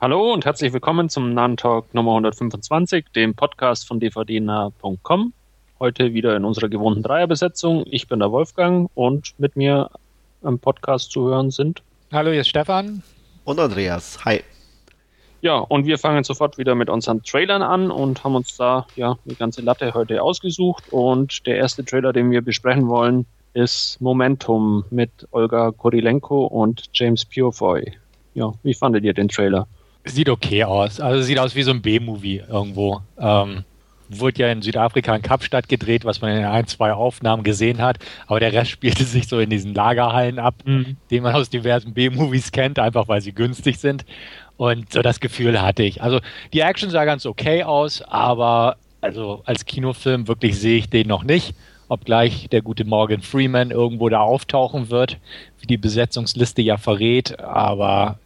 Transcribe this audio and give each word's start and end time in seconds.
Hallo 0.00 0.32
und 0.32 0.44
herzlich 0.44 0.72
willkommen 0.72 1.08
zum 1.08 1.34
Nahen 1.34 1.56
Talk 1.56 1.94
Nummer 1.94 2.10
125, 2.10 3.06
dem 3.14 3.34
Podcast 3.34 3.86
von 3.86 4.00
dvdnah.com. 4.00 5.32
Heute 5.78 6.12
wieder 6.12 6.36
in 6.36 6.44
unserer 6.44 6.68
gewohnten 6.68 7.02
Dreierbesetzung. 7.02 7.84
Ich 7.86 8.08
bin 8.08 8.18
der 8.18 8.32
Wolfgang 8.32 8.90
und 8.94 9.38
mit 9.38 9.54
mir 9.54 9.88
am 10.42 10.58
Podcast 10.58 11.12
zu 11.12 11.28
hören 11.28 11.52
sind. 11.52 11.82
Hallo, 12.12 12.32
hier 12.32 12.40
ist 12.40 12.48
Stefan. 12.48 13.02
Und 13.44 13.60
Andreas. 13.60 14.24
Hi. 14.24 14.42
Ja, 15.42 15.58
und 15.58 15.86
wir 15.86 15.96
fangen 15.96 16.24
sofort 16.24 16.58
wieder 16.58 16.74
mit 16.74 16.90
unseren 16.90 17.22
Trailern 17.22 17.62
an 17.62 17.90
und 17.92 18.24
haben 18.24 18.34
uns 18.34 18.56
da 18.56 18.86
ja 18.96 19.16
die 19.24 19.36
ganze 19.36 19.62
Latte 19.62 19.94
heute 19.94 20.22
ausgesucht. 20.22 20.84
Und 20.90 21.46
der 21.46 21.56
erste 21.56 21.84
Trailer, 21.84 22.12
den 22.12 22.32
wir 22.32 22.42
besprechen 22.42 22.88
wollen, 22.88 23.26
ist 23.54 24.00
Momentum 24.00 24.84
mit 24.90 25.10
Olga 25.30 25.70
Korilenko 25.70 26.46
und 26.46 26.90
James 26.92 27.24
Purefoy. 27.24 27.92
Ja, 28.34 28.52
wie 28.64 28.74
fandet 28.74 29.04
ihr 29.04 29.14
den 29.14 29.28
Trailer? 29.28 29.68
Sieht 30.04 30.28
okay 30.28 30.64
aus. 30.64 31.00
Also 31.00 31.22
sieht 31.22 31.38
aus 31.38 31.54
wie 31.54 31.62
so 31.62 31.70
ein 31.70 31.82
B-Movie 31.82 32.42
irgendwo. 32.48 33.00
Ähm, 33.18 33.64
wurde 34.08 34.42
ja 34.42 34.52
in 34.52 34.62
Südafrika 34.62 35.14
in 35.16 35.22
Kapstadt 35.22 35.68
gedreht, 35.68 36.04
was 36.04 36.20
man 36.20 36.36
in 36.36 36.44
ein, 36.44 36.66
zwei 36.66 36.92
Aufnahmen 36.92 37.42
gesehen 37.42 37.80
hat. 37.80 37.98
Aber 38.26 38.40
der 38.40 38.52
Rest 38.52 38.70
spielte 38.72 39.04
sich 39.04 39.28
so 39.28 39.40
in 39.40 39.50
diesen 39.50 39.74
Lagerhallen 39.74 40.38
ab, 40.38 40.56
mhm. 40.64 40.96
den 41.10 41.22
man 41.22 41.34
aus 41.34 41.50
diversen 41.50 41.94
B-Movies 41.94 42.52
kennt, 42.52 42.78
einfach 42.78 43.08
weil 43.08 43.20
sie 43.20 43.32
günstig 43.32 43.78
sind. 43.78 44.04
Und 44.56 44.92
so 44.92 45.02
das 45.02 45.20
Gefühl 45.20 45.60
hatte 45.60 45.82
ich. 45.82 46.02
Also 46.02 46.20
die 46.52 46.60
Action 46.60 46.90
sah 46.90 47.04
ganz 47.04 47.26
okay 47.26 47.64
aus, 47.64 48.02
aber 48.02 48.76
also 49.00 49.42
als 49.44 49.64
Kinofilm 49.64 50.28
wirklich 50.28 50.58
sehe 50.58 50.78
ich 50.78 50.88
den 50.88 51.08
noch 51.08 51.24
nicht. 51.24 51.54
Obgleich 51.88 52.48
der 52.50 52.62
gute 52.62 52.84
Morgan 52.84 53.20
Freeman 53.20 53.70
irgendwo 53.70 54.08
da 54.08 54.20
auftauchen 54.20 54.90
wird, 54.90 55.18
wie 55.60 55.66
die 55.66 55.76
Besetzungsliste 55.76 56.62
ja 56.62 56.76
verrät. 56.76 57.38
Aber 57.40 58.18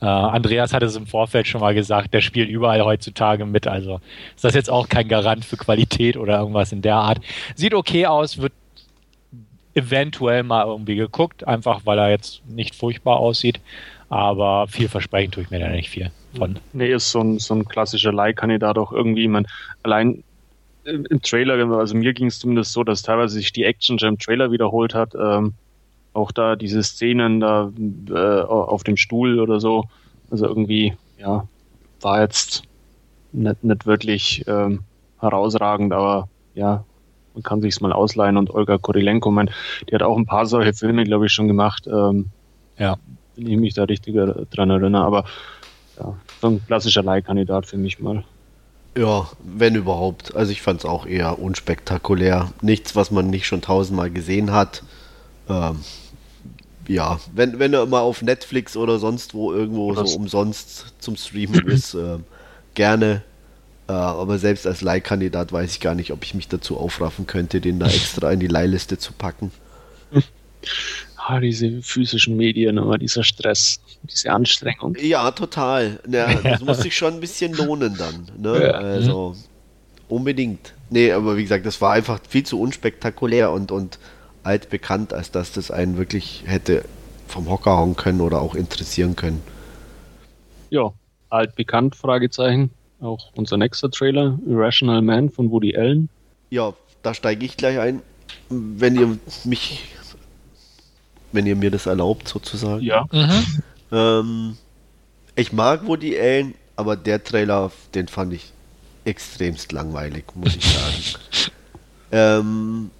äh, 0.00 0.06
Andreas 0.06 0.72
hatte 0.72 0.86
es 0.86 0.96
im 0.96 1.06
Vorfeld 1.06 1.46
schon 1.46 1.60
mal 1.60 1.74
gesagt, 1.74 2.14
der 2.14 2.20
spielt 2.20 2.48
überall 2.48 2.82
heutzutage 2.82 3.44
mit. 3.46 3.66
Also 3.66 4.00
ist 4.34 4.44
das 4.44 4.54
jetzt 4.54 4.70
auch 4.70 4.88
kein 4.88 5.08
Garant 5.08 5.44
für 5.44 5.56
Qualität 5.56 6.16
oder 6.16 6.38
irgendwas 6.38 6.72
in 6.72 6.82
der 6.82 6.96
Art. 6.96 7.20
Sieht 7.54 7.74
okay 7.74 8.06
aus, 8.06 8.38
wird 8.38 8.52
eventuell 9.74 10.42
mal 10.42 10.66
irgendwie 10.66 10.96
geguckt, 10.96 11.46
einfach 11.46 11.82
weil 11.84 11.98
er 11.98 12.10
jetzt 12.10 12.42
nicht 12.48 12.74
furchtbar 12.74 13.18
aussieht. 13.18 13.60
Aber 14.08 14.66
vielversprechend 14.68 15.34
tue 15.34 15.42
ich 15.44 15.50
mir 15.50 15.60
da 15.60 15.68
nicht 15.68 15.90
viel 15.90 16.10
von. 16.36 16.58
Nee, 16.72 16.92
ist 16.92 17.10
so 17.10 17.20
ein, 17.20 17.38
so 17.38 17.54
ein 17.54 17.66
klassischer 17.66 18.12
Leihkandidat 18.12 18.78
auch 18.78 18.92
irgendwie. 18.92 19.28
Man, 19.28 19.46
allein 19.82 20.22
im 20.84 21.22
Trailer, 21.22 21.54
also 21.76 21.94
mir 21.94 22.14
ging 22.14 22.28
es 22.28 22.38
zumindest 22.38 22.72
so, 22.72 22.84
dass 22.84 23.02
teilweise 23.02 23.34
sich 23.34 23.52
die 23.52 23.64
Action 23.64 23.98
im 23.98 24.18
Trailer 24.18 24.50
wiederholt 24.50 24.94
hat. 24.94 25.14
Ähm, 25.14 25.54
auch 26.12 26.32
da 26.32 26.56
diese 26.56 26.82
Szenen 26.82 27.40
da 27.40 27.70
äh, 28.10 28.42
auf 28.42 28.84
dem 28.84 28.96
Stuhl 28.96 29.40
oder 29.40 29.60
so. 29.60 29.84
Also 30.30 30.46
irgendwie, 30.46 30.94
ja, 31.18 31.46
war 32.00 32.20
jetzt 32.20 32.62
nicht, 33.32 33.64
nicht 33.64 33.86
wirklich 33.86 34.44
ähm, 34.46 34.80
herausragend, 35.20 35.92
aber 35.92 36.28
ja, 36.54 36.84
man 37.34 37.42
kann 37.42 37.60
sich's 37.60 37.80
mal 37.80 37.92
ausleihen 37.92 38.36
und 38.36 38.50
Olga 38.50 38.78
Korilenko, 38.78 39.30
mein, 39.30 39.50
die 39.88 39.94
hat 39.94 40.02
auch 40.02 40.16
ein 40.16 40.26
paar 40.26 40.46
solche 40.46 40.74
Filme, 40.74 41.04
glaube 41.04 41.26
ich, 41.26 41.32
schon 41.32 41.48
gemacht. 41.48 41.86
Ähm, 41.86 42.26
ja. 42.78 42.96
Wenn 43.36 43.46
ich 43.46 43.56
mich 43.56 43.74
da 43.74 43.84
richtig 43.84 44.16
dran 44.50 44.70
erinnere, 44.70 45.04
aber 45.04 45.24
ja, 45.98 46.14
so 46.40 46.48
ein 46.48 46.66
klassischer 46.66 47.02
Leihkandidat 47.02 47.66
für 47.66 47.76
mich 47.76 48.00
mal. 48.00 48.24
Ja, 48.96 49.28
wenn 49.44 49.76
überhaupt. 49.76 50.34
Also 50.34 50.50
ich 50.50 50.62
fand 50.62 50.80
es 50.80 50.84
auch 50.84 51.06
eher 51.06 51.38
unspektakulär. 51.38 52.50
Nichts, 52.62 52.96
was 52.96 53.10
man 53.10 53.30
nicht 53.30 53.46
schon 53.46 53.60
tausendmal 53.60 54.10
gesehen 54.10 54.50
hat. 54.52 54.82
Ähm, 55.48 55.80
ja, 56.88 57.20
wenn, 57.34 57.58
wenn 57.58 57.74
er 57.74 57.82
immer 57.82 58.00
auf 58.00 58.22
Netflix 58.22 58.76
oder 58.76 58.98
sonst 58.98 59.34
wo 59.34 59.52
irgendwo 59.52 59.90
oder 59.90 60.06
so 60.06 60.16
umsonst 60.16 60.94
zum 60.98 61.16
Streamen 61.16 61.66
ist, 61.68 61.94
äh, 61.94 62.18
gerne. 62.74 63.22
Äh, 63.88 63.92
aber 63.92 64.38
selbst 64.38 64.66
als 64.66 64.80
Leihkandidat 64.80 65.52
weiß 65.52 65.72
ich 65.72 65.80
gar 65.80 65.94
nicht, 65.94 66.12
ob 66.12 66.24
ich 66.24 66.34
mich 66.34 66.48
dazu 66.48 66.76
aufraffen 66.78 67.26
könnte, 67.26 67.60
den 67.60 67.78
da 67.78 67.86
extra 67.86 68.32
in 68.32 68.40
die 68.40 68.46
Leihliste 68.46 68.98
zu 68.98 69.12
packen. 69.12 69.50
Ah, 71.30 71.40
diese 71.40 71.82
physischen 71.82 72.38
Medien, 72.38 72.78
immer 72.78 72.96
dieser 72.96 73.22
Stress, 73.22 73.80
diese 74.02 74.32
Anstrengung. 74.32 74.96
Ja, 74.98 75.30
total. 75.30 76.00
Ja, 76.10 76.32
das 76.32 76.62
muss 76.62 76.78
sich 76.78 76.96
schon 76.96 77.14
ein 77.14 77.20
bisschen 77.20 77.52
lohnen 77.52 77.94
dann. 77.98 78.30
Ne? 78.38 78.62
Ja. 78.62 78.70
Also 78.70 79.36
unbedingt. 80.08 80.72
Nee, 80.88 81.12
aber 81.12 81.36
wie 81.36 81.42
gesagt, 81.42 81.66
das 81.66 81.82
war 81.82 81.92
einfach 81.92 82.18
viel 82.26 82.44
zu 82.44 82.58
unspektakulär 82.58 83.52
und, 83.52 83.70
und 83.70 83.98
altbekannt, 84.42 85.12
als 85.12 85.30
dass 85.30 85.52
das 85.52 85.70
einen 85.70 85.96
wirklich 85.96 86.44
hätte 86.46 86.84
vom 87.26 87.48
Hocker 87.48 87.76
hauen 87.76 87.96
können 87.96 88.20
oder 88.20 88.40
auch 88.40 88.54
interessieren 88.54 89.16
können. 89.16 89.42
Ja, 90.70 90.92
altbekannt, 91.30 91.94
Fragezeichen. 91.94 92.70
Auch 93.00 93.30
unser 93.34 93.56
nächster 93.56 93.90
Trailer, 93.90 94.38
Irrational 94.46 95.02
Man 95.02 95.30
von 95.30 95.50
Woody 95.50 95.76
Allen. 95.76 96.08
Ja, 96.50 96.74
da 97.02 97.14
steige 97.14 97.44
ich 97.46 97.56
gleich 97.56 97.78
ein, 97.78 98.02
wenn 98.48 98.96
ihr 98.96 99.18
mich, 99.44 99.84
wenn 101.32 101.46
ihr 101.46 101.54
mir 101.54 101.70
das 101.70 101.86
erlaubt, 101.86 102.26
sozusagen. 102.28 102.82
Ja. 102.82 103.06
Mhm. 103.12 103.62
Ähm, 103.92 104.56
ich 105.36 105.52
mag 105.52 105.86
Woody 105.86 106.18
Allen, 106.18 106.54
aber 106.74 106.96
der 106.96 107.22
Trailer, 107.22 107.70
den 107.94 108.08
fand 108.08 108.32
ich 108.32 108.52
extremst 109.04 109.72
langweilig, 109.72 110.24
muss 110.34 110.56
ich 110.56 110.64
sagen. 110.64 111.50
ähm, 112.12 112.90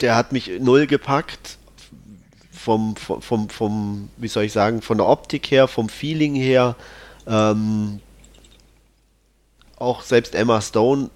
der 0.00 0.16
hat 0.16 0.32
mich 0.32 0.50
null 0.60 0.86
gepackt. 0.86 1.58
Vom, 2.50 2.96
vom, 2.96 3.48
vom, 3.48 4.08
wie 4.16 4.26
soll 4.26 4.42
ich 4.44 4.52
sagen, 4.52 4.82
von 4.82 4.98
der 4.98 5.06
Optik 5.06 5.52
her, 5.52 5.68
vom 5.68 5.88
Feeling 5.88 6.34
her. 6.34 6.74
Ähm, 7.28 8.00
auch 9.76 10.02
selbst 10.02 10.34
Emma 10.34 10.60
Stone, 10.60 11.10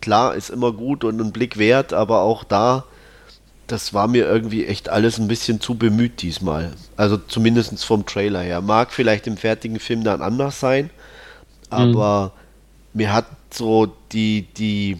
klar, 0.00 0.34
ist 0.34 0.50
immer 0.50 0.72
gut 0.72 1.04
und 1.04 1.20
ein 1.20 1.32
Blick 1.32 1.58
wert, 1.58 1.92
aber 1.92 2.22
auch 2.22 2.44
da, 2.44 2.84
das 3.66 3.94
war 3.94 4.08
mir 4.08 4.26
irgendwie 4.26 4.66
echt 4.66 4.88
alles 4.88 5.18
ein 5.18 5.28
bisschen 5.28 5.60
zu 5.60 5.74
bemüht 5.74 6.22
diesmal. 6.22 6.72
Also 6.96 7.16
zumindest 7.16 7.84
vom 7.84 8.06
Trailer 8.06 8.40
her. 8.40 8.60
Mag 8.60 8.92
vielleicht 8.92 9.26
im 9.26 9.36
fertigen 9.36 9.78
Film 9.78 10.04
dann 10.04 10.22
anders 10.22 10.60
sein, 10.60 10.90
aber 11.70 12.32
mhm. 12.92 12.98
mir 12.98 13.12
hat 13.12 13.26
so 13.50 13.94
die, 14.12 14.46
die, 14.56 14.98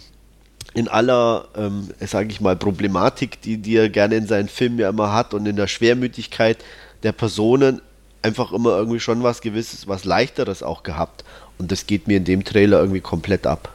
in 0.75 0.89
aller, 0.89 1.49
ähm, 1.57 1.91
sage 2.01 2.29
ich 2.31 2.41
mal, 2.41 2.57
Problematik, 2.57 3.41
die, 3.43 3.59
die 3.59 3.77
er 3.77 3.89
gerne 3.89 4.17
in 4.17 4.27
seinen 4.27 4.49
Filmen 4.49 4.79
ja 4.79 4.89
immer 4.89 5.13
hat 5.13 5.35
und 5.35 5.47
in 5.47 5.57
der 5.57 5.67
Schwermütigkeit 5.67 6.59
der 7.03 7.13
Personen 7.13 7.83
einfach 8.23 8.53
immer 8.53 8.71
irgendwie 8.71 9.01
schon 9.01 9.23
was 9.23 9.41
Gewisses, 9.41 9.89
was 9.89 10.05
Leichteres 10.05 10.63
auch 10.63 10.83
gehabt. 10.83 11.25
Und 11.59 11.73
das 11.73 11.87
geht 11.87 12.09
mir 12.09 12.17
in 12.17 12.25
dem 12.25 12.45
Trailer 12.45 12.81
irgendwie 12.81 13.01
komplett 13.01 13.47
ab. 13.47 13.73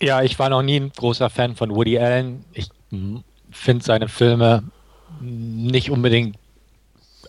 Ja, 0.00 0.22
ich 0.22 0.38
war 0.38 0.50
noch 0.50 0.62
nie 0.62 0.80
ein 0.80 0.92
großer 0.94 1.30
Fan 1.30 1.56
von 1.56 1.74
Woody 1.74 1.98
Allen. 1.98 2.44
Ich 2.52 2.68
finde 3.50 3.84
seine 3.84 4.08
Filme 4.08 4.62
nicht 5.20 5.90
unbedingt 5.90 6.36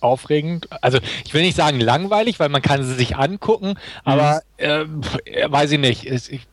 aufregend. 0.01 0.68
Also 0.81 1.00
ich 1.25 1.34
will 1.34 1.41
nicht 1.41 1.56
sagen 1.56 1.79
langweilig, 1.79 2.40
weil 2.40 2.50
man 2.50 2.62
kann 2.62 2.84
sie 2.84 2.94
sich 2.94 3.16
angucken, 3.16 3.75
aber 4.03 4.41
mhm. 4.59 5.01
äh, 5.25 5.51
weiß 5.51 5.72
ich 5.72 5.79
nicht. 5.79 6.06
Ich, 6.06 6.47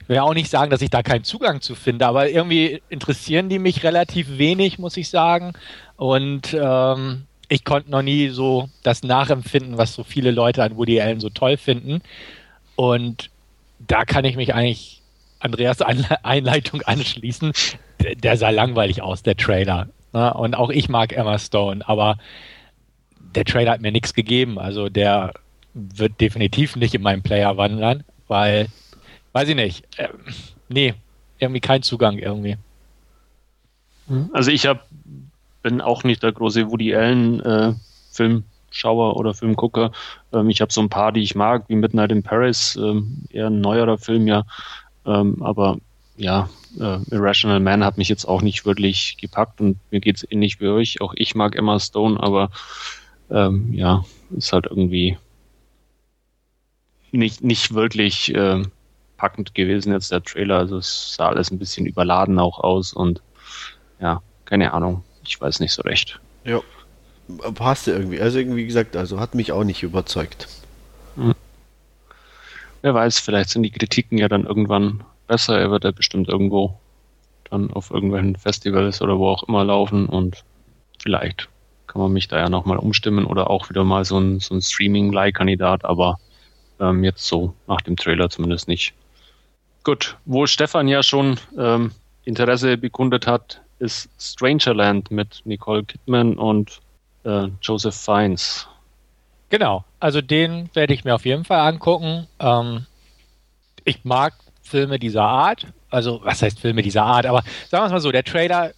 ich 0.00 0.08
will 0.08 0.18
auch 0.18 0.34
nicht 0.34 0.50
sagen, 0.50 0.70
dass 0.70 0.82
ich 0.82 0.90
da 0.90 1.02
keinen 1.02 1.24
Zugang 1.24 1.60
zu 1.60 1.74
finde, 1.74 2.06
aber 2.06 2.30
irgendwie 2.30 2.80
interessieren 2.88 3.48
die 3.48 3.58
mich 3.58 3.84
relativ 3.84 4.38
wenig, 4.38 4.78
muss 4.78 4.96
ich 4.96 5.10
sagen. 5.10 5.52
Und 5.96 6.56
ähm, 6.58 7.26
ich 7.48 7.64
konnte 7.64 7.90
noch 7.90 8.02
nie 8.02 8.28
so 8.28 8.68
das 8.82 9.02
nachempfinden, 9.02 9.78
was 9.78 9.94
so 9.94 10.04
viele 10.04 10.30
Leute 10.30 10.62
an 10.62 10.76
Woody 10.76 11.00
Allen 11.00 11.20
so 11.20 11.28
toll 11.28 11.56
finden. 11.56 12.00
Und 12.76 13.30
da 13.86 14.04
kann 14.04 14.24
ich 14.24 14.36
mich 14.36 14.54
eigentlich 14.54 15.02
Andreas 15.40 15.80
Einleitung 15.82 16.82
anschließen. 16.82 17.52
Der 18.22 18.36
sah 18.36 18.50
langweilig 18.50 19.02
aus, 19.02 19.22
der 19.22 19.36
Trailer. 19.36 19.88
Und 20.12 20.54
auch 20.54 20.70
ich 20.70 20.88
mag 20.88 21.12
Emma 21.12 21.38
Stone, 21.38 21.86
aber 21.86 22.18
der 23.34 23.44
Trailer 23.44 23.72
hat 23.72 23.80
mir 23.80 23.92
nichts 23.92 24.14
gegeben. 24.14 24.58
Also 24.58 24.88
der 24.88 25.34
wird 25.74 26.20
definitiv 26.20 26.76
nicht 26.76 26.94
in 26.94 27.02
meinen 27.02 27.22
Player 27.22 27.56
wandern, 27.56 28.04
weil 28.26 28.68
weiß 29.32 29.48
ich 29.48 29.54
nicht. 29.54 29.86
Äh, 29.98 30.08
nee, 30.68 30.94
irgendwie 31.38 31.60
kein 31.60 31.82
Zugang 31.82 32.18
irgendwie. 32.18 32.56
Also 34.32 34.50
ich 34.50 34.66
hab, 34.66 34.86
bin 35.62 35.80
auch 35.80 36.04
nicht 36.04 36.22
der 36.22 36.32
große 36.32 36.70
Woody 36.70 36.94
Allen 36.94 37.40
äh, 37.40 37.74
Filmschauer 38.10 39.16
oder 39.16 39.34
Filmgucker. 39.34 39.92
Ähm, 40.32 40.48
ich 40.48 40.60
habe 40.60 40.72
so 40.72 40.80
ein 40.80 40.88
paar, 40.88 41.12
die 41.12 41.22
ich 41.22 41.34
mag, 41.34 41.64
wie 41.68 41.76
Midnight 41.76 42.12
in 42.12 42.22
Paris, 42.22 42.76
ähm, 42.76 43.24
eher 43.30 43.48
ein 43.48 43.60
neuerer 43.60 43.98
Film, 43.98 44.26
ja. 44.26 44.44
Ähm, 45.04 45.42
aber 45.42 45.78
ja, 46.16 46.48
äh, 46.80 46.98
Irrational 47.10 47.60
Man 47.60 47.84
hat 47.84 47.98
mich 47.98 48.08
jetzt 48.08 48.24
auch 48.24 48.42
nicht 48.42 48.66
wirklich 48.66 49.16
gepackt 49.20 49.60
und 49.60 49.78
mir 49.90 50.00
geht 50.00 50.16
es 50.16 50.26
ähnlich 50.30 50.60
wie 50.60 50.68
euch. 50.68 51.00
Auch 51.00 51.12
ich 51.14 51.34
mag 51.34 51.54
Emma 51.54 51.78
Stone, 51.78 52.18
aber 52.20 52.50
ähm, 53.30 53.72
ja, 53.72 54.04
ist 54.36 54.52
halt 54.52 54.66
irgendwie 54.66 55.18
nicht, 57.12 57.42
nicht 57.42 57.74
wirklich 57.74 58.34
äh, 58.34 58.62
packend 59.18 59.54
gewesen 59.54 59.92
jetzt 59.92 60.10
der 60.10 60.22
Trailer. 60.22 60.58
Also 60.58 60.78
es 60.78 61.14
sah 61.14 61.28
alles 61.28 61.50
ein 61.50 61.58
bisschen 61.58 61.84
überladen 61.84 62.38
auch 62.38 62.60
aus 62.60 62.94
und 62.94 63.20
ja, 64.00 64.22
keine 64.46 64.72
Ahnung. 64.72 65.04
Ich 65.24 65.38
weiß 65.38 65.60
nicht 65.60 65.72
so 65.72 65.82
recht. 65.82 66.18
Ja. 66.44 66.60
passte 67.54 67.92
irgendwie. 67.92 68.20
Also 68.20 68.38
irgendwie 68.38 68.64
gesagt, 68.64 68.96
also 68.96 69.20
hat 69.20 69.34
mich 69.34 69.52
auch 69.52 69.64
nicht 69.64 69.82
überzeugt. 69.82 70.48
Wer 72.80 72.94
weiß, 72.94 73.18
vielleicht 73.18 73.50
sind 73.50 73.64
die 73.64 73.70
Kritiken 73.70 74.18
ja 74.18 74.28
dann 74.28 74.46
irgendwann 74.46 75.04
besser. 75.26 75.58
Er 75.58 75.70
wird 75.70 75.84
ja 75.84 75.90
bestimmt 75.90 76.28
irgendwo 76.28 76.78
dann 77.50 77.72
auf 77.72 77.90
irgendwelchen 77.90 78.36
Festivals 78.36 79.02
oder 79.02 79.18
wo 79.18 79.28
auch 79.28 79.42
immer 79.42 79.64
laufen 79.64 80.06
und 80.06 80.44
vielleicht 80.98 81.48
kann 81.86 82.02
man 82.02 82.12
mich 82.12 82.28
da 82.28 82.38
ja 82.38 82.48
nochmal 82.48 82.78
umstimmen 82.78 83.24
oder 83.24 83.50
auch 83.50 83.70
wieder 83.70 83.84
mal 83.84 84.04
so 84.04 84.18
ein, 84.18 84.40
so 84.40 84.54
ein 84.54 84.62
Streaming-Like-Kandidat, 84.62 85.84
aber 85.84 86.18
ähm, 86.80 87.02
jetzt 87.02 87.26
so 87.26 87.54
nach 87.66 87.80
dem 87.80 87.96
Trailer 87.96 88.30
zumindest 88.30 88.68
nicht. 88.68 88.94
Gut, 89.88 90.18
wo 90.26 90.46
Stefan 90.46 90.86
ja 90.86 91.02
schon 91.02 91.40
ähm, 91.56 91.92
Interesse 92.26 92.76
bekundet 92.76 93.26
hat, 93.26 93.62
ist 93.78 94.10
Strangerland 94.20 95.10
mit 95.10 95.40
Nicole 95.46 95.82
Kidman 95.82 96.34
und 96.36 96.80
äh, 97.24 97.46
Joseph 97.62 97.94
Fiennes. 97.94 98.68
Genau, 99.48 99.86
also 99.98 100.20
den 100.20 100.68
werde 100.74 100.92
ich 100.92 101.04
mir 101.04 101.14
auf 101.14 101.24
jeden 101.24 101.46
Fall 101.46 101.60
angucken. 101.60 102.26
Ähm, 102.38 102.84
ich 103.84 104.04
mag 104.04 104.34
Filme 104.60 104.98
dieser 104.98 105.22
Art. 105.22 105.66
Also, 105.88 106.20
was 106.22 106.42
heißt 106.42 106.60
Filme 106.60 106.82
dieser 106.82 107.04
Art? 107.04 107.24
Aber 107.24 107.42
sagen 107.70 107.84
wir 107.84 107.86
es 107.86 107.92
mal 107.92 108.00
so, 108.00 108.12
der 108.12 108.24
Trailer, 108.24 108.72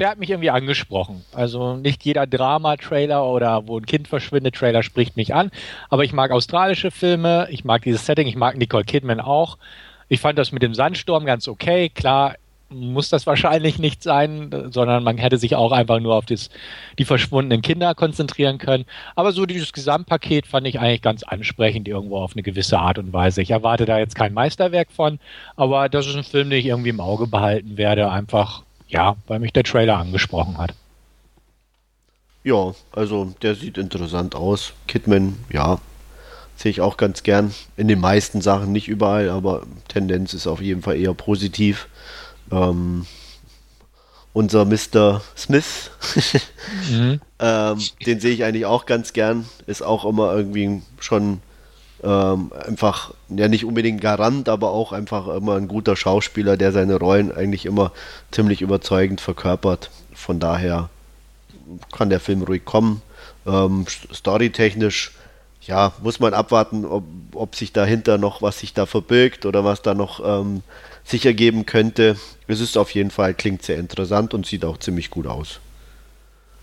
der 0.00 0.10
hat 0.10 0.18
mich 0.18 0.30
irgendwie 0.30 0.50
angesprochen. 0.50 1.24
Also 1.32 1.76
nicht 1.76 2.04
jeder 2.04 2.26
Drama-Trailer 2.26 3.24
oder 3.24 3.68
wo 3.68 3.78
ein 3.78 3.86
Kind 3.86 4.08
verschwindet, 4.08 4.56
Trailer 4.56 4.82
spricht 4.82 5.16
mich 5.16 5.32
an. 5.32 5.52
Aber 5.90 6.02
ich 6.02 6.12
mag 6.12 6.32
australische 6.32 6.90
Filme, 6.90 7.46
ich 7.52 7.64
mag 7.64 7.82
dieses 7.82 8.04
Setting, 8.04 8.26
ich 8.26 8.34
mag 8.34 8.56
Nicole 8.56 8.82
Kidman 8.82 9.20
auch. 9.20 9.56
Ich 10.10 10.20
fand 10.20 10.38
das 10.38 10.50
mit 10.50 10.62
dem 10.62 10.74
Sandsturm 10.74 11.24
ganz 11.24 11.46
okay. 11.46 11.88
Klar, 11.88 12.34
muss 12.68 13.10
das 13.10 13.26
wahrscheinlich 13.26 13.78
nicht 13.78 14.02
sein, 14.02 14.50
sondern 14.70 15.04
man 15.04 15.18
hätte 15.18 15.38
sich 15.38 15.54
auch 15.54 15.70
einfach 15.70 16.00
nur 16.00 16.16
auf 16.16 16.26
das, 16.26 16.50
die 16.98 17.04
verschwundenen 17.04 17.62
Kinder 17.62 17.94
konzentrieren 17.94 18.58
können. 18.58 18.86
Aber 19.14 19.30
so 19.30 19.46
dieses 19.46 19.72
Gesamtpaket 19.72 20.48
fand 20.48 20.66
ich 20.66 20.80
eigentlich 20.80 21.02
ganz 21.02 21.22
ansprechend 21.22 21.86
irgendwo 21.86 22.18
auf 22.18 22.32
eine 22.32 22.42
gewisse 22.42 22.80
Art 22.80 22.98
und 22.98 23.12
Weise. 23.12 23.40
Ich 23.40 23.52
erwarte 23.52 23.86
da 23.86 23.98
jetzt 23.98 24.16
kein 24.16 24.34
Meisterwerk 24.34 24.90
von, 24.90 25.20
aber 25.54 25.88
das 25.88 26.08
ist 26.08 26.16
ein 26.16 26.24
Film, 26.24 26.50
den 26.50 26.58
ich 26.58 26.66
irgendwie 26.66 26.90
im 26.90 27.00
Auge 27.00 27.28
behalten 27.28 27.76
werde, 27.76 28.10
einfach, 28.10 28.62
ja, 28.88 29.14
weil 29.28 29.38
mich 29.38 29.52
der 29.52 29.64
Trailer 29.64 29.98
angesprochen 29.98 30.58
hat. 30.58 30.74
Ja, 32.42 32.74
also 32.90 33.32
der 33.42 33.54
sieht 33.54 33.78
interessant 33.78 34.34
aus. 34.34 34.72
Kidman, 34.88 35.36
ja, 35.52 35.78
sehe 36.60 36.70
ich 36.70 36.80
auch 36.82 36.98
ganz 36.98 37.22
gern. 37.22 37.54
In 37.78 37.88
den 37.88 38.00
meisten 38.00 38.42
Sachen, 38.42 38.70
nicht 38.70 38.88
überall, 38.88 39.30
aber 39.30 39.62
Tendenz 39.88 40.34
ist 40.34 40.46
auf 40.46 40.60
jeden 40.60 40.82
Fall 40.82 40.96
eher 40.96 41.14
positiv. 41.14 41.88
Ähm, 42.52 43.06
unser 44.34 44.66
Mr. 44.66 45.22
Smith, 45.36 45.90
mhm. 46.90 47.20
ähm, 47.38 47.78
den 48.04 48.20
sehe 48.20 48.32
ich 48.32 48.44
eigentlich 48.44 48.66
auch 48.66 48.84
ganz 48.84 49.14
gern. 49.14 49.46
Ist 49.66 49.82
auch 49.82 50.04
immer 50.04 50.34
irgendwie 50.34 50.82
schon 51.00 51.40
ähm, 52.02 52.52
einfach, 52.66 53.14
ja 53.30 53.48
nicht 53.48 53.64
unbedingt 53.64 54.02
Garant, 54.02 54.50
aber 54.50 54.70
auch 54.70 54.92
einfach 54.92 55.28
immer 55.28 55.56
ein 55.56 55.66
guter 55.66 55.96
Schauspieler, 55.96 56.58
der 56.58 56.72
seine 56.72 56.96
Rollen 56.96 57.32
eigentlich 57.32 57.64
immer 57.64 57.90
ziemlich 58.32 58.60
überzeugend 58.60 59.22
verkörpert. 59.22 59.90
Von 60.12 60.40
daher 60.40 60.90
kann 61.90 62.10
der 62.10 62.20
Film 62.20 62.42
ruhig 62.42 62.66
kommen. 62.66 63.00
Ähm, 63.46 63.86
storytechnisch, 64.12 65.12
ja, 65.62 65.92
muss 66.02 66.20
man 66.20 66.34
abwarten, 66.34 66.84
ob, 66.84 67.04
ob 67.34 67.54
sich 67.54 67.72
dahinter 67.72 68.18
noch 68.18 68.42
was 68.42 68.58
sich 68.58 68.72
da 68.72 68.86
verbirgt 68.86 69.44
oder 69.46 69.64
was 69.64 69.82
da 69.82 69.94
noch 69.94 70.20
ähm, 70.24 70.62
sich 71.04 71.26
ergeben 71.26 71.66
könnte. 71.66 72.16
Es 72.46 72.60
ist 72.60 72.78
auf 72.78 72.92
jeden 72.92 73.10
Fall, 73.10 73.34
klingt 73.34 73.62
sehr 73.62 73.78
interessant 73.78 74.32
und 74.32 74.46
sieht 74.46 74.64
auch 74.64 74.78
ziemlich 74.78 75.10
gut 75.10 75.26
aus. 75.26 75.60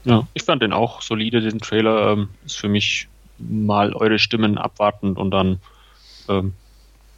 Ja, 0.03 0.27
ich 0.33 0.43
fand 0.43 0.61
den 0.61 0.73
auch 0.73 1.01
solide, 1.01 1.41
den 1.41 1.59
Trailer. 1.59 2.13
Ähm, 2.13 2.29
ist 2.45 2.57
für 2.57 2.69
mich 2.69 3.07
mal 3.37 3.93
eure 3.93 4.19
Stimmen 4.19 4.57
abwartend 4.57 5.17
und 5.17 5.31
dann, 5.31 5.59
ähm, 6.29 6.53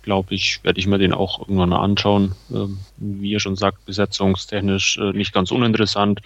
glaube 0.02 0.34
ich, 0.34 0.64
werde 0.64 0.80
ich 0.80 0.88
mir 0.88 0.98
den 0.98 1.14
auch 1.14 1.40
irgendwann 1.40 1.70
mal 1.70 1.84
anschauen. 1.84 2.34
Ähm, 2.52 2.80
wie 2.98 3.32
ihr 3.32 3.40
schon 3.40 3.56
sagt, 3.56 3.86
besetzungstechnisch 3.86 4.98
äh, 4.98 5.14
nicht 5.14 5.34
ganz 5.34 5.52
uninteressant. 5.52 6.22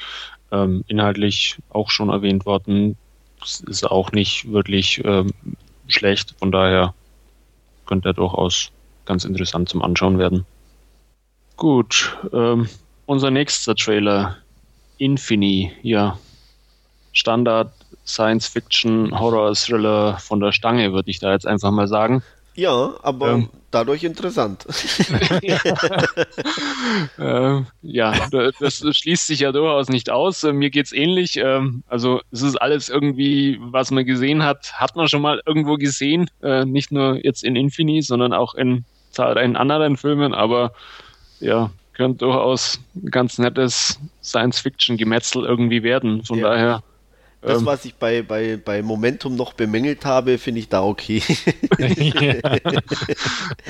Ähm, 0.51 0.83
inhaltlich 0.88 1.57
auch 1.69 1.91
schon 1.91 2.09
erwähnt 2.09 2.45
worden. 2.45 2.95
Ist 3.44 3.90
auch 3.90 4.12
nicht 4.12 4.51
wirklich 4.51 5.01
ähm, 5.04 5.31
schlecht. 5.88 6.36
Von 6.40 6.51
daher 6.51 6.94
könnte 7.86 8.10
er 8.10 8.13
durchaus 8.13 8.72
ganz 9.06 9.25
interessant 9.25 9.69
zum 9.69 9.81
Anschauen 9.81 10.18
werden. 10.18 10.45
Gut, 11.57 12.18
ähm, 12.34 12.68
unser 13.06 13.31
nächster 13.31 13.75
Trailer, 13.75 14.38
Infini, 14.98 15.72
ja. 15.81 16.18
Standard 17.12 17.72
Science 18.06 18.48
Fiction 18.48 19.18
Horror 19.18 19.54
Thriller 19.54 20.18
von 20.18 20.39
der 20.39 20.51
Stange, 20.51 20.94
würde 20.94 21.12
ich 21.12 21.19
da 21.19 21.31
jetzt 21.31 21.46
einfach 21.46 21.72
mal 21.72 21.88
sagen. 21.88 22.24
Ja, 22.55 22.94
aber 23.01 23.31
ähm, 23.31 23.50
dadurch 23.71 24.03
interessant. 24.03 24.65
ja. 25.41 25.59
äh, 27.17 27.63
ja, 27.81 28.13
das 28.59 28.85
schließt 28.91 29.27
sich 29.27 29.39
ja 29.39 29.51
durchaus 29.51 29.89
nicht 29.89 30.09
aus. 30.09 30.44
Äh, 30.44 30.53
mir 30.53 30.69
geht's 30.69 30.91
ähnlich. 30.91 31.38
Ähm, 31.38 31.83
also 31.88 32.21
es 32.31 32.44
ist 32.44 32.55
alles 32.55 32.89
irgendwie, 32.89 33.57
was 33.59 33.91
man 33.91 34.05
gesehen 34.05 34.44
hat, 34.44 34.73
hat 34.73 34.95
man 34.95 35.07
schon 35.07 35.21
mal 35.21 35.41
irgendwo 35.45 35.75
gesehen. 35.75 36.29
Äh, 36.41 36.65
nicht 36.65 36.91
nur 36.91 37.23
jetzt 37.25 37.44
in 37.44 37.55
Infini, 37.55 38.01
sondern 38.01 38.33
auch 38.33 38.53
in 38.53 38.85
zahlreichen 39.09 39.55
anderen 39.55 39.97
Filmen. 39.97 40.33
Aber 40.33 40.73
ja, 41.39 41.71
könnte 41.94 42.25
durchaus 42.25 42.79
ein 42.95 43.09
ganz 43.09 43.39
nettes 43.39 44.00
Science-Fiction-Gemetzel 44.21 45.44
irgendwie 45.44 45.83
werden. 45.83 46.23
Von 46.23 46.39
ja. 46.39 46.50
daher. 46.50 46.83
Das, 47.44 47.60
ähm, 47.60 47.66
was 47.66 47.84
ich 47.84 47.95
bei, 47.95 48.22
bei, 48.22 48.57
bei 48.57 48.81
Momentum 48.81 49.36
noch 49.36 49.54
bemängelt 49.54 50.06
habe, 50.06 50.38
finde 50.38 50.62
ich 50.62 50.69
da 50.69 50.81
okay. 50.81 51.22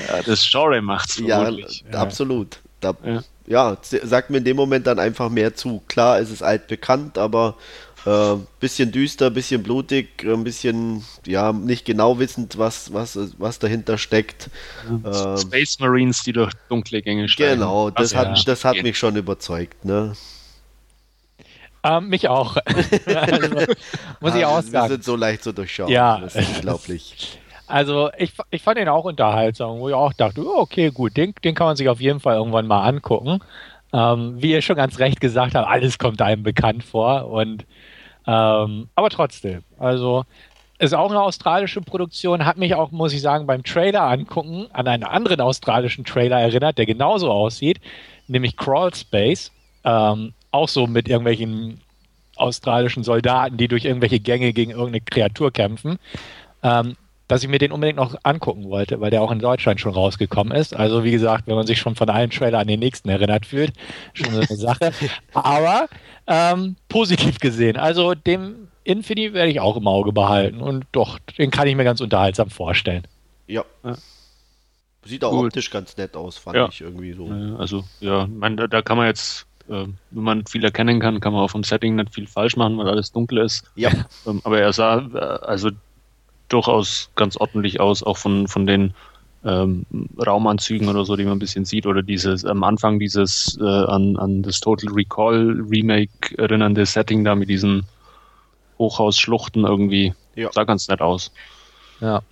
ja. 0.08 0.22
das 0.24 0.48
Genre 0.48 0.80
macht's 0.80 1.16
vermutlich. 1.16 1.84
Ja, 1.90 1.98
absolut. 1.98 2.60
Da, 2.80 2.94
ja. 3.04 3.22
ja, 3.46 3.76
sagt 3.82 4.30
mir 4.30 4.38
in 4.38 4.44
dem 4.44 4.56
Moment 4.56 4.86
dann 4.86 5.00
einfach 5.00 5.28
mehr 5.28 5.54
zu. 5.54 5.82
Klar, 5.88 6.20
es 6.20 6.30
ist 6.30 6.42
altbekannt, 6.42 7.18
aber 7.18 7.56
äh, 8.06 8.36
bisschen 8.60 8.92
düster, 8.92 9.30
bisschen 9.30 9.62
blutig, 9.62 10.24
ein 10.24 10.44
bisschen, 10.44 11.04
ja, 11.26 11.52
nicht 11.52 11.84
genau 11.84 12.18
wissend, 12.18 12.58
was, 12.58 12.92
was, 12.92 13.18
was 13.38 13.58
dahinter 13.58 13.98
steckt. 13.98 14.50
Äh, 15.04 15.38
Space 15.38 15.80
Marines, 15.80 16.22
die 16.22 16.32
durch 16.32 16.52
dunkle 16.68 17.02
Gänge 17.02 17.28
steigen. 17.28 17.60
Genau, 17.60 17.90
das, 17.90 18.14
also, 18.14 18.16
hat, 18.18 18.38
ja. 18.38 18.44
das 18.46 18.64
hat 18.64 18.82
mich 18.82 18.98
schon 18.98 19.16
überzeugt, 19.16 19.84
ne? 19.84 20.12
Ähm, 21.84 22.08
mich 22.08 22.28
auch. 22.28 22.56
also, 22.56 23.48
muss 24.20 24.34
ich 24.34 24.44
auch 24.44 24.62
sagen. 24.62 24.72
Wir 24.72 24.88
sind 24.88 25.04
so 25.04 25.16
leicht 25.16 25.44
zu 25.44 25.52
durchschauen. 25.52 25.90
Ja. 25.90 26.18
Das 26.18 26.34
ist 26.34 26.56
unglaublich. 26.56 27.38
Also 27.66 28.10
ich, 28.18 28.32
ich 28.50 28.62
fand 28.62 28.78
ihn 28.78 28.88
auch 28.88 29.04
unterhaltsam, 29.04 29.78
wo 29.78 29.88
ich 29.88 29.94
auch 29.94 30.12
dachte, 30.12 30.42
oh, 30.44 30.60
okay, 30.60 30.90
gut, 30.90 31.16
den, 31.16 31.34
den 31.44 31.54
kann 31.54 31.66
man 31.66 31.76
sich 31.76 31.88
auf 31.88 32.00
jeden 32.00 32.20
Fall 32.20 32.36
irgendwann 32.36 32.66
mal 32.66 32.86
angucken. 32.86 33.40
Ähm, 33.92 34.34
wie 34.38 34.52
ihr 34.52 34.62
schon 34.62 34.76
ganz 34.76 34.98
recht 34.98 35.20
gesagt 35.20 35.54
habt, 35.54 35.68
alles 35.68 35.98
kommt 35.98 36.20
einem 36.20 36.42
bekannt 36.42 36.84
vor 36.84 37.26
und 37.30 37.64
ähm, 38.26 38.88
aber 38.94 39.10
trotzdem, 39.10 39.62
also 39.78 40.24
ist 40.78 40.94
auch 40.94 41.10
eine 41.10 41.22
australische 41.22 41.80
Produktion, 41.80 42.44
hat 42.44 42.56
mich 42.56 42.74
auch, 42.74 42.90
muss 42.90 43.12
ich 43.12 43.22
sagen, 43.22 43.46
beim 43.46 43.62
Trailer 43.62 44.02
angucken 44.02 44.66
an 44.72 44.88
einen 44.88 45.04
anderen 45.04 45.40
australischen 45.40 46.04
Trailer 46.04 46.40
erinnert, 46.40 46.78
der 46.78 46.86
genauso 46.86 47.30
aussieht, 47.30 47.80
nämlich 48.26 48.56
Crawl 48.56 48.92
Space. 48.94 49.52
Ähm, 49.84 50.32
auch 50.54 50.68
so 50.68 50.86
mit 50.86 51.08
irgendwelchen 51.08 51.80
australischen 52.36 53.04
Soldaten, 53.04 53.56
die 53.56 53.68
durch 53.68 53.84
irgendwelche 53.84 54.20
Gänge 54.20 54.52
gegen 54.52 54.70
irgendeine 54.70 55.00
Kreatur 55.00 55.52
kämpfen. 55.52 55.98
Ähm, 56.62 56.96
dass 57.26 57.42
ich 57.42 57.48
mir 57.48 57.58
den 57.58 57.72
unbedingt 57.72 57.96
noch 57.96 58.16
angucken 58.22 58.68
wollte, 58.68 59.00
weil 59.00 59.10
der 59.10 59.22
auch 59.22 59.30
in 59.30 59.38
Deutschland 59.38 59.80
schon 59.80 59.94
rausgekommen 59.94 60.52
ist. 60.56 60.76
Also 60.76 61.04
wie 61.04 61.10
gesagt, 61.10 61.46
wenn 61.46 61.54
man 61.54 61.66
sich 61.66 61.78
schon 61.78 61.94
von 61.94 62.10
einem 62.10 62.30
Trailer 62.30 62.58
an 62.58 62.66
den 62.66 62.80
nächsten 62.80 63.08
erinnert 63.08 63.46
fühlt, 63.46 63.72
schon 64.12 64.30
so 64.30 64.40
eine 64.40 64.46
Sache. 64.46 64.92
Aber 65.32 65.88
ähm, 66.26 66.76
positiv 66.88 67.38
gesehen. 67.38 67.78
Also 67.78 68.14
dem 68.14 68.68
Infinity 68.84 69.32
werde 69.32 69.50
ich 69.50 69.60
auch 69.60 69.76
im 69.76 69.86
Auge 69.86 70.12
behalten 70.12 70.60
und 70.60 70.84
doch, 70.92 71.18
den 71.38 71.50
kann 71.50 71.66
ich 71.66 71.76
mir 71.76 71.84
ganz 71.84 72.02
unterhaltsam 72.02 72.50
vorstellen. 72.50 73.06
Ja. 73.46 73.64
Sieht 75.04 75.24
auch 75.24 75.30
Gut. 75.32 75.46
optisch 75.46 75.70
ganz 75.70 75.96
nett 75.96 76.16
aus, 76.16 76.38
fand 76.38 76.56
ja. 76.56 76.68
ich 76.68 76.80
irgendwie 76.80 77.12
so. 77.12 77.26
Also, 77.58 77.84
ja, 78.00 78.26
man, 78.26 78.56
da, 78.56 78.66
da, 78.66 78.80
kann 78.80 78.96
man 78.96 79.06
jetzt, 79.06 79.46
äh, 79.68 79.86
wenn 80.10 80.22
man 80.22 80.46
viel 80.46 80.64
erkennen 80.64 81.00
kann, 81.00 81.20
kann 81.20 81.32
man 81.32 81.42
auch 81.42 81.50
vom 81.50 81.64
Setting 81.64 81.96
nicht 81.96 82.14
viel 82.14 82.26
falsch 82.26 82.56
machen, 82.56 82.78
weil 82.78 82.88
alles 82.88 83.12
dunkel 83.12 83.38
ist. 83.38 83.64
Ja. 83.76 83.90
Ähm, 84.26 84.40
aber 84.44 84.60
er 84.60 84.72
sah, 84.72 84.98
äh, 85.14 85.18
also 85.44 85.70
durchaus 86.48 87.10
ganz 87.16 87.36
ordentlich 87.36 87.80
aus, 87.80 88.02
auch 88.02 88.18
von, 88.18 88.46
von 88.48 88.66
den 88.66 88.94
ähm, 89.44 89.84
Raumanzügen 90.24 90.88
oder 90.88 91.04
so, 91.04 91.16
die 91.16 91.24
man 91.24 91.34
ein 91.34 91.38
bisschen 91.38 91.64
sieht, 91.64 91.86
oder 91.86 92.02
dieses 92.02 92.44
am 92.44 92.64
Anfang 92.64 92.98
dieses 92.98 93.58
äh, 93.60 93.64
an, 93.64 94.16
an 94.16 94.42
das 94.42 94.60
Total 94.60 94.92
Recall 94.92 95.60
Remake 95.68 96.36
erinnernde 96.38 96.86
Setting 96.86 97.24
da 97.24 97.34
mit 97.34 97.48
diesen 97.48 97.84
Hochhausschluchten 98.78 99.64
irgendwie. 99.64 100.14
Ja. 100.34 100.50
Sah 100.52 100.64
ganz 100.64 100.88
nett 100.88 101.00
aus. 101.00 101.30
Ja. 102.00 102.22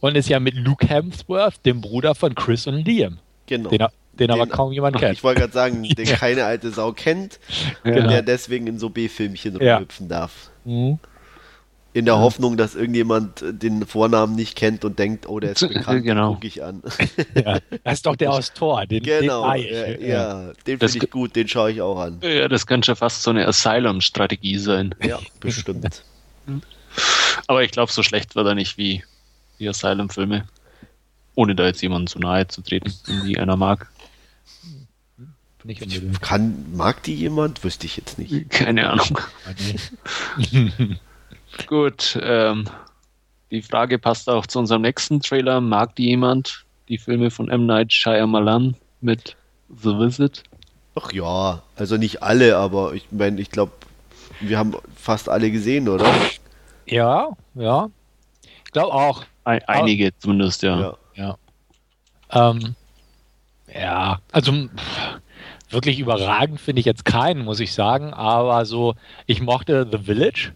Und 0.00 0.16
ist 0.16 0.28
ja 0.28 0.40
mit 0.40 0.54
Luke 0.54 0.86
Hemsworth, 0.88 1.64
dem 1.64 1.80
Bruder 1.80 2.14
von 2.14 2.34
Chris 2.34 2.66
und 2.66 2.84
Liam. 2.84 3.18
Genau. 3.46 3.68
Den, 3.68 3.86
den, 4.14 4.30
aber 4.30 4.46
Den- 4.46 4.52
kaum 4.52 4.72
jemand 4.72 4.96
kennt. 4.98 5.12
Ich 5.18 5.24
wollte 5.24 5.40
gerade 5.40 5.52
sagen, 5.52 5.82
den 5.96 6.06
keine 6.06 6.44
alte 6.44 6.70
Sau 6.70 6.92
kennt 6.92 7.38
und 7.84 7.92
Genau. 7.92 8.08
der 8.08 8.22
deswegen 8.22 8.66
in 8.66 8.78
so 8.78 8.88
B-Filmchen 8.90 9.58
Ja. 9.60 9.74
rumhüpfen 9.76 10.08
darf. 10.08 10.50
Mhm. 10.64 10.98
In 11.94 12.06
der 12.06 12.18
Hoffnung, 12.18 12.56
dass 12.56 12.74
irgendjemand 12.74 13.42
äh, 13.42 13.52
den 13.52 13.84
Vornamen 13.86 14.34
nicht 14.34 14.56
kennt 14.56 14.82
und 14.86 14.98
denkt, 14.98 15.28
oh, 15.28 15.40
der 15.40 15.52
ist 15.52 15.60
bekannt, 15.68 16.04
Genau. 16.04 16.28
den 16.30 16.34
gucke 16.36 16.46
ich 16.46 16.62
an. 16.64 16.82
Ja. 17.34 17.58
Das 17.84 17.94
ist 17.94 18.06
doch 18.06 18.16
der 18.16 18.30
aus 18.32 18.54
Tor. 18.54 18.86
Den, 18.86 19.02
genau, 19.02 19.52
den 19.52 19.64
ja, 19.66 19.86
ja, 19.98 20.52
den 20.66 20.78
finde 20.78 20.98
ich 21.04 21.10
gut, 21.10 21.36
den 21.36 21.48
schaue 21.48 21.70
ich 21.70 21.82
auch 21.82 21.98
an. 22.00 22.18
Ja, 22.22 22.48
das 22.48 22.66
könnte 22.66 22.86
schon 22.86 22.96
fast 22.96 23.22
so 23.22 23.30
eine 23.30 23.46
Asylum-Strategie 23.46 24.56
sein. 24.56 24.94
Ja, 25.02 25.18
bestimmt. 25.40 26.02
Aber 27.46 27.62
ich 27.62 27.70
glaube, 27.70 27.92
so 27.92 28.02
schlecht 28.02 28.34
wird 28.36 28.46
er 28.46 28.54
nicht 28.54 28.78
wie 28.78 29.04
die 29.58 29.68
Asylum-Filme. 29.68 30.46
Ohne 31.34 31.54
da 31.54 31.66
jetzt 31.66 31.82
jemanden 31.82 32.06
zu 32.08 32.18
nahe 32.18 32.46
zu 32.48 32.60
treten, 32.62 32.92
den 33.08 33.24
die 33.24 33.38
einer 33.38 33.56
mag. 33.56 33.88
Nicht 35.64 35.82
unbedingt. 35.82 36.20
Kann, 36.22 36.66
mag 36.74 37.02
die 37.02 37.14
jemand? 37.14 37.62
Wüsste 37.64 37.86
ich 37.86 37.96
jetzt 37.96 38.18
nicht. 38.18 38.50
Keine 38.50 38.90
Ahnung. 38.90 39.18
Gut, 41.66 42.18
ähm, 42.22 42.68
die 43.50 43.62
Frage 43.62 43.98
passt 43.98 44.28
auch 44.28 44.46
zu 44.46 44.58
unserem 44.58 44.82
nächsten 44.82 45.20
Trailer. 45.20 45.60
Mag 45.60 45.94
die 45.96 46.06
jemand 46.06 46.64
die 46.88 46.98
Filme 46.98 47.30
von 47.30 47.48
M. 47.48 47.66
Night 47.66 47.92
Shyamalan 47.92 48.74
mit 49.00 49.36
The 49.68 49.90
Visit? 49.90 50.42
Ach 50.94 51.12
ja, 51.12 51.62
also 51.76 51.96
nicht 51.96 52.22
alle, 52.22 52.56
aber 52.56 52.94
ich 52.94 53.06
meine, 53.10 53.40
ich 53.40 53.50
glaube, 53.50 53.72
wir 54.40 54.58
haben 54.58 54.74
fast 54.96 55.28
alle 55.28 55.50
gesehen, 55.50 55.88
oder? 55.88 56.12
Ja, 56.86 57.30
ja. 57.54 57.88
Ich 58.64 58.72
glaube 58.72 58.92
auch. 58.92 59.24
Ein, 59.44 59.62
einige 59.66 60.16
zumindest, 60.18 60.62
ja. 60.62 60.80
Ja. 61.14 61.36
Ja. 62.32 62.50
Ähm, 62.50 62.74
ja, 63.74 64.20
also 64.32 64.52
pff, 64.52 65.20
wirklich 65.72 65.98
überragend 65.98 66.60
finde 66.60 66.80
ich 66.80 66.86
jetzt 66.86 67.04
keinen, 67.04 67.44
muss 67.44 67.60
ich 67.60 67.72
sagen. 67.72 68.12
Aber 68.12 68.64
so, 68.64 68.94
ich 69.26 69.40
mochte 69.40 69.86
The 69.90 69.98
Village. 69.98 70.52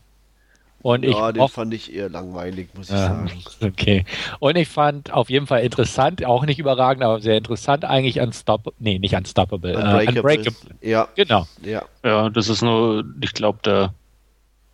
Und 0.83 1.05
ich 1.05 1.17
Ja, 1.17 1.33
den 1.33 1.41
mochte 1.41 1.55
fand 1.55 1.75
ich 1.75 1.93
eher 1.93 2.09
langweilig, 2.09 2.69
muss 2.77 2.91
ich 2.91 2.95
Ja, 2.95 3.07
sagen. 3.07 3.33
okay. 3.63 4.05
Und 4.39 4.57
ich 4.57 4.69
fand 4.69 5.13
auf 5.13 5.31
jeden 5.31 5.47
Fall 5.47 5.63
interessant, 5.63 6.25
auch 6.25 6.45
nicht 6.47 6.59
überragend, 6.61 7.03
aber 7.03 7.21
sehr 7.21 7.37
interessant 7.37 7.85
eigentlich 7.85 8.21
Unstoppable. 8.21 8.75
Nee, 8.79 8.99
nicht 8.99 9.15
Unstoppable. 9.15 9.73
Äh, 9.73 10.07
Unbreakable. 10.09 10.55
Ja, 10.83 11.09
Genau. 11.17 11.47
ja. 11.65 11.83
Ja, 12.05 12.31
das 12.31 12.49
ist 12.49 12.63
nur, 12.63 13.05
ich 13.21 13.33
glaube, 13.33 13.59
der 13.65 13.95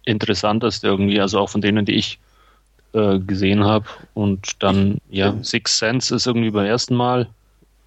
interessanteste 0.04 0.86
irgendwie, 0.88 1.20
also 1.20 1.38
auch 1.38 1.48
von 1.48 1.60
denen, 1.60 1.86
die 1.86 1.94
ich 1.94 2.18
äh, 2.92 3.18
gesehen 3.20 3.64
habe. 3.64 3.86
Und 4.14 4.62
dann, 4.62 4.98
ja, 5.08 5.34
Six 5.42 5.78
Sense 5.78 6.14
ist 6.14 6.26
irgendwie 6.26 6.50
beim 6.50 6.66
ersten 6.66 6.94
Mal. 6.94 7.28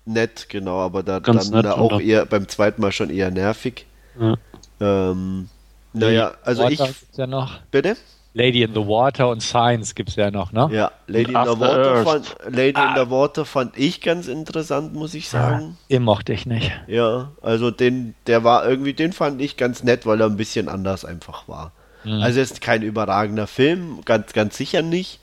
Nett, 0.06 0.48
genau, 0.50 0.80
aber 0.80 1.02
da, 1.04 1.20
Ganz 1.20 1.50
dann 1.50 1.62
nett 1.64 1.66
da 1.66 1.74
auch 1.78 2.00
eher 2.00 2.26
beim 2.26 2.48
zweiten 2.48 2.82
Mal 2.82 2.92
schon 2.92 3.10
eher 3.10 3.32
nervig. 3.32 3.86
Ja. 4.20 4.36
Ähm, 4.80 5.50
naja, 5.94 6.34
also 6.44 6.68
ich, 6.68 6.80
Water 6.80 6.92
gibt's 6.92 7.18
ja 7.18 7.28
noch. 7.28 7.60
bitte? 7.72 7.96
Lady 8.38 8.64
in 8.64 8.74
the 8.74 8.82
Water 8.86 9.30
und 9.30 9.42
Science 9.42 9.96
gibt 9.96 10.10
es 10.10 10.18
ja 10.18 10.30
noch, 10.30 10.52
ne? 10.52 10.68
Ja, 10.72 10.92
Lady 11.08 11.32
in 11.32 11.44
the 11.46 11.58
Water 11.60 12.04
fand, 12.04 12.36
Lady 12.50 12.74
Ah. 12.76 12.90
in 12.98 13.06
the 13.06 13.10
Water 13.10 13.46
fand 13.46 13.78
ich 13.78 14.02
ganz 14.02 14.28
interessant, 14.28 14.94
muss 14.94 15.14
ich 15.14 15.30
sagen. 15.30 15.78
Den 15.90 16.04
mochte 16.04 16.34
ich 16.34 16.46
nicht. 16.46 16.70
Ja, 16.88 17.32
also 17.42 17.72
den, 17.72 18.14
der 18.28 18.44
war 18.44 18.68
irgendwie, 18.68 18.94
den 18.94 19.14
fand 19.14 19.40
ich 19.42 19.56
ganz 19.56 19.84
nett, 19.84 20.06
weil 20.06 20.20
er 20.20 20.28
ein 20.28 20.36
bisschen 20.36 20.68
anders 20.68 21.06
einfach 21.06 21.48
war. 21.48 21.72
Mhm. 22.04 22.22
Also 22.22 22.42
ist 22.42 22.60
kein 22.60 22.82
überragender 22.82 23.48
Film, 23.48 24.02
ganz, 24.04 24.34
ganz 24.34 24.58
sicher 24.58 24.82
nicht, 24.82 25.20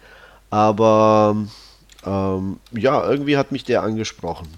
aber 0.49 1.37
ähm, 2.07 2.61
ja, 2.73 3.07
irgendwie 3.09 3.37
hat 3.37 3.53
mich 3.53 3.65
der 3.65 3.83
angesprochen. 3.83 4.49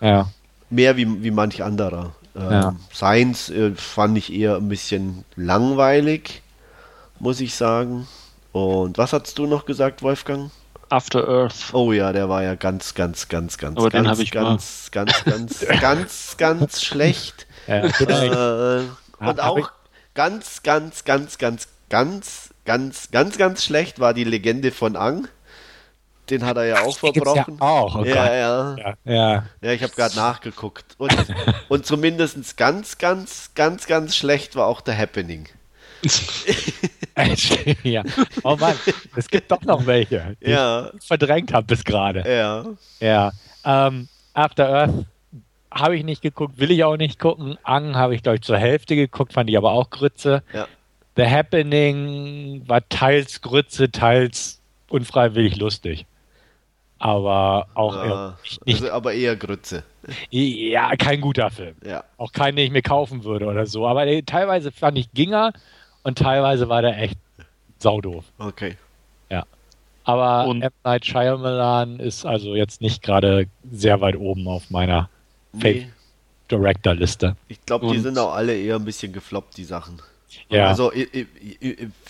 Ja. 0.00 0.28
Mehr 0.70 0.96
wie, 0.96 1.22
wie 1.22 1.30
manch 1.30 1.62
anderer. 1.62 2.12
Ähm, 2.36 2.50
Ja. 2.50 2.76
Science 2.92 3.50
äh, 3.50 3.72
fand 3.74 4.16
ich 4.18 4.32
eher 4.32 4.56
ein 4.56 4.68
bisschen 4.68 5.24
langweilig, 5.36 6.42
muss 7.18 7.40
ich 7.40 7.54
sagen. 7.54 8.06
Und 8.52 8.98
was 8.98 9.12
hast 9.12 9.38
du 9.38 9.46
noch 9.46 9.66
gesagt, 9.66 10.02
Wolfgang? 10.02 10.50
After 10.88 11.28
Earth. 11.28 11.72
Oh 11.72 11.92
ja, 11.92 12.12
der 12.12 12.28
war 12.28 12.42
ja 12.42 12.56
ganz, 12.56 12.94
ganz, 12.94 13.28
ganz, 13.28 13.58
ganz, 13.58 13.78
Aber 13.78 13.90
ganz, 13.90 14.18
ich 14.18 14.32
ganz, 14.32 14.90
ganz, 14.90 15.24
ganz, 15.24 15.64
ganz, 15.80 16.36
ganz 16.36 16.82
schlecht. 16.82 17.46
ja. 17.68 17.84
Äh, 17.84 18.84
und 19.20 19.40
auch 19.40 19.70
ganz, 20.14 20.62
ganz, 20.62 21.04
ganz, 21.04 21.38
ganz, 21.38 21.68
ganz, 21.88 22.50
ganz, 22.64 23.10
ganz, 23.12 23.38
ganz 23.38 23.64
schlecht 23.64 24.00
war 24.00 24.14
die 24.14 24.24
Legende 24.24 24.72
von 24.72 24.96
Ang. 24.96 25.28
Den 26.30 26.44
hat 26.44 26.56
er 26.56 26.64
ja 26.66 26.82
auch 26.82 26.98
gibt's 27.00 27.16
ja 27.16 27.44
verbrochen. 27.44 27.60
auch, 27.60 27.96
oh 27.96 28.04
ja, 28.04 28.34
ja, 28.34 28.76
Ja, 28.76 28.94
ja. 29.04 29.44
ja, 29.60 29.72
ich 29.72 29.82
habe 29.82 29.92
gerade 29.94 30.14
nachgeguckt. 30.16 30.94
Und, 30.98 31.12
und 31.68 31.86
zumindest 31.86 32.56
ganz, 32.56 32.98
ganz, 32.98 33.50
ganz, 33.54 33.86
ganz 33.86 34.16
schlecht 34.16 34.54
war 34.56 34.66
auch 34.66 34.80
der 34.80 34.96
Happening. 34.96 35.48
ja. 37.82 38.02
Oh 38.42 38.56
Mann, 38.56 38.74
es 39.16 39.28
gibt 39.28 39.50
doch 39.50 39.60
noch 39.62 39.84
welche, 39.86 40.36
die 40.40 40.50
Ja, 40.50 40.90
ich 40.98 41.06
verdrängt 41.06 41.52
habe 41.52 41.66
bis 41.66 41.84
gerade. 41.84 42.24
ja. 42.26 42.64
Ja. 43.00 43.32
Ähm, 43.64 44.08
After 44.32 44.68
Earth 44.68 45.06
habe 45.72 45.96
ich 45.96 46.04
nicht 46.04 46.22
geguckt, 46.22 46.58
will 46.58 46.70
ich 46.70 46.84
auch 46.84 46.96
nicht 46.96 47.18
gucken. 47.18 47.58
Ang 47.64 47.96
habe 47.96 48.14
ich, 48.14 48.22
glaube 48.22 48.36
ich, 48.36 48.42
zur 48.42 48.56
Hälfte 48.58 48.96
geguckt, 48.96 49.32
fand 49.34 49.50
ich 49.50 49.56
aber 49.58 49.72
auch 49.72 49.90
Grütze. 49.90 50.42
Ja. 50.52 50.66
The 51.16 51.26
Happening 51.26 52.62
war 52.66 52.88
teils 52.88 53.40
Grütze, 53.42 53.90
teils 53.90 54.60
unfreiwillig 54.88 55.56
lustig. 55.56 56.06
Aber 57.00 57.66
auch 57.74 57.96
ja. 57.96 58.04
eher 58.04 58.36
nicht, 58.42 58.66
nicht, 58.66 58.82
Also, 58.82 58.92
aber 58.92 59.12
eher 59.14 59.34
Grütze. 59.34 59.82
ja, 60.30 60.94
kein 60.96 61.20
guter 61.20 61.50
Film. 61.50 61.74
Ja. 61.84 62.04
Auch 62.18 62.30
keinen, 62.30 62.56
den 62.56 62.66
ich 62.66 62.72
mir 62.72 62.82
kaufen 62.82 63.24
würde 63.24 63.46
oder 63.46 63.66
so. 63.66 63.86
Aber 63.86 64.04
der, 64.04 64.24
teilweise 64.24 64.70
fand 64.70 64.96
ich 64.98 65.10
Ginger 65.12 65.52
und 66.04 66.18
teilweise 66.18 66.68
war 66.68 66.82
der 66.82 66.98
echt 66.98 67.18
saudoof. 67.78 68.24
Okay. 68.38 68.76
Aber 70.04 70.46
Und- 70.48 70.62
M. 70.62 70.70
Night 70.82 71.04
Shyamalan 71.04 72.00
ist 72.00 72.24
also 72.24 72.54
jetzt 72.56 72.80
nicht 72.80 73.02
gerade 73.02 73.46
sehr 73.70 74.00
weit 74.00 74.16
oben 74.16 74.48
auf 74.48 74.70
meiner 74.70 75.10
Nee, 75.52 75.88
Director-Liste. 76.50 77.36
ich 77.48 77.64
glaube, 77.66 77.86
die 77.92 77.98
sind 77.98 78.18
auch 78.18 78.32
alle 78.32 78.56
eher 78.56 78.76
ein 78.76 78.84
bisschen 78.84 79.12
gefloppt, 79.12 79.56
die 79.58 79.64
Sachen. 79.64 80.00
Ja. 80.48 80.68
Also, 80.68 80.90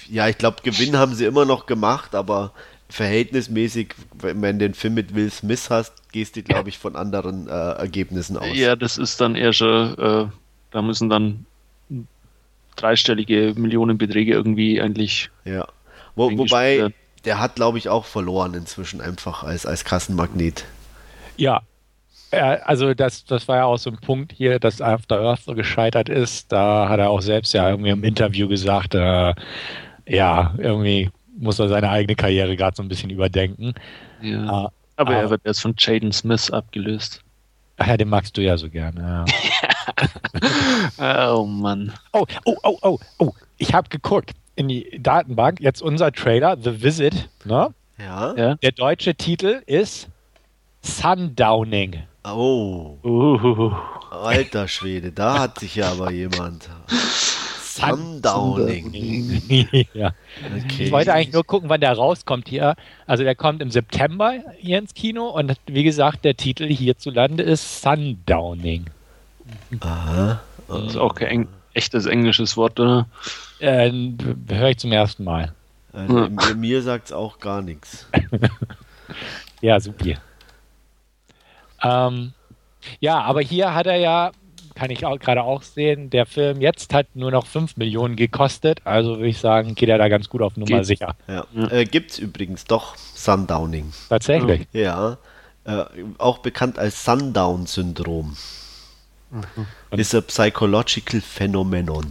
ja, 0.08 0.28
ich 0.28 0.38
glaube, 0.38 0.58
Gewinn 0.62 0.96
haben 0.96 1.14
sie 1.14 1.24
immer 1.24 1.44
noch 1.44 1.66
gemacht, 1.66 2.14
aber 2.14 2.52
verhältnismäßig, 2.90 3.94
wenn 4.12 4.58
du 4.58 4.68
den 4.68 4.74
Film 4.74 4.94
mit 4.94 5.14
Will 5.14 5.30
Smith 5.30 5.70
hast, 5.70 6.12
gehst 6.12 6.36
du, 6.36 6.42
glaube 6.42 6.68
ich, 6.68 6.78
von 6.78 6.96
anderen 6.96 7.48
äh, 7.48 7.50
Ergebnissen 7.50 8.36
aus. 8.36 8.48
Ja, 8.52 8.76
das 8.76 8.98
ist 8.98 9.20
dann 9.20 9.36
eher 9.36 9.52
schon, 9.52 9.96
äh, 9.98 10.26
da 10.70 10.82
müssen 10.82 11.08
dann 11.08 11.46
dreistellige 12.76 13.54
Millionenbeträge 13.56 14.32
irgendwie 14.32 14.80
eigentlich. 14.80 15.30
Ja. 15.44 15.66
Wo, 16.16 16.36
wobei, 16.36 16.92
der 17.24 17.38
hat, 17.38 17.54
glaube 17.54 17.78
ich, 17.78 17.88
auch 17.88 18.04
verloren 18.04 18.54
inzwischen 18.54 19.00
einfach 19.00 19.44
als, 19.44 19.66
als 19.66 19.84
Kassenmagnet. 19.84 20.64
Ja. 21.36 21.62
Also 22.32 22.94
das, 22.94 23.24
das 23.24 23.48
war 23.48 23.56
ja 23.56 23.64
auch 23.64 23.78
so 23.78 23.90
ein 23.90 23.98
Punkt 23.98 24.32
hier, 24.32 24.60
dass 24.60 24.80
After 24.80 25.20
Earth 25.20 25.42
so 25.42 25.54
gescheitert 25.54 26.08
ist. 26.08 26.52
Da 26.52 26.88
hat 26.88 27.00
er 27.00 27.10
auch 27.10 27.22
selbst 27.22 27.52
ja 27.52 27.68
irgendwie 27.68 27.90
im 27.90 28.04
Interview 28.04 28.46
gesagt, 28.46 28.94
äh, 28.94 29.34
ja, 30.06 30.54
irgendwie 30.58 31.10
muss 31.40 31.58
er 31.58 31.68
seine 31.68 31.90
eigene 31.90 32.16
Karriere 32.16 32.56
gerade 32.56 32.76
so 32.76 32.82
ein 32.82 32.88
bisschen 32.88 33.10
überdenken. 33.10 33.74
Ja. 34.22 34.46
Ah, 34.48 34.72
Aber 34.96 35.14
er 35.14 35.30
wird 35.30 35.42
erst 35.44 35.60
von 35.62 35.74
Jaden 35.76 36.12
Smith 36.12 36.50
abgelöst. 36.50 37.22
Ach 37.78 37.86
ja, 37.86 37.96
den 37.96 38.08
magst 38.10 38.36
du 38.36 38.42
ja 38.42 38.56
so 38.56 38.68
gerne. 38.68 39.24
Ja. 40.98 41.30
Oh 41.32 41.44
Mann. 41.44 41.92
Oh, 42.12 42.24
oh, 42.44 42.56
oh, 42.62 42.78
oh, 42.82 42.98
oh. 43.18 43.32
Ich 43.58 43.74
habe 43.74 43.88
geguckt 43.88 44.32
in 44.54 44.68
die 44.68 44.98
Datenbank. 45.02 45.60
Jetzt 45.60 45.82
unser 45.82 46.12
Trailer, 46.12 46.56
The 46.62 46.82
Visit. 46.82 47.28
Ne? 47.44 47.72
Ja. 47.98 48.34
Ja. 48.36 48.54
Der 48.56 48.72
deutsche 48.72 49.14
Titel 49.14 49.62
ist 49.66 50.08
Sundowning. 50.82 52.02
Oh, 52.24 52.98
Uh, 53.02 53.72
alter 54.10 54.68
Schwede, 54.68 55.10
da 55.12 55.38
hat 55.38 55.58
sich 55.60 55.76
ja 55.76 55.90
aber 55.90 56.10
jemand. 56.10 56.68
Sundowning. 57.80 59.42
ja. 59.94 60.12
Okay. 60.64 60.84
Ich 60.84 60.92
wollte 60.92 61.12
eigentlich 61.12 61.32
nur 61.32 61.44
gucken, 61.44 61.68
wann 61.68 61.80
der 61.80 61.92
rauskommt 61.92 62.48
hier. 62.48 62.74
Also 63.06 63.24
der 63.24 63.34
kommt 63.34 63.62
im 63.62 63.70
September 63.70 64.34
hier 64.58 64.78
ins 64.78 64.94
Kino 64.94 65.28
und 65.28 65.54
wie 65.66 65.84
gesagt, 65.84 66.24
der 66.24 66.36
Titel 66.36 66.66
hierzulande 66.66 67.42
ist 67.42 67.82
Sundowning. 67.82 68.86
Aha. 69.80 70.40
das 70.68 70.82
ist 70.84 70.96
auch 70.96 71.14
kein 71.14 71.48
echtes 71.74 72.06
englisches 72.06 72.56
Wort, 72.56 72.78
oder? 72.78 73.06
Äh, 73.58 73.90
Höre 74.48 74.68
ich 74.70 74.78
zum 74.78 74.92
ersten 74.92 75.24
Mal. 75.24 75.52
Also, 75.92 76.28
mir, 76.28 76.54
mir 76.54 76.82
sagt's 76.82 77.12
auch 77.12 77.38
gar 77.38 77.62
nichts. 77.62 78.06
Ja, 79.60 79.78
super. 79.78 80.14
Ähm, 81.82 82.32
ja, 83.00 83.20
aber 83.20 83.40
hier 83.40 83.74
hat 83.74 83.86
er 83.86 83.96
ja, 83.96 84.32
kann 84.80 84.90
ich 84.90 85.04
auch 85.04 85.18
gerade 85.18 85.42
auch 85.42 85.60
sehen, 85.62 86.08
der 86.08 86.24
Film 86.24 86.62
jetzt 86.62 86.94
hat 86.94 87.06
nur 87.14 87.30
noch 87.30 87.44
5 87.46 87.76
Millionen 87.76 88.16
gekostet. 88.16 88.80
Also 88.84 89.16
würde 89.16 89.28
ich 89.28 89.36
sagen, 89.38 89.74
geht 89.74 89.90
er 89.90 89.98
da 89.98 90.08
ganz 90.08 90.30
gut 90.30 90.40
auf 90.40 90.56
Nummer 90.56 90.78
Geht. 90.78 90.86
sicher. 90.86 91.14
Ja. 91.28 91.44
Äh, 91.70 91.84
gibt's 91.84 92.18
übrigens 92.18 92.64
doch 92.64 92.96
Sundowning. 92.96 93.92
Tatsächlich. 94.08 94.66
Ja. 94.72 95.18
Äh, 95.64 95.84
auch 96.16 96.38
bekannt 96.38 96.78
als 96.78 97.04
Sundown-Syndrom. 97.04 98.34
Mhm. 99.30 99.66
Ist 99.98 100.14
a 100.14 100.22
psychological 100.22 101.20
phenomenon. 101.20 102.06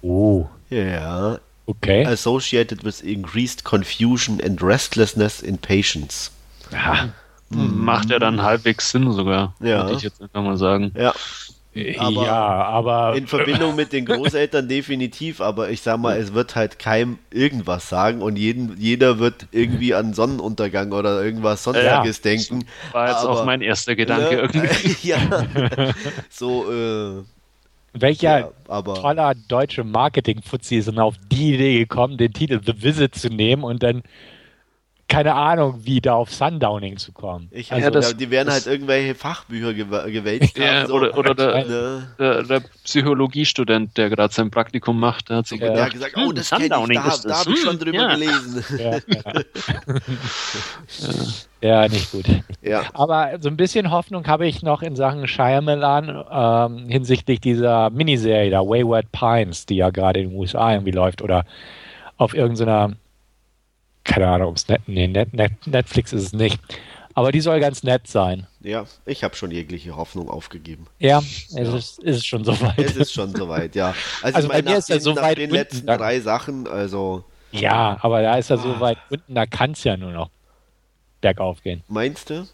Oh, 0.00 0.46
Ja. 0.70 1.38
okay. 1.66 2.06
Associated 2.06 2.82
with 2.82 3.02
increased 3.02 3.62
confusion 3.62 4.40
and 4.42 4.62
restlessness 4.62 5.42
in 5.42 5.58
patients. 5.58 6.30
ja. 6.72 7.10
Macht 7.48 8.10
ja 8.10 8.18
dann 8.18 8.42
halbwegs 8.42 8.90
Sinn 8.90 9.12
sogar, 9.12 9.54
Ja. 9.60 9.84
würde 9.84 9.92
ich 9.98 10.02
jetzt 10.02 10.20
einfach 10.20 10.42
mal 10.42 10.56
sagen. 10.56 10.90
Ja. 10.98 11.14
Aber- 11.98 12.24
ja, 12.24 12.34
aber 12.64 13.16
In 13.16 13.26
Verbindung 13.26 13.74
mit 13.76 13.92
den 13.92 14.04
Großeltern 14.06 14.68
definitiv, 14.68 15.40
aber 15.40 15.70
ich 15.70 15.82
sag 15.82 15.98
mal, 15.98 16.16
es 16.16 16.32
wird 16.34 16.54
halt 16.56 16.78
keinem 16.78 17.18
irgendwas 17.30 17.88
sagen 17.88 18.22
und 18.22 18.36
jeden, 18.36 18.76
jeder 18.78 19.18
wird 19.18 19.46
irgendwie 19.52 19.94
an 19.94 20.14
Sonnenuntergang 20.14 20.92
oder 20.92 21.22
irgendwas 21.22 21.62
Sonstiges 21.64 22.20
denken. 22.22 22.64
War 22.92 23.08
jetzt 23.08 23.18
Aber- 23.18 23.30
auch 23.30 23.44
mein 23.44 23.60
erster 23.62 23.94
Gedanke 23.96 24.36
Ne? 24.36 24.48
irgendwie. 24.52 24.96
ja. 25.08 25.18
So, 26.30 26.70
äh, 26.72 27.22
welcher 27.98 28.38
ja, 28.40 28.50
aber 28.68 28.94
toller 28.94 29.34
deutsche 29.48 29.82
Marketing-Fuzzi 29.84 30.76
ist 30.76 30.88
denn 30.88 30.98
auf 30.98 31.14
die 31.32 31.54
Idee 31.54 31.78
gekommen, 31.78 32.18
den 32.18 32.32
Titel 32.32 32.60
The 32.64 32.82
Visit 32.82 33.14
zu 33.14 33.28
nehmen 33.28 33.64
und 33.64 33.82
dann 33.82 34.02
keine 35.08 35.34
Ahnung, 35.34 35.80
wie 35.84 36.00
da 36.00 36.14
auf 36.14 36.34
Sundowning 36.34 36.96
zu 36.96 37.12
kommen. 37.12 37.48
ich, 37.52 37.70
Ja, 37.70 37.76
also, 37.76 37.90
das- 37.90 38.16
die 38.16 38.30
werden 38.30 38.46
das- 38.48 38.54
halt 38.64 38.66
irgendwelche 38.66 39.14
Fachbücher 39.14 39.72
gew 39.72 39.86
gewälzt 40.10 40.58
Ja, 40.58 40.80
haben. 40.80 40.86
So. 40.88 40.94
oder, 40.94 41.16
oder 41.16 41.34
der, 41.34 41.64
ne? 41.64 42.08
der, 42.18 42.42
der 42.42 42.60
Psychologiestudent, 42.84 43.96
der 43.96 44.10
gerade 44.10 44.34
sein 44.34 44.50
Praktikum 44.50 44.98
macht, 44.98 45.28
der 45.30 45.36
hat 45.38 45.46
sich 45.46 45.60
Ja. 45.60 45.66
Der 45.66 45.72
gedacht, 45.74 45.86
hat 45.86 45.92
gesagt, 45.94 46.14
oh, 46.16 46.28
hm, 46.30 46.34
das 46.34 46.50
kenne 46.50 46.64
ich, 46.66 46.72
Sundowning 46.72 46.98
da, 47.02 47.08
ist 47.08 47.24
da 47.24 47.28
das. 47.28 47.38
habe 47.40 47.50
ich 47.52 47.60
schon 47.60 47.72
Hm, 47.74 47.78
drüber 47.78 47.98
ja. 47.98 48.14
gelesen. 48.14 48.64
Ja, 48.78 48.90
ja. 51.62 51.82
ja, 51.82 51.88
nicht 51.88 52.10
gut. 52.12 52.26
Ja, 52.62 52.82
Aber 52.94 53.30
so 53.40 53.48
ein 53.48 53.56
bisschen 53.56 53.90
Hoffnung 53.90 54.26
habe 54.26 54.46
ich 54.46 54.62
noch 54.62 54.82
in 54.82 54.96
Sachen 54.96 55.26
Shyamalan 55.26 56.24
ähm, 56.30 56.88
hinsichtlich 56.88 57.40
dieser 57.40 57.90
Miniserie 57.90 58.50
da, 58.50 58.60
Wayward 58.60 59.10
Pines, 59.12 59.66
die 59.66 59.76
ja 59.76 59.90
gerade 59.90 60.20
in 60.20 60.30
den 60.30 60.38
USA 60.38 60.72
irgendwie 60.72 60.90
läuft 60.92 61.22
oder 61.22 61.44
auf 62.16 62.34
irgendeiner, 62.34 62.92
keine 64.06 64.28
Ahnung, 64.28 64.50
ob 64.50 64.56
es 64.56 64.68
net, 64.68 64.82
nee, 64.86 65.06
net, 65.06 65.32
net, 65.34 65.52
Netflix 65.66 66.12
ist 66.12 66.22
es 66.24 66.32
nicht. 66.32 66.58
Aber 67.14 67.32
die 67.32 67.40
soll 67.40 67.60
ganz 67.60 67.82
nett 67.82 68.06
sein. 68.06 68.46
ja, 68.60 68.84
ich 69.06 69.24
habe 69.24 69.34
schon 69.36 69.50
jegliche 69.50 69.96
Hoffnung 69.96 70.28
aufgegeben. 70.28 70.86
Ja, 70.98 71.20
es 71.20 71.72
ist, 71.72 71.98
ist 72.00 72.26
schon 72.26 72.44
soweit. 72.44 72.78
Es 72.78 72.94
ist 72.96 73.12
schon 73.12 73.34
soweit, 73.34 73.74
ja. 73.74 73.94
Also, 74.20 74.36
Also 74.36 74.48
ich 74.48 74.54
bei 74.54 74.62
mir 74.62 74.76
ist 74.78 74.90
er 74.90 74.96
den, 74.98 75.02
so 75.02 75.14
nach 75.14 75.22
weit 75.22 75.38
den 75.38 75.44
unten, 75.44 75.54
letzten 75.54 75.86
da- 75.86 75.96
drei 75.96 76.20
Sachen, 76.20 76.68
also 76.68 77.24
Ja, 77.52 77.96
aber 78.02 78.20
da 78.20 78.36
ist 78.36 78.50
er 78.50 78.58
so 78.58 78.68
Ah. 78.74 78.80
weit 78.80 78.98
unten, 79.08 79.34
da 79.34 79.46
kann 79.46 79.70
es 79.70 79.82
ja 79.84 79.96
nur 79.96 80.12
noch 80.12 80.28
bergauf 81.22 81.62
gehen. 81.62 81.82
meinst 81.88 82.28
du? 82.30 82.46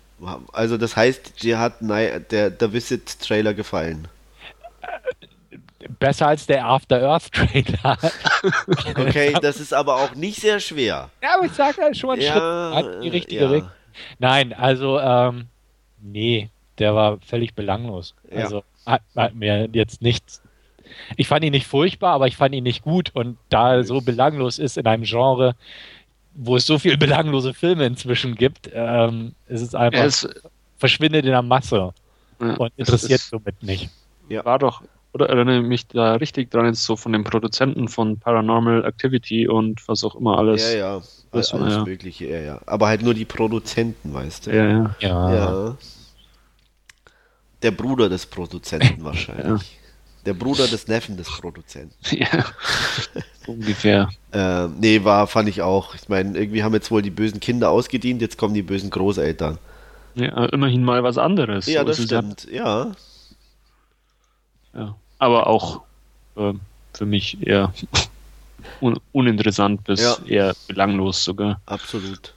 Also 0.52 0.76
das 0.78 0.94
heißt, 0.94 1.42
dir 1.42 1.58
hat 1.58 1.80
der, 1.80 2.50
der 2.50 2.72
Visit-Trailer 2.72 3.54
gefallen. 3.54 4.06
Besser 5.98 6.28
als 6.28 6.46
der 6.46 6.64
After 6.66 7.02
Earth 7.02 7.32
Trailer. 7.32 7.98
Okay, 8.96 9.34
das 9.40 9.60
ist 9.60 9.72
aber 9.74 9.96
auch 9.96 10.14
nicht 10.14 10.40
sehr 10.40 10.58
schwer. 10.60 11.10
ja, 11.22 11.36
aber 11.36 11.46
ich 11.46 11.52
sage 11.52 11.80
halt 11.82 11.96
schon 11.96 12.08
mal 12.08 12.12
einen 12.14 12.22
Ja, 12.22 12.72
Schritt 12.82 12.94
in 12.96 13.00
die 13.02 13.08
richtige 13.08 13.42
ja. 13.44 13.50
Richtung. 13.50 13.70
Nein, 14.18 14.52
also, 14.52 14.98
ähm, 14.98 15.46
nee, 16.00 16.48
der 16.78 16.94
war 16.94 17.18
völlig 17.26 17.54
belanglos. 17.54 18.14
Ja. 18.30 18.44
Also 18.44 18.64
hat, 18.86 19.02
hat 19.14 19.34
mir 19.34 19.68
jetzt 19.72 20.02
nichts. 20.02 20.42
Ich 21.16 21.28
fand 21.28 21.44
ihn 21.44 21.52
nicht 21.52 21.66
furchtbar, 21.66 22.12
aber 22.14 22.26
ich 22.26 22.36
fand 22.36 22.54
ihn 22.54 22.64
nicht 22.64 22.82
gut. 22.82 23.10
Und 23.14 23.38
da 23.48 23.74
er 23.76 23.84
so 23.84 24.00
belanglos 24.00 24.58
ist 24.58 24.76
in 24.78 24.86
einem 24.86 25.04
Genre, 25.04 25.54
wo 26.34 26.56
es 26.56 26.66
so 26.66 26.78
viele 26.78 26.96
belanglose 26.98 27.54
Filme 27.54 27.84
inzwischen 27.86 28.34
gibt, 28.34 28.70
ähm, 28.72 29.34
ist 29.48 29.60
es 29.62 29.74
einfach 29.74 30.04
ist, 30.04 30.28
verschwindet 30.78 31.24
in 31.24 31.30
der 31.30 31.42
Masse 31.42 31.92
ja, 32.40 32.54
und 32.56 32.72
es 32.76 32.88
interessiert 32.88 33.20
ist- 33.20 33.28
somit 33.30 33.62
nicht. 33.62 33.90
war 34.28 34.58
doch, 34.58 34.82
oder 35.12 35.28
erinnere 35.28 35.60
ich 35.60 35.66
mich 35.66 35.86
da 35.88 36.14
richtig 36.14 36.50
dran, 36.50 36.66
jetzt 36.66 36.84
so 36.84 36.96
von 36.96 37.12
den 37.12 37.24
Produzenten 37.24 37.88
von 37.88 38.18
Paranormal 38.18 38.84
Activity 38.84 39.46
und 39.48 39.86
was 39.86 40.04
auch 40.04 40.14
immer 40.14 40.38
alles. 40.38 40.72
Ja, 40.72 40.78
ja. 40.78 41.02
Das 41.32 41.52
war, 41.52 41.62
alles 41.62 41.74
ja. 41.74 41.84
Mögliche, 41.84 42.26
ja, 42.26 42.40
ja. 42.40 42.60
Aber 42.66 42.88
halt 42.88 43.02
nur 43.02 43.14
die 43.14 43.24
Produzenten, 43.24 44.12
weißt 44.12 44.46
du? 44.46 44.50
ja. 44.56 44.66
ja. 44.68 44.94
Ja. 45.00 45.34
Ja. 45.34 45.76
Der 47.62 47.70
Bruder 47.70 48.08
des 48.08 48.26
Produzenten 48.26 49.04
wahrscheinlich. 49.04 49.78
Der 50.24 50.34
Bruder 50.34 50.66
des 50.68 50.86
Neffen 50.88 51.16
des 51.16 51.28
Produzenten. 51.28 51.94
ja. 52.16 52.44
Ungefähr. 53.46 54.08
Ähm, 54.32 54.76
nee, 54.80 55.02
war, 55.04 55.26
fand 55.26 55.48
ich 55.48 55.62
auch. 55.62 55.94
Ich 55.94 56.08
meine, 56.08 56.38
irgendwie 56.38 56.62
haben 56.62 56.74
jetzt 56.74 56.90
wohl 56.90 57.02
die 57.02 57.10
bösen 57.10 57.40
Kinder 57.40 57.70
ausgedient, 57.70 58.20
jetzt 58.22 58.38
kommen 58.38 58.54
die 58.54 58.62
bösen 58.62 58.90
Großeltern. 58.90 59.58
Ja, 60.14 60.44
immerhin 60.46 60.84
mal 60.84 61.02
was 61.02 61.18
anderes. 61.18 61.66
Ja, 61.66 61.80
So 61.80 61.86
das 61.88 61.98
ja- 61.98 62.04
stimmt. 62.04 62.46
Ja. 62.50 62.92
Ja. 64.74 64.96
Aber 65.22 65.46
auch 65.46 65.82
ähm, 66.36 66.58
für 66.94 67.06
mich 67.06 67.38
eher 67.46 67.72
un 68.80 68.98
uninteressant 69.12 69.84
bis 69.84 70.00
Ja. 70.00 70.16
eher 70.26 70.52
belanglos 70.66 71.22
sogar. 71.22 71.60
Absolut. 71.66 72.34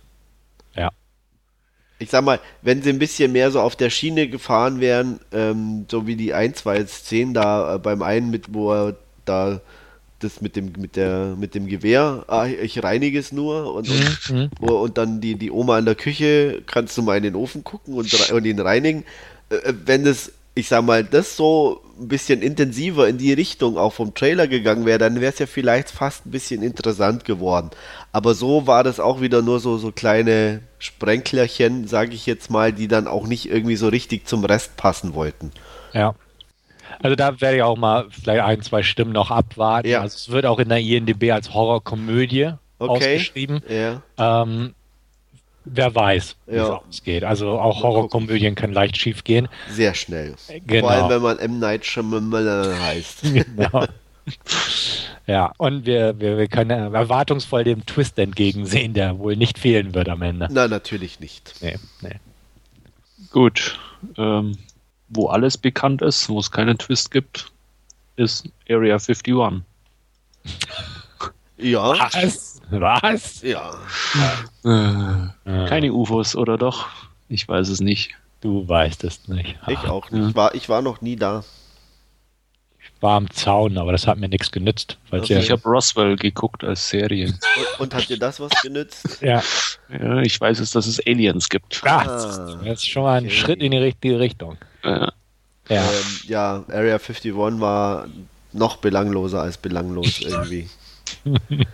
Ja. 0.75 0.91
Ich 1.97 2.11
sag 2.11 2.23
mal, 2.23 2.39
wenn 2.61 2.83
sie 2.83 2.91
ein 2.91 2.99
bisschen 2.99 3.31
mehr 3.31 3.49
so 3.49 3.59
auf 3.59 3.75
der 3.75 3.89
Schiene 3.89 4.27
gefahren 4.29 4.81
wären, 4.81 5.19
ähm, 5.31 5.85
so 5.89 6.05
wie 6.05 6.15
die 6.15 6.35
ein, 6.35 6.53
zwei 6.53 6.85
Szenen 6.85 7.33
da 7.33 7.75
äh, 7.75 7.79
beim 7.79 8.03
einen 8.03 8.29
mit, 8.29 8.53
wo 8.53 8.71
er 8.71 8.95
da 9.25 9.61
das 10.19 10.41
mit 10.41 10.55
dem 10.55 10.71
mit 10.77 10.95
der 10.95 11.35
mit 11.39 11.55
dem 11.55 11.65
Gewehr, 11.67 12.23
ah, 12.27 12.45
ich 12.45 12.83
reinige 12.83 13.17
es 13.19 13.31
nur 13.31 13.73
und, 13.73 13.89
und, 13.89 14.29
Mhm. 14.29 14.49
wo, 14.59 14.75
und 14.77 14.97
dann 14.99 15.21
die 15.21 15.35
die 15.35 15.49
Oma 15.51 15.79
in 15.79 15.85
der 15.85 15.95
Küche, 15.95 16.61
kannst 16.67 16.95
du 16.97 17.01
mal 17.01 17.17
in 17.17 17.23
den 17.23 17.35
Ofen 17.35 17.63
gucken 17.63 17.95
und, 17.95 18.13
und 18.31 18.45
ihn 18.45 18.59
reinigen. 18.59 19.03
Äh, 19.49 19.55
äh, 19.55 19.73
wenn 19.85 20.03
das, 20.05 20.31
ich 20.53 20.67
sag 20.67 20.85
mal, 20.85 21.03
das 21.03 21.35
so 21.35 21.81
ein 21.99 22.07
bisschen 22.07 22.41
intensiver 22.41 23.07
in 23.07 23.17
die 23.17 23.33
Richtung 23.33 23.77
auch 23.77 23.93
vom 23.93 24.13
Trailer 24.13 24.47
gegangen 24.47 24.85
wäre, 24.85 24.97
dann 24.97 25.21
wäre 25.21 25.31
es 25.31 25.39
ja 25.39 25.45
vielleicht 25.45 25.89
fast 25.91 26.25
ein 26.25 26.31
bisschen 26.31 26.61
interessant 26.61 27.23
geworden. 27.25 27.69
Aber 28.11 28.33
so 28.33 28.67
war 28.67 28.83
das 28.83 28.99
auch 28.99 29.21
wieder 29.21 29.41
nur 29.41 29.59
so, 29.59 29.77
so 29.77 29.91
kleine 29.91 30.61
Sprenklerchen, 30.79 31.87
sage 31.87 32.13
ich 32.13 32.25
jetzt 32.25 32.49
mal, 32.49 32.73
die 32.73 32.87
dann 32.87 33.07
auch 33.07 33.27
nicht 33.27 33.49
irgendwie 33.49 33.75
so 33.77 33.87
richtig 33.87 34.27
zum 34.27 34.43
Rest 34.43 34.75
passen 34.77 35.13
wollten. 35.13 35.51
Ja. 35.93 36.15
Also 36.99 37.15
da 37.15 37.39
werde 37.41 37.57
ich 37.57 37.63
auch 37.63 37.77
mal 37.77 38.07
vielleicht 38.09 38.43
ein, 38.43 38.61
zwei 38.61 38.83
Stimmen 38.83 39.11
noch 39.11 39.31
abwarten. 39.31 39.87
Ja. 39.87 40.01
Also 40.01 40.15
es 40.15 40.29
wird 40.29 40.45
auch 40.45 40.59
in 40.59 40.69
der 40.69 40.79
INDB 40.79 41.31
als 41.31 41.53
Horrorkomödie 41.53 42.51
Okay. 42.77 43.15
ausgeschrieben. 43.15 43.61
Ja, 43.69 44.01
Ähm, 44.17 44.75
wer 45.65 45.93
weiß, 45.93 46.35
wie 46.47 46.55
Ja. 46.55 46.63
es 46.63 46.69
ausgeht. 46.87 47.23
Also 47.23 47.59
auch 47.59 47.83
Horrorkomödien 47.83 48.55
können 48.55 48.73
leicht 48.73 48.97
schief 48.97 49.23
gehen. 49.23 49.47
sehr 49.69 49.93
schnell. 49.93 50.35
Genau. 50.65 50.87
Vor 50.87 50.91
allem, 50.91 51.09
wenn 51.09 51.21
man 51.21 51.39
M. 51.39 51.59
Night 51.59 51.85
Shyamalan 51.85 52.79
heißt. 52.79 53.21
genau. 53.33 53.85
Ja, 55.27 55.51
und 55.57 55.85
wir, 55.85 56.19
wir, 56.19 56.37
wir 56.37 56.47
können 56.47 56.71
erwartungsvoll 56.93 57.63
dem 57.63 57.85
Twist 57.85 58.17
entgegensehen, 58.19 58.93
der 58.93 59.17
wohl 59.19 59.35
nicht 59.35 59.59
fehlen 59.59 59.93
wird 59.93 60.09
am 60.09 60.21
Ende. 60.21 60.47
Na, 60.51 60.67
natürlich 60.67 61.19
nicht. 61.19 61.53
Nee, 61.61 61.77
nee. 62.01 62.15
Gut. 63.31 63.79
Ähm, 64.17 64.57
wo 65.09 65.27
alles 65.27 65.57
bekannt 65.57 66.01
ist, 66.01 66.29
wo 66.29 66.39
es 66.39 66.51
keinen 66.51 66.77
Twist 66.77 67.11
gibt, 67.11 67.51
ist 68.15 68.49
Area 68.69 68.95
51. 68.95 69.63
Ja, 71.57 71.89
Was? 71.97 72.54
Was? 72.71 73.41
ja. 73.41 73.73
Äh, 74.63 75.67
keine 75.67 75.93
UFOs, 75.93 76.35
oder 76.35 76.57
doch? 76.57 76.87
Ich 77.29 77.47
weiß 77.47 77.69
es 77.69 77.79
nicht. 77.79 78.11
Du 78.41 78.67
weißt 78.67 79.03
es 79.03 79.27
nicht. 79.27 79.57
Ich 79.67 79.77
auch 79.79 80.09
nicht. 80.11 80.21
Ja. 80.21 80.29
Ich 80.29 80.35
war, 80.35 80.55
ich 80.55 80.69
war 80.69 80.81
noch 80.81 81.01
nie 81.01 81.15
da. 81.15 81.43
Ich 82.79 83.01
war 83.01 83.17
am 83.17 83.29
Zaun, 83.31 83.77
aber 83.77 83.91
das 83.91 84.07
hat 84.07 84.17
mir 84.17 84.29
nichts 84.29 84.51
genützt. 84.51 84.97
Weil 85.09 85.21
Okay. 85.21 85.33
ja, 85.33 85.39
Ich 85.39 85.51
habe 85.51 85.61
Roswell 85.63 86.15
geguckt 86.15 86.63
als 86.63 86.87
Serie. 86.89 87.27
Und, 87.27 87.79
und 87.79 87.93
hat 87.95 88.07
dir 88.09 88.17
das 88.19 88.39
was 88.39 88.51
genützt? 88.61 89.21
ja, 89.21 89.41
Ja, 89.89 90.19
ich 90.21 90.39
weiß 90.39 90.59
es, 90.59 90.71
dass 90.71 90.85
es 90.87 90.99
Aliens 91.05 91.49
gibt. 91.49 91.81
ah, 91.85 91.97
Ah, 91.99 92.05
das 92.63 92.79
ist 92.79 92.87
schon 92.87 93.03
mal 93.03 93.17
ein 93.17 93.25
okay. 93.25 93.33
Schritt 93.35 93.61
in 93.61 93.71
die 93.71 93.77
richtige 93.77 94.19
Richtung. 94.19 94.57
Äh, 94.83 94.89
Ja. 94.99 95.11
Ähm, 95.69 96.19
ja, 96.27 96.63
Area 96.69 96.95
51 96.95 97.35
war 97.35 98.07
noch 98.53 98.77
belangloser 98.77 99.41
als 99.41 99.57
belanglos 99.57 100.19
irgendwie. 100.21 100.69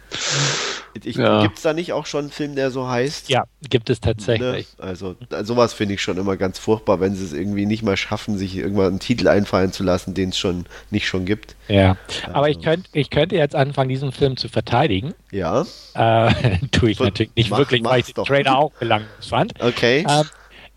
Ja. 1.04 1.42
Gibt 1.44 1.56
es 1.58 1.64
da 1.64 1.72
nicht 1.72 1.94
auch 1.94 2.06
schon 2.06 2.26
einen 2.26 2.32
Film, 2.32 2.56
der 2.56 2.70
so 2.70 2.88
heißt? 2.88 3.30
ja, 3.30 3.46
gibt 3.70 3.90
es 3.90 4.00
Ne? 4.02 4.08
tatsächlich. 4.08 4.68
Also 4.78 5.16
da- 5.30 5.46
sowas 5.46 5.74
finde 5.74 5.94
ich 5.94 6.02
schon 6.02 6.18
immer 6.18 6.36
ganz 6.36 6.60
furchtbar, 6.60 7.00
wenn 7.00 7.16
sie 7.16 7.24
es 7.24 7.32
irgendwie 7.32 7.66
nicht 7.66 7.82
mal 7.82 7.96
schaffen, 7.96 8.38
sich 8.38 8.58
irgendwann 8.58 8.88
einen 8.88 9.00
Titel 9.00 9.30
einfallen 9.30 9.72
zu 9.72 9.84
lassen, 9.84 10.14
den 10.14 10.30
es 10.30 10.38
schon 10.38 10.66
nicht 10.90 11.08
schon 11.08 11.26
gibt. 11.26 11.56
Ja. 11.70 11.96
Aber 12.34 12.50
ich, 12.50 12.58
Also. 12.58 12.70
könnt, 12.70 12.90
ich 12.92 13.10
könnte 13.10 13.38
jetzt 13.38 13.56
anfangen, 13.56 13.88
diesen 13.90 14.12
Film 14.12 14.36
zu 14.36 14.50
verteidigen. 14.50 15.14
Ja, 15.32 15.66
Äh, 15.94 16.58
tue 16.72 16.92
ich 16.92 16.98
Ver- 16.98 17.06
natürlich 17.06 17.32
nicht 17.36 17.52
mach- 17.52 17.58
wirklich, 17.60 17.84
weil 17.86 18.02
ich 18.02 18.08
den 18.08 18.16
doch. 18.16 18.28
Trailer 18.28 18.58
auch 18.58 18.74
belanglos 18.74 19.28
fand. 19.28 19.54
okay. 19.62 20.06
Ähm, 20.10 20.26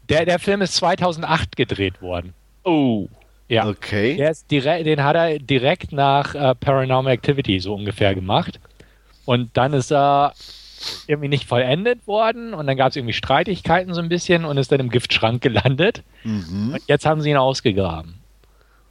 der, 0.09 0.25
der 0.27 0.39
Film 0.39 0.63
ist 0.63 0.75
2008 0.77 1.57
gedreht 1.57 2.01
worden. 2.01 2.35
oh, 2.63 3.09
Ja. 3.55 3.69
Okay. 3.69 4.17
Direkt, 4.51 4.87
den 4.87 5.03
hat 5.05 5.17
er 5.17 5.39
direkt 5.39 5.93
nach 5.93 6.35
äh, 6.35 6.55
Paranormal 6.55 7.13
Activity 7.13 7.59
so 7.61 7.75
ungefähr 7.75 8.15
gemacht. 8.15 8.61
Und 9.25 9.51
dann 9.57 9.73
ist 9.73 9.91
er 9.91 10.35
irgendwie 11.07 11.29
nicht 11.29 11.47
vollendet 11.47 12.07
worden 12.07 12.53
und 12.53 12.67
dann 12.67 12.77
gab 12.77 12.91
es 12.91 12.97
irgendwie 12.97 13.15
Streitigkeiten 13.15 13.95
so 13.95 14.01
ein 14.03 14.11
bisschen 14.11 14.45
und 14.45 14.59
ist 14.59 14.71
dann 14.71 14.81
im 14.81 14.91
Giftschrank 14.91 15.41
gelandet. 15.43 16.03
Mhm. 16.25 16.73
Und 16.75 16.83
jetzt 16.89 17.07
haben 17.07 17.23
sie 17.23 17.31
ihn 17.31 17.37
ausgegraben. 17.39 18.17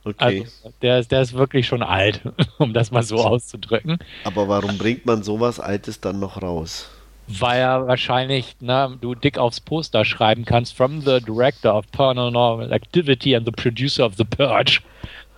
Okay. 0.05 0.41
Also 0.63 0.73
der, 0.81 0.99
ist- 0.99 1.11
der 1.11 1.21
ist 1.21 1.33
wirklich 1.33 1.67
schon 1.67 1.83
alt, 1.83 2.21
um 2.57 2.73
das 2.73 2.91
mal 2.91 3.03
so 3.03 3.17
auszudrücken. 3.17 3.99
Aber 4.23 4.47
warum 4.47 4.77
bringt 4.77 5.05
man 5.05 5.23
sowas 5.23 5.59
Altes 5.59 6.01
dann 6.01 6.19
noch 6.19 6.41
raus? 6.41 6.89
Weil 7.27 7.61
er 7.61 7.87
wahrscheinlich 7.87 8.55
na, 8.59 8.89
du 8.99 9.15
dick 9.15 9.37
aufs 9.37 9.61
Poster 9.61 10.03
schreiben 10.03 10.45
kannst, 10.45 10.75
from 10.75 11.01
the 11.01 11.19
director 11.21 11.73
of 11.73 11.89
Paranormal 11.91 12.71
Activity 12.71 13.35
and 13.35 13.45
the 13.45 13.51
producer 13.51 14.05
of 14.05 14.15
The 14.17 14.25
Purge. 14.25 14.81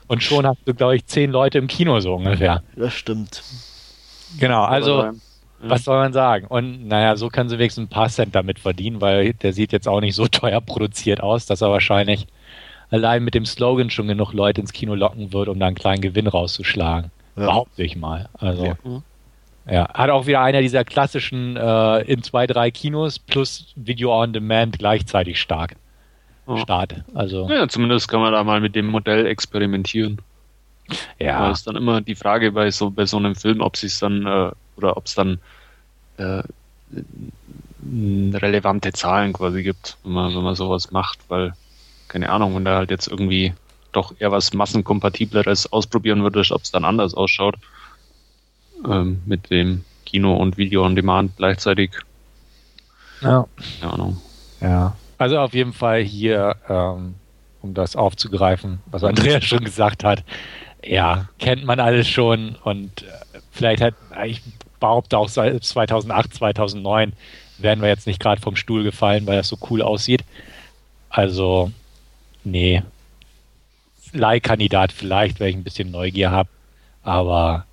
Und 0.07 0.23
schon 0.23 0.45
hast 0.45 0.59
du, 0.65 0.73
glaube 0.73 0.95
ich, 0.95 1.05
zehn 1.05 1.31
Leute 1.31 1.57
im 1.57 1.67
Kino 1.67 1.99
so 1.99 2.15
ungefähr. 2.15 2.63
Das 2.75 2.93
stimmt. 2.93 3.43
Genau, 4.39 4.63
also 4.63 4.99
Aber, 4.99 5.13
was 5.59 5.83
soll 5.83 5.97
man 5.97 6.13
sagen? 6.13 6.45
Und 6.47 6.87
naja, 6.87 7.15
so 7.15 7.29
können 7.29 7.49
sie 7.49 7.57
wenigstens 7.57 7.85
ein 7.85 7.89
paar 7.89 8.09
Cent 8.09 8.35
damit 8.35 8.59
verdienen, 8.59 9.01
weil 9.01 9.33
der 9.33 9.53
sieht 9.53 9.71
jetzt 9.71 9.87
auch 9.87 10.01
nicht 10.01 10.15
so 10.15 10.27
teuer 10.31 10.61
produziert 10.61 11.21
aus, 11.21 11.45
dass 11.45 11.61
er 11.61 11.71
wahrscheinlich 11.71 12.27
allein 12.91 13.23
mit 13.23 13.33
dem 13.33 13.45
Slogan 13.45 13.89
schon 13.89 14.07
genug 14.07 14.33
Leute 14.33 14.61
ins 14.61 14.73
Kino 14.73 14.93
locken 14.95 15.33
wird, 15.33 15.47
um 15.49 15.59
da 15.59 15.67
einen 15.67 15.75
kleinen 15.75 16.01
Gewinn 16.01 16.27
rauszuschlagen. 16.27 17.11
Ja. 17.35 17.45
Behaupte 17.47 17.83
ich 17.83 17.95
mal. 17.95 18.29
Also, 18.37 18.65
Ja. 18.65 18.75
Ja. 19.69 19.88
Hat 19.93 20.10
auch 20.10 20.28
wieder 20.28 20.41
einer 20.41 20.62
dieser 20.62 20.84
klassischen 20.84 21.58
äh, 21.58 22.01
in 22.01 22.23
zwei, 22.23 22.47
drei 22.47 22.71
Kinos 22.71 23.19
plus 23.19 23.73
Video 23.75 24.21
on 24.21 24.34
Demand 24.34 24.80
gleichzeitig 24.80 25.39
stark. 25.39 25.75
Ja. 26.47 26.58
Start. 26.58 27.04
Also, 27.13 27.49
Ja, 27.49 27.67
zumindest 27.67 28.08
kann 28.08 28.21
man 28.21 28.32
da 28.32 28.43
mal 28.43 28.62
mit 28.62 28.75
dem 28.75 28.86
Modell 28.88 29.25
experimentieren. 29.25 30.19
Da 31.17 31.25
ja. 31.25 31.51
ist 31.51 31.65
dann 31.65 31.75
immer 31.75 32.01
die 32.01 32.13
Frage 32.13 32.51
bei 32.51 32.69
so, 32.69 32.91
bei 32.91 33.06
so 33.08 33.17
einem 33.17 33.34
Film, 33.34 33.62
ob 33.62 33.75
es 33.75 33.99
dann 33.99 34.28
äh, 34.28 34.51
oder 34.78 34.97
ob 34.97 35.06
es 35.06 35.15
dann 35.15 35.39
äh, 36.17 36.43
relevante 38.34 38.91
Zahlen 38.93 39.34
quasi 39.34 39.63
gibt, 39.63 39.97
wenn 40.04 40.13
man, 40.13 40.36
wenn 40.36 40.43
man 40.43 40.56
sowas 40.56 40.91
macht, 40.91 41.19
weil, 41.28 41.54
keine 42.08 42.30
Ahnung, 42.30 42.56
wenn 42.56 42.65
da 42.65 42.78
halt 42.78 42.91
jetzt 42.91 43.08
irgendwie 43.08 43.54
doch 43.91 44.13
eher 44.19 44.32
was 44.32 44.54
massenkompatibleres 44.54 45.71
ausprobieren 45.71 46.23
würdest, 46.23 46.51
ob 46.51 46.62
es 46.62 46.71
dann 46.71 46.86
anders 46.86 47.13
ausschaut. 47.13 47.56
Ähm, 48.83 49.21
mit 49.25 49.49
dem 49.49 49.83
Kino 50.05 50.35
und 50.35 50.57
Video 50.57 50.85
on 50.85 50.95
Demand 50.95 51.38
gleichzeitig. 51.38 51.91
ja. 53.21 53.45
Keine 53.79 53.93
Ahnung. 53.93 54.21
Ja, 54.61 54.95
also 55.17 55.39
auf 55.39 55.53
jeden 55.53 55.73
Fall 55.73 56.01
hier, 56.01 56.55
ähm, 56.69 57.15
um 57.61 57.73
das 57.73 57.95
aufzugreifen, 57.95 58.79
was 58.88 59.03
Andreas 59.03 59.43
schon 59.45 59.63
gesagt 59.63 60.03
hat, 60.03 60.23
ja, 60.83 61.29
kennt 61.39 61.65
man 61.65 61.79
alles 61.79 62.07
schon 62.07 62.55
und 62.63 63.03
äh, 63.03 63.39
vielleicht 63.51 63.81
hat, 63.81 63.95
ich 64.25 64.41
behaupte 64.79 65.17
auch 65.17 65.29
seit 65.29 65.63
2008, 65.63 66.33
2009 66.33 67.13
wären 67.57 67.81
wir 67.81 67.88
jetzt 67.88 68.07
nicht 68.07 68.19
gerade 68.19 68.41
vom 68.41 68.55
Stuhl 68.55 68.83
gefallen, 68.83 69.25
weil 69.25 69.38
das 69.38 69.47
so 69.47 69.57
cool 69.69 69.81
aussieht. 69.81 70.23
Also, 71.09 71.71
nee. 72.43 72.83
Leihkandidat 74.11 74.91
vielleicht, 74.91 75.39
weil 75.39 75.49
ich 75.49 75.55
ein 75.55 75.63
bisschen 75.63 75.91
Neugier 75.91 76.31
habe, 76.31 76.49
aber 77.03 77.65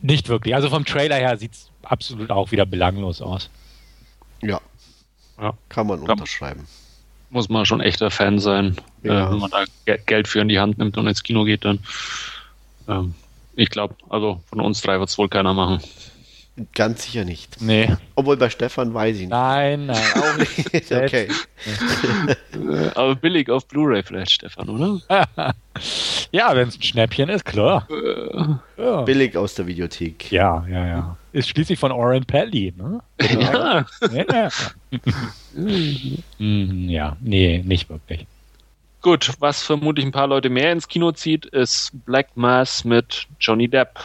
nicht 0.00 0.28
wirklich. 0.28 0.54
Also 0.54 0.70
vom 0.70 0.84
Trailer 0.84 1.16
her 1.16 1.36
sieht 1.36 1.52
es 1.52 1.70
absolut 1.82 2.30
auch 2.30 2.50
wieder 2.52 2.66
belanglos 2.66 3.20
aus. 3.20 3.50
Ja. 4.42 4.60
Ja. 5.40 5.54
Kann 5.68 5.86
man 5.86 6.00
unterschreiben. 6.00 6.66
Muss 7.30 7.48
man 7.48 7.66
schon 7.66 7.80
echter 7.80 8.10
Fan 8.10 8.38
sein, 8.38 8.76
Ja. 9.02 9.28
äh, 9.28 9.30
wenn 9.32 9.38
man 9.38 9.50
da 9.50 9.64
Ge 9.84 9.98
Geld 10.06 10.28
für 10.28 10.40
in 10.40 10.48
die 10.48 10.58
Hand 10.60 10.78
nimmt 10.78 10.96
und 10.96 11.06
ins 11.06 11.22
Kino 11.22 11.44
geht, 11.44 11.64
dann. 11.64 11.78
Ähm, 12.88 13.14
ich 13.54 13.70
glaube, 13.70 13.96
also 14.08 14.40
von 14.48 14.60
uns 14.60 14.80
drei 14.80 14.98
wird 14.98 15.08
es 15.08 15.18
wohl 15.18 15.28
keiner 15.28 15.52
machen. 15.52 15.80
Ganz 16.74 17.04
sicher 17.04 17.24
nicht. 17.24 17.60
Nee. 17.60 17.94
Obwohl 18.14 18.36
bei 18.36 18.50
Stefan 18.50 18.92
weiß 18.92 19.14
ich 19.16 19.22
nicht. 19.22 19.30
Nein, 19.30 19.86
nein. 19.86 19.96
Auch 20.14 20.36
nicht. 20.38 20.90
Okay. 20.92 21.28
Aber 22.94 23.14
billig 23.14 23.50
auf 23.50 23.66
Blu-ray 23.68 24.02
vielleicht, 24.02 24.30
Stefan, 24.32 24.68
oder? 24.68 25.00
Ja, 26.32 26.54
wenn 26.56 26.68
es 26.68 26.76
ein 26.76 26.82
Schnäppchen 26.82 27.28
ist, 27.28 27.44
klar. 27.44 27.86
Äh, 27.90 28.82
Ja. 28.82 29.02
Billig 29.02 29.36
aus 29.36 29.54
der 29.54 29.66
Videothek. 29.66 30.30
ja, 30.32 30.66
ja, 30.68 30.86
ja. 30.86 31.16
Ist 31.32 31.48
schließlich 31.50 31.78
von 31.78 31.92
Oren 31.92 32.24
Pelly, 32.24 32.72
ne? 32.76 33.00
ja. 33.20 33.86
Ja, 34.12 34.24
ja. 34.32 34.48
Mhm, 35.54 36.88
ja, 36.88 37.16
nee, 37.20 37.62
nicht 37.64 37.88
wirklich. 37.88 38.26
Gut, 39.00 39.32
was 39.38 39.62
vermutlich 39.62 40.04
ein 40.04 40.12
paar 40.12 40.26
Leute 40.26 40.50
mehr 40.50 40.72
ins 40.72 40.88
Kino 40.88 41.12
zieht, 41.12 41.46
ist 41.46 41.90
Black 42.04 42.28
Mass 42.34 42.84
mit 42.84 43.26
Johnny 43.40 43.68
Depp. 43.68 44.00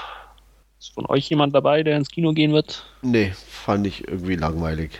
Ist 0.83 0.93
von 0.95 1.05
euch 1.05 1.29
jemand 1.29 1.55
dabei, 1.55 1.81
der 1.81 1.95
ins 1.95 2.09
Kino 2.09 2.33
gehen 2.33 2.51
wird? 2.51 2.85
Nee, 3.01 3.31
fand 3.47 3.87
ich 3.87 4.05
irgendwie 4.05 4.35
langweilig. 4.35 4.91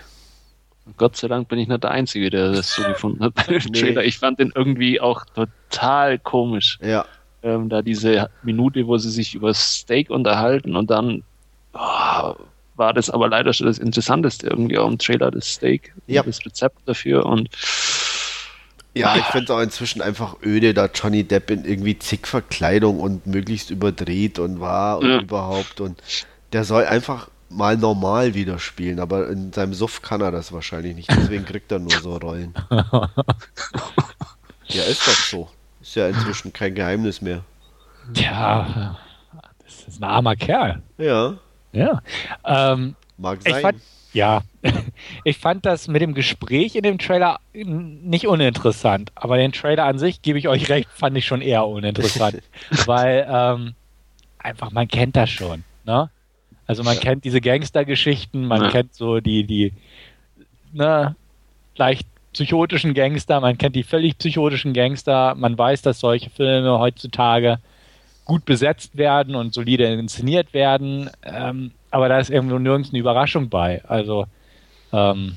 Gott 0.95 1.17
sei 1.17 1.27
Dank 1.27 1.49
bin 1.49 1.59
ich 1.59 1.67
nicht 1.67 1.83
der 1.83 1.91
Einzige, 1.91 2.29
der 2.29 2.53
das 2.53 2.73
so 2.73 2.83
gefunden 2.83 3.21
hat 3.21 3.35
bei 3.35 3.43
dem 3.43 3.61
Nee. 3.69 3.81
Trailer. 3.81 4.01
Ich 4.05 4.17
fand 4.17 4.39
den 4.39 4.53
irgendwie 4.55 5.01
auch 5.01 5.25
total 5.35 6.19
komisch. 6.19 6.79
Ja, 6.81 7.03
ähm, 7.41 7.67
da 7.67 7.81
diese 7.81 8.29
Minute, 8.43 8.87
wo 8.87 8.97
sie 8.97 9.09
sich 9.09 9.35
über 9.35 9.53
Steak 9.53 10.09
unterhalten 10.09 10.77
und 10.77 10.89
dann 10.89 11.21
ah, 11.73 12.35
war 12.77 12.93
das 12.93 13.09
aber 13.09 13.27
leider 13.27 13.51
schon 13.51 13.67
das 13.67 13.77
Interessanteste 13.77 14.47
irgendwie 14.47 14.77
auch 14.77 14.87
im 14.87 14.97
Trailer, 14.97 15.31
das 15.31 15.55
Steak, 15.55 15.93
Ja. 16.07 16.23
das 16.23 16.45
Rezept 16.45 16.77
dafür 16.85 17.25
und 17.25 17.49
ja, 18.95 19.15
ich 19.15 19.25
finde 19.25 19.45
es 19.45 19.49
auch 19.51 19.59
inzwischen 19.61 20.01
einfach 20.01 20.35
öde, 20.43 20.73
da 20.73 20.85
Johnny 20.93 21.23
Depp 21.23 21.49
in 21.49 21.65
irgendwie 21.65 21.97
zig 21.99 22.27
Verkleidung 22.27 22.99
und 22.99 23.25
möglichst 23.27 23.69
überdreht 23.71 24.39
und 24.39 24.59
war 24.59 24.99
und 24.99 25.09
Ja. 25.09 25.21
überhaupt. 25.21 25.81
Und 25.81 26.01
der 26.53 26.63
soll 26.63 26.85
einfach 26.85 27.29
mal 27.49 27.77
normal 27.77 28.33
wieder 28.33 28.57
spielen, 28.59 28.99
aber 28.99 29.29
in 29.29 29.53
seinem 29.53 29.73
Suff 29.73 30.01
kann 30.01 30.21
er 30.21 30.31
das 30.31 30.51
wahrscheinlich 30.51 30.95
nicht. 30.95 31.09
Deswegen 31.11 31.45
kriegt 31.45 31.71
er 31.71 31.79
nur 31.79 31.91
so 32.01 32.15
Rollen. 32.17 32.53
Ja, 34.67 34.83
ist 34.83 35.05
doch 35.07 35.13
so. 35.13 35.49
Ist 35.81 35.95
ja 35.95 36.07
inzwischen 36.07 36.51
kein 36.53 36.73
Geheimnis 36.73 37.21
mehr. 37.21 37.43
Ja, 38.15 38.97
das 39.63 39.87
ist 39.87 39.99
ein 40.01 40.05
armer 40.05 40.35
Kerl. 40.35 40.81
Ja, 40.97 41.35
Ja. 41.73 42.01
Ähm, 42.45 42.95
mag 43.17 43.39
sein. 43.43 43.75
Ja, 44.13 44.41
ich 45.23 45.37
fand 45.37 45.65
das 45.65 45.87
mit 45.87 46.01
dem 46.01 46.13
Gespräch 46.13 46.75
in 46.75 46.83
dem 46.83 46.97
Trailer 46.97 47.39
nicht 47.53 48.27
uninteressant, 48.27 49.11
aber 49.15 49.37
den 49.37 49.51
Trailer 49.51 49.85
an 49.85 49.97
sich, 49.99 50.21
gebe 50.21 50.39
ich 50.39 50.47
euch 50.47 50.69
recht, 50.69 50.89
fand 50.93 51.17
ich 51.17 51.25
schon 51.25 51.41
eher 51.41 51.67
uninteressant, 51.67 52.41
weil 52.85 53.27
ähm, 53.29 53.75
einfach 54.37 54.71
man 54.71 54.87
kennt 54.87 55.15
das 55.15 55.29
schon, 55.29 55.63
ne? 55.83 56.09
Also 56.65 56.83
man 56.83 56.97
kennt 56.99 57.25
diese 57.25 57.41
Gangstergeschichten, 57.41 58.45
man 58.45 58.63
Ja. 58.63 58.69
kennt 58.69 58.93
so 58.93 59.19
die 59.19 59.43
die 59.45 59.73
ne, 60.71 61.15
leicht 61.75 62.07
psychotischen 62.31 62.93
Gangster, 62.93 63.39
man 63.41 63.57
kennt 63.57 63.75
die 63.75 63.83
völlig 63.83 64.17
psychotischen 64.17 64.73
Gangster, 64.73 65.35
man 65.35 65.57
weiß, 65.57 65.81
dass 65.83 65.99
solche 65.99 66.29
Filme 66.29 66.79
heutzutage 66.79 67.59
gut 68.25 68.45
besetzt 68.45 68.97
werden 68.97 69.35
und 69.35 69.53
solide 69.53 69.85
inszeniert 69.85 70.53
werden, 70.53 71.09
ähm, 71.23 71.71
aber 71.93 72.09
da 72.09 72.19
ist 72.19 72.29
irgendwo 72.29 72.57
nirgends 72.59 72.89
eine 72.89 72.99
Überraschung 72.99 73.49
bei. 73.49 73.83
Also 73.85 74.25
ähm, 74.91 75.35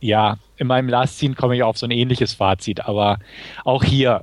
ja, 0.00 0.36
in 0.56 0.66
meinem 0.66 0.88
Last 0.88 1.18
Scene 1.18 1.34
komme 1.34 1.56
ich 1.56 1.62
auf 1.62 1.78
so 1.78 1.86
ein 1.86 1.90
ähnliches 1.90 2.32
Fazit, 2.34 2.80
aber 2.86 3.18
auch 3.64 3.84
hier, 3.84 4.22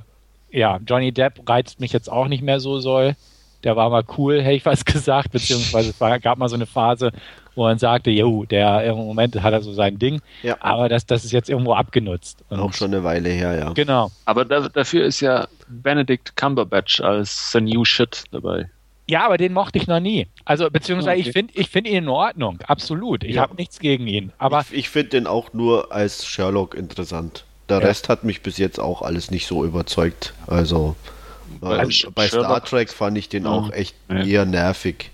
ja, 0.50 0.78
Johnny 0.86 1.12
Depp 1.12 1.48
reizt 1.48 1.80
mich 1.80 1.92
jetzt 1.92 2.10
auch 2.10 2.28
nicht 2.28 2.42
mehr 2.42 2.60
so 2.60 2.80
soll. 2.80 3.14
Der 3.64 3.74
war 3.76 3.90
mal 3.90 4.04
cool, 4.16 4.40
hätte 4.40 4.54
ich 4.54 4.66
was 4.66 4.84
gesagt, 4.84 5.32
beziehungsweise 5.32 5.90
es 5.90 6.00
war, 6.00 6.18
gab 6.20 6.38
mal 6.38 6.48
so 6.48 6.54
eine 6.54 6.66
Phase, 6.66 7.10
wo 7.54 7.62
man 7.64 7.78
sagte, 7.78 8.10
jo, 8.10 8.44
der 8.44 8.84
im 8.84 8.96
Moment 8.96 9.40
hat 9.42 9.52
er 9.52 9.62
so 9.62 9.72
sein 9.72 9.98
Ding, 9.98 10.20
Ja. 10.42 10.56
aber 10.60 10.88
das, 10.88 11.06
das 11.06 11.24
ist 11.24 11.32
jetzt 11.32 11.50
irgendwo 11.50 11.74
abgenutzt. 11.74 12.44
Und 12.50 12.60
Auch 12.60 12.72
schon 12.72 12.92
eine 12.94 13.02
Weile 13.02 13.30
her, 13.30 13.58
ja. 13.58 13.72
Genau. 13.72 14.10
aber 14.26 14.44
da, 14.44 14.68
dafür 14.68 15.04
ist 15.04 15.20
ja 15.20 15.48
Benedict 15.68 16.36
Cumberbatch 16.36 17.00
als 17.00 17.50
The 17.52 17.60
New 17.60 17.84
Shit 17.84 18.24
dabei. 18.30 18.70
Ja, 19.10 19.24
aber 19.24 19.38
den 19.38 19.52
mochte 19.54 19.78
ich 19.78 19.86
noch 19.86 20.00
nie. 20.00 20.26
Also, 20.44 20.68
beziehungsweise 20.70 21.18
Okay. 21.18 21.28
ich 21.28 21.32
finde 21.32 21.52
ich 21.56 21.68
find 21.70 21.86
ihn 21.86 21.94
in 22.04 22.08
Ordnung, 22.08 22.60
absolut. 22.66 23.24
Ich 23.24 23.36
Ja. 23.36 23.42
habe 23.42 23.54
nichts 23.56 23.78
gegen 23.78 24.06
ihn. 24.06 24.32
Aber 24.38 24.60
ich 24.60 24.72
ich 24.76 24.88
finde 24.90 25.10
den 25.10 25.26
auch 25.26 25.52
nur 25.54 25.92
als 25.92 26.26
Sherlock 26.26 26.74
interessant. 26.74 27.44
Der 27.70 27.80
Ja. 27.80 27.86
Rest 27.86 28.08
hat 28.08 28.24
mich 28.24 28.42
bis 28.42 28.58
jetzt 28.58 28.78
auch 28.78 29.00
alles 29.02 29.30
nicht 29.30 29.46
so 29.46 29.64
überzeugt. 29.64 30.34
Also, 30.46 30.94
Weil 31.60 31.88
äh, 31.90 31.94
bei 32.14 32.28
Star 32.28 32.62
Trek 32.62 32.90
fand 32.90 33.16
ich 33.16 33.28
den 33.30 33.46
auch 33.46 33.70
echt 33.72 33.94
Ja. 34.10 34.22
eher 34.24 34.44
nervig. 34.44 35.10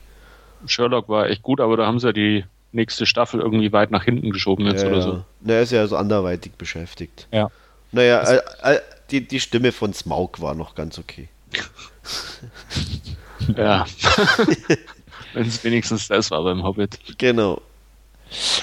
Sherlock 0.67 1.09
war 1.09 1.29
echt 1.29 1.43
gut, 1.43 1.61
aber 1.61 1.77
da 1.77 1.87
haben 1.87 2.01
sie 2.01 2.07
ja 2.09 2.13
die 2.13 2.45
nächste 2.73 3.07
Staffel 3.07 3.41
irgendwie 3.41 3.73
weit 3.73 3.93
nach 3.93 4.03
hinten 4.05 4.33
geschoben 4.33 4.67
jetzt 4.67 4.83
Ja, 4.83 4.89
oder 4.89 5.03
so. 5.03 5.25
Na, 5.41 5.53
er 5.55 5.63
ist 5.63 5.71
ja 5.73 5.87
so 5.87 5.97
anderweitig 5.97 6.53
beschäftigt. 6.55 7.29
ja. 7.33 7.49
Naja, 7.93 8.23
äh, 8.23 8.41
äh, 8.75 8.81
die, 9.13 9.21
die 9.29 9.39
Stimme 9.39 9.71
von 9.71 9.95
Smaug 9.95 10.41
war 10.41 10.57
noch 10.57 10.75
ganz 10.75 10.99
okay. 10.99 11.29
Ja. 13.57 13.87
Wenn 15.35 15.47
es 15.47 15.63
wenigstens 15.65 16.09
das 16.09 16.31
war 16.31 16.43
beim 16.45 16.63
Hobbit. 16.63 16.99
Genau. 17.19 17.61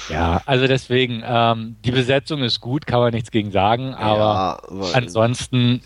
Ja, 0.10 0.42
also 0.46 0.68
deswegen, 0.68 1.24
ähm, 1.26 1.76
die 1.86 1.92
Besetzung 1.92 2.44
ist 2.44 2.60
gut, 2.60 2.86
kann 2.86 3.00
man 3.00 3.14
nichts 3.14 3.32
gegen 3.32 3.52
sagen, 3.52 3.94
aber 3.94 4.18
ja, 4.18 4.60
aber, 4.70 4.96
ansonsten, 4.96 5.82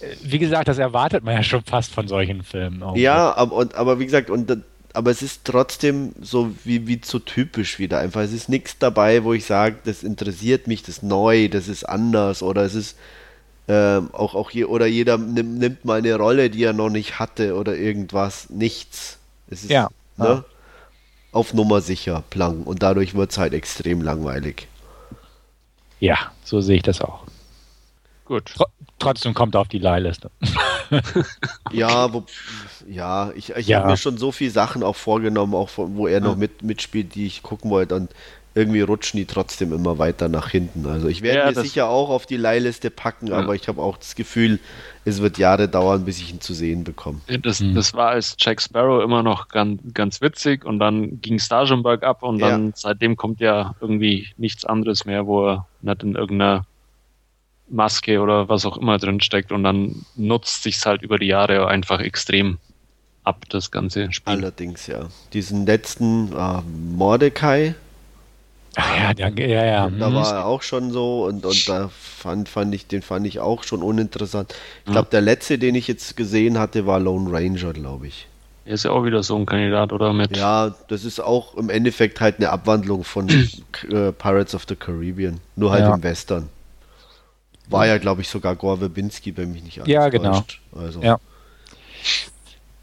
äh, 0.00 0.06
wie 0.22 0.38
gesagt, 0.38 0.68
das 0.68 0.78
erwartet 0.78 1.24
man 1.24 1.34
ja 1.34 1.42
schon 1.42 1.62
fast 1.62 1.92
von 1.92 2.08
solchen 2.08 2.42
Filmen. 2.42 2.82
auch. 2.82 2.96
ja 2.96 3.34
aber, 3.34 3.54
und, 3.54 3.74
aber 3.74 3.98
wie 3.98 4.04
gesagt, 4.04 4.30
und 4.30 4.62
aber 4.92 5.10
es 5.10 5.22
ist 5.22 5.44
trotzdem 5.44 6.12
so 6.20 6.52
wie, 6.64 6.86
wie 6.86 7.00
so 7.04 7.18
typisch 7.20 7.78
wieder 7.78 8.00
einfach. 8.00 8.22
Es 8.22 8.32
ist 8.32 8.48
nichts 8.48 8.76
dabei, 8.78 9.22
wo 9.22 9.32
ich 9.32 9.44
sage, 9.44 9.76
das 9.84 10.02
interessiert 10.02 10.66
mich, 10.66 10.82
das 10.82 10.96
ist 10.96 11.02
neu, 11.02 11.48
das 11.48 11.68
ist 11.68 11.84
anders 11.84 12.42
oder 12.42 12.62
es 12.64 12.74
ist 12.74 12.96
ähm, 13.72 14.10
auch, 14.12 14.34
auch 14.34 14.50
je, 14.50 14.64
oder 14.64 14.86
jeder 14.86 15.16
nimmt, 15.16 15.58
nimmt 15.58 15.84
mal 15.84 15.98
eine 15.98 16.16
Rolle, 16.16 16.50
die 16.50 16.64
er 16.64 16.72
noch 16.72 16.90
nicht 16.90 17.20
hatte 17.20 17.54
oder 17.54 17.76
irgendwas. 17.76 18.50
Nichts. 18.50 19.18
Es 19.48 19.62
ist 19.62 19.70
Ja. 19.70 19.88
ne, 20.16 20.44
auf 21.30 21.54
Nummer 21.54 21.80
sicher, 21.80 22.24
Plan. 22.30 22.62
Und 22.64 22.82
dadurch 22.82 23.14
wird 23.14 23.30
es 23.30 23.38
halt 23.38 23.54
extrem 23.54 24.02
langweilig. 24.02 24.66
Ja, 26.00 26.16
so 26.44 26.60
sehe 26.60 26.76
ich 26.78 26.82
das 26.82 27.00
auch. 27.00 27.22
Gut. 28.24 28.46
Tro 28.56 28.66
trotzdem 28.98 29.34
kommt 29.34 29.54
er 29.54 29.60
auf 29.60 29.68
die 29.68 29.78
Leihliste. 29.78 30.30
Ja, 31.72 32.12
wo, 32.12 32.24
ja, 32.88 33.30
ich, 33.36 33.50
ich 33.50 33.68
Ja. 33.68 33.78
habe 33.78 33.90
mir 33.90 33.96
schon 33.96 34.18
so 34.18 34.32
viele 34.32 34.50
Sachen 34.50 34.82
auch 34.82 34.96
vorgenommen, 34.96 35.54
auch 35.54 35.68
von, 35.68 35.96
wo 35.96 36.08
er 36.08 36.20
noch 36.20 36.36
mit, 36.36 36.62
mitspielt, 36.62 37.14
die 37.14 37.26
ich 37.26 37.42
gucken 37.44 37.70
wollte 37.70 37.94
und 37.94 38.10
irgendwie 38.54 38.80
rutschen 38.80 39.18
die 39.18 39.26
trotzdem 39.26 39.72
immer 39.72 39.98
weiter 39.98 40.28
nach 40.28 40.50
hinten. 40.50 40.86
Also 40.86 41.08
ich 41.08 41.22
werde 41.22 41.38
Ja, 41.38 41.46
mir 41.46 41.54
sicher 41.62 41.88
auch 41.88 42.10
auf 42.10 42.26
die 42.26 42.36
Leihliste 42.36 42.90
packen, 42.90 43.28
Ja. 43.28 43.38
aber 43.38 43.54
ich 43.54 43.68
habe 43.68 43.80
auch 43.80 43.96
das 43.96 44.14
Gefühl, 44.16 44.58
es 45.04 45.22
wird 45.22 45.38
Jahre 45.38 45.68
dauern, 45.68 46.04
bis 46.04 46.18
ich 46.18 46.32
ihn 46.32 46.40
zu 46.40 46.52
sehen 46.52 46.82
bekomme. 46.82 47.20
Das, 47.42 47.60
Hm. 47.60 47.74
das 47.74 47.94
war 47.94 48.08
als 48.10 48.36
Jack 48.38 48.60
Sparrow 48.60 49.02
immer 49.04 49.22
noch 49.22 49.48
ganz, 49.48 49.80
ganz 49.94 50.20
witzig 50.20 50.64
und 50.64 50.78
dann 50.80 51.20
ging 51.20 51.34
es 51.34 51.48
da 51.48 51.64
schon 51.66 51.82
bergab 51.82 52.22
und 52.24 52.40
dann 52.40 52.66
Ja. 52.66 52.72
seitdem 52.74 53.16
kommt 53.16 53.40
ja 53.40 53.74
irgendwie 53.80 54.28
nichts 54.36 54.64
anderes 54.64 55.04
mehr, 55.04 55.26
wo 55.26 55.46
er 55.46 55.66
nicht 55.80 56.02
in 56.02 56.16
irgendeiner 56.16 56.66
Maske 57.68 58.20
oder 58.20 58.48
was 58.48 58.66
auch 58.66 58.76
immer 58.76 58.98
drin 58.98 59.20
steckt 59.20 59.52
und 59.52 59.62
dann 59.62 60.04
nutzt 60.16 60.64
sich's 60.64 60.84
halt 60.84 61.02
über 61.02 61.18
die 61.18 61.26
Jahre 61.28 61.68
einfach 61.68 62.00
extrem 62.00 62.58
ab, 63.22 63.44
das 63.48 63.70
ganze 63.70 64.12
Spiel. 64.12 64.34
Allerdings, 64.34 64.88
ja. 64.88 65.08
Diesen 65.32 65.66
letzten 65.66 66.32
äh, 66.36 66.62
Mordecai, 66.96 67.74
Ach 68.76 68.96
ja, 68.96 69.14
danke. 69.14 69.46
Ja, 69.48 69.64
ja. 69.64 69.90
da 69.90 70.06
hm. 70.06 70.14
war 70.14 70.32
er 70.32 70.46
auch 70.46 70.62
schon 70.62 70.92
so 70.92 71.24
und, 71.24 71.44
und 71.44 71.68
da 71.68 71.90
fand, 71.90 72.48
fand 72.48 72.74
ich, 72.74 72.86
den 72.86 73.02
fand 73.02 73.26
ich 73.26 73.40
auch 73.40 73.64
schon 73.64 73.82
uninteressant. 73.82 74.54
Ich 74.86 74.92
glaube, 74.92 75.08
der 75.10 75.20
letzte, 75.20 75.58
den 75.58 75.74
ich 75.74 75.88
jetzt 75.88 76.16
gesehen 76.16 76.58
hatte, 76.58 76.86
war 76.86 77.00
Lone 77.00 77.30
Ranger, 77.32 77.72
glaube 77.72 78.06
ich. 78.06 78.26
Er 78.64 78.74
ist 78.74 78.84
ja 78.84 78.92
auch 78.92 79.04
wieder 79.04 79.22
so 79.22 79.36
ein 79.36 79.46
Kandidat, 79.46 79.92
oder? 79.92 80.12
Mit 80.12 80.36
Ja, 80.36 80.74
das 80.88 81.04
ist 81.04 81.18
auch 81.18 81.56
im 81.56 81.70
Endeffekt 81.70 82.20
halt 82.20 82.36
eine 82.36 82.50
Abwandlung 82.50 83.02
von 83.02 83.28
äh, 83.90 84.12
Pirates 84.12 84.54
of 84.54 84.64
the 84.68 84.76
Caribbean, 84.76 85.40
nur 85.56 85.72
halt 85.72 85.82
Ja. 85.82 85.94
im 85.94 86.02
Western. 86.02 86.48
War 87.68 87.86
ja, 87.86 87.98
glaube 87.98 88.20
ich, 88.20 88.28
sogar 88.28 88.56
Gore 88.56 88.78
Verbinski, 88.78 89.36
wenn 89.36 89.52
mich 89.52 89.62
nicht 89.62 89.78
alles 89.80 89.92
Ja, 89.92 90.08
genau. 90.08 90.44
Also, 90.76 91.00
Ja. 91.02 91.18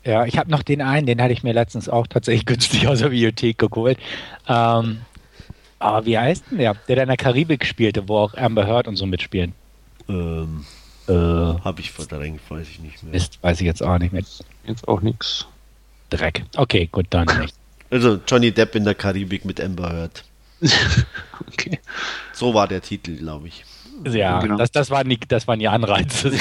Ja, 0.03 0.25
ich 0.25 0.37
habe 0.37 0.49
noch 0.49 0.63
den 0.63 0.81
einen, 0.81 1.05
den 1.05 1.21
hatte 1.21 1.33
ich 1.33 1.43
mir 1.43 1.51
letztens 1.51 1.89
auch 1.89 2.07
tatsächlich 2.07 2.45
günstig 2.45 2.87
aus 2.87 2.99
der 2.99 3.09
Bibliothek 3.09 3.57
geholt. 3.57 3.97
Ähm, 4.47 5.01
aber 5.79 6.05
wie 6.05 6.17
heißt 6.17 6.45
denn 6.51 6.57
der? 6.59 6.75
Der 6.87 6.95
da 6.97 7.01
in 7.03 7.07
der 7.09 7.17
Karibik 7.17 7.65
spielte, 7.65 8.07
wo 8.07 8.17
auch 8.17 8.33
Amber 8.35 8.65
Heard 8.67 8.87
und 8.87 8.95
so 8.95 9.05
mitspielen. 9.05 9.53
ähm, 10.09 10.65
Äh, 11.07 11.13
habe 11.13 11.79
ich 11.79 11.91
verdrängt, 11.91 12.41
weiß 12.49 12.67
ich 12.69 12.79
nicht 12.79 13.01
mehr. 13.03 13.13
Mist, 13.13 13.39
weiß 13.41 13.61
ich 13.61 13.65
jetzt 13.65 13.81
auch 13.81 13.97
nicht 13.97 14.11
mehr. 14.11 14.23
jetzt 14.65 14.87
auch 14.87 15.01
nichts. 15.01 15.45
Dreck. 16.09 16.43
Okay, 16.57 16.87
gut, 16.91 17.05
dann 17.11 17.27
nicht. 17.39 17.55
Also 17.89 18.19
Johnny 18.27 18.51
Depp 18.51 18.75
in 18.75 18.83
der 18.83 18.95
Karibik 18.95 19.45
mit 19.45 19.61
Amber 19.61 19.89
Heard. 19.91 20.23
Okay. 21.49 21.79
So 22.33 22.53
war 22.53 22.67
der 22.67 22.81
Titel, 22.81 23.15
glaube 23.15 23.47
ich. 23.47 23.63
Ja, 24.11 24.39
Genau. 24.41 24.57
das, 24.57 24.71
das, 24.71 24.89
waren 24.89 25.07
die, 25.07 25.19
das 25.19 25.47
waren 25.47 25.59
die 25.59 25.67
Anreize. 25.67 26.29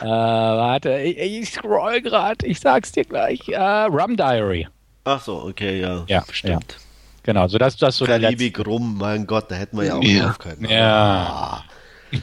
äh, 0.00 0.04
warte, 0.04 0.98
ich, 1.00 1.18
ich 1.18 1.50
scroll 1.50 2.00
gerade, 2.00 2.46
ich 2.46 2.60
sag's 2.60 2.92
dir 2.92 3.04
gleich. 3.04 3.48
Äh, 3.48 3.58
Rum 3.60 4.16
Diary. 4.16 4.66
Ach 5.08 5.22
so, 5.22 5.42
okay, 5.44 5.80
ja, 5.80 6.04
Ja, 6.06 6.22
stimmt. 6.30 6.76
Genau, 7.22 7.48
so 7.48 7.56
das, 7.56 7.76
das 7.78 7.96
so 7.96 8.04
Karibik 8.04 8.64
rum, 8.66 8.98
mein 8.98 9.26
Gott, 9.26 9.50
da 9.50 9.54
hätten 9.54 9.78
wir 9.78 9.84
ja 9.84 9.94
auch 9.96 10.02
Ja. 10.02 10.26
drauf 10.26 10.38
können. 10.38 10.64
Ja, 10.68 11.64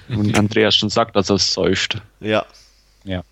Und 0.10 0.38
Andreas 0.38 0.76
schon 0.76 0.90
sagt, 0.90 1.16
dass 1.16 1.30
er 1.30 1.36
es 1.38 1.52
säuscht. 1.54 1.98
Ja. 2.20 2.46
ja. 3.04 3.24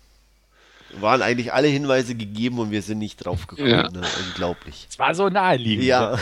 Waren 1.00 1.22
eigentlich 1.22 1.52
alle 1.52 1.68
Hinweise 1.68 2.14
gegeben 2.14 2.58
und 2.58 2.70
wir 2.72 2.82
sind 2.82 2.98
nicht 2.98 3.24
drauf 3.24 3.46
gekommen. 3.46 3.68
Ja. 3.68 3.90
Ne? 3.90 4.02
Unglaublich. 4.28 4.86
Es 4.88 4.98
war 4.98 5.14
so 5.14 5.28
naheliegend. 5.28 5.84
Ja. 5.84 6.16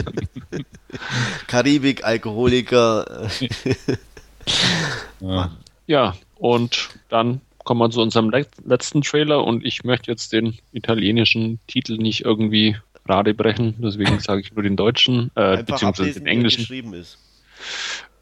Karibik, 1.46 2.04
Alkoholiker. 2.04 3.28
Ja. 5.20 5.50
Ja, 5.86 6.14
und 6.36 6.88
dann 7.08 7.40
kommen 7.70 7.82
wir 7.82 7.90
zu 7.90 8.02
unserem 8.02 8.30
le 8.30 8.44
letzten 8.64 9.00
Trailer 9.00 9.44
und 9.44 9.64
ich 9.64 9.84
möchte 9.84 10.10
jetzt 10.10 10.32
den 10.32 10.58
italienischen 10.72 11.60
Titel 11.68 11.98
nicht 11.98 12.24
irgendwie 12.24 12.76
gerade 13.06 13.32
brechen, 13.32 13.76
deswegen 13.78 14.18
sage 14.18 14.40
ich 14.40 14.52
nur 14.52 14.64
den 14.64 14.74
deutschen, 14.74 15.30
äh, 15.36 15.62
beziehungsweise 15.62 16.14
den 16.14 16.26
englischen. 16.26 16.62
geschrieben 16.62 16.94
ist. 16.94 17.16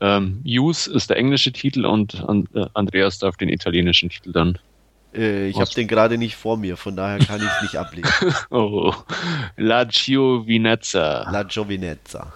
Ähm, 0.02 0.42
Use 0.44 0.92
ist 0.92 1.08
der 1.08 1.16
englische 1.16 1.50
Titel 1.50 1.86
und 1.86 2.22
an, 2.28 2.46
äh, 2.52 2.66
Andreas 2.74 3.20
darf 3.20 3.38
den 3.38 3.48
italienischen 3.48 4.10
Titel 4.10 4.32
dann. 4.32 4.58
Äh, 5.14 5.48
ich 5.48 5.58
habe 5.58 5.70
den 5.70 5.88
gerade 5.88 6.18
nicht 6.18 6.36
vor 6.36 6.58
mir, 6.58 6.76
von 6.76 6.94
daher 6.94 7.18
kann 7.18 7.40
ich 7.40 7.48
es 7.48 7.62
nicht 7.62 7.76
ablesen. 7.76 8.34
Oh, 8.50 8.92
La 9.56 9.84
Giovinezza. 9.84 11.26
La 11.32 11.42
Giovinezza. 11.44 12.30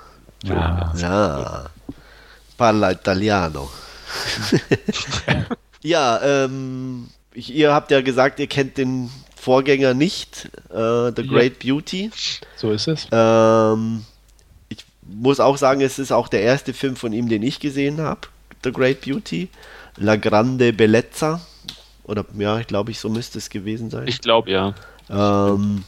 Ja. 0.45 0.95
Ja. 0.97 1.67
Parla 2.57 2.93
italiano. 2.93 3.71
ja, 5.83 6.21
ähm, 6.23 7.09
ich, 7.35 7.53
ihr 7.53 7.73
habt 7.73 7.91
ja 7.91 8.01
gesagt, 8.01 8.39
ihr 8.39 8.47
kennt 8.47 8.79
den 8.79 9.11
Vorgänger 9.37 9.95
nicht, 9.95 10.51
äh, 10.71 11.13
The 11.17 11.27
Great 11.27 11.59
Beauty. 11.59 12.11
So 12.57 12.71
ist 12.71 12.87
es. 12.87 13.09
Ähm, 13.11 14.05
ich 14.69 14.85
muss 15.03 15.41
auch 15.41 15.57
sagen, 15.57 15.81
es 15.81 15.99
ist 15.99 16.13
auch 16.13 16.29
der 16.29 16.43
erste 16.43 16.73
Film 16.73 16.95
von 16.95 17.13
ihm, 17.13 17.29
den 17.29 17.43
ich 17.43 17.59
gesehen 17.59 18.01
habe. 18.01 18.21
The 18.63 18.73
Great 18.73 19.01
Beauty. 19.01 19.49
La 19.97 20.17
Grande 20.17 20.73
Bellezza. 20.73 21.41
Oder 22.05 22.25
ja, 22.39 22.59
ich 22.59 22.67
glaube, 22.67 22.91
ich 22.91 22.99
so 22.99 23.09
müsste 23.09 23.39
es 23.39 23.51
gewesen 23.51 23.91
sein. 23.91 24.07
Ich 24.07 24.21
glaube 24.21 24.51
ja. 24.51 24.75
Ähm, 25.11 25.85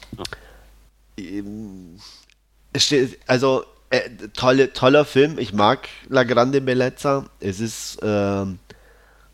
es 2.73 2.85
steht, 2.85 3.19
also 3.27 3.65
äh, 3.91 4.11
tolle, 4.35 4.73
toller 4.73 5.05
Film. 5.05 5.39
Ich 5.39 5.53
mag 5.53 5.89
La 6.09 6.25
Grande 6.25 6.61
Bellezza. 6.61 7.27
Es 7.41 7.61
ist 7.61 7.99
ähm, 8.03 8.59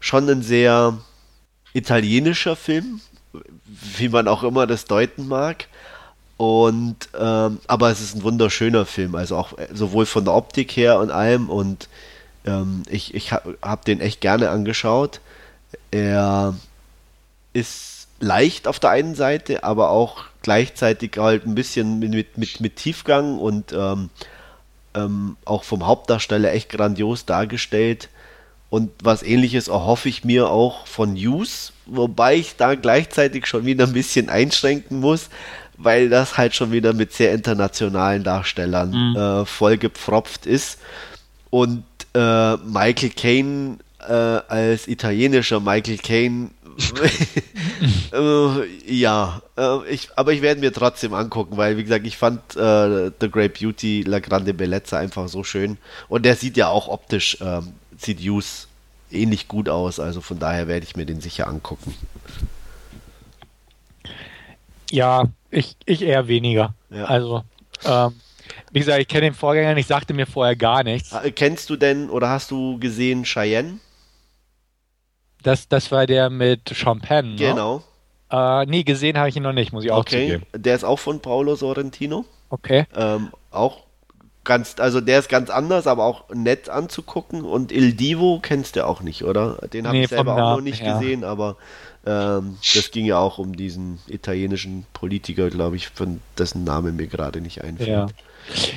schon 0.00 0.28
ein 0.28 0.42
sehr 0.42 0.98
italienischer 1.72 2.56
Film, 2.56 3.00
wie 3.96 4.08
man 4.08 4.26
auch 4.26 4.42
immer 4.42 4.66
das 4.66 4.86
deuten 4.86 5.28
mag. 5.28 5.66
Und 6.36 6.96
ähm, 7.18 7.60
aber 7.66 7.90
es 7.90 8.00
ist 8.00 8.16
ein 8.16 8.22
wunderschöner 8.22 8.86
Film, 8.86 9.14
also 9.14 9.36
auch 9.36 9.58
äh, 9.58 9.68
sowohl 9.74 10.06
von 10.06 10.24
der 10.24 10.34
Optik 10.34 10.74
her 10.74 10.98
und 10.98 11.10
allem. 11.10 11.50
Und 11.50 11.88
ähm, 12.46 12.82
ich, 12.88 13.14
ich 13.14 13.32
habe 13.32 13.58
hab 13.60 13.84
den 13.84 14.00
echt 14.00 14.22
gerne 14.22 14.48
angeschaut. 14.48 15.20
Er 15.90 16.54
ist 17.52 18.08
leicht 18.20 18.66
auf 18.68 18.78
der 18.78 18.90
einen 18.90 19.14
Seite, 19.14 19.64
aber 19.64 19.90
auch 19.90 20.24
gleichzeitig 20.42 21.18
halt 21.18 21.46
ein 21.46 21.54
bisschen 21.54 21.98
mit, 21.98 22.38
mit, 22.38 22.60
mit, 22.60 22.76
Tiefgang 22.76 23.38
und 23.38 23.72
ähm, 23.74 24.08
ähm, 24.94 25.36
auch 25.44 25.64
vom 25.64 25.86
Hauptdarsteller 25.86 26.52
echt 26.52 26.70
grandios 26.70 27.26
dargestellt. 27.26 28.08
Und 28.70 28.90
was 29.02 29.22
ähnliches 29.24 29.68
erhoffe 29.68 30.08
ich 30.08 30.24
mir 30.24 30.48
auch 30.48 30.86
von 30.86 31.14
News, 31.14 31.72
wobei 31.86 32.36
ich 32.36 32.56
da 32.56 32.76
gleichzeitig 32.76 33.46
schon 33.46 33.64
wieder 33.66 33.84
ein 33.86 33.92
bisschen 33.92 34.28
einschränken 34.28 35.00
muss, 35.00 35.28
weil 35.76 36.08
das 36.08 36.38
halt 36.38 36.54
schon 36.54 36.70
wieder 36.70 36.92
mit 36.92 37.12
sehr 37.12 37.32
internationalen 37.32 38.22
Darstellern 38.22 38.90
Mhm. 38.90 39.16
äh, 39.16 39.44
vollgepfropft 39.44 40.46
ist. 40.46 40.78
Und 41.50 41.82
äh, 42.14 42.56
Michael 42.58 43.10
Caine 43.10 43.78
äh, 44.08 44.12
als 44.12 44.86
italienischer 44.86 45.58
Michael 45.60 45.98
Caine 45.98 46.50
äh, 48.12 48.66
ja, 48.86 49.42
äh, 49.58 49.88
ich, 49.90 50.08
aber 50.16 50.32
ich 50.32 50.42
werde 50.42 50.60
mir 50.60 50.72
trotzdem 50.72 51.12
angucken, 51.14 51.56
weil 51.56 51.76
wie 51.76 51.82
gesagt, 51.82 52.06
ich 52.06 52.16
fand 52.16 52.40
äh, 52.56 53.10
The 53.20 53.30
Great 53.30 53.58
Beauty, 53.60 54.02
La 54.06 54.18
Grande 54.20 54.54
Bellezza 54.54 54.98
einfach 54.98 55.28
so 55.28 55.44
schön 55.44 55.76
und 56.08 56.24
der 56.24 56.36
sieht 56.36 56.56
ja 56.56 56.68
auch 56.68 56.88
optisch, 56.88 57.36
ähm, 57.40 57.72
sieht 58.04 58.20
Hughes 58.20 58.68
ähnlich 59.10 59.48
gut 59.48 59.68
aus, 59.68 59.98
also 60.00 60.20
von 60.20 60.38
daher 60.38 60.68
werde 60.68 60.84
ich 60.84 60.96
mir 60.96 61.06
den 61.06 61.20
sicher 61.20 61.48
angucken. 61.48 61.94
Ja, 64.90 65.24
ich, 65.50 65.76
ich 65.84 66.02
eher 66.02 66.26
weniger. 66.28 66.74
Ja. 66.90 67.04
Also, 67.04 67.44
ähm, 67.84 68.14
wie 68.72 68.80
gesagt, 68.80 69.00
ich 69.00 69.08
kenne 69.08 69.22
den 69.22 69.34
Vorgänger 69.34 69.74
nicht, 69.74 69.88
sagte 69.88 70.14
mir 70.14 70.26
vorher 70.26 70.56
gar 70.56 70.82
nichts. 70.82 71.12
Äh, 71.12 71.30
Kennst 71.32 71.70
du 71.70 71.76
denn 71.76 72.10
oder 72.10 72.28
hast 72.30 72.50
du 72.50 72.78
gesehen 72.78 73.24
Cheyenne? 73.24 73.78
Das, 75.42 75.68
das 75.68 75.90
war 75.90 76.06
der 76.06 76.28
mit 76.30 76.70
Champagne. 76.74 77.30
Ne? 77.32 77.36
Genau. 77.36 77.82
Äh, 78.30 78.66
nee, 78.66 78.82
gesehen 78.84 79.18
habe 79.18 79.28
ich 79.28 79.36
ihn 79.36 79.42
noch 79.42 79.52
nicht, 79.52 79.72
muss 79.72 79.84
ich 79.84 79.90
auch 79.90 79.98
Okay. 79.98 80.26
zugeben. 80.26 80.46
Der 80.54 80.74
ist 80.74 80.84
auch 80.84 80.98
von 80.98 81.20
Paolo 81.20 81.56
Sorrentino. 81.56 82.24
Okay. 82.50 82.84
Ähm, 82.94 83.30
auch 83.50 83.84
ganz, 84.44 84.76
also 84.78 85.00
der 85.00 85.18
ist 85.18 85.28
ganz 85.28 85.50
anders, 85.50 85.86
aber 85.86 86.04
auch 86.04 86.28
nett 86.32 86.68
anzugucken. 86.68 87.42
Und 87.42 87.72
Il 87.72 87.94
Divo 87.94 88.38
kennst 88.42 88.76
du 88.76 88.86
auch 88.86 89.00
nicht, 89.02 89.24
oder? 89.24 89.58
Den 89.72 89.86
habe 89.86 89.96
Nee, 89.98 90.04
ich 90.04 90.10
selber 90.10 90.34
auch 90.34 90.56
noch 90.56 90.60
nicht 90.62 90.82
her. 90.82 90.94
gesehen, 90.98 91.24
aber 91.24 91.56
ähm, 92.06 92.56
das 92.74 92.90
ging 92.90 93.04
ja 93.04 93.18
auch 93.18 93.38
um 93.38 93.54
diesen 93.56 93.98
italienischen 94.08 94.86
Politiker, 94.94 95.50
glaube 95.50 95.76
ich, 95.76 95.88
von 95.88 96.20
dessen 96.38 96.64
Name 96.64 96.92
mir 96.92 97.06
gerade 97.06 97.40
nicht 97.40 97.62
einfällt. 97.62 97.88
Ja. 97.88 98.06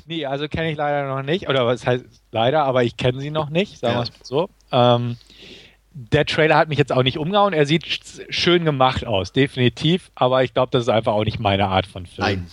Nee, 0.05 0.25
also 0.25 0.47
kenne 0.49 0.69
ich 0.71 0.77
leider 0.77 1.07
noch 1.07 1.23
nicht. 1.23 1.47
Oder 1.47 1.65
was 1.65 1.85
heißt 1.87 2.03
leider, 2.31 2.65
aber 2.65 2.83
ich 2.83 2.97
kenne 2.97 3.21
sie 3.21 3.31
noch 3.31 3.49
nicht, 3.49 3.79
sagen 3.79 3.93
Ja. 3.93 3.99
wir 3.99 4.03
es 4.03 4.09
mal 4.11 4.17
so. 4.23 4.49
Ähm, 4.71 5.17
der 5.95 6.25
Trailer 6.25 6.57
hat 6.57 6.69
mich 6.69 6.77
jetzt 6.79 6.91
auch 6.91 7.03
nicht 7.03 7.17
umgehauen. 7.17 7.53
Er 7.53 7.65
sieht 7.65 7.85
sch- 7.85 8.21
schön 8.29 8.65
gemacht 8.65 9.05
aus, 9.05 9.31
definitiv. 9.31 10.11
Aber 10.15 10.43
ich 10.43 10.53
glaube, 10.53 10.71
das 10.71 10.83
ist 10.83 10.89
einfach 10.89 11.13
auch 11.13 11.23
nicht 11.23 11.39
meine 11.39 11.67
Art 11.67 11.85
von 11.85 12.05
Film. 12.07 12.27
Nein, 12.27 12.47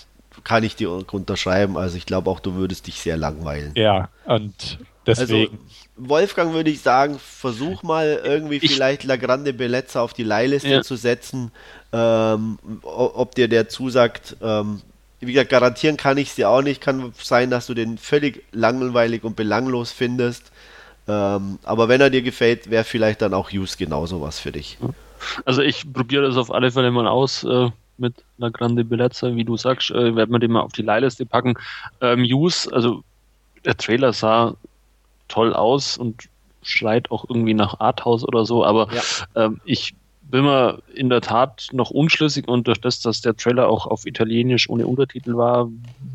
kann 0.45 0.65
ich 0.65 0.77
dir 0.77 0.91
unterschreiben. 0.91 1.77
Also 1.77 1.97
ich 1.97 2.07
glaube 2.07 2.31
auch, 2.31 2.41
du 2.41 2.55
würdest 2.55 2.87
dich 2.87 3.01
sehr 3.01 3.17
langweilen. 3.17 3.73
Ja, 3.75 4.09
und 4.27 4.79
Also 5.07 5.23
deswegen. 5.27 5.59
Wolfgang 5.97 6.55
würde 6.55 6.71
ich 6.71 6.81
sagen, 6.81 7.19
versuch 7.19 7.83
mal 7.83 8.21
irgendwie 8.25 8.57
Ich- 8.57 8.73
vielleicht 8.73 9.05
La 9.05 9.17
Grande 9.17 9.53
Bellezza 9.53 10.01
auf 10.01 10.13
die 10.15 10.23
Leihliste 10.23 10.69
Ja. 10.69 10.83
zu 10.83 10.97
setzen, 10.97 11.51
ähm, 11.93 12.59
ob 12.83 13.35
dir 13.35 13.49
der 13.49 13.69
zusagt. 13.69 14.37
Ähm, 14.43 14.81
wie 15.21 15.33
gesagt, 15.33 15.51
garantieren 15.51 15.99
kann 15.99 16.17
ich 16.17 16.29
es 16.31 16.35
dir 16.37 16.49
auch 16.49 16.63
nicht. 16.63 16.81
Kann 16.81 17.13
sein, 17.21 17.51
dass 17.51 17.67
du 17.67 17.75
den 17.75 17.99
völlig 17.99 18.43
langweilig 18.53 19.23
und 19.25 19.37
belanglos 19.37 19.93
findest. 19.93 20.51
Ähm, 21.09 21.59
aber 21.65 21.89
wenn 21.89 22.01
er 22.01 22.09
dir 22.09 22.23
gefällt, 22.23 22.71
wäre 22.71 22.85
vielleicht 22.85 23.21
dann 23.21 23.35
auch 23.35 23.53
Use 23.53 23.77
genauso 23.77 24.23
was 24.23 24.39
für 24.39 24.53
dich. 24.53 24.79
Also 25.45 25.61
ich 25.61 25.93
probiere 25.93 26.27
das 26.27 26.37
auf 26.39 26.51
alle 26.51 26.71
Fälle 26.71 26.91
mal 26.91 27.07
aus 27.07 27.45
äh, 27.45 27.69
mit 28.01 28.15
La 28.39 28.49
Grande 28.49 28.85
Bellezza, 28.85 29.35
wie 29.37 29.45
du 29.45 29.57
sagst, 29.57 29.91
äh, 29.91 30.17
werden 30.17 30.33
wir 30.33 30.39
den 30.39 30.53
mal 30.53 30.61
auf 30.61 30.73
die 30.73 30.83
Leihliste 30.83 31.27
packen. 31.27 31.55
Ähm, 32.01 32.23
Use, 32.23 32.73
also 32.73 33.03
der 33.65 33.77
Trailer 33.77 34.13
sah 34.13 34.55
toll 35.29 35.55
aus 35.55 35.97
und 35.99 36.25
schreit 36.63 37.11
auch 37.11 37.25
irgendwie 37.29 37.55
nach 37.55 37.81
Arthouse 37.81 38.25
oder 38.25 38.45
so, 38.45 38.65
aber 38.65 38.89
Ja. 38.93 39.03
ähm, 39.37 39.61
ich 39.65 39.95
bin 40.23 40.45
mir 40.45 40.81
in 40.95 41.09
der 41.09 41.21
Tat 41.21 41.69
noch 41.73 41.91
unschlüssig 41.91 42.47
und 42.49 42.67
durch 42.69 42.81
das, 42.81 43.01
dass 43.01 43.21
der 43.21 43.37
Trailer 43.37 43.69
auch 43.69 43.87
auf 43.87 44.07
Italienisch 44.07 44.69
ohne 44.71 44.87
Untertitel 44.87 45.37
war, 45.37 45.69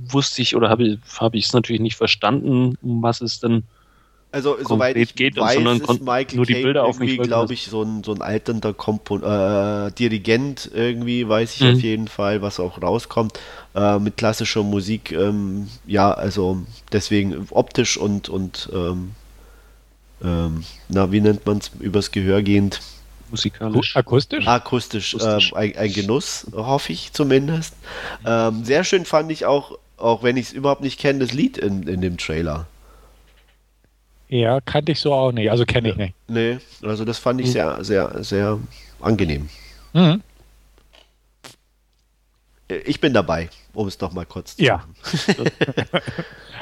wusste 0.07 0.41
ich 0.41 0.55
oder 0.55 0.69
habe 0.69 0.83
ich 0.83 0.99
es 1.05 1.19
hab 1.19 1.33
natürlich 1.53 1.81
nicht 1.81 1.95
verstanden, 1.97 2.75
um 2.81 3.03
was 3.03 3.21
es 3.21 3.39
denn 3.39 3.63
Also 4.35 4.57
soweit 4.61 4.97
ich 4.97 5.15
geht 5.15 5.37
und 5.37 5.45
weiß, 5.45 5.55
sondern 5.55 5.79
ist 5.79 6.01
Michael 6.01 6.35
nur 6.35 6.45
die 6.45 6.53
Caine 6.55 6.63
Bilder 6.65 6.83
auf 6.83 6.99
mich 6.99 7.11
irgendwie, 7.11 7.27
glaube 7.29 7.53
ich, 7.53 7.67
so 7.67 7.83
ein, 7.83 8.03
so 8.03 8.13
ein 8.13 8.21
alternder 8.21 8.73
Kompon 8.73 9.23
äh, 9.23 9.91
Dirigent 9.93 10.69
irgendwie, 10.73 11.25
weiß 11.29 11.55
ich 11.55 11.61
Mhm. 11.61 11.73
auf 11.73 11.81
jeden 11.81 12.07
Fall, 12.09 12.41
was 12.41 12.59
auch 12.59 12.81
rauskommt, 12.81 13.39
äh, 13.75 13.97
mit 13.97 14.17
klassischer 14.17 14.63
Musik, 14.63 15.13
ähm, 15.13 15.69
ja, 15.87 16.11
also 16.13 16.57
deswegen 16.91 17.47
optisch 17.51 17.95
und, 17.95 18.27
und 18.27 18.69
ähm, 18.73 19.11
ähm, 20.21 20.65
na, 20.89 21.13
wie 21.13 21.21
nennt 21.21 21.45
man 21.45 21.59
es, 21.59 21.71
übers 21.79 22.11
Gehör 22.11 22.41
gehend, 22.41 22.81
musikalisch. 23.31 23.95
Akustisch? 23.95 24.47
akustisch, 24.47 25.15
Akustisch. 25.15 25.51
ähm, 25.53 25.57
ein, 25.57 25.77
ein 25.77 25.93
Genuss, 25.93 26.45
hoffe 26.53 26.91
ich 26.91 27.13
zumindest. 27.13 27.73
Ähm, 28.25 28.65
sehr 28.65 28.83
schön 28.83 29.05
fand 29.05 29.31
ich 29.31 29.45
auch, 29.45 29.77
auch 29.95 30.23
wenn 30.23 30.35
ich 30.35 30.47
es 30.47 30.51
überhaupt 30.51 30.81
nicht 30.81 30.99
kenne, 30.99 31.19
das 31.19 31.31
Lied 31.31 31.57
in, 31.57 31.87
in 31.87 32.01
dem 32.01 32.17
Trailer. 32.17 32.67
Ja, 34.27 34.59
kannte 34.61 34.91
ich 34.91 34.99
so 34.99 35.13
auch 35.13 35.31
nicht. 35.31 35.49
Also 35.51 35.65
kenne 35.65 35.89
ich 35.89 35.95
nicht. 35.95 36.13
Nee, 36.27 36.57
also 36.81 37.05
das 37.05 37.17
fand 37.19 37.41
ich 37.41 37.51
sehr, 37.51 37.83
sehr, 37.83 38.23
sehr 38.23 38.59
angenehm. 38.99 39.49
Mhm. 39.93 40.21
Ich 42.85 42.99
bin 42.99 43.13
dabei, 43.13 43.49
um 43.73 43.87
es 43.87 43.97
doch 43.99 44.11
mal 44.11 44.25
kurz 44.25 44.55
zu 44.55 44.63
Ja. 44.63 44.77
machen. 44.77 44.95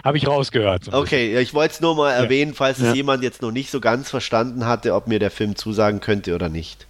Habe 0.03 0.17
ich 0.17 0.27
rausgehört. 0.27 0.93
Okay, 0.93 1.33
ja, 1.33 1.39
ich 1.39 1.53
wollte 1.53 1.75
es 1.75 1.81
nur 1.81 1.95
mal 1.95 2.11
erwähnen, 2.11 2.53
falls 2.53 2.79
es 2.79 2.87
Ja. 2.87 2.93
jemand 2.93 3.23
jetzt 3.23 3.41
noch 3.41 3.51
nicht 3.51 3.71
so 3.71 3.79
ganz 3.79 4.09
verstanden 4.09 4.65
hatte, 4.65 4.93
ob 4.95 5.07
mir 5.07 5.19
der 5.19 5.31
Film 5.31 5.55
zusagen 5.55 6.01
könnte 6.01 6.35
oder 6.35 6.49
nicht. 6.49 6.87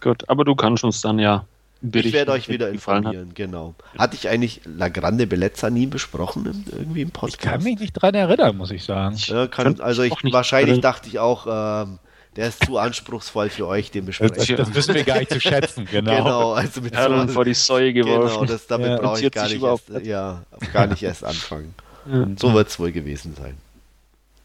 Gut, 0.00 0.28
aber 0.28 0.44
du 0.44 0.56
kannst 0.56 0.82
uns 0.82 1.00
dann 1.02 1.20
ja 1.20 1.46
Ich 1.82 2.12
werde 2.12 2.32
euch 2.32 2.48
wie 2.48 2.54
wieder 2.54 2.70
gefallen 2.72 3.06
hat. 3.06 3.12
informieren, 3.14 3.34
genau. 3.34 3.74
Hatte 3.98 4.16
ich 4.16 4.28
eigentlich 4.28 4.62
La 4.64 4.88
Grande 4.88 5.26
Bellezza 5.26 5.68
nie 5.68 5.86
besprochen 5.86 6.46
im, 6.46 6.64
irgendwie 6.72 7.02
im. 7.02 7.10
Podcast? 7.10 7.44
Ich 7.44 7.50
kann 7.50 7.62
mich 7.62 7.78
nicht 7.78 7.92
dran 7.92 8.14
erinnern, 8.14 8.56
muss 8.56 8.70
ich 8.70 8.84
sagen. 8.84 9.16
ja, 9.18 9.46
kann, 9.48 9.80
also 9.80 10.02
ich 10.02 10.12
wahrscheinlich 10.32 10.68
erinnern. 10.70 10.80
dachte 10.82 11.08
ich 11.08 11.18
auch, 11.18 11.46
ähm, 11.86 11.98
der 12.36 12.48
ist 12.48 12.64
zu 12.64 12.78
anspruchsruchsvoll 12.78 13.50
für 13.50 13.66
euch, 13.66 13.90
den 13.90 14.06
Das, 14.06 14.18
besprechen. 14.18 14.56
das 14.56 14.74
wissen 14.74 14.94
wir 14.94 15.04
gar 15.04 15.18
nicht 15.18 15.30
zu 15.30 15.40
schätzen, 15.40 15.86
genau. 15.90 16.16
Genau, 16.16 16.52
also 16.54 16.80
mit 16.80 16.92
Perlen 16.92 17.28
vor 17.28 17.44
die 17.44 17.54
Säue 17.54 17.92
geworfen. 17.92 18.34
Genau, 18.40 18.44
das, 18.46 18.66
damit 18.66 18.88
Ja. 18.88 18.96
brauche 18.96 19.20
ich 19.24 19.30
gar 19.30 19.48
nicht, 19.48 19.62
erst, 19.62 19.88
ja, 20.02 20.42
gar 20.72 20.86
nicht 20.86 21.02
erst 21.02 21.22
anfangen. 21.24 21.74
Ja. 22.10 22.26
So 22.36 22.52
wird 22.54 22.68
es 22.68 22.78
wohl 22.78 22.92
gewesen 22.92 23.34
sein. 23.38 23.56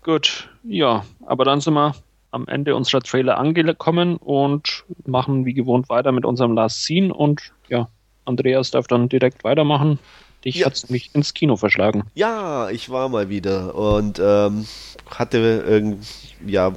Gut, 0.04 0.50
ja, 0.64 1.04
aber 1.26 1.46
dann 1.46 1.62
sind 1.62 1.74
wir 1.74 1.96
am 2.32 2.48
Ende 2.48 2.76
unserer 2.76 3.02
Trailer 3.02 3.38
angekommen 3.38 4.18
und 4.18 4.84
machen 5.06 5.46
wie 5.46 5.54
gewohnt 5.54 5.90
weiter 5.90 6.12
mit 6.12 6.26
unserem 6.26 6.54
Last 6.54 6.84
Scene 6.84 7.14
und 7.14 7.42
ja, 7.70 7.90
Andreas 8.26 8.72
darf 8.72 8.88
dann 8.88 9.10
direkt 9.10 9.44
weitermachen. 9.44 10.00
Dich 10.46 10.56
Ja. 10.56 10.68
hat's 10.68 10.88
nämlich 10.88 11.14
ins 11.14 11.34
Kino 11.34 11.58
verschlagen. 11.58 12.04
Ja, 12.14 12.70
ich 12.70 12.90
war 12.90 13.10
mal 13.10 13.30
wieder 13.30 13.76
und 13.76 14.20
ähm, 14.24 14.66
hatte 15.10 15.38
irgend, 15.38 16.06
ja, 16.46 16.74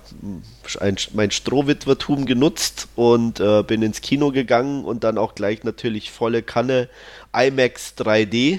ein, 0.80 0.96
mein 1.14 1.30
Strohwitwertum 1.30 2.26
genutzt 2.26 2.88
und 2.96 3.38
äh, 3.38 3.62
bin 3.62 3.82
ins 3.82 4.00
Kino 4.00 4.32
gegangen 4.32 4.84
und 4.84 5.04
dann 5.04 5.16
auch 5.16 5.36
gleich 5.36 5.62
natürlich 5.62 6.10
volle 6.10 6.42
Kanne 6.42 6.88
IMAX 7.32 7.94
3D. 7.98 8.58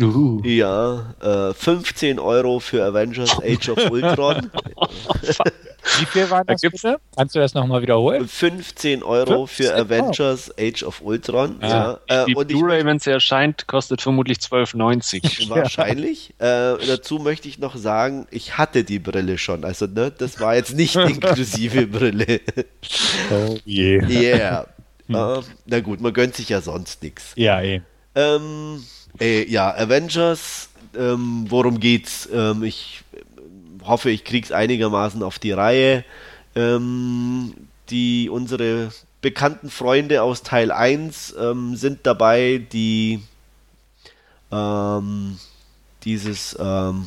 Uh. 0.00 0.40
Ja, 0.44 1.14
äh, 1.20 1.54
15 1.54 2.20
Euro 2.20 2.60
für 2.60 2.84
Avengers 2.84 3.40
Age 3.42 3.70
of 3.70 3.90
Ultron. 3.90 4.48
Wie 5.98 6.04
viel 6.06 6.30
waren 6.30 6.46
Da 6.46 6.52
das 6.54 6.60
gibt's- 6.62 6.82
bitte? 6.82 6.98
Kannst 7.16 7.34
du 7.34 7.38
das 7.38 7.54
nochmal 7.54 7.82
wiederholen? 7.82 8.28
15 8.28 9.02
Euro 9.02 9.46
für 9.46 9.64
15 9.64 9.66
Euro. 9.74 9.80
Avengers 10.04 10.50
Age 10.58 10.82
of 10.84 11.00
Ultron. 11.00 11.56
Ah. 11.60 11.98
Ja, 12.08 12.22
äh, 12.22 12.26
Die 12.26 12.32
ich 12.32 12.46
Blu-ray, 12.46 12.84
wenn 12.84 12.98
sie 12.98 13.10
erscheint, 13.10 13.66
kostet 13.66 14.00
vermutlich 14.02 14.38
12,90. 14.38 15.48
Wahrscheinlich. 15.48 16.34
Äh, 16.38 16.76
dazu 16.86 17.18
möchte 17.18 17.48
ich 17.48 17.58
noch 17.58 17.74
sagen, 17.76 18.26
ich 18.30 18.58
hatte 18.58 18.84
die 18.84 18.98
Brille 19.00 19.38
schon. 19.38 19.64
Also, 19.64 19.86
ne, 19.86 20.12
das 20.16 20.38
war 20.40 20.54
jetzt 20.54 20.74
nicht 20.74 20.94
inklusive 20.96 21.86
Brille. 21.86 22.40
Oh 23.32 23.56
je. 23.64 24.00
Yeah. 24.06 24.66
Äh, 25.08 25.40
na 25.66 25.80
gut, 25.80 26.00
man 26.00 26.12
gönnt 26.12 26.34
sich 26.36 26.48
ja 26.50 26.60
sonst 26.60 27.02
nichts. 27.02 27.32
Ja, 27.34 27.60
eh. 27.60 27.80
Ähm, 28.14 28.84
äh, 29.20 29.44
ja, 29.50 29.74
Avengers, 29.74 30.68
ähm, 30.96 31.46
worum 31.48 31.80
geht's? 31.80 32.28
Ähm, 32.32 32.62
ich 32.62 33.02
hoffe, 33.84 34.10
ich 34.10 34.24
krieg's 34.24 34.52
einigermaßen 34.52 35.22
auf 35.22 35.38
die 35.38 35.52
Reihe. 35.52 36.04
Ähm, 36.54 37.54
die, 37.90 38.28
unsere 38.28 38.90
bekannten 39.20 39.70
Freunde 39.70 40.22
aus 40.22 40.42
Teil 40.42 40.70
1 40.70 41.34
ähm, 41.38 41.76
sind 41.76 42.00
dabei, 42.04 42.62
die 42.72 43.20
ähm, 44.52 45.38
dieses, 46.04 46.56
ähm, 46.60 47.06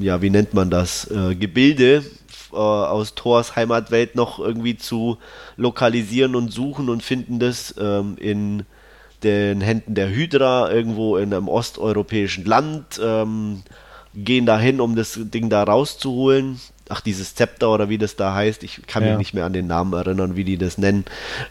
ja, 0.00 0.22
wie 0.22 0.30
nennt 0.30 0.54
man 0.54 0.70
das, 0.70 1.10
äh, 1.10 1.34
Gebilde 1.34 2.04
äh, 2.52 2.56
aus 2.56 3.14
Thors 3.14 3.56
Heimatwelt 3.56 4.14
noch 4.14 4.38
irgendwie 4.38 4.76
zu 4.76 5.18
lokalisieren 5.56 6.36
und 6.36 6.52
suchen 6.52 6.88
und 6.88 7.02
finden 7.02 7.38
das 7.38 7.74
ähm, 7.78 8.16
in 8.18 8.64
den 9.22 9.60
Händen 9.60 9.94
der 9.94 10.10
Hydra 10.10 10.70
irgendwo 10.70 11.16
in 11.16 11.32
einem 11.32 11.48
osteuropäischen 11.48 12.44
Land, 12.44 13.00
gehen 14.16 14.46
dahin, 14.46 14.80
um 14.80 14.96
das 14.96 15.18
Ding 15.22 15.50
da 15.50 15.62
rauszuholen. 15.62 16.60
Ach, 16.88 17.00
dieses 17.00 17.34
Zepter 17.34 17.70
oder 17.70 17.88
wie 17.88 17.98
das 17.98 18.16
da 18.16 18.34
heißt, 18.34 18.62
ich 18.62 18.86
kann 18.86 19.04
Ja. 19.04 19.10
mich 19.10 19.18
nicht 19.18 19.34
mehr 19.34 19.44
an 19.44 19.52
den 19.52 19.66
Namen 19.66 19.92
erinnern, 19.92 20.36
wie 20.36 20.44
die 20.44 20.56
das 20.56 20.78
nennen. 20.78 21.04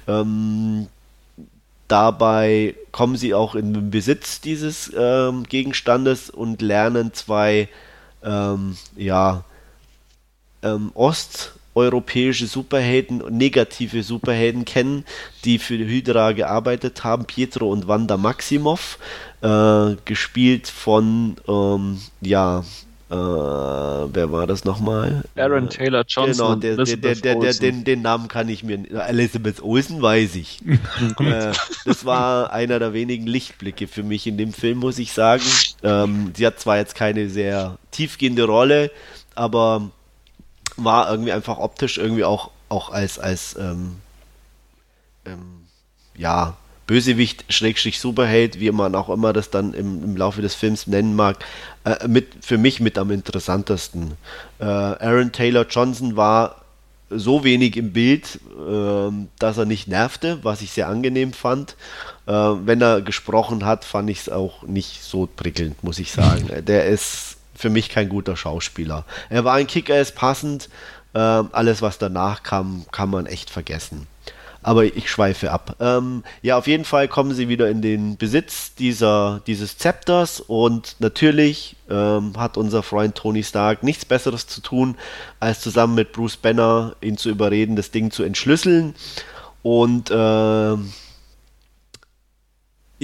Ähm, 0.08 0.88
dabei 1.88 2.76
kommen 2.92 3.18
sie 3.18 3.34
auch 3.34 3.56
in 3.56 3.74
den 3.74 3.92
Besitz 3.92 4.42
dieses 4.42 4.92
ähm, 4.98 5.44
Gegenstandes 5.44 6.30
und 6.30 6.62
lernen 6.62 7.14
zwei 7.14 7.68
ähm, 8.24 8.78
ja, 8.96 9.44
ähm, 10.64 10.92
osteuropäische 11.76 12.48
Superhelden, 12.48 13.24
negative 13.30 14.02
Superhelden 14.02 14.66
kennen, 14.66 15.04
die 15.44 15.60
für 15.60 15.78
die 15.78 15.86
Hydra 15.86 16.32
gearbeitet 16.32 17.04
haben, 17.04 17.26
Pietro 17.26 17.70
und 17.70 17.88
Wanda 17.88 18.18
Maximoff, 18.18 18.98
äh, 19.42 19.96
gespielt 20.06 20.68
von, 20.68 21.36
ähm, 21.48 22.00
ja, 22.22 22.64
äh, 23.12 23.16
wer 23.16 24.32
war 24.32 24.48
das 24.48 24.66
nochmal? 24.66 25.24
Aaron 25.36 25.66
Äh, 25.66 25.70
Taylor 25.70 26.06
Johnson. 26.08 26.60
Genau, 26.60 26.76
der, 26.76 26.96
der, 27.16 27.36
der, 27.36 27.54
den, 27.54 27.84
den 27.84 28.02
Namen 28.02 28.28
kann 28.30 28.50
ich 28.50 28.64
mir. 28.64 28.80
Elizabeth 29.08 29.62
Olsen 29.62 30.02
weiß 30.02 30.36
ich. 30.36 30.60
äh, 31.20 31.52
das 31.86 32.06
war 32.06 32.52
einer 32.52 32.80
der 32.80 32.94
wenigen 32.94 33.28
Lichtblicke 33.28 33.88
für 33.88 34.02
mich 34.02 34.26
in 34.26 34.38
dem 34.38 34.54
Film, 34.54 34.80
muss 34.80 34.98
ich 34.98 35.12
sagen. 35.12 35.44
Ähm, 35.84 36.32
sie 36.36 36.48
hat 36.48 36.60
zwar 36.60 36.78
jetzt 36.78 36.96
keine 36.96 37.30
sehr 37.30 37.78
tiefgehende 37.92 38.46
Rolle, 38.46 38.90
aber 39.36 39.92
war 40.78 41.10
irgendwie 41.10 41.32
einfach 41.32 41.58
optisch 41.58 41.98
irgendwie 41.98 42.24
auch, 42.24 42.52
auch 42.70 42.92
als, 42.92 43.20
als 43.20 43.56
ähm, 43.58 43.98
ähm, 45.26 45.66
ja, 46.16 46.56
Bösewicht, 46.88 47.46
Schrägstrich 47.50 48.00
Superheld, 48.00 48.60
wie 48.60 48.72
man 48.72 48.94
auch 48.96 49.10
immer 49.10 49.34
das 49.34 49.50
dann 49.50 49.74
im, 49.74 50.04
im 50.04 50.18
Laufe 50.18 50.42
des 50.42 50.54
Films 50.54 50.88
nennen 50.88 51.16
mag, 51.16 51.38
äh, 51.84 52.08
mit, 52.08 52.28
für 52.42 52.58
mich 52.58 52.80
mit 52.80 52.98
am 52.98 53.12
interessantesten. 53.12 54.14
Äh, 54.60 54.66
Aaron 54.66 55.32
Taylor 55.32 55.66
Johnson 55.68 56.16
war 56.16 56.62
so 57.10 57.44
wenig 57.44 57.78
im 57.78 57.94
Bild, 57.94 58.40
äh, 58.52 59.12
dass 59.40 59.58
er 59.58 59.66
nicht 59.66 59.88
nervte, 59.88 60.40
was 60.44 60.62
ich 60.62 60.72
sehr 60.72 60.88
angenehm 60.88 61.34
fand. 61.34 61.76
Äh, 62.28 62.32
wenn 62.32 62.82
er 62.82 63.02
gesprochen 63.02 63.66
hat, 63.66 63.86
fand 63.86 64.10
ich 64.10 64.22
es 64.22 64.30
auch 64.30 64.64
nicht 64.64 65.04
so 65.04 65.28
prickelnd, 65.28 65.84
muss 65.84 66.00
ich 66.00 66.12
sagen. 66.12 66.50
Der 66.66 66.86
ist 66.86 67.35
für 67.56 67.70
mich 67.70 67.90
kein 67.90 68.10
guter 68.10 68.36
Schauspieler. 68.36 69.06
Er 69.30 69.44
war 69.44 69.56
ein 69.56 69.68
Kicker, 69.68 70.00
ist 70.00 70.16
passend. 70.16 70.70
Äh, 71.14 71.20
alles, 71.20 71.82
was 71.82 71.98
danach 71.98 72.44
kam, 72.44 72.86
kann 72.92 73.10
man 73.10 73.26
echt 73.26 73.50
vergessen. 73.50 74.08
Aber 74.62 74.84
ich 74.84 75.12
schweife 75.12 75.52
ab. 75.52 75.76
Ähm, 75.80 76.24
ja, 76.42 76.58
auf 76.58 76.66
jeden 76.66 76.86
Fall 76.86 77.08
kommen 77.08 77.36
sie 77.36 77.48
wieder 77.48 77.70
in 77.70 77.84
den 77.84 78.18
Besitz 78.18 78.74
dieser, 78.74 79.42
dieses 79.46 79.78
Zepters 79.78 80.40
und 80.40 80.96
natürlich 81.00 81.76
ähm, 81.88 82.34
hat 82.36 82.58
unser 82.58 82.82
Freund 82.82 83.14
Tony 83.14 83.44
Stark 83.44 83.84
nichts 83.84 84.06
Besseres 84.06 84.48
zu 84.48 84.62
tun, 84.62 84.98
als 85.40 85.62
zusammen 85.62 85.94
mit 85.94 86.14
Bruce 86.14 86.38
Banner 86.38 86.96
ihn 87.02 87.16
zu 87.16 87.30
überreden, 87.30 87.76
das 87.76 87.92
Ding 87.92 88.10
zu 88.10 88.24
entschlüsseln. 88.24 88.96
Und 89.62 90.10
äh, 90.10 90.76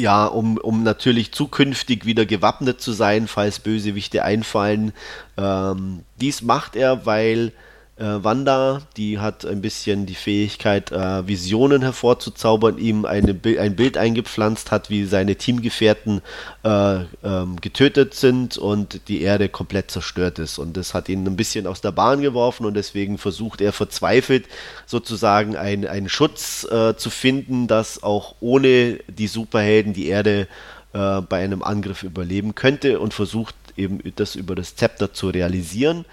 ja, 0.02 0.26
um, 0.26 0.58
um 0.58 0.84
natürlich 0.84 1.32
zukünftig 1.32 2.06
wieder 2.06 2.26
gewappnet 2.26 2.82
zu 2.82 2.92
sein, 2.92 3.28
falls 3.28 3.60
Bösewichte 3.60 4.24
einfallen. 4.24 4.94
Ähm, 5.38 6.04
dies 6.20 6.42
macht 6.42 6.76
er, 6.76 7.06
weil 7.06 7.54
äh, 8.02 8.24
Wanda, 8.24 8.82
die 8.98 9.20
hat 9.20 9.46
ein 9.46 9.62
bisschen 9.62 10.08
die 10.08 10.16
Fähigkeit, 10.16 10.92
äh, 10.92 11.28
Visionen 11.28 11.84
hervorzuzaubern, 11.84 12.80
ihm 12.80 13.06
eine, 13.06 13.40
ein 13.60 13.76
Bild 13.76 13.98
eingepflanzt 13.98 14.72
hat, 14.72 14.90
wie 14.90 15.06
seine 15.06 15.36
Teamgefährten 15.36 16.22
äh, 16.64 17.02
ähm, 17.24 17.62
getötet 17.62 18.16
sind 18.16 18.58
und 18.58 19.08
die 19.08 19.22
Erde 19.22 19.50
komplett 19.50 19.92
zerstört 19.92 20.40
ist. 20.40 20.58
Und 20.58 20.78
das 20.78 20.96
hat 20.96 21.10
ihn 21.10 21.26
ein 21.28 21.36
bisschen 21.36 21.68
aus 21.68 21.82
der 21.82 21.92
Bahn 21.92 22.22
geworfen 22.22 22.66
und 22.66 22.74
deswegen 22.74 23.20
versucht 23.20 23.62
er 23.62 23.72
verzweifelt 23.72 24.48
sozusagen 24.88 25.56
einen 25.56 26.10
Schutz 26.10 26.64
äh, 26.72 26.96
zu 26.96 27.12
finden, 27.12 27.68
dass 27.68 28.02
auch 28.02 28.36
ohne 28.40 29.00
die 29.08 29.28
Superhelden 29.28 29.94
die 29.94 30.08
Erde 30.08 30.48
äh, 30.94 31.22
bei 31.22 31.44
einem 31.44 31.62
Angriff 31.62 32.02
überleben 32.02 32.56
könnte 32.56 33.00
und 33.00 33.14
versucht 33.14 33.56
eben 33.78 34.00
das 34.16 34.36
über 34.36 34.56
das 34.56 34.76
Zepter 34.76 35.14
zu 35.14 35.30
realisieren. 35.30 36.06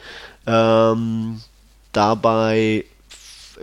Ähm, 0.47 1.41
Dabei 1.93 2.85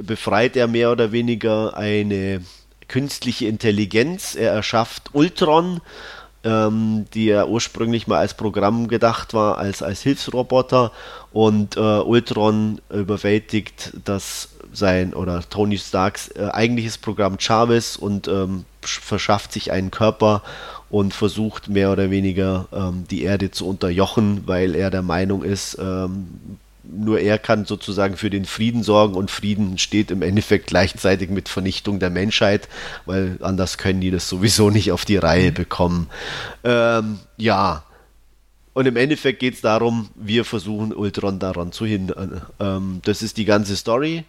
befreit 0.02 0.56
er 0.56 0.68
mehr 0.68 0.92
oder 0.92 1.12
weniger 1.12 1.76
eine 1.78 2.42
künstliche 2.88 3.48
Intelligenz. 3.48 4.36
Er 4.36 4.52
erschafft 4.52 5.12
Ultron, 5.14 5.82
ähm, 6.44 7.06
die 7.14 7.26
ja 7.26 7.46
ursprünglich 7.46 8.08
mal 8.08 8.20
als 8.20 8.36
Programm 8.36 8.88
gedacht 8.88 9.34
war, 9.34 9.58
als, 9.58 9.82
als 9.82 10.02
Hilfsroboter. 10.02 10.92
Und 11.32 11.78
äh, 11.78 11.80
Ultron 11.80 12.82
überwältigt 12.90 13.94
das 14.04 14.50
sein 14.72 15.14
oder 15.14 15.42
Tony 15.50 15.78
Starks 15.78 16.30
äh, 16.30 16.50
eigentliches 16.52 16.98
Programm 16.98 17.40
Chavez 17.40 17.96
und 17.96 18.28
ähm, 18.28 18.66
verschafft 18.82 19.52
sich 19.54 19.72
einen 19.72 19.92
Körper 19.92 20.44
und 20.90 21.14
versucht 21.14 21.70
mehr 21.70 21.92
oder 21.92 22.12
weniger 22.12 22.68
ähm, 22.72 23.06
die 23.10 23.24
Erde 23.24 23.52
zu 23.52 23.68
unterjochen, 23.68 24.44
weil 24.46 24.76
er 24.76 24.92
der 24.92 25.02
Meinung 25.02 25.44
ist, 25.44 25.78
ähm, 25.80 26.58
nur 26.92 27.20
er 27.20 27.38
kann 27.38 27.66
sozusagen 27.66 28.18
für 28.18 28.30
den 28.30 28.46
Frieden 28.46 28.84
sorgen 28.84 29.16
und 29.16 29.32
Frieden 29.32 29.78
steht 29.78 30.12
im 30.12 30.22
Endeffekt 30.22 30.68
gleichzeitig 30.68 31.30
mit 31.30 31.50
Vernichtung 31.50 32.00
der 32.00 32.10
Menschheit, 32.10 32.68
weil 33.06 33.38
anders 33.42 33.78
können 33.78 34.02
die 34.02 34.12
das 34.12 34.30
sowieso 34.30 34.70
nicht 34.70 34.92
auf 34.92 35.06
die 35.06 35.18
Reihe 35.18 35.52
bekommen. 35.52 36.10
Ähm, 36.64 37.20
ja. 37.38 37.84
Und 38.74 38.88
im 38.88 38.98
Endeffekt 38.98 39.40
geht 39.40 39.54
es 39.54 39.62
darum, 39.62 40.10
wir 40.16 40.44
versuchen 40.44 40.94
Ultron 40.94 41.40
daran 41.40 41.72
zu 41.72 41.86
hindern. 41.86 42.42
Ähm, 42.60 43.02
das 43.06 43.22
ist 43.22 43.38
die 43.38 43.46
ganze 43.46 43.76
Story. 43.78 44.26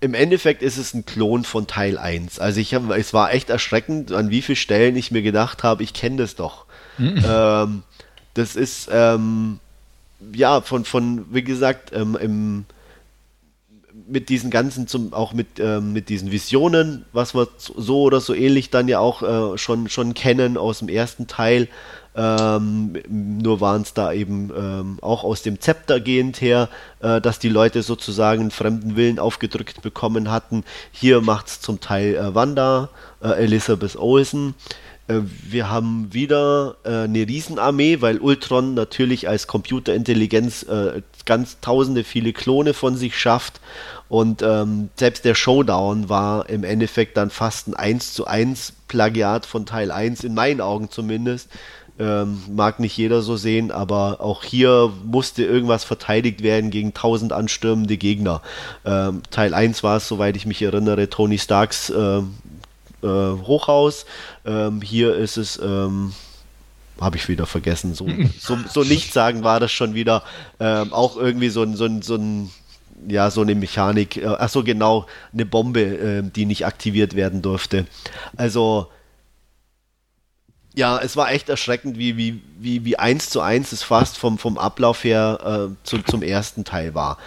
Im 0.00 0.14
Endeffekt 0.14 0.62
ist 0.62 0.78
es 0.78 0.94
ein 0.94 1.04
Klon 1.04 1.44
von 1.44 1.66
Teil 1.66 1.98
1. 1.98 2.38
Also 2.38 2.60
ich 2.60 2.74
hab, 2.74 2.88
es 2.90 3.12
war 3.12 3.32
echt 3.34 3.50
erschreckend, 3.50 4.12
an 4.12 4.30
wie 4.30 4.40
vielen 4.40 4.56
Stellen 4.56 4.96
ich 4.96 5.10
mir 5.10 5.22
gedacht 5.22 5.62
habe, 5.62 5.82
ich 5.82 5.92
kenne 5.92 6.16
das 6.16 6.36
doch. 6.36 6.66
Mhm. 6.96 7.24
Ähm, 7.26 7.82
das 8.34 8.56
ist, 8.56 8.88
ähm, 8.92 9.58
ja, 10.32 10.60
von, 10.60 10.84
von, 10.84 11.26
wie 11.32 11.42
gesagt, 11.42 11.92
ähm, 11.94 12.16
im, 12.20 12.64
mit 14.06 14.28
diesen 14.28 14.50
ganzen, 14.50 14.86
zum, 14.86 15.12
auch 15.12 15.32
mit, 15.32 15.58
ähm, 15.58 15.92
mit 15.92 16.08
diesen 16.08 16.30
Visionen, 16.30 17.04
was 17.12 17.34
wir 17.34 17.48
so 17.58 18.02
oder 18.02 18.20
so 18.20 18.34
ähnlich 18.34 18.70
dann 18.70 18.88
ja 18.88 18.98
auch 18.98 19.22
äh, 19.22 19.58
schon, 19.58 19.88
schon 19.88 20.14
kennen 20.14 20.56
aus 20.56 20.80
dem 20.80 20.88
ersten 20.88 21.26
Teil. 21.26 21.68
Ähm, 22.16 22.96
nur 23.08 23.60
waren 23.60 23.82
es 23.82 23.94
da 23.94 24.12
eben 24.12 24.50
ähm, 24.56 24.98
auch 25.00 25.22
aus 25.22 25.42
dem 25.42 25.60
Zepter 25.60 26.00
gehend 26.00 26.40
her, 26.40 26.68
äh, 27.00 27.20
dass 27.20 27.38
die 27.38 27.48
Leute 27.48 27.84
sozusagen 27.84 28.40
einen 28.40 28.50
fremden 28.50 28.96
Willen 28.96 29.20
aufgedrückt 29.20 29.80
bekommen 29.80 30.30
hatten. 30.30 30.64
Hier 30.90 31.20
macht 31.20 31.46
es 31.46 31.60
zum 31.60 31.80
Teil 31.80 32.16
äh, 32.16 32.34
Wanda, 32.34 32.88
äh, 33.22 33.28
Elizabeth 33.44 33.96
Olsen. 33.96 34.54
Äh, 35.10 35.22
wir 35.48 35.68
haben 35.70 36.12
wieder 36.12 36.76
äh, 36.84 37.04
eine 37.04 37.26
Riesenarmee, 37.26 38.00
weil 38.00 38.18
Ultron 38.18 38.74
natürlich 38.74 39.28
als 39.28 39.46
Computerintelligenz 39.46 40.62
äh, 40.64 41.02
ganz 41.26 41.60
tausende 41.60 42.04
viele 42.04 42.32
Klone 42.32 42.74
von 42.74 42.96
sich 42.96 43.18
schafft. 43.18 43.60
Und 44.08 44.42
ähm, 44.42 44.90
selbst 44.96 45.24
der 45.24 45.34
Showdown 45.34 46.08
war 46.08 46.48
im 46.48 46.64
Endeffekt 46.64 47.16
dann 47.16 47.30
fast 47.30 47.68
ein 47.68 47.74
1 47.74 48.14
zu 48.14 48.26
1 48.26 48.72
Plagiat 48.88 49.46
von 49.46 49.66
Teil 49.66 49.90
1, 49.90 50.24
in 50.24 50.34
meinen 50.34 50.60
Augen 50.60 50.90
zumindest. 50.90 51.48
Ähm, 51.98 52.40
mag 52.50 52.80
nicht 52.80 52.96
jeder 52.96 53.20
so 53.20 53.36
sehen, 53.36 53.70
aber 53.70 54.20
auch 54.20 54.42
hier 54.42 54.90
musste 55.04 55.44
irgendwas 55.44 55.84
verteidigt 55.84 56.42
werden 56.42 56.70
gegen 56.70 56.94
tausend 56.94 57.32
anstürmende 57.32 57.98
Gegner. 57.98 58.40
Ähm, 58.86 59.22
Teil 59.30 59.52
1 59.52 59.82
war 59.82 59.98
es, 59.98 60.08
soweit 60.08 60.34
ich 60.34 60.46
mich 60.46 60.62
erinnere, 60.62 61.10
Tony 61.10 61.38
Starks 61.38 61.90
äh, 61.90 62.22
äh, 63.02 63.06
Hochhaus. 63.06 64.06
Ähm, 64.44 64.82
hier 64.82 65.14
ist 65.14 65.36
es, 65.36 65.58
ähm, 65.62 66.12
habe 67.00 67.16
ich 67.16 67.28
wieder 67.28 67.46
vergessen, 67.46 67.94
so, 67.94 68.06
so, 68.38 68.58
so 68.68 68.82
nicht 68.82 69.12
sagen 69.12 69.42
war 69.42 69.58
das 69.58 69.72
schon 69.72 69.94
wieder 69.94 70.22
ähm, 70.58 70.92
auch 70.92 71.16
irgendwie 71.16 71.48
so 71.48 71.62
ein, 71.62 71.76
so 71.76 71.86
ein, 71.86 72.02
so 72.02 72.16
ein 72.16 72.50
ja, 73.08 73.30
so 73.30 73.40
eine 73.40 73.54
Mechanik, 73.54 74.16
äh, 74.18 74.26
ach 74.26 74.48
so 74.48 74.62
genau, 74.62 75.06
eine 75.32 75.46
Bombe, 75.46 75.80
äh, 75.80 76.22
die 76.22 76.46
nicht 76.46 76.66
aktiviert 76.66 77.14
werden 77.14 77.42
durfte. 77.42 77.86
Also, 78.36 78.88
ja, 80.74 80.98
es 80.98 81.16
war 81.16 81.30
echt 81.32 81.48
erschreckend, 81.48 81.98
wie, 81.98 82.16
wie, 82.16 82.40
wie, 82.58 82.84
wie 82.84 82.98
eins 82.98 83.30
zu 83.30 83.40
eins 83.40 83.72
es 83.72 83.82
fast 83.82 84.18
vom, 84.18 84.38
vom 84.38 84.58
Ablauf 84.58 85.02
her 85.04 85.70
äh, 85.70 85.86
zu, 85.86 85.98
zum 86.02 86.22
ersten 86.22 86.64
Teil 86.64 86.94
war. 86.94 87.18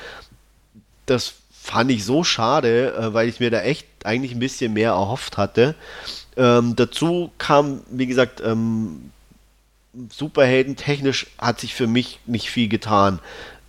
Das 1.05 1.33
fand 1.63 1.89
ich 1.91 2.03
so 2.03 2.25
schade, 2.25 2.93
äh, 2.93 3.13
weil 3.13 3.29
ich 3.29 3.39
mir 3.39 3.49
da 3.49 3.61
echt 3.61 3.87
eigentlich 4.03 4.33
ein 4.33 4.39
bisschen 4.39 4.73
mehr 4.73 4.91
erhofft 4.91 5.37
hatte. 5.37 5.75
Ähm, 6.35 6.75
dazu 6.75 7.31
kam, 7.37 7.79
wie 7.89 8.05
gesagt, 8.05 8.41
ähm, 8.45 9.11
Superhelden 10.11 10.75
technisch 10.75 11.27
hat 11.37 11.61
sich 11.61 11.73
für 11.73 11.87
mich 11.87 12.19
nicht 12.25 12.49
viel 12.49 12.67
getan. 12.67 13.19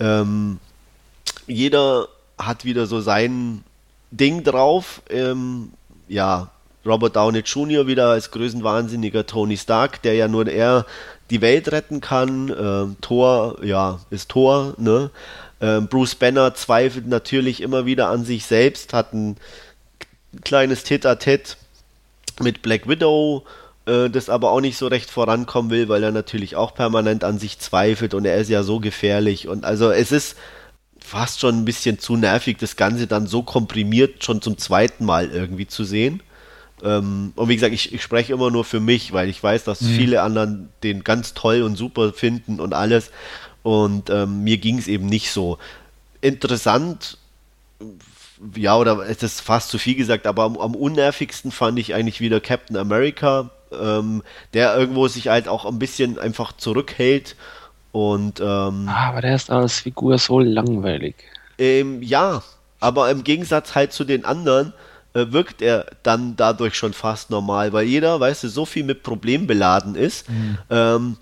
Ähm, 0.00 0.58
jeder 1.46 2.08
hat 2.36 2.64
wieder 2.64 2.86
so 2.86 3.00
sein 3.00 3.62
Ding 4.10 4.42
drauf. 4.42 5.00
Ähm, 5.08 5.72
ja, 6.08 6.50
Robert 6.84 7.14
Downey 7.14 7.40
Jr. 7.40 7.86
wieder 7.86 8.08
als 8.08 8.32
größenwahnsinniger 8.32 9.24
Tony 9.24 9.56
Stark, 9.56 10.02
der 10.02 10.14
ja 10.14 10.26
nur 10.26 10.48
er 10.48 10.84
die 11.30 11.40
Welt 11.40 11.70
retten 11.70 12.00
kann. 12.00 12.48
Ähm, 12.48 12.96
Thor, 13.00 13.58
ja, 13.62 14.00
ist 14.10 14.30
Thor, 14.30 14.74
ne? 14.78 15.10
Ähm, 15.64 15.88
Bruce 15.88 16.14
Banner 16.14 16.54
zweifelt 16.54 17.06
natürlich 17.06 17.62
immer 17.62 17.86
wieder 17.86 18.10
an 18.10 18.26
sich 18.26 18.44
selbst, 18.44 18.92
hat 18.92 19.14
ein 19.14 19.36
kleines 20.44 20.84
Tit-a-Tit 20.84 21.56
mit 22.42 22.60
Black 22.60 22.86
Widow, 22.86 23.46
äh, 23.86 24.10
das 24.10 24.28
aber 24.28 24.50
auch 24.50 24.60
nicht 24.60 24.76
so 24.76 24.88
recht 24.88 25.10
vorankommen 25.10 25.70
will, 25.70 25.88
weil 25.88 26.02
er 26.02 26.12
natürlich 26.12 26.54
auch 26.54 26.74
permanent 26.74 27.24
an 27.24 27.38
sich 27.38 27.60
zweifelt 27.60 28.12
und 28.12 28.26
er 28.26 28.36
ist 28.36 28.50
ja 28.50 28.62
so 28.62 28.78
gefährlich 28.78 29.48
und 29.48 29.64
also 29.64 29.90
es 29.90 30.12
ist 30.12 30.36
fast 30.98 31.40
schon 31.40 31.60
ein 31.60 31.64
bisschen 31.64 31.98
zu 31.98 32.16
nervig, 32.16 32.58
das 32.58 32.76
Ganze 32.76 33.06
dann 33.06 33.26
so 33.26 33.42
komprimiert 33.42 34.22
schon 34.22 34.42
zum 34.42 34.58
zweiten 34.58 35.06
Mal 35.06 35.30
irgendwie 35.30 35.66
zu 35.66 35.84
sehen. 35.84 36.22
Ähm, 36.82 37.32
und 37.36 37.48
wie 37.48 37.54
gesagt, 37.54 37.72
ich, 37.72 37.94
ich, 37.94 38.02
spreche 38.02 38.34
immer 38.34 38.50
nur 38.50 38.64
für 38.64 38.80
mich, 38.80 39.12
weil 39.12 39.30
ich 39.30 39.42
weiß, 39.42 39.64
dass 39.64 39.80
mhm. 39.80 39.94
viele 39.94 40.22
anderen 40.22 40.68
den 40.82 41.04
ganz 41.04 41.32
toll 41.32 41.62
und 41.62 41.76
super 41.76 42.12
finden 42.12 42.60
und 42.60 42.74
alles. 42.74 43.10
Und 43.64 44.10
ähm, 44.10 44.44
mir 44.44 44.58
ging 44.58 44.78
es 44.78 44.86
eben 44.86 45.06
nicht 45.06 45.32
so. 45.32 45.58
Interessant, 46.20 47.18
ja, 48.54 48.76
oder 48.76 48.98
es 49.08 49.22
ist 49.22 49.40
fast 49.40 49.70
zu 49.70 49.78
viel 49.78 49.94
gesagt, 49.94 50.26
aber 50.26 50.44
am, 50.44 50.56
am 50.58 50.74
unnervigsten 50.74 51.50
fand 51.50 51.78
ich 51.78 51.94
eigentlich 51.94 52.20
wieder 52.20 52.40
Captain 52.40 52.76
America, 52.76 53.50
ähm, 53.72 54.22
der 54.52 54.76
irgendwo 54.76 55.08
sich 55.08 55.28
halt 55.28 55.48
auch 55.48 55.64
ein 55.64 55.78
bisschen 55.78 56.18
einfach 56.18 56.52
zurückhält. 56.52 57.36
Und, 57.90 58.40
ähm, 58.40 58.88
ah, 58.88 59.08
aber 59.08 59.22
der 59.22 59.36
ist 59.36 59.50
als 59.50 59.80
Figur 59.80 60.18
so 60.18 60.40
langweilig. 60.40 61.14
Ähm, 61.58 62.02
ja, 62.02 62.42
aber 62.80 63.10
im 63.10 63.24
Gegensatz 63.24 63.74
halt 63.74 63.92
zu 63.94 64.04
den 64.04 64.26
anderen, 64.26 64.74
äh, 65.14 65.26
wirkt 65.30 65.62
er 65.62 65.86
dann 66.02 66.36
dadurch 66.36 66.74
schon 66.74 66.92
fast 66.92 67.30
normal, 67.30 67.72
weil 67.72 67.86
jeder, 67.86 68.20
weißt 68.20 68.44
du, 68.44 68.48
so 68.48 68.66
viel 68.66 68.84
mit 68.84 69.02
Problemen 69.02 69.46
beladen 69.46 69.94
ist. 69.94 70.28
Mhm. 70.28 71.16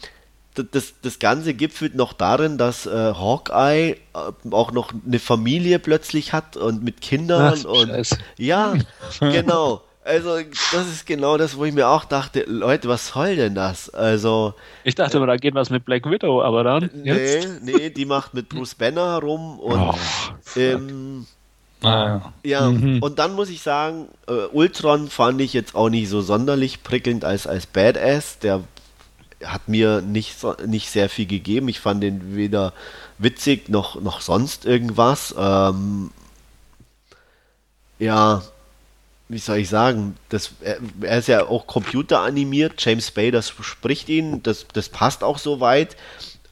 Das, 0.55 0.95
das 1.01 1.19
Ganze 1.19 1.55
gipfelt 1.55 1.95
noch 1.95 2.13
darin, 2.13 2.59
dass 2.59 2.85
äh, 2.87 2.91
Hawkeye 2.91 3.93
äh, 3.93 3.97
auch 4.51 4.73
noch 4.73 4.93
eine 5.07 5.19
Familie 5.19 5.79
plötzlich 5.79 6.33
hat 6.35 6.59
und 6.59 6.83
mit 6.83 7.01
Kindern 7.01 7.59
Ach, 7.59 7.65
und 7.65 7.89
Scheiße. 7.89 8.19
ja, 8.37 8.75
genau. 9.19 9.83
Also, 10.05 10.37
das 10.73 10.89
ist 10.89 11.07
genau 11.07 11.39
das, 11.39 11.57
wo 11.57 11.65
ich 11.65 11.73
mir 11.73 11.89
auch 11.89 12.05
dachte, 12.05 12.45
Leute, 12.49 12.89
was 12.89 13.09
soll 13.09 13.37
denn 13.37 13.55
das? 13.55 13.89
Also. 13.89 14.55
Ich 14.83 14.97
dachte 14.97 15.19
immer, 15.19 15.29
da 15.29 15.37
geht 15.37 15.55
was 15.55 15.71
mit 15.71 15.85
Black 15.85 16.11
Widow, 16.11 16.43
aber 16.43 16.65
dann. 16.65 16.91
Nee, 16.93 17.41
nee, 17.63 17.91
die 17.91 18.05
macht 18.05 18.35
mit 18.35 18.49
Bruce 18.49 18.75
Banner 18.75 19.19
rum 19.19 19.61
und. 19.61 19.79
Oh, 19.81 19.95
ähm, 20.57 21.27
ah, 21.85 22.33
ja, 22.43 22.69
mhm. 22.69 23.01
und 23.01 23.21
dann 23.21 23.35
muss 23.35 23.49
ich 23.49 23.63
sagen, 23.63 24.09
äh, 24.27 24.47
Ultron 24.53 25.09
fand 25.09 25.41
ich 25.41 25.53
jetzt 25.53 25.77
auch 25.77 25.89
nicht 25.89 26.09
so 26.09 26.21
sonderlich 26.21 26.83
prickelnd 26.83 27.25
als, 27.25 27.47
als 27.47 27.67
Badass. 27.67 28.41
Der 28.41 28.61
hat 29.45 29.69
mir 29.69 30.01
nicht, 30.01 30.37
nicht 30.67 30.91
sehr 30.91 31.09
viel 31.09 31.27
gegeben. 31.27 31.69
Ich 31.69 31.81
fand 31.81 32.03
den 32.03 32.37
weder 32.37 32.73
witzig 33.19 33.69
noch, 33.69 34.01
noch 34.01 34.21
sonst 34.21 34.65
irgendwas. 34.65 35.35
Ähm, 35.39 36.11
ja, 37.99 38.43
wie 39.29 39.39
soll 39.39 39.59
ich 39.59 39.69
sagen, 39.69 40.17
das, 40.29 40.51
er, 40.61 40.79
er, 41.01 41.19
ist 41.19 41.29
ja 41.29 41.47
auch 41.47 41.67
computeranimiert, 41.67 42.75
James 42.85 43.11
Bay, 43.11 43.31
das 43.31 43.49
spricht 43.49 44.09
ihn, 44.09 44.43
das, 44.43 44.67
das 44.73 44.89
passt 44.89 45.25
auch 45.25 45.39
so 45.39 45.61
weit, 45.61 45.97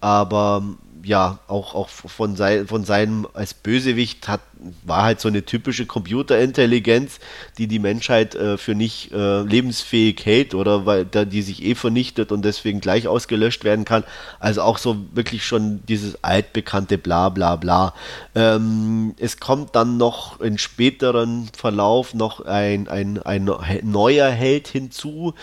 aber 0.00 0.62
ja, 1.04 1.38
auch, 1.48 1.74
auch 1.74 1.88
von, 1.88 2.36
sein, 2.36 2.66
von 2.66 2.84
seinem 2.84 3.26
als 3.34 3.54
Bösewicht 3.54 4.28
hat, 4.28 4.40
war 4.84 5.04
halt 5.04 5.20
so 5.20 5.28
eine 5.28 5.44
typische 5.44 5.86
Computerintelligenz, 5.86 7.18
die 7.58 7.66
die 7.66 7.78
Menschheit 7.78 8.34
äh, 8.34 8.58
für 8.58 8.74
nicht 8.74 9.12
äh, 9.12 9.40
lebensfähig 9.42 10.24
hält 10.24 10.54
oder 10.54 10.86
weil 10.86 11.06
da 11.06 11.24
die 11.24 11.42
sich 11.42 11.64
eh 11.64 11.74
vernichtet 11.74 12.32
und 12.32 12.44
deswegen 12.44 12.80
gleich 12.80 13.08
ausgelöscht 13.08 13.64
werden 13.64 13.84
kann. 13.84 14.04
Also 14.38 14.62
auch 14.62 14.78
so 14.78 14.96
wirklich 15.12 15.44
schon 15.44 15.80
dieses 15.88 16.22
altbekannte 16.22 16.98
Bla 16.98 17.28
bla 17.30 17.56
bla. 17.56 17.94
Ähm, 18.34 19.14
es 19.18 19.40
kommt 19.40 19.74
dann 19.74 19.96
noch 19.96 20.40
in 20.40 20.58
späteren 20.58 21.48
Verlauf 21.56 22.14
noch 22.14 22.44
ein, 22.44 22.88
ein, 22.88 23.22
ein 23.22 23.50
neuer 23.82 24.30
Held 24.30 24.68
hinzu, 24.68 25.34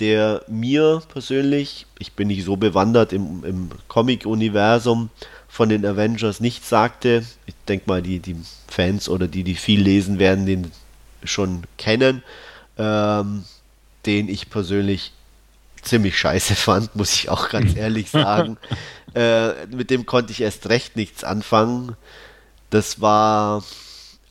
der 0.00 0.42
mir 0.48 1.02
persönlich, 1.08 1.86
ich 1.98 2.12
bin 2.12 2.28
nicht 2.28 2.44
so 2.44 2.56
bewandert 2.56 3.12
im, 3.12 3.44
im 3.44 3.70
Comic-Universum 3.88 5.10
von 5.48 5.68
den 5.68 5.86
Avengers, 5.86 6.40
nichts 6.40 6.68
sagte. 6.68 7.24
Ich 7.46 7.54
denke 7.68 7.84
mal, 7.88 8.02
die, 8.02 8.18
die 8.18 8.36
Fans 8.66 9.08
oder 9.08 9.28
die, 9.28 9.44
die 9.44 9.54
viel 9.54 9.80
lesen, 9.80 10.18
werden 10.18 10.46
den 10.46 10.72
schon 11.22 11.62
kennen. 11.78 12.22
Ähm, 12.76 13.44
den 14.06 14.28
ich 14.28 14.50
persönlich 14.50 15.12
ziemlich 15.80 16.18
scheiße 16.18 16.54
fand, 16.56 16.96
muss 16.96 17.14
ich 17.14 17.28
auch 17.28 17.48
ganz 17.48 17.76
ehrlich 17.76 18.10
sagen. 18.10 18.56
äh, 19.14 19.66
mit 19.66 19.90
dem 19.90 20.06
konnte 20.06 20.32
ich 20.32 20.40
erst 20.40 20.68
recht 20.68 20.96
nichts 20.96 21.22
anfangen. 21.22 21.96
Das 22.70 23.00
war, 23.00 23.62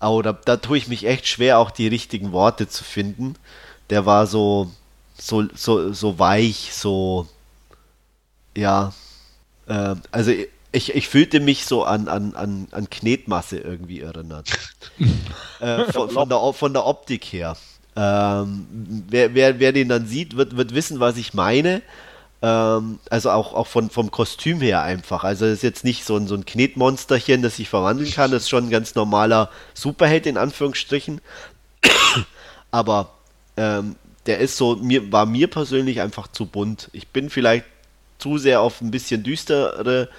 oh, 0.02 0.22
da, 0.22 0.34
da 0.34 0.58
tue 0.58 0.78
ich 0.78 0.88
mich 0.88 1.06
echt 1.06 1.28
schwer, 1.28 1.60
auch 1.60 1.72
die 1.72 1.88
richtigen 1.88 2.34
Worte 2.34 2.68
zu 2.68 2.84
finden. 2.84 3.36
Der 3.90 4.06
war 4.06 4.28
so, 4.28 4.72
so, 5.24 5.46
so, 5.56 5.94
so 5.94 6.20
weich, 6.20 6.72
so, 6.74 7.28
ja, 8.58 8.94
äh, 9.68 9.96
also 10.12 10.32
ich, 10.74 10.94
ich 10.94 11.08
fühlte 11.08 11.40
mich 11.40 11.66
so 11.66 11.86
an, 11.86 12.10
an, 12.10 12.36
an, 12.36 12.68
an 12.72 12.90
Knetmasse 12.90 13.58
irgendwie 13.58 14.02
erinnert. 14.02 14.50
äh, 15.62 15.86
von, 15.94 16.10
von, 16.10 16.28
der, 16.28 16.54
von 16.54 16.74
der 16.74 16.86
Optik 16.86 17.24
her. 17.26 17.56
Ähm, 17.96 18.68
wer, 19.08 19.34
wer, 19.34 19.60
wer 19.60 19.72
den 19.72 19.88
dann 19.88 20.08
sieht, 20.08 20.36
wird, 20.36 20.58
wird 20.58 20.74
wissen, 20.74 21.00
was 21.00 21.16
ich 21.16 21.34
meine. 21.34 21.82
Ähm, 22.42 23.00
also 23.10 23.30
auch, 23.30 23.54
auch 23.54 23.68
von, 23.68 23.90
vom 23.90 24.12
Kostüm 24.12 24.60
her 24.60 24.82
einfach. 24.82 25.24
Also 25.24 25.46
es 25.46 25.54
ist 25.54 25.64
jetzt 25.64 25.86
nicht 25.86 26.04
so 26.04 26.18
ein, 26.18 26.28
so 26.28 26.36
ein 26.36 26.44
Knetmonsterchen, 26.44 27.42
das 27.42 27.56
sich 27.56 27.70
verwandeln 27.70 28.12
kann. 28.12 28.32
Das 28.32 28.44
ist 28.44 28.50
schon 28.50 28.66
ein 28.66 28.72
ganz 28.72 28.96
normaler 28.96 29.50
Superheld 29.74 30.26
in 30.26 30.38
Anführungsstrichen. 30.38 31.22
Aber 32.72 33.12
ähm, 33.56 33.96
der 34.26 34.40
ist 34.40 34.58
so, 34.58 34.76
mir, 34.76 35.12
war 35.12 35.26
mir 35.26 35.48
persönlich 35.48 36.02
einfach 36.02 36.28
zu 36.28 36.46
bunt. 36.46 36.90
Ich 36.94 37.10
bin 37.10 37.30
vielleicht 37.30 37.66
zu 38.18 38.38
sehr 38.38 38.62
auf 38.62 38.82
ein 38.82 38.92
bisschen 38.92 39.24
düstere 39.24 40.10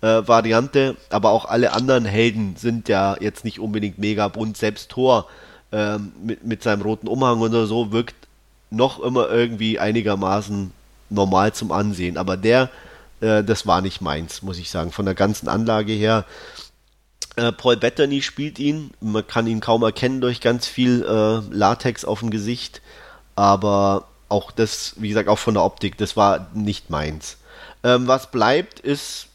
äh, 0.00 0.06
Variante, 0.26 0.96
aber 1.08 1.30
auch 1.30 1.46
alle 1.46 1.72
anderen 1.72 2.04
Helden 2.04 2.56
sind 2.56 2.88
ja 2.88 3.16
jetzt 3.20 3.44
nicht 3.44 3.58
unbedingt 3.58 3.98
mega 3.98 4.28
bunt. 4.28 4.56
Selbst 4.56 4.90
Thor 4.90 5.28
ähm, 5.72 6.12
mit, 6.22 6.44
mit 6.44 6.62
seinem 6.62 6.82
roten 6.82 7.08
Umhang 7.08 7.40
oder 7.40 7.66
so 7.66 7.90
wirkt 7.90 8.16
noch 8.70 9.00
immer 9.00 9.30
irgendwie 9.30 9.78
einigermaßen 9.78 10.72
normal 11.10 11.54
zum 11.54 11.72
Ansehen. 11.72 12.18
Aber 12.18 12.36
der, 12.36 12.70
äh, 13.20 13.42
das 13.42 13.66
war 13.66 13.80
nicht 13.80 14.00
meins, 14.00 14.42
muss 14.42 14.58
ich 14.58 14.70
sagen. 14.70 14.92
Von 14.92 15.06
der 15.06 15.14
ganzen 15.14 15.48
Anlage 15.48 15.92
her. 15.92 16.26
Äh, 17.36 17.52
Paul 17.52 17.76
Bettany 17.76 18.20
spielt 18.20 18.58
ihn. 18.58 18.90
Man 19.00 19.26
kann 19.26 19.46
ihn 19.46 19.60
kaum 19.60 19.82
erkennen 19.82 20.20
durch 20.20 20.40
ganz 20.40 20.66
viel 20.66 21.02
äh, 21.02 21.54
Latex 21.54 22.04
auf 22.04 22.20
dem 22.20 22.30
Gesicht 22.30 22.82
aber 23.36 24.08
auch 24.28 24.50
das, 24.50 24.94
wie 24.96 25.08
gesagt, 25.08 25.28
auch 25.28 25.38
von 25.38 25.54
der 25.54 25.64
Optik, 25.64 25.98
das 25.98 26.16
war 26.16 26.48
nicht 26.54 26.90
meins. 26.90 27.36
Ähm, 27.82 28.06
was 28.06 28.30
bleibt, 28.30 28.80
ist 28.80 29.28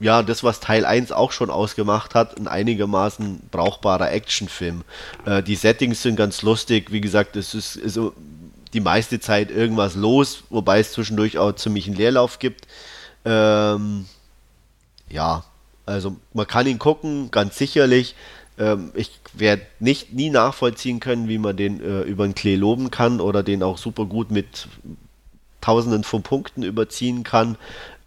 ja 0.00 0.22
das, 0.22 0.42
was 0.42 0.60
Teil 0.60 0.84
1 0.84 1.12
auch 1.12 1.30
schon 1.30 1.50
ausgemacht 1.50 2.14
hat, 2.14 2.38
ein 2.38 2.48
einigermaßen 2.48 3.40
brauchbarer 3.50 4.10
Actionfilm. 4.10 4.82
Äh, 5.26 5.42
die 5.42 5.56
Settings 5.56 6.02
sind 6.02 6.16
ganz 6.16 6.42
lustig, 6.42 6.90
wie 6.90 7.00
gesagt, 7.00 7.36
es 7.36 7.54
ist, 7.54 7.76
ist 7.76 7.98
die 8.72 8.80
meiste 8.80 9.20
Zeit 9.20 9.50
irgendwas 9.50 9.94
los, 9.94 10.44
wobei 10.48 10.80
es 10.80 10.92
zwischendurch 10.92 11.38
auch 11.38 11.52
ziemlich 11.52 11.86
einen 11.86 11.96
Leerlauf 11.96 12.38
gibt. 12.38 12.66
Ähm, 13.24 14.06
ja, 15.08 15.44
also 15.86 16.16
man 16.32 16.46
kann 16.46 16.66
ihn 16.66 16.78
gucken, 16.78 17.30
ganz 17.30 17.58
sicherlich. 17.58 18.14
Ähm, 18.60 18.90
ich 18.94 19.10
werde 19.32 19.62
nicht 19.80 20.12
nie 20.12 20.30
nachvollziehen 20.30 21.00
können, 21.00 21.28
wie 21.28 21.38
man 21.38 21.56
den 21.56 21.80
äh, 21.80 22.02
über 22.02 22.26
den 22.26 22.34
Klee 22.34 22.56
loben 22.56 22.90
kann 22.90 23.20
oder 23.20 23.42
den 23.42 23.62
auch 23.62 23.78
super 23.78 24.04
gut 24.04 24.30
mit 24.30 24.68
Tausenden 25.62 26.04
von 26.04 26.22
Punkten 26.22 26.62
überziehen 26.62 27.22
kann. 27.22 27.56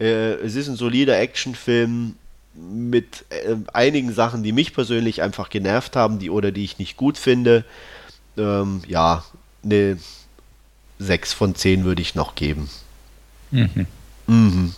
Äh, 0.00 0.34
es 0.34 0.54
ist 0.54 0.68
ein 0.68 0.76
solider 0.76 1.18
Actionfilm 1.18 2.14
mit 2.54 3.24
äh, 3.30 3.56
einigen 3.72 4.12
Sachen, 4.12 4.44
die 4.44 4.52
mich 4.52 4.72
persönlich 4.72 5.22
einfach 5.22 5.50
genervt 5.50 5.96
haben, 5.96 6.20
die 6.20 6.30
oder 6.30 6.52
die 6.52 6.64
ich 6.64 6.78
nicht 6.78 6.96
gut 6.96 7.18
finde. 7.18 7.64
Ähm, 8.36 8.82
ja, 8.86 9.24
eine 9.64 9.98
6 11.00 11.32
von 11.32 11.56
10 11.56 11.84
würde 11.84 12.02
ich 12.02 12.14
noch 12.14 12.36
geben. 12.36 12.70
Mhm. 13.50 13.86
Mhm. 14.28 14.74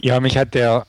Ja, 0.00 0.18
mich 0.18 0.36
hat 0.36 0.54
der 0.54 0.84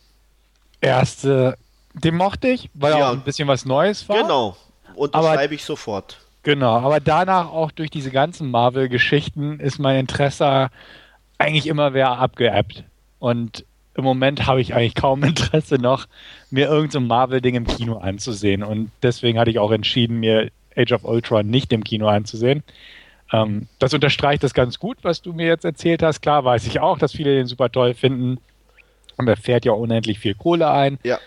erste 0.81 1.55
den 1.93 2.15
mochte 2.15 2.47
ich, 2.47 2.69
weil 2.73 2.97
ja. 2.97 3.09
auch 3.09 3.13
ein 3.13 3.21
bisschen 3.21 3.47
was 3.47 3.65
Neues 3.65 4.07
war. 4.09 4.21
Genau. 4.21 4.57
Unterschreibe 4.95 5.55
ich 5.55 5.63
sofort. 5.63 6.19
Genau, 6.43 6.73
aber 6.73 6.99
danach 6.99 7.51
auch 7.51 7.71
durch 7.71 7.89
diese 7.89 8.11
ganzen 8.11 8.51
Marvel-Geschichten 8.51 9.59
ist 9.59 9.79
mein 9.79 9.99
Interesse 9.99 10.69
eigentlich 11.37 11.67
immer 11.67 11.91
mehr 11.91 12.11
abgeappt. 12.11 12.83
Und 13.19 13.65
im 13.95 14.03
Moment 14.03 14.45
habe 14.45 14.59
ich 14.59 14.73
eigentlich 14.73 14.95
kaum 14.95 15.23
Interesse 15.23 15.75
noch, 15.75 16.07
mir 16.51 16.67
irgendein 16.67 16.91
so 16.91 16.99
Marvel-Ding 16.99 17.55
im 17.55 17.65
Kino 17.65 17.97
anzusehen. 17.97 18.63
Und 18.63 18.91
deswegen 19.01 19.39
hatte 19.39 19.51
ich 19.51 19.59
auch 19.59 19.71
entschieden, 19.71 20.19
mir 20.19 20.51
Age 20.75 20.91
of 20.91 21.05
Ultron 21.05 21.47
nicht 21.47 21.71
im 21.71 21.83
Kino 21.83 22.07
anzusehen. 22.07 22.63
Ähm, 23.31 23.67
das 23.79 23.93
unterstreicht 23.93 24.43
das 24.43 24.53
ganz 24.53 24.79
gut, 24.79 24.97
was 25.03 25.21
du 25.21 25.31
mir 25.33 25.47
jetzt 25.47 25.65
erzählt 25.65 26.03
hast. 26.03 26.21
Klar 26.21 26.43
weiß 26.43 26.67
ich 26.67 26.79
auch, 26.79 26.97
dass 26.97 27.13
viele 27.13 27.35
den 27.35 27.47
super 27.47 27.71
toll 27.71 27.93
finden. 27.93 28.39
Und 29.15 29.27
er 29.27 29.37
fährt 29.37 29.63
ja 29.63 29.71
unendlich 29.71 30.19
viel 30.19 30.33
Kohle 30.33 30.69
ein. 30.69 30.99
Ja. 31.03 31.19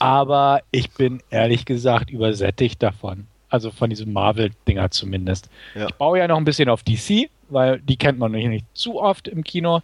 Aber 0.00 0.62
ich 0.70 0.90
bin 0.92 1.22
ehrlich 1.30 1.66
gesagt 1.66 2.10
übersättigt 2.10 2.82
davon. 2.82 3.26
Also 3.50 3.70
von 3.70 3.90
diesem 3.90 4.12
Marvel-Dinger 4.12 4.90
zumindest. 4.90 5.50
Ja. 5.74 5.86
Ich 5.88 5.94
baue 5.94 6.18
ja 6.18 6.26
noch 6.26 6.38
ein 6.38 6.44
bisschen 6.44 6.68
auf 6.68 6.82
DC, 6.82 7.28
weil 7.50 7.80
die 7.80 7.96
kennt 7.96 8.18
man 8.18 8.32
nicht 8.32 8.64
zu 8.74 9.00
oft 9.00 9.28
im 9.28 9.44
Kino. 9.44 9.82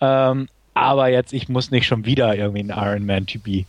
Ähm, 0.00 0.48
aber 0.72 1.08
jetzt, 1.08 1.32
ich 1.32 1.48
muss 1.48 1.70
nicht 1.70 1.86
schon 1.86 2.06
wieder 2.06 2.34
irgendwie 2.34 2.60
einen 2.60 2.70
Iron 2.70 3.04
Man-Typi 3.04 3.66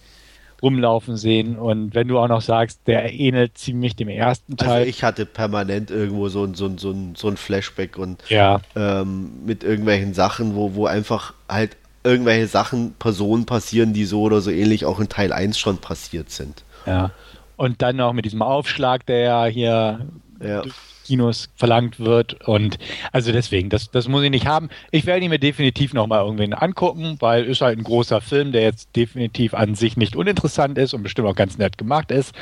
rumlaufen 0.61 1.17
sehen. 1.17 1.57
Und 1.57 1.95
wenn 1.95 2.07
du 2.07 2.19
auch 2.19 2.27
noch 2.27 2.41
sagst, 2.41 2.81
der 2.87 3.13
ähnelt 3.13 3.57
ziemlich 3.57 3.95
dem 3.95 4.07
ersten 4.09 4.53
also 4.53 4.65
Teil. 4.65 4.77
Also 4.79 4.89
ich 4.89 5.03
hatte 5.03 5.25
permanent 5.25 5.91
irgendwo 5.91 6.29
so 6.29 6.45
ein, 6.45 6.53
so 6.53 6.65
ein, 6.65 6.77
so 6.77 6.91
ein, 6.91 7.15
so 7.15 7.27
ein 7.27 7.37
Flashback 7.37 7.97
und 7.97 8.23
ja. 8.29 8.61
ähm, 8.75 9.31
mit 9.45 9.63
irgendwelchen 9.63 10.13
Sachen, 10.13 10.55
wo, 10.55 10.75
wo 10.75 10.85
einfach 10.85 11.33
halt 11.49 11.75
irgendwelche 12.03 12.47
Sachen, 12.47 12.93
Personen 12.93 13.45
passieren, 13.45 13.93
die 13.93 14.05
so 14.05 14.21
oder 14.21 14.41
so 14.41 14.51
ähnlich 14.51 14.85
auch 14.85 14.99
in 14.99 15.09
Teil 15.09 15.33
1 15.33 15.57
schon 15.57 15.77
passiert 15.77 16.29
sind. 16.29 16.63
Ja. 16.85 17.11
Und 17.57 17.81
dann 17.81 17.97
noch 17.97 18.13
mit 18.13 18.25
diesem 18.25 18.41
Aufschlag, 18.41 19.05
der 19.05 19.19
ja 19.19 19.45
hier 19.45 20.07
ja. 20.41 20.63
Kinos 21.05 21.49
verlangt 21.55 21.99
wird. 21.99 22.47
Und 22.47 22.77
also 23.11 23.31
deswegen, 23.31 23.69
das, 23.69 23.91
das 23.91 24.07
muss 24.07 24.23
ich 24.23 24.29
nicht 24.29 24.45
haben. 24.45 24.69
Ich 24.91 25.05
werde 25.05 25.25
ihn 25.25 25.29
mir 25.29 25.39
definitiv 25.39 25.93
nochmal 25.93 26.23
irgendwen 26.23 26.53
angucken, 26.53 27.17
weil 27.19 27.45
ist 27.45 27.61
halt 27.61 27.77
ein 27.77 27.83
großer 27.83 28.21
Film, 28.21 28.51
der 28.51 28.61
jetzt 28.61 28.95
definitiv 28.95 29.53
an 29.53 29.75
sich 29.75 29.97
nicht 29.97 30.15
uninteressant 30.15 30.77
ist 30.77 30.93
und 30.93 31.03
bestimmt 31.03 31.27
auch 31.27 31.35
ganz 31.35 31.57
nett 31.57 31.77
gemacht 31.77 32.11
ist. 32.11 32.33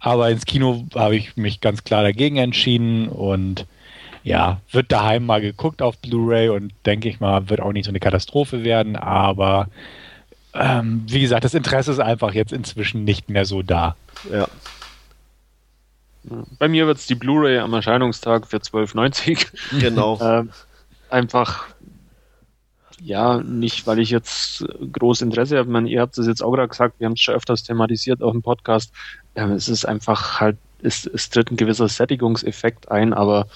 Aber 0.00 0.28
ins 0.28 0.44
Kino 0.44 0.84
habe 0.94 1.16
ich 1.16 1.36
mich 1.36 1.60
ganz 1.60 1.84
klar 1.84 2.02
dagegen 2.02 2.36
entschieden 2.36 3.08
und 3.08 3.66
ja, 4.26 4.60
wird 4.72 4.90
daheim 4.90 5.24
mal 5.24 5.40
geguckt 5.40 5.80
auf 5.80 5.98
Blu-ray 5.98 6.48
und 6.48 6.72
denke 6.84 7.08
ich 7.08 7.20
mal, 7.20 7.48
wird 7.48 7.60
auch 7.60 7.70
nicht 7.70 7.84
so 7.84 7.92
eine 7.92 8.00
Katastrophe 8.00 8.64
werden, 8.64 8.96
aber 8.96 9.68
ähm, 10.52 11.04
wie 11.06 11.20
gesagt, 11.20 11.44
das 11.44 11.54
Interesse 11.54 11.92
ist 11.92 12.00
einfach 12.00 12.34
jetzt 12.34 12.52
inzwischen 12.52 13.04
nicht 13.04 13.30
mehr 13.30 13.44
so 13.44 13.62
da. 13.62 13.94
Ja. 14.32 14.48
Bei 16.58 16.66
mir 16.66 16.88
wird 16.88 16.98
es 16.98 17.06
die 17.06 17.14
Blu-ray 17.14 17.58
am 17.58 17.72
Erscheinungstag 17.72 18.48
für 18.48 18.56
12,90. 18.56 19.78
Genau. 19.78 20.18
ähm, 20.20 20.50
einfach, 21.08 21.66
ja, 23.00 23.38
nicht, 23.38 23.86
weil 23.86 24.00
ich 24.00 24.10
jetzt 24.10 24.66
groß 24.90 25.20
Interesse 25.20 25.58
habe. 25.58 25.70
Man, 25.70 25.86
ihr 25.86 26.00
habt 26.00 26.18
es 26.18 26.26
jetzt 26.26 26.42
auch 26.42 26.50
gerade 26.50 26.66
gesagt, 26.66 26.98
wir 26.98 27.06
haben 27.06 27.12
es 27.12 27.20
schon 27.20 27.36
öfters 27.36 27.62
thematisiert 27.62 28.24
auf 28.24 28.32
dem 28.32 28.42
Podcast. 28.42 28.92
Ähm, 29.36 29.52
es 29.52 29.68
ist 29.68 29.84
einfach 29.84 30.40
halt, 30.40 30.56
es, 30.82 31.06
es 31.06 31.30
tritt 31.30 31.52
ein 31.52 31.56
gewisser 31.56 31.88
Sättigungseffekt 31.88 32.90
ein, 32.90 33.14
aber 33.14 33.46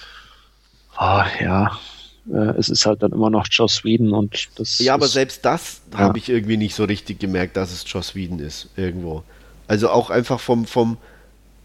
oh, 1.01 1.43
ja, 1.43 1.71
äh, 2.31 2.57
es 2.57 2.69
ist 2.69 2.85
halt 2.85 3.01
dann 3.03 3.11
immer 3.11 3.29
noch 3.29 3.47
Joss 3.49 3.83
Whedon 3.83 4.13
und 4.13 4.49
das. 4.55 4.79
Ja, 4.79 4.93
aber 4.93 5.07
selbst 5.07 5.43
das 5.43 5.81
ja. 5.91 5.99
habe 5.99 6.17
ich 6.17 6.29
irgendwie 6.29 6.57
nicht 6.57 6.75
so 6.75 6.83
richtig 6.83 7.19
gemerkt, 7.19 7.57
dass 7.57 7.71
es 7.71 7.83
Joss 7.87 8.15
Whedon 8.15 8.39
ist, 8.39 8.69
irgendwo. 8.75 9.23
Also 9.67 9.89
auch 9.89 10.09
einfach 10.09 10.39
vom, 10.39 10.65
vom, 10.65 10.97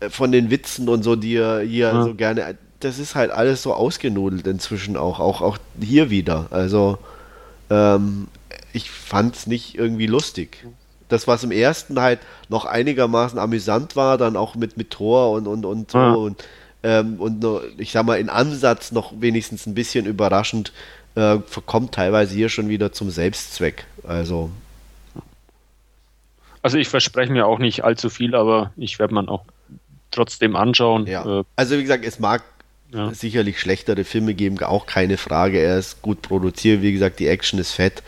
äh, 0.00 0.08
von 0.10 0.32
den 0.32 0.50
Witzen 0.50 0.88
und 0.88 1.02
so, 1.02 1.16
die 1.16 1.36
er 1.36 1.60
hier 1.60 1.88
ja. 1.88 2.02
so 2.02 2.14
gerne. 2.14 2.56
Das 2.80 2.98
ist 2.98 3.14
halt 3.14 3.30
alles 3.30 3.62
so 3.62 3.74
ausgenudelt 3.74 4.46
inzwischen 4.46 4.96
auch, 4.96 5.18
auch, 5.20 5.40
auch 5.40 5.58
hier 5.80 6.10
wieder. 6.10 6.46
Also 6.50 6.98
ähm, 7.70 8.28
ich 8.72 8.90
fand 8.90 9.34
es 9.36 9.46
nicht 9.46 9.76
irgendwie 9.76 10.06
lustig. 10.06 10.66
Das, 11.08 11.26
was 11.26 11.44
im 11.44 11.52
ersten 11.52 12.00
halt 12.00 12.18
noch 12.48 12.64
einigermaßen 12.64 13.38
amüsant 13.38 13.96
war, 13.96 14.18
dann 14.18 14.36
auch 14.36 14.56
mit, 14.56 14.76
mit 14.76 14.90
Thor 14.90 15.30
und, 15.32 15.46
und, 15.46 15.64
und 15.64 15.90
so. 15.90 15.98
Ja. 15.98 16.12
Und, 16.12 16.42
ähm, 16.86 17.16
und 17.18 17.40
nur, 17.40 17.64
ich 17.78 17.90
sag 17.90 18.06
mal, 18.06 18.18
in 18.20 18.28
Ansatz 18.28 18.92
noch 18.92 19.12
wenigstens 19.20 19.66
ein 19.66 19.74
bisschen 19.74 20.06
überraschend, 20.06 20.72
äh, 21.16 21.38
kommt 21.66 21.92
teilweise 21.92 22.34
hier 22.34 22.48
schon 22.48 22.68
wieder 22.68 22.92
zum 22.92 23.10
Selbstzweck. 23.10 23.86
Also 24.06 24.50
also 26.66 26.78
ich 26.78 26.88
verspreche 26.88 27.32
mir 27.32 27.46
auch 27.46 27.60
nicht 27.60 27.84
allzu 27.84 28.10
viel, 28.10 28.34
aber 28.34 28.72
ich 28.76 28.98
werde 28.98 29.14
man 29.14 29.28
auch 29.28 29.44
trotzdem 30.10 30.56
anschauen. 30.56 31.06
Ja. 31.06 31.40
Äh, 31.40 31.44
also 31.54 31.78
wie 31.78 31.82
gesagt, 31.82 32.04
es 32.04 32.18
mag 32.18 32.42
ja. 32.92 33.14
sicherlich 33.14 33.60
schlechtere 33.60 34.02
Filme 34.02 34.34
geben, 34.34 34.60
auch 34.62 34.86
keine 34.86 35.16
Frage. 35.16 35.60
Er 35.60 35.78
ist 35.78 36.02
gut 36.02 36.22
produziert, 36.22 36.82
wie 36.82 36.92
gesagt, 36.92 37.20
die 37.20 37.28
Action 37.28 37.60
ist 37.60 37.70
fett. 37.70 38.02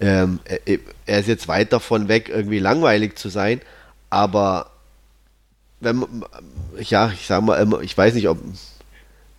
Ähm, 0.00 0.38
er, 0.44 0.78
er, 1.06 1.18
ist 1.18 1.26
jetzt 1.26 1.48
weit 1.48 1.72
davon 1.72 2.06
weg, 2.06 2.28
irgendwie 2.28 2.60
langweilig 2.60 3.16
zu 3.16 3.28
sein, 3.28 3.60
aber 4.10 4.70
wenn 5.84 6.04
ja, 6.80 7.10
ich 7.12 7.26
sag 7.26 7.42
mal, 7.42 7.82
ich 7.82 7.96
weiß 7.96 8.14
nicht, 8.14 8.28
ob, 8.28 8.38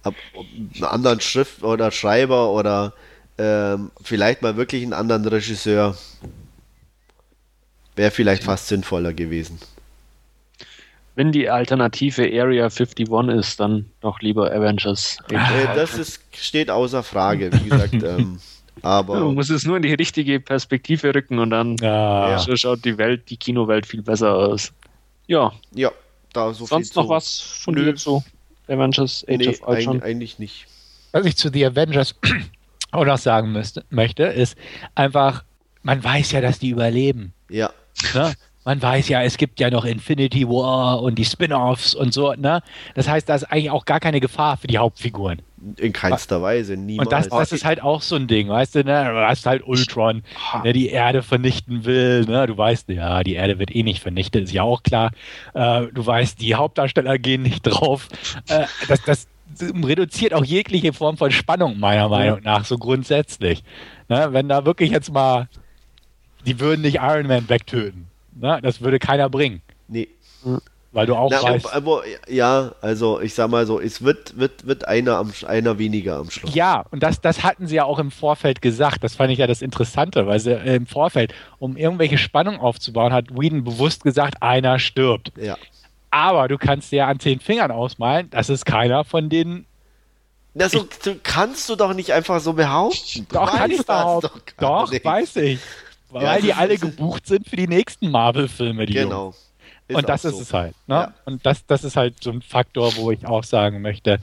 ob, 0.04 0.16
ob 0.34 0.46
einen 0.76 0.84
anderen 0.84 1.22
Schrift 1.22 1.64
oder 1.64 1.92
Schreiber 1.92 2.52
oder 2.52 2.94
ähm, 3.38 3.92
vielleicht 4.02 4.42
mal 4.42 4.56
wirklich 4.56 4.84
einen 4.84 4.94
anderen 4.94 5.26
Regisseur 5.26 5.98
wäre 7.96 8.12
vielleicht 8.12 8.44
fast 8.44 8.68
sinnvoller 8.68 9.14
gewesen. 9.14 9.60
Wenn 11.16 11.32
die 11.32 11.50
Alternative 11.50 12.24
Area 12.24 12.66
51 12.66 13.08
ist, 13.30 13.60
dann 13.60 13.86
doch 14.02 14.20
lieber 14.20 14.52
Avengers. 14.52 15.18
Äh, 15.30 15.38
das 15.74 15.98
ist, 15.98 16.22
steht 16.34 16.70
außer 16.70 17.04
Frage, 17.04 17.52
wie 17.54 17.70
gesagt. 17.70 17.94
ähm, 18.04 18.40
aber 18.82 19.22
Man 19.22 19.36
muss 19.36 19.50
es 19.50 19.66
nur 19.66 19.78
in 19.78 19.84
die 19.84 19.94
richtige 19.94 20.42
Perspektive 20.42 21.16
rücken 21.16 21.40
und 21.40 21.52
dann 21.52 21.78
ja. 21.78 22.38
so 22.38 22.56
schaut 22.58 22.84
die 22.84 22.98
Welt, 22.98 23.30
die 23.30 23.38
Kinowelt 23.38 23.86
viel 23.86 24.02
besser 24.02 24.36
aus. 24.36 24.74
Ja. 25.28 25.54
Ja, 25.74 25.92
da 26.36 26.54
so 26.54 26.66
Sonst 26.66 26.96
noch 26.96 27.10
was 27.10 27.40
von 27.40 27.76
dir 27.76 27.96
zu 27.96 28.24
Avengers 28.68 29.26
Age 29.28 29.38
nee, 29.38 29.48
of 29.50 29.68
Ultron? 29.68 30.02
Eigentlich 30.02 30.40
nicht. 30.40 30.68
Was 31.12 31.26
ich 31.26 31.38
zu 31.38 31.50
The 31.52 31.66
Avengers 31.66 32.16
auch 32.92 33.06
noch 33.06 33.18
sagen 33.18 33.52
müsste, 33.52 33.86
möchte, 33.90 34.24
ist 34.24 34.58
einfach, 34.96 35.44
man 35.84 36.04
weiß 36.04 36.32
ja, 36.32 36.42
dass 36.42 36.60
die 36.60 36.70
überleben. 36.70 37.34
Ja. 37.50 37.72
Ne? 38.14 38.34
Man 38.66 38.82
weiß 38.82 39.10
ja, 39.10 39.22
es 39.22 39.38
gibt 39.38 39.60
ja 39.60 39.70
noch 39.70 39.86
Infinity 39.86 40.48
War 40.48 41.02
und 41.02 41.16
die 41.16 41.26
Spin-offs 41.26 41.94
und 41.94 42.14
so, 42.14 42.34
ne? 42.34 42.64
Das 42.96 43.08
heißt, 43.08 43.30
da 43.30 43.36
ist 43.36 43.44
eigentlich 43.44 43.70
auch 43.70 43.86
gar 43.86 44.00
keine 44.00 44.20
Gefahr 44.20 44.58
für 44.58 44.66
die 44.66 44.80
Hauptfiguren. 44.80 45.44
In 45.78 45.94
keinster 45.94 46.42
Weise, 46.42 46.78
niemals. 46.78 47.08
Und 47.08 47.12
das, 47.12 47.30
das 47.30 47.52
ist 47.52 47.66
halt 47.66 47.82
auch 47.82 48.02
so 48.02 48.16
ein 48.16 48.28
Ding, 48.28 48.50
weißt 48.50 48.76
du, 48.76 48.84
ne? 48.84 49.06
Du 49.06 49.28
hast 49.28 49.46
halt 49.46 49.66
Ultron, 49.66 50.24
der 50.64 50.74
die 50.74 50.90
Erde 50.90 51.24
vernichten 51.24 51.86
will, 51.86 52.26
ne? 52.26 52.46
Du 52.48 52.58
weißt, 52.58 52.90
ja, 52.90 53.24
die 53.24 53.34
Erde 53.34 53.58
wird 53.58 53.76
eh 53.76 53.84
nicht 53.84 54.02
vernichtet, 54.02 54.44
ist 54.44 54.54
ja 54.54 54.64
auch 54.64 54.84
klar. 54.84 55.12
Äh, 55.54 55.88
du 55.94 56.06
weißt, 56.06 56.40
die 56.42 56.56
Hauptdarsteller 56.56 57.18
gehen 57.18 57.42
nicht 57.42 57.62
drauf. 57.64 58.08
Äh, 58.48 58.66
das, 58.88 59.02
das 59.04 59.28
reduziert 59.60 60.34
auch 60.34 60.46
jegliche 60.46 60.94
Form 60.94 61.18
von 61.18 61.32
Spannung, 61.32 61.80
meiner 61.80 62.10
Meinung 62.10 62.42
nach, 62.44 62.66
so 62.66 62.78
grundsätzlich. 62.78 63.64
Ne? 64.10 64.28
Wenn 64.32 64.50
da 64.50 64.66
wirklich 64.66 64.92
jetzt 64.92 65.12
mal 65.12 65.48
die 66.46 66.60
würden 66.60 66.82
nicht 66.82 66.98
Iron 66.98 67.28
Man 67.28 67.50
wegtöten. 67.50 68.08
Ne? 68.34 68.60
Das 68.62 68.82
würde 68.82 69.00
keiner 69.00 69.30
bringen. 69.30 69.62
Nee. 69.88 70.08
Weil 70.96 71.08
du 71.08 71.16
auch 71.16 71.30
Na, 71.30 71.44
weißt. 71.44 71.74
Aber, 71.74 72.04
ja, 72.30 72.72
also 72.80 73.20
ich 73.20 73.34
sag 73.34 73.50
mal 73.50 73.66
so, 73.66 73.82
es 73.82 74.02
wird, 74.02 74.40
wird, 74.40 74.66
wird 74.66 74.88
einer, 74.88 75.18
am, 75.18 75.34
einer 75.46 75.78
weniger 75.78 76.16
am 76.16 76.32
Schluss. 76.32 76.56
Ja, 76.56 76.86
und 76.90 77.04
das, 77.04 77.20
das 77.20 77.44
hatten 77.44 77.68
sie 77.68 77.76
ja 77.76 77.84
auch 77.84 78.00
im 78.00 78.12
Vorfeld 78.12 78.62
gesagt. 78.62 79.04
Das 79.04 79.14
fand 79.14 79.30
ich 79.30 79.40
ja 79.40 79.46
das 79.46 79.62
Interessante, 79.62 80.26
weil 80.26 80.40
sie 80.40 80.54
äh, 80.54 80.78
im 80.78 80.88
Vorfeld, 80.88 81.34
um 81.60 81.76
irgendwelche 81.76 82.18
Spannung 82.18 82.62
aufzubauen, 82.62 83.12
hat 83.12 83.26
Whedon 83.38 83.66
bewusst 83.66 84.06
gesagt, 84.06 84.42
einer 84.42 84.80
stirbt. 84.80 85.34
Ja. 85.36 85.58
Aber 86.12 86.48
du 86.48 86.58
kannst 86.58 86.94
dir 86.94 87.08
an 87.08 87.20
zehn 87.20 87.42
Fingern 87.42 87.72
ausmalen, 87.72 88.30
das 88.30 88.50
ist 88.50 88.66
keiner 88.66 89.04
von 89.04 89.28
denen 89.28 89.66
na, 90.54 90.70
so, 90.70 90.88
so 91.04 91.14
kannst 91.22 91.68
du 91.68 91.76
doch 91.76 91.94
nicht 91.94 92.14
einfach 92.14 92.40
so 92.40 92.54
behaupten. 92.54 93.28
Doch, 93.30 93.54
kann 93.54 93.70
ich 93.70 93.86
behaupten. 93.86 94.42
Doch, 94.58 94.90
doch 94.90 95.04
weiß 95.04 95.36
ich. 95.36 95.60
Weil 96.10 96.24
ja, 96.24 96.40
die 96.40 96.54
alle 96.54 96.78
gebucht 96.78 97.28
sind 97.28 97.50
für 97.50 97.58
die 97.58 97.68
nächsten 97.68 98.10
Marvel-Filme, 98.10 98.86
die 98.86 99.06
Genau. 99.88 100.00
und 100.00 100.10
das 100.10 100.26
ist 100.26 100.36
so. 100.36 100.42
es 100.42 100.54
halt. 100.54 100.76
Ne? 100.88 100.96
Ja. 100.96 101.14
Und 101.26 101.46
das, 101.46 101.66
das 101.66 101.84
ist 101.84 101.96
halt 101.96 102.24
so 102.24 102.32
ein 102.32 102.42
Faktor, 102.42 102.96
wo 102.96 103.12
ich 103.12 103.26
auch 103.26 103.44
sagen 103.44 103.82
möchte, 103.82 104.20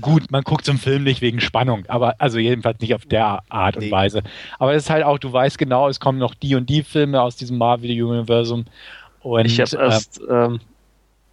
gut, 0.00 0.30
man 0.30 0.42
guckt 0.42 0.64
zum 0.64 0.78
Film 0.78 1.04
nicht 1.04 1.20
wegen 1.20 1.40
Spannung, 1.40 1.84
aber 1.88 2.14
also 2.18 2.38
jedenfalls 2.38 2.80
nicht 2.80 2.94
auf 2.94 3.04
der 3.04 3.42
Art 3.48 3.76
nee. 3.76 3.86
und 3.86 3.90
Weise. 3.90 4.22
Aber 4.58 4.74
es 4.74 4.84
ist 4.84 4.90
halt 4.90 5.04
auch, 5.04 5.18
du 5.18 5.32
weißt 5.32 5.58
genau, 5.58 5.88
es 5.88 6.00
kommen 6.00 6.18
noch 6.18 6.34
die 6.34 6.54
und 6.54 6.68
die 6.68 6.82
Filme 6.82 7.20
aus 7.20 7.36
diesem 7.36 7.58
Marvel-Universum. 7.58 8.66
Ich 9.44 9.60
habe 9.60 9.76
äh, 9.76 9.84
erst 9.84 10.20
ähm, 10.28 10.60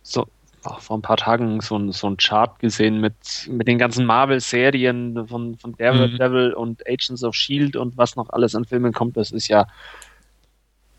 so 0.01 0.28
auch 0.64 0.80
vor 0.80 0.97
ein 0.97 1.01
paar 1.01 1.18
Tagen 1.18 1.59
so 1.61 1.78
ein, 1.78 1.91
so 1.91 2.07
ein 2.07 2.18
Chart 2.18 2.57
gesehen 2.59 3.01
mit, 3.01 3.16
mit 3.49 3.68
den 3.68 3.78
ganzen 3.78 4.05
Marvel-Serien 4.05 5.28
von, 5.28 5.57
von 5.57 5.76
Daredevil 5.78 6.49
mhm. 6.49 6.55
und 6.55 6.88
Agents 6.88 7.24
of 7.24 7.36
Shield 7.36 7.76
und 7.76 7.97
was 7.97 8.16
noch 8.16 8.30
alles 8.30 8.55
an 8.55 8.66
Filmen 8.66 8.93
kommt. 8.93 9.18
Das 9.18 9.32
ist 9.32 9.47
ja 9.49 9.68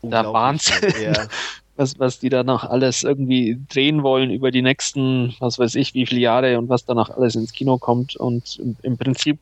der 0.03 0.31
Wahnsinn. 0.31 0.93
Ja. 1.01 1.13
Was, 1.77 1.99
was 1.99 2.19
die 2.19 2.29
da 2.29 2.43
noch 2.43 2.63
alles 2.63 3.03
irgendwie 3.03 3.59
drehen 3.69 4.01
wollen 4.01 4.31
über 4.31 4.51
die 4.51 4.61
nächsten, 4.61 5.35
was 5.39 5.59
weiß 5.59 5.75
ich, 5.75 5.93
wie 5.93 6.05
viele 6.05 6.21
Jahre 6.21 6.57
und 6.57 6.69
was 6.69 6.85
da 6.85 6.93
noch 6.93 7.09
alles 7.09 7.35
ins 7.35 7.51
Kino 7.51 7.77
kommt. 7.77 8.15
Und 8.15 8.57
im, 8.59 8.77
im 8.81 8.97
Prinzip, 8.97 9.39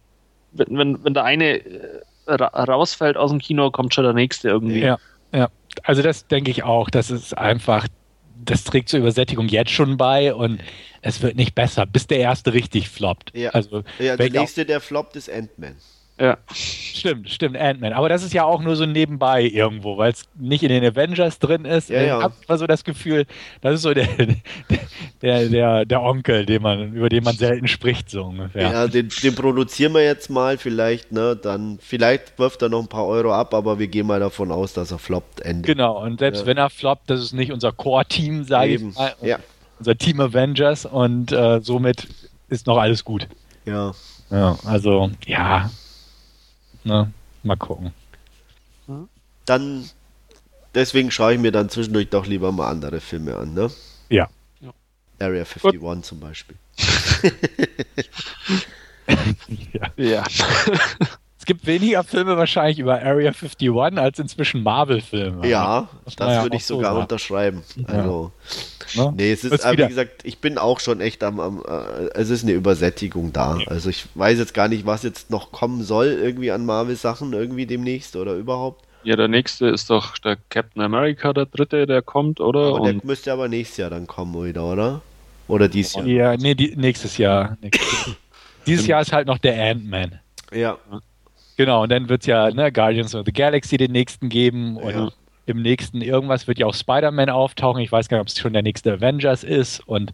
wenn, 0.51 0.77
wenn, 0.77 1.03
wenn 1.03 1.13
der 1.13 1.25
eine 1.25 1.57
äh, 1.57 2.01
rausfällt 2.27 3.17
aus 3.17 3.29
dem 3.29 3.39
Kino, 3.39 3.69
kommt 3.69 3.93
schon 3.93 4.03
der 4.03 4.13
nächste 4.13 4.49
irgendwie. 4.49 4.79
Ja, 4.79 4.97
ja. 5.31 5.49
Also 5.83 6.01
das 6.01 6.27
denke 6.27 6.49
ich 6.49 6.63
auch. 6.63 6.89
Das 6.89 7.11
ist 7.11 7.37
einfach 7.37 7.87
das 8.45 8.63
trägt 8.63 8.89
zur 8.89 8.99
Übersättigung 8.99 9.47
jetzt 9.47 9.71
schon 9.71 9.97
bei 9.97 10.33
und 10.33 10.59
es 11.01 11.21
wird 11.21 11.35
nicht 11.35 11.55
besser, 11.55 11.85
bis 11.85 12.07
der 12.07 12.19
erste 12.19 12.53
richtig 12.53 12.89
floppt. 12.89 13.31
Ja, 13.35 13.51
also, 13.51 13.83
ja 13.99 14.17
der 14.17 14.29
nächste, 14.29 14.65
der 14.65 14.81
floppt, 14.81 15.15
ist 15.15 15.29
Ant-Man. 15.29 15.75
Ja. 16.19 16.37
Stimmt, 16.53 17.29
stimmt, 17.29 17.57
Ant-Man. 17.57 17.91
Aber 17.91 18.07
das 18.07 18.23
ist 18.23 18.33
ja 18.33 18.43
auch 18.43 18.61
nur 18.61 18.75
so 18.75 18.85
nebenbei 18.85 19.41
irgendwo, 19.41 19.97
weil 19.97 20.11
es 20.11 20.23
nicht 20.35 20.61
in 20.61 20.69
den 20.69 20.85
Avengers 20.85 21.39
drin 21.39 21.65
ist. 21.65 21.89
Ja, 21.89 22.01
ja. 22.01 22.17
Ich 22.17 22.23
habe 22.23 22.35
mal 22.47 22.57
so 22.57 22.67
das 22.67 22.83
Gefühl, 22.83 23.25
das 23.61 23.75
ist 23.75 23.81
so 23.81 23.93
der, 23.93 24.07
der, 25.21 25.49
der, 25.49 25.85
der 25.85 26.01
Onkel, 26.01 26.45
den 26.45 26.61
man, 26.61 26.93
über 26.93 27.09
den 27.09 27.23
man 27.23 27.35
selten 27.35 27.67
spricht, 27.67 28.11
so 28.11 28.25
ungefähr. 28.25 28.71
Ja, 28.71 28.87
den, 28.87 29.09
den 29.23 29.35
produzieren 29.35 29.93
wir 29.93 30.03
jetzt 30.03 30.29
mal 30.29 30.57
vielleicht, 30.57 31.11
ne? 31.11 31.35
Dann, 31.35 31.79
vielleicht 31.81 32.37
wirft 32.37 32.61
er 32.61 32.69
noch 32.69 32.81
ein 32.81 32.87
paar 32.87 33.07
Euro 33.07 33.33
ab, 33.33 33.53
aber 33.55 33.79
wir 33.79 33.87
gehen 33.87 34.05
mal 34.05 34.19
davon 34.19 34.51
aus, 34.51 34.73
dass 34.73 34.91
er 34.91 34.99
floppt. 34.99 35.41
Ende. 35.41 35.67
Genau, 35.67 36.03
und 36.03 36.19
selbst 36.19 36.41
ja. 36.41 36.45
wenn 36.45 36.57
er 36.57 36.69
floppt, 36.69 37.09
das 37.09 37.21
ist 37.21 37.33
nicht 37.33 37.51
unser 37.51 37.71
Core-Team, 37.71 38.43
sage 38.43 38.75
ich 38.75 38.81
mal. 38.81 39.13
Ja. 39.21 39.39
Unser 39.79 39.97
Team 39.97 40.19
Avengers 40.21 40.85
und 40.85 41.31
äh, 41.31 41.59
somit 41.61 42.07
ist 42.49 42.67
noch 42.67 42.77
alles 42.77 43.03
gut. 43.03 43.27
Ja. 43.65 43.93
Ja, 44.29 44.57
also, 44.65 45.11
ja, 45.27 45.69
Ne? 46.83 47.11
Mal 47.43 47.57
gucken. 47.57 47.93
Dann, 49.45 49.89
deswegen 50.73 51.11
schaue 51.11 51.33
ich 51.33 51.39
mir 51.39 51.51
dann 51.51 51.69
zwischendurch 51.69 52.09
doch 52.09 52.25
lieber 52.25 52.51
mal 52.51 52.69
andere 52.69 53.01
Filme 53.01 53.35
an, 53.35 53.53
ne? 53.53 53.69
Ja. 54.09 54.29
Area 55.19 55.43
51 55.43 55.79
Gut. 55.79 56.05
zum 56.05 56.19
Beispiel. 56.19 56.55
ja. 59.73 59.91
ja. 59.95 60.23
es 61.43 61.45
gibt 61.45 61.67
weniger 61.67 62.05
Filme 62.05 62.37
wahrscheinlich 62.37 62.79
über 62.79 63.01
Area 63.01 63.31
51 63.31 63.69
als 63.99 64.17
inzwischen 64.17 64.63
Marvel-Filme. 64.63 65.45
Ja, 65.45 65.89
das, 66.05 66.15
das 66.15 66.35
ja 66.35 66.43
würde 66.43 66.55
ich 66.55 66.65
sogar 66.65 66.93
so 66.93 67.01
unterschreiben. 67.01 67.63
Also, 67.83 68.31
ja. 68.93 69.03
Ne? 69.03 69.13
nee, 69.17 69.31
es 69.33 69.43
ist, 69.43 69.61
wie 69.69 69.75
gesagt, 69.75 70.21
ich 70.23 70.37
bin 70.37 70.57
auch 70.57 70.79
schon 70.79 71.01
echt 71.01 71.21
am, 71.21 71.41
am 71.41 71.61
äh, 71.67 72.11
es 72.13 72.29
ist 72.29 72.43
eine 72.43 72.53
Übersättigung 72.53 73.33
da. 73.33 73.57
Also 73.67 73.89
ich 73.89 74.05
weiß 74.15 74.39
jetzt 74.39 74.53
gar 74.53 74.69
nicht, 74.69 74.85
was 74.85 75.03
jetzt 75.03 75.31
noch 75.31 75.51
kommen 75.51 75.83
soll, 75.83 76.07
irgendwie 76.07 76.49
an 76.49 76.65
Marvel-Sachen, 76.65 77.33
irgendwie 77.33 77.65
demnächst 77.65 78.15
oder 78.15 78.35
überhaupt. 78.35 78.85
Ja, 79.03 79.17
der 79.17 79.27
nächste 79.27 79.67
ist 79.67 79.89
doch 79.89 80.17
der 80.19 80.37
Captain 80.47 80.81
America, 80.81 81.33
der 81.33 81.47
dritte, 81.47 81.85
der 81.85 82.01
kommt, 82.01 82.39
oder? 82.39 82.73
Aber 82.73 82.89
der 82.89 83.01
müsste 83.03 83.33
aber 83.33 83.49
nächstes 83.49 83.79
Jahr 83.79 83.89
dann 83.89 84.07
kommen 84.07 84.33
wieder, 84.45 84.63
oder? 84.63 85.01
Oder 85.49 85.67
dieses 85.67 85.95
Jahr? 85.95 86.05
Ja, 86.05 86.37
nee, 86.37 86.55
die, 86.55 86.73
nächstes 86.77 87.17
Jahr. 87.17 87.57
Nächstes 87.59 88.15
Dieses 88.65 88.87
Jahr 88.87 89.01
ist 89.01 89.11
halt 89.11 89.27
noch 89.27 89.39
der 89.39 89.61
Ant-Man. 89.61 90.21
Ja. 90.53 90.77
Genau, 91.63 91.83
und 91.83 91.93
dann 91.93 92.09
wird 92.09 92.23
es 92.23 92.27
ja 92.27 92.51
ne, 92.51 92.73
Guardians 92.73 93.15
of 93.15 93.25
the 93.25 93.31
Galaxy 93.31 93.77
den 93.77 93.93
nächsten 93.93 94.27
geben 94.27 94.75
und 94.75 94.93
ja. 94.93 95.09
im 95.45 95.61
nächsten 95.61 96.01
irgendwas 96.01 96.45
wird 96.45 96.59
ja 96.59 96.65
auch 96.65 96.73
Spider-Man 96.73 97.29
auftauchen. 97.29 97.81
Ich 97.81 97.89
weiß 97.89 98.09
gar 98.09 98.17
nicht, 98.17 98.23
ob 98.23 98.27
es 98.27 98.37
schon 98.37 98.51
der 98.51 98.63
nächste 98.63 98.91
Avengers 98.91 99.45
ist 99.45 99.79
und 99.87 100.11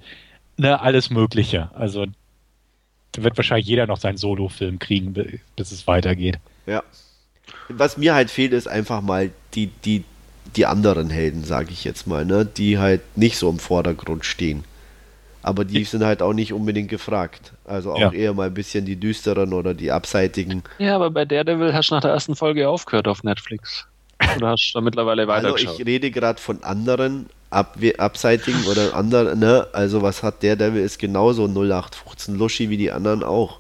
ne, 0.58 0.80
alles 0.80 1.10
Mögliche. 1.10 1.72
Also 1.74 2.06
da 3.14 3.24
wird 3.24 3.36
wahrscheinlich 3.36 3.66
jeder 3.66 3.88
noch 3.88 3.98
seinen 3.98 4.18
Solo-Film 4.18 4.78
kriegen, 4.78 5.14
bis 5.56 5.72
es 5.72 5.88
weitergeht. 5.88 6.38
Ja. 6.68 6.84
Was 7.68 7.98
mir 7.98 8.14
halt 8.14 8.30
fehlt, 8.30 8.54
ist 8.54 8.68
einfach 8.68 9.02
mal 9.02 9.32
die, 9.56 9.72
die, 9.86 10.04
die 10.56 10.68
anderen 10.68 11.10
Helden, 11.10 11.46
sage 11.46 11.72
ich 11.72 11.84
jetzt 11.84 12.06
mal, 12.06 12.26
ne, 12.26 12.46
die 12.46 12.78
halt 12.78 13.02
nicht 13.18 13.40
so 13.40 13.50
im 13.50 13.58
Vordergrund 13.58 14.24
stehen. 14.24 14.66
Aber 15.50 15.66
die 15.66 15.84
sind 15.84 16.06
halt 16.06 16.22
auch 16.22 16.34
nicht 16.34 16.54
unbedingt 16.54 16.90
gefragt. 16.90 17.54
Also 17.66 17.94
auch 17.94 18.00
ja. 18.00 18.12
eher 18.12 18.34
mal 18.36 18.48
ein 18.48 18.54
bisschen 18.54 18.86
die 18.86 18.96
düsteren 18.96 19.52
oder 19.52 19.74
die 19.74 19.92
abseitigen. 19.92 20.62
Ja, 20.78 20.96
aber 20.96 21.10
bei 21.10 21.26
Daredevil 21.26 21.74
hast 21.74 21.90
du 21.90 21.96
nach 21.96 22.02
der 22.02 22.12
ersten 22.12 22.36
Folge 22.36 22.70
aufgehört 22.70 23.08
auf 23.08 23.24
Netflix. 23.24 23.88
Oder 24.38 24.50
hast 24.50 24.72
du 24.72 24.78
da 24.78 24.82
mittlerweile 24.82 25.28
weitergeschaut? 25.28 25.70
Also 25.70 25.82
ich 25.82 25.88
rede 25.88 26.12
gerade 26.12 26.40
von 26.40 26.64
anderen 26.64 27.32
ab 27.50 27.78
abseitigen 27.98 28.64
oder 28.66 28.94
anderen, 28.94 29.40
ne? 29.40 29.66
Also 29.74 30.04
was 30.04 30.22
hat 30.22 30.44
Daredevil 30.44 30.84
ist 30.84 31.00
genauso 31.00 31.46
0815 31.46 32.38
Luschi 32.38 32.70
wie 32.70 32.78
die 32.78 32.92
anderen 32.92 33.24
auch. 33.24 33.60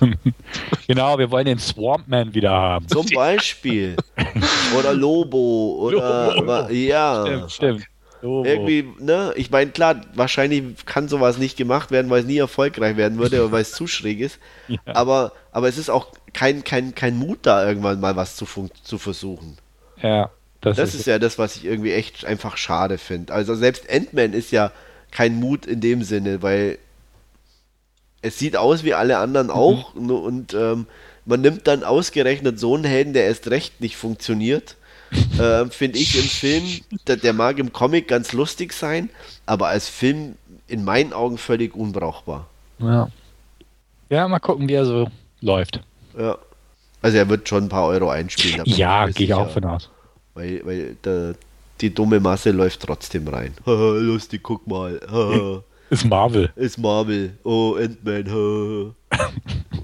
genau, 0.88 1.18
wir 1.18 1.30
wollen 1.30 1.46
den 1.46 1.58
Swampman 1.60 2.34
wieder 2.34 2.50
haben. 2.50 2.88
Zum 2.88 3.06
Beispiel. 3.14 3.96
oder 4.78 4.92
Lobo 4.92 5.78
oder 5.82 6.34
Lobo. 6.34 6.72
ja. 6.72 7.24
Stimmt, 7.24 7.52
stimmt. 7.52 7.84
Oh. 8.22 8.42
Irgendwie, 8.44 8.88
ne? 8.98 9.32
Ich 9.36 9.50
meine, 9.50 9.70
klar, 9.70 10.00
wahrscheinlich 10.14 10.84
kann 10.86 11.08
sowas 11.08 11.38
nicht 11.38 11.56
gemacht 11.56 11.90
werden, 11.90 12.10
weil 12.10 12.20
es 12.20 12.26
nie 12.26 12.38
erfolgreich 12.38 12.96
werden 12.96 13.18
würde 13.18 13.42
oder 13.42 13.52
weil 13.52 13.62
es 13.62 13.72
zu 13.72 13.86
schräg 13.86 14.20
ist. 14.20 14.38
Ja. 14.66 14.78
Aber, 14.86 15.32
aber 15.52 15.68
es 15.68 15.78
ist 15.78 15.90
auch 15.90 16.08
kein, 16.32 16.64
kein, 16.64 16.94
kein 16.94 17.16
Mut 17.16 17.40
da, 17.42 17.66
irgendwann 17.66 18.00
mal 18.00 18.16
was 18.16 18.36
zu, 18.36 18.46
zu 18.82 18.98
versuchen. 18.98 19.58
Ja. 20.02 20.30
Das, 20.60 20.76
das 20.76 20.90
ist, 20.90 21.00
ist 21.00 21.06
ja 21.06 21.20
das, 21.20 21.38
was 21.38 21.56
ich 21.56 21.64
irgendwie 21.64 21.92
echt 21.92 22.24
einfach 22.24 22.56
schade 22.56 22.98
finde. 22.98 23.32
Also 23.32 23.54
selbst 23.54 23.88
Ant-Man 23.90 24.32
ist 24.32 24.50
ja 24.50 24.72
kein 25.12 25.38
Mut 25.38 25.66
in 25.66 25.80
dem 25.80 26.02
Sinne, 26.02 26.42
weil 26.42 26.78
es 28.22 28.38
sieht 28.38 28.56
aus 28.56 28.82
wie 28.82 28.94
alle 28.94 29.18
anderen 29.18 29.48
mhm. 29.48 29.52
auch 29.52 29.94
mhm. 29.94 30.10
und 30.10 30.54
ähm, 30.54 30.86
man 31.24 31.40
nimmt 31.40 31.66
dann 31.68 31.84
ausgerechnet 31.84 32.58
so 32.58 32.74
einen 32.74 32.84
Helden, 32.84 33.12
der 33.12 33.26
erst 33.26 33.48
recht 33.50 33.80
nicht 33.80 33.96
funktioniert 33.96 34.76
äh, 35.38 35.66
finde 35.66 35.98
ich 35.98 36.16
im 36.16 36.28
Film, 36.28 36.64
der, 37.06 37.16
der, 37.16 37.32
mag 37.32 37.58
im 37.58 37.72
Comic 37.72 38.08
ganz 38.08 38.32
lustig 38.32 38.72
sein, 38.72 39.10
aber 39.46 39.68
als 39.68 39.88
Film 39.88 40.36
in 40.66 40.84
meinen 40.84 41.12
Augen 41.12 41.38
völlig 41.38 41.74
unbrauchbar. 41.74 42.46
Ja. 42.78 43.08
Ja, 44.10 44.28
mal 44.28 44.38
gucken, 44.38 44.68
wie 44.68 44.74
er 44.74 44.86
so 44.86 45.08
läuft. 45.40 45.80
Ja. 46.18 46.38
Also 47.00 47.16
er 47.16 47.28
wird 47.28 47.48
schon 47.48 47.64
ein 47.64 47.68
paar 47.68 47.86
Euro 47.86 48.10
einspielen. 48.10 48.62
Ja, 48.64 49.06
gehe 49.06 49.26
ich 49.26 49.34
auch 49.34 49.50
von 49.50 49.64
aus. 49.64 49.90
Weil, 50.34 50.60
weil 50.64 50.96
der, 51.04 51.34
die 51.80 51.94
dumme 51.94 52.20
Masse 52.20 52.50
läuft 52.50 52.80
trotzdem 52.80 53.28
rein. 53.28 53.54
Lustig, 53.66 54.42
guck 54.42 54.66
mal. 54.66 55.00
Ist 55.90 56.04
Marvel. 56.04 56.50
Ist 56.56 56.78
Marvel. 56.78 57.38
Oh, 57.44 57.76
Ant-Man. 57.76 58.94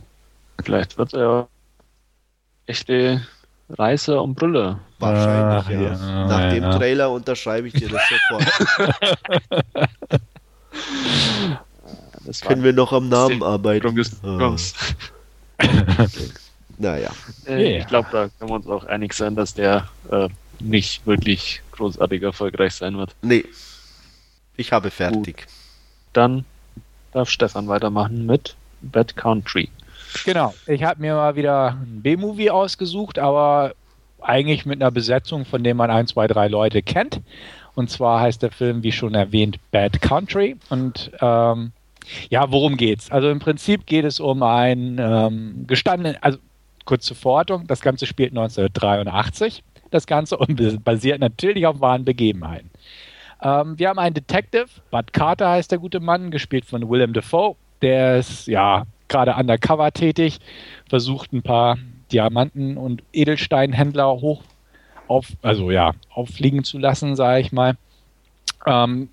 Vielleicht 0.64 0.98
wird 0.98 1.14
er 1.14 1.48
echte 2.66 3.22
Reißer 3.70 4.22
und 4.22 4.34
Brille. 4.34 4.78
Wahrscheinlich, 4.98 5.64
Ach, 5.64 5.70
ja. 5.70 5.80
ja. 5.80 6.26
Nach 6.26 6.40
ja, 6.40 6.50
dem 6.50 6.62
ja. 6.64 6.78
Trailer 6.78 7.10
unterschreibe 7.10 7.68
ich 7.68 7.74
dir 7.74 7.88
das 7.88 8.02
sofort. 8.08 8.44
das 12.24 12.40
Können 12.40 12.62
wir 12.62 12.72
noch 12.72 12.92
am 12.92 13.08
Namen 13.08 13.42
arbeiten? 13.42 14.02
Ah. 14.22 14.56
naja. 16.78 17.10
Äh, 17.46 17.78
ich 17.78 17.86
glaube, 17.86 18.08
da 18.12 18.28
können 18.38 18.50
wir 18.50 18.54
uns 18.56 18.66
auch 18.66 18.84
einig 18.84 19.14
sein, 19.14 19.34
dass 19.34 19.54
der 19.54 19.88
äh, 20.10 20.28
nicht 20.60 21.06
wirklich 21.06 21.62
großartig 21.72 22.22
erfolgreich 22.22 22.74
sein 22.74 22.96
wird. 22.96 23.14
Nee. 23.22 23.44
Ich 24.56 24.72
habe 24.72 24.90
fertig. 24.90 25.36
Gut. 25.38 25.46
Dann 26.12 26.44
darf 27.12 27.28
Stefan 27.28 27.66
weitermachen 27.68 28.26
mit 28.26 28.56
Bad 28.82 29.16
Country. 29.16 29.68
Genau. 30.24 30.54
Ich 30.66 30.82
habe 30.84 31.00
mir 31.00 31.14
mal 31.14 31.36
wieder 31.36 31.78
ein 31.80 32.00
B-Movie 32.02 32.50
ausgesucht, 32.50 33.18
aber 33.18 33.74
eigentlich 34.20 34.64
mit 34.64 34.80
einer 34.80 34.90
Besetzung, 34.90 35.44
von 35.44 35.62
der 35.62 35.74
man 35.74 35.90
ein, 35.90 36.06
zwei, 36.06 36.26
drei 36.26 36.48
Leute 36.48 36.82
kennt. 36.82 37.20
Und 37.74 37.90
zwar 37.90 38.20
heißt 38.20 38.42
der 38.42 38.52
Film, 38.52 38.82
wie 38.82 38.92
schon 38.92 39.14
erwähnt, 39.14 39.58
Bad 39.70 40.00
Country. 40.00 40.56
Und 40.70 41.10
ähm, 41.20 41.72
ja, 42.30 42.50
worum 42.50 42.76
geht's? 42.76 43.10
Also 43.10 43.30
im 43.30 43.38
Prinzip 43.38 43.86
geht 43.86 44.04
es 44.04 44.20
um 44.20 44.42
einen 44.42 44.98
ähm, 44.98 45.64
gestandenen, 45.66 46.16
also 46.20 46.38
kurz 46.84 47.06
zur 47.06 47.16
Verortung, 47.16 47.66
das 47.66 47.80
Ganze 47.80 48.06
spielt 48.06 48.32
1983, 48.32 49.62
das 49.90 50.06
Ganze 50.06 50.36
und 50.36 50.84
basiert 50.84 51.20
natürlich 51.20 51.66
auf 51.66 51.80
wahren 51.80 52.04
Begebenheiten. 52.04 52.70
Ähm, 53.42 53.78
wir 53.78 53.88
haben 53.88 53.98
einen 53.98 54.14
Detective, 54.14 54.66
Bud 54.90 55.12
Carter 55.12 55.50
heißt 55.50 55.70
der 55.70 55.78
gute 55.78 56.00
Mann, 56.00 56.30
gespielt 56.30 56.64
von 56.64 56.88
Willem 56.88 57.12
Dafoe. 57.12 57.56
Der 57.82 58.18
ist 58.18 58.46
ja 58.46 58.84
gerade 59.14 59.34
undercover 59.34 59.92
tätig, 59.92 60.38
versucht 60.88 61.32
ein 61.32 61.42
paar 61.42 61.78
Diamanten- 62.10 62.76
und 62.76 63.04
Edelsteinhändler 63.12 64.08
hoch 64.08 64.42
auf, 65.06 65.28
also 65.42 65.70
ja, 65.70 65.92
auffliegen 66.10 66.64
zu 66.64 66.78
lassen, 66.78 67.14
sage 67.14 67.40
ich 67.40 67.52
mal. 67.52 67.76
Ähm, 68.66 69.08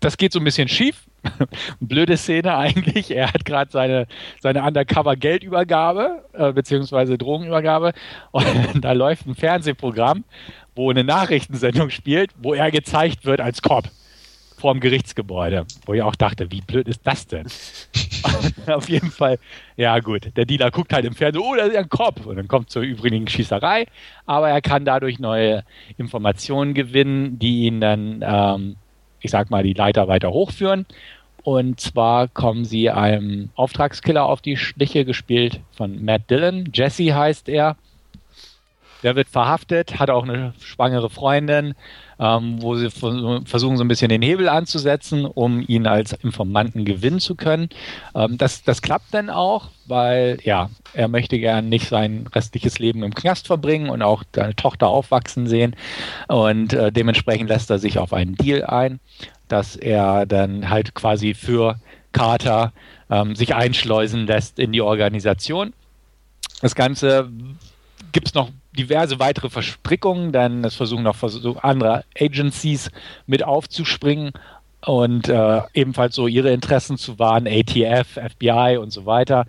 das 0.00 0.18
geht 0.18 0.32
so 0.32 0.40
ein 0.40 0.44
bisschen 0.44 0.68
schief. 0.68 1.06
Blöde 1.80 2.18
Szene 2.18 2.56
eigentlich. 2.58 3.10
Er 3.10 3.32
hat 3.32 3.46
gerade 3.46 3.70
seine, 3.70 4.06
seine 4.40 4.62
Undercover-Geldübergabe 4.62 6.24
äh, 6.34 6.52
beziehungsweise 6.52 7.16
Drogenübergabe 7.16 7.94
und 8.32 8.82
da 8.82 8.92
läuft 8.92 9.26
ein 9.26 9.34
Fernsehprogramm, 9.34 10.24
wo 10.74 10.90
eine 10.90 11.04
Nachrichtensendung 11.04 11.88
spielt, 11.88 12.32
wo 12.42 12.52
er 12.52 12.70
gezeigt 12.70 13.24
wird 13.24 13.40
als 13.40 13.62
Cop 13.62 13.84
vorm 14.56 14.80
Gerichtsgebäude, 14.80 15.66
wo 15.86 15.94
ich 15.94 16.02
auch 16.02 16.14
dachte, 16.14 16.50
wie 16.50 16.60
blöd 16.60 16.88
ist 16.88 17.00
das 17.04 17.26
denn? 17.26 17.46
Auf 18.66 18.88
jeden 18.88 19.10
Fall, 19.10 19.38
ja 19.76 19.98
gut, 19.98 20.36
der 20.36 20.44
Dealer 20.44 20.70
guckt 20.70 20.92
halt 20.92 21.04
im 21.04 21.14
Fernsehen, 21.14 21.42
oh, 21.44 21.54
da 21.54 21.64
ist 21.64 21.74
ja 21.74 21.80
ein 21.80 21.88
Kopf. 21.88 22.26
Und 22.26 22.36
dann 22.36 22.48
kommt 22.48 22.70
zur 22.70 22.82
übrigen 22.82 23.26
Schießerei, 23.26 23.86
aber 24.26 24.50
er 24.50 24.60
kann 24.60 24.84
dadurch 24.84 25.18
neue 25.18 25.64
Informationen 25.98 26.74
gewinnen, 26.74 27.38
die 27.38 27.66
ihn 27.66 27.80
dann, 27.80 28.24
ähm, 28.24 28.76
ich 29.20 29.30
sag 29.30 29.50
mal, 29.50 29.62
die 29.62 29.74
Leiter 29.74 30.08
weiter 30.08 30.30
hochführen. 30.30 30.86
Und 31.44 31.80
zwar 31.80 32.28
kommen 32.28 32.64
sie 32.64 32.90
einem 32.90 33.50
Auftragskiller 33.56 34.24
auf 34.24 34.40
die 34.40 34.56
Schliche, 34.56 35.04
gespielt 35.04 35.60
von 35.72 36.04
Matt 36.04 36.30
Dillon. 36.30 36.70
Jesse 36.72 37.14
heißt 37.14 37.48
er. 37.48 37.76
Der 39.02 39.16
wird 39.16 39.28
verhaftet, 39.28 39.98
hat 39.98 40.10
auch 40.10 40.22
eine 40.22 40.54
schwangere 40.60 41.10
Freundin, 41.10 41.74
ähm, 42.22 42.62
wo 42.62 42.76
sie 42.76 42.88
versuchen, 42.88 43.76
so 43.76 43.82
ein 43.82 43.88
bisschen 43.88 44.08
den 44.08 44.22
Hebel 44.22 44.48
anzusetzen, 44.48 45.24
um 45.26 45.64
ihn 45.66 45.88
als 45.88 46.12
Informanten 46.12 46.84
gewinnen 46.84 47.18
zu 47.18 47.34
können. 47.34 47.68
Ähm, 48.14 48.38
das, 48.38 48.62
das 48.62 48.80
klappt 48.80 49.12
dann 49.12 49.28
auch, 49.28 49.70
weil 49.86 50.38
ja, 50.44 50.70
er 50.94 51.08
möchte 51.08 51.40
gern 51.40 51.68
nicht 51.68 51.88
sein 51.88 52.28
restliches 52.32 52.78
Leben 52.78 53.02
im 53.02 53.12
Knast 53.12 53.48
verbringen 53.48 53.90
und 53.90 54.02
auch 54.02 54.22
seine 54.32 54.54
Tochter 54.54 54.86
aufwachsen 54.86 55.48
sehen. 55.48 55.74
Und 56.28 56.72
äh, 56.74 56.92
dementsprechend 56.92 57.48
lässt 57.48 57.70
er 57.70 57.80
sich 57.80 57.98
auf 57.98 58.12
einen 58.12 58.36
Deal 58.36 58.64
ein, 58.64 59.00
dass 59.48 59.74
er 59.74 60.24
dann 60.24 60.70
halt 60.70 60.94
quasi 60.94 61.34
für 61.34 61.80
Carter 62.12 62.72
ähm, 63.10 63.34
sich 63.34 63.56
einschleusen 63.56 64.28
lässt 64.28 64.60
in 64.60 64.70
die 64.70 64.80
Organisation. 64.80 65.72
Das 66.60 66.76
Ganze 66.76 67.32
gibt 68.12 68.28
es 68.28 68.34
noch 68.34 68.50
diverse 68.72 69.18
weitere 69.18 69.50
Versprickungen, 69.50 70.32
denn 70.32 70.64
es 70.64 70.74
versuchen 70.74 71.02
noch 71.02 71.16
andere 71.62 72.04
Agencies 72.18 72.90
mit 73.26 73.44
aufzuspringen 73.44 74.32
und 74.84 75.28
äh, 75.28 75.60
ebenfalls 75.74 76.14
so 76.14 76.26
ihre 76.26 76.50
Interessen 76.50 76.96
zu 76.96 77.18
wahren, 77.18 77.46
ATF, 77.46 78.18
FBI 78.36 78.78
und 78.80 78.90
so 78.90 79.06
weiter. 79.06 79.46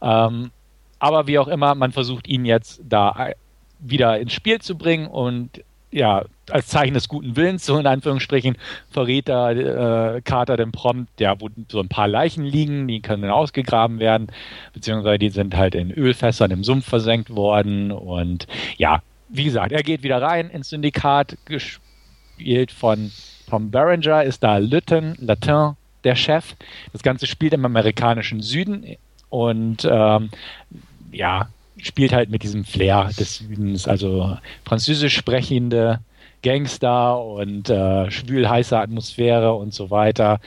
Ähm, 0.00 0.50
aber 0.98 1.26
wie 1.26 1.38
auch 1.38 1.48
immer, 1.48 1.74
man 1.74 1.92
versucht 1.92 2.28
ihn 2.28 2.44
jetzt 2.44 2.80
da 2.88 3.30
wieder 3.78 4.18
ins 4.18 4.32
Spiel 4.32 4.60
zu 4.60 4.76
bringen 4.76 5.06
und 5.06 5.62
ja, 5.90 6.24
als 6.50 6.68
Zeichen 6.68 6.94
des 6.94 7.08
guten 7.08 7.36
Willens, 7.36 7.66
so 7.66 7.78
in 7.78 7.86
Anführungsstrichen, 7.86 8.56
verrät 8.90 9.28
er 9.28 10.16
äh, 10.16 10.20
Carter 10.22 10.56
den 10.56 10.72
prompt, 10.72 11.20
ja, 11.20 11.40
wo 11.40 11.48
so 11.68 11.80
ein 11.80 11.88
paar 11.88 12.08
Leichen 12.08 12.44
liegen, 12.44 12.88
die 12.88 13.00
können 13.00 13.22
dann 13.22 13.30
ausgegraben 13.30 13.98
werden, 13.98 14.28
beziehungsweise 14.72 15.18
die 15.18 15.30
sind 15.30 15.56
halt 15.56 15.74
in 15.74 15.90
Ölfässern 15.90 16.50
im 16.50 16.64
Sumpf 16.64 16.88
versenkt 16.88 17.30
worden 17.34 17.90
und 17.90 18.46
ja, 18.76 19.02
wie 19.28 19.44
gesagt, 19.44 19.72
er 19.72 19.82
geht 19.82 20.02
wieder 20.02 20.22
rein 20.22 20.50
ins 20.50 20.70
Syndikat, 20.70 21.36
gespielt 21.46 22.70
von 22.70 23.10
Tom 23.48 23.70
Berenger, 23.70 24.22
ist 24.22 24.42
da 24.42 24.58
Lutin, 24.58 25.14
Latin, 25.18 25.76
der 26.04 26.14
Chef. 26.14 26.54
Das 26.92 27.02
Ganze 27.02 27.26
spielt 27.26 27.52
im 27.52 27.64
amerikanischen 27.64 28.40
Süden 28.40 28.96
und 29.28 29.86
ähm, 29.90 30.30
ja, 31.10 31.48
spielt 31.78 32.12
halt 32.12 32.30
mit 32.30 32.42
diesem 32.42 32.64
Flair 32.64 33.10
des 33.18 33.36
Südens, 33.36 33.86
also 33.88 34.38
französisch 34.64 35.16
sprechende 35.16 36.00
Gangster 36.46 37.20
und 37.20 37.68
äh, 37.68 38.08
schwül 38.10 38.48
heiße 38.48 38.78
Atmosphäre 38.78 39.54
und 39.54 39.74
so 39.74 39.90
weiter. 39.90 40.40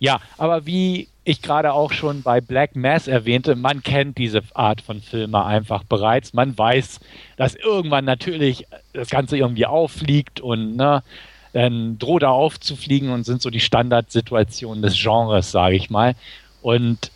Ja, 0.00 0.20
aber 0.36 0.66
wie 0.66 1.08
ich 1.22 1.42
gerade 1.42 1.72
auch 1.72 1.92
schon 1.92 2.22
bei 2.22 2.40
Black 2.40 2.74
Mass 2.74 3.06
erwähnte, 3.06 3.54
man 3.54 3.84
kennt 3.84 4.18
diese 4.18 4.42
Art 4.54 4.80
von 4.80 5.00
Filme 5.00 5.44
einfach 5.44 5.84
bereits. 5.84 6.32
Man 6.32 6.58
weiß, 6.58 6.98
dass 7.36 7.54
irgendwann 7.54 8.04
natürlich 8.04 8.66
das 8.92 9.10
Ganze 9.10 9.36
irgendwie 9.36 9.66
auffliegt 9.66 10.40
und 10.40 10.74
ne, 10.74 11.04
dann 11.52 11.98
droht 11.98 12.22
er 12.22 12.32
aufzufliegen 12.32 13.10
und 13.10 13.24
sind 13.24 13.40
so 13.40 13.50
die 13.50 13.60
Standardsituationen 13.60 14.82
des 14.82 15.00
Genres, 15.00 15.52
sage 15.52 15.76
ich 15.76 15.88
mal. 15.88 16.16
Und 16.62 17.12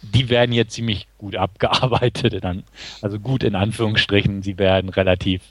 die 0.00 0.30
werden 0.30 0.52
hier 0.52 0.68
ziemlich 0.68 1.08
gut 1.18 1.36
abgearbeitet, 1.36 2.42
also 3.02 3.18
gut 3.18 3.44
in 3.44 3.54
Anführungsstrichen, 3.54 4.42
sie 4.42 4.56
werden 4.56 4.88
relativ 4.88 5.42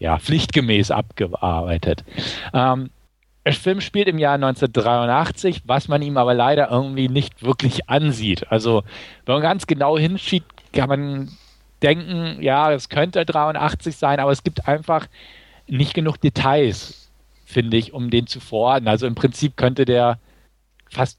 ja, 0.00 0.18
pflichtgemäß 0.18 0.90
abgearbeitet. 0.90 2.04
Ähm, 2.52 2.90
der 3.44 3.52
Film 3.52 3.80
spielt 3.80 4.08
im 4.08 4.18
Jahr 4.18 4.34
1983, 4.34 5.62
was 5.66 5.88
man 5.88 6.02
ihm 6.02 6.16
aber 6.16 6.34
leider 6.34 6.70
irgendwie 6.70 7.08
nicht 7.08 7.42
wirklich 7.42 7.88
ansieht. 7.88 8.50
Also, 8.50 8.82
wenn 9.24 9.36
man 9.36 9.42
ganz 9.42 9.66
genau 9.66 9.96
hinschaut, 9.98 10.42
kann 10.72 10.88
man 10.88 11.30
denken, 11.82 12.42
ja, 12.42 12.72
es 12.72 12.88
könnte 12.88 13.24
83 13.24 13.96
sein, 13.96 14.20
aber 14.20 14.32
es 14.32 14.42
gibt 14.42 14.68
einfach 14.68 15.06
nicht 15.66 15.94
genug 15.94 16.20
Details, 16.20 17.10
finde 17.44 17.76
ich, 17.76 17.92
um 17.92 18.10
den 18.10 18.26
zu 18.26 18.40
verorten. 18.40 18.88
Also 18.88 19.06
im 19.06 19.14
Prinzip 19.14 19.56
könnte 19.56 19.84
der 19.84 20.18
fast 20.90 21.18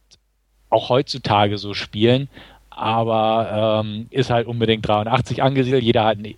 auch 0.70 0.90
heutzutage 0.90 1.58
so 1.58 1.74
spielen, 1.74 2.30
aber 2.70 3.84
ähm, 3.84 4.08
ist 4.10 4.30
halt 4.30 4.48
unbedingt 4.48 4.88
83 4.88 5.42
angesiedelt. 5.44 5.84
Jeder 5.84 6.06
hat 6.06 6.18
einen 6.18 6.36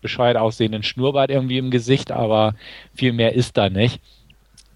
bescheuert 0.00 0.36
aussehenden 0.36 0.82
Schnurrbart 0.82 1.30
irgendwie 1.30 1.58
im 1.58 1.70
Gesicht, 1.70 2.10
aber 2.10 2.54
viel 2.94 3.12
mehr 3.12 3.34
ist 3.34 3.56
da 3.56 3.68
nicht. 3.68 4.00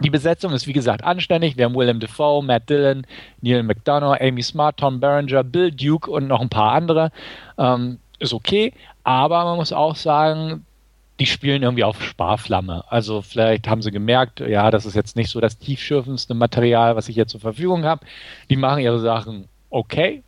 Die 0.03 0.09
Besetzung 0.09 0.51
ist 0.51 0.67
wie 0.67 0.73
gesagt 0.73 1.03
anständig. 1.03 1.55
Wir 1.55 1.65
haben 1.65 1.75
Willem 1.75 1.99
Dafoe, 1.99 2.43
Matt 2.43 2.69
Dillon, 2.69 3.05
Neil 3.41 3.63
McDonough, 3.63 4.19
Amy 4.19 4.41
Smart, 4.41 4.77
Tom 4.77 4.99
Berenger, 4.99 5.43
Bill 5.43 5.71
Duke 5.71 6.11
und 6.11 6.27
noch 6.27 6.41
ein 6.41 6.49
paar 6.49 6.73
andere. 6.73 7.11
Ähm, 7.57 7.99
ist 8.19 8.33
okay, 8.33 8.73
aber 9.03 9.45
man 9.45 9.57
muss 9.57 9.71
auch 9.71 9.95
sagen, 9.95 10.65
die 11.19 11.25
spielen 11.25 11.63
irgendwie 11.63 11.83
auf 11.83 12.01
Sparflamme. 12.03 12.83
Also 12.89 13.21
vielleicht 13.21 13.67
haben 13.67 13.81
sie 13.81 13.91
gemerkt, 13.91 14.39
ja, 14.39 14.71
das 14.71 14.85
ist 14.85 14.95
jetzt 14.95 15.15
nicht 15.15 15.29
so 15.29 15.39
das 15.39 15.57
tiefschürfendste 15.57 16.33
Material, 16.33 16.95
was 16.95 17.07
ich 17.07 17.15
hier 17.15 17.27
zur 17.27 17.39
Verfügung 17.39 17.85
habe. 17.85 18.05
Die 18.49 18.55
machen 18.55 18.79
ihre 18.79 18.99
Sachen 18.99 19.47
okay, 19.69 20.23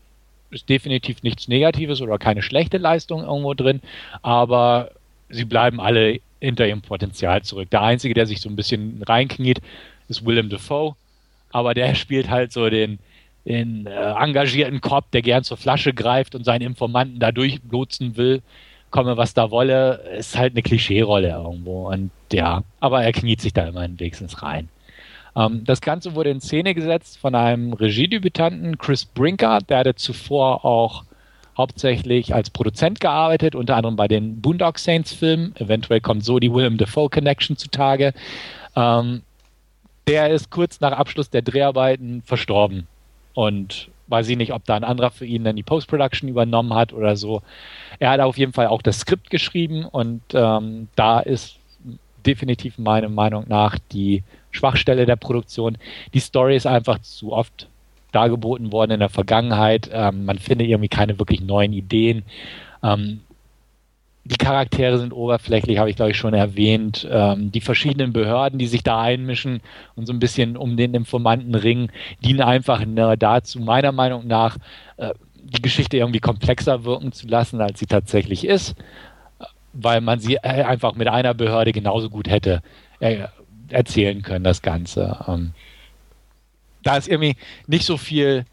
ist 0.51 0.69
definitiv 0.69 1.23
nichts 1.23 1.47
Negatives 1.47 2.01
oder 2.01 2.17
keine 2.17 2.41
schlechte 2.41 2.77
Leistung 2.77 3.23
irgendwo 3.23 3.53
drin, 3.53 3.81
aber 4.21 4.91
sie 5.29 5.45
bleiben 5.45 5.79
alle 5.79 6.19
hinter 6.39 6.67
ihrem 6.67 6.81
Potenzial 6.81 7.41
zurück. 7.41 7.69
Der 7.71 7.81
Einzige, 7.81 8.13
der 8.13 8.25
sich 8.25 8.41
so 8.41 8.49
ein 8.49 8.55
bisschen 8.55 9.01
reinkniet, 9.03 9.61
ist 10.07 10.25
Willem 10.25 10.49
Dafoe, 10.49 10.95
aber 11.51 11.73
der 11.73 11.95
spielt 11.95 12.29
halt 12.29 12.51
so 12.51 12.69
den, 12.69 12.99
den 13.45 13.87
äh, 13.87 14.11
engagierten 14.13 14.81
Kopf, 14.81 15.05
der 15.11 15.21
gern 15.21 15.43
zur 15.43 15.57
Flasche 15.57 15.93
greift 15.93 16.35
und 16.35 16.43
seinen 16.43 16.61
Informanten 16.61 17.19
dadurch 17.19 17.59
lotsen 17.69 18.17
will, 18.17 18.41
komme 18.91 19.17
was 19.17 19.33
da 19.33 19.51
wolle, 19.51 20.01
ist 20.17 20.37
halt 20.37 20.53
eine 20.53 20.61
Klischee-Rolle 20.61 21.29
irgendwo 21.29 21.89
und 21.89 22.11
ja, 22.31 22.63
aber 22.79 23.03
er 23.03 23.11
kniet 23.11 23.41
sich 23.41 23.53
da 23.53 23.67
immerhin 23.67 23.99
wenigstens 23.99 24.41
rein. 24.41 24.69
Ähm, 25.35 25.63
das 25.65 25.81
Ganze 25.81 26.15
wurde 26.15 26.29
in 26.29 26.41
Szene 26.41 26.73
gesetzt 26.73 27.17
von 27.17 27.35
einem 27.35 27.73
Regiedebütanten, 27.73 28.77
Chris 28.77 29.05
Brinker, 29.05 29.59
der 29.59 29.79
hatte 29.79 29.95
zuvor 29.95 30.65
auch 30.65 31.03
hauptsächlich 31.57 32.33
als 32.33 32.49
Produzent 32.49 32.99
gearbeitet, 32.99 33.55
unter 33.55 33.77
anderem 33.77 33.95
bei 33.95 34.07
den 34.07 34.41
Boondock 34.41 34.77
Saints 34.77 35.13
Filmen. 35.13 35.55
Eventuell 35.57 36.01
kommt 36.01 36.25
so 36.25 36.39
die 36.39 36.53
Willem 36.53 36.77
Dafoe 36.77 37.09
Connection 37.09 37.55
zutage. 37.55 38.13
Ähm, 38.75 39.21
der 40.07 40.29
ist 40.29 40.51
kurz 40.51 40.81
nach 40.81 40.91
Abschluss 40.91 41.29
der 41.29 41.41
Dreharbeiten 41.41 42.21
verstorben. 42.23 42.87
Und 43.33 43.89
weiß 44.07 44.29
ich 44.29 44.37
nicht, 44.37 44.53
ob 44.53 44.65
da 44.65 44.75
ein 44.75 44.83
anderer 44.83 45.11
für 45.11 45.25
ihn 45.25 45.43
dann 45.43 45.55
die 45.55 45.63
Post-Production 45.63 46.29
übernommen 46.29 46.73
hat 46.73 46.93
oder 46.93 47.15
so. 47.15 47.41
Er 47.99 48.11
hat 48.11 48.19
auf 48.19 48.37
jeden 48.37 48.53
Fall 48.53 48.67
auch 48.67 48.81
das 48.81 48.99
Skript 48.99 49.29
geschrieben 49.29 49.85
und 49.85 50.21
ähm, 50.33 50.89
da 50.95 51.19
ist 51.19 51.57
definitiv 52.25 52.77
meiner 52.77 53.09
Meinung 53.09 53.45
nach 53.47 53.77
die 53.91 54.23
Schwachstelle 54.55 55.05
der 55.05 55.15
Produktion. 55.15 55.77
Die 56.13 56.19
Story 56.19 56.55
ist 56.55 56.65
einfach 56.67 56.99
zu 56.99 57.33
oft 57.33 57.67
dargeboten 58.11 58.71
worden 58.71 58.91
in 58.91 58.99
der 58.99 59.09
Vergangenheit. 59.09 59.89
Ähm, 59.91 60.25
man 60.25 60.39
findet 60.39 60.67
irgendwie 60.67 60.87
keine 60.87 61.19
wirklich 61.19 61.41
neuen 61.41 61.73
Ideen. 61.73 62.23
Ähm, 62.81 63.19
die 64.23 64.37
Charaktere 64.37 64.97
sind 64.97 65.13
oberflächlich, 65.13 65.77
habe 65.77 65.89
ich 65.89 65.97
glaube 65.97 66.11
ich 66.11 66.17
schon 66.17 66.33
erwähnt. 66.33 67.07
Ähm, 67.11 67.51
die 67.51 67.61
verschiedenen 67.61 68.11
Behörden, 68.11 68.57
die 68.57 68.67
sich 68.67 68.81
da 68.81 68.99
einmischen 68.99 69.61
und 69.95 70.07
so 70.07 70.13
ein 70.13 70.19
bisschen 70.19 70.57
um 70.57 70.77
den 70.77 70.95
Informanten 70.95 71.53
ringen, 71.53 71.91
dienen 72.23 72.41
einfach 72.41 72.83
dazu, 73.19 73.59
meiner 73.59 73.91
Meinung 73.91 74.25
nach, 74.25 74.57
äh, 74.97 75.13
die 75.43 75.61
Geschichte 75.61 75.97
irgendwie 75.97 76.19
komplexer 76.19 76.85
wirken 76.85 77.11
zu 77.11 77.27
lassen, 77.27 77.61
als 77.61 77.79
sie 77.79 77.85
tatsächlich 77.85 78.47
ist, 78.47 78.75
weil 79.73 80.01
man 80.01 80.19
sie 80.19 80.35
äh, 80.35 80.63
einfach 80.63 80.95
mit 80.95 81.07
einer 81.07 81.35
Behörde 81.35 81.71
genauso 81.71 82.09
gut 82.09 82.27
hätte 82.27 82.63
äh, 82.99 83.27
erzählen 83.69 84.21
können, 84.21 84.43
das 84.43 84.61
Ganze. 84.61 85.25
Ähm, 85.27 85.53
da 86.83 86.97
ist 86.97 87.07
irgendwie 87.07 87.35
nicht 87.67 87.85
so 87.85 87.97
viel 87.97 88.45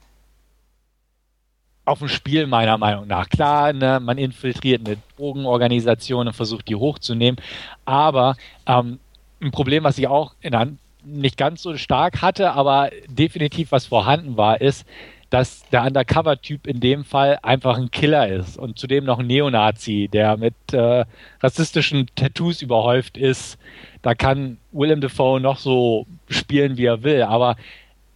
auf 1.84 1.98
dem 1.98 2.08
Spiel, 2.08 2.46
meiner 2.46 2.78
Meinung 2.78 3.06
nach. 3.06 3.28
Klar, 3.28 3.72
ne, 3.72 4.00
man 4.00 4.18
infiltriert 4.18 4.86
eine 4.86 4.98
Drogenorganisation 5.16 6.28
und 6.28 6.32
versucht, 6.32 6.68
die 6.68 6.76
hochzunehmen. 6.76 7.40
Aber 7.84 8.36
ähm, 8.66 9.00
ein 9.40 9.50
Problem, 9.50 9.84
was 9.84 9.98
ich 9.98 10.06
auch 10.06 10.34
in, 10.40 10.78
nicht 11.04 11.36
ganz 11.36 11.62
so 11.62 11.76
stark 11.76 12.22
hatte, 12.22 12.52
aber 12.52 12.90
definitiv 13.08 13.72
was 13.72 13.86
vorhanden 13.86 14.36
war, 14.36 14.60
ist, 14.60 14.86
dass 15.30 15.66
der 15.70 15.84
Undercover-Typ 15.84 16.66
in 16.66 16.78
dem 16.78 17.04
Fall 17.04 17.38
einfach 17.42 17.78
ein 17.78 17.90
Killer 17.90 18.28
ist 18.28 18.58
und 18.58 18.78
zudem 18.78 19.04
noch 19.04 19.18
ein 19.18 19.26
Neonazi, 19.26 20.08
der 20.12 20.36
mit 20.36 20.54
äh, 20.72 21.06
rassistischen 21.42 22.06
Tattoos 22.14 22.60
überhäuft 22.60 23.16
ist. 23.16 23.58
Da 24.02 24.14
kann 24.14 24.58
Willem 24.72 25.00
Dafoe 25.00 25.40
noch 25.40 25.58
so 25.58 26.06
spielen, 26.28 26.76
wie 26.76 26.86
er 26.86 27.02
will, 27.02 27.22
aber 27.22 27.56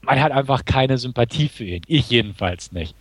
man 0.03 0.20
hat 0.20 0.32
einfach 0.32 0.64
keine 0.64 0.99
Sympathie 0.99 1.49
für 1.49 1.64
ihn. 1.64 1.82
Ich 1.87 2.11
jedenfalls 2.11 2.72
nicht. 2.72 2.95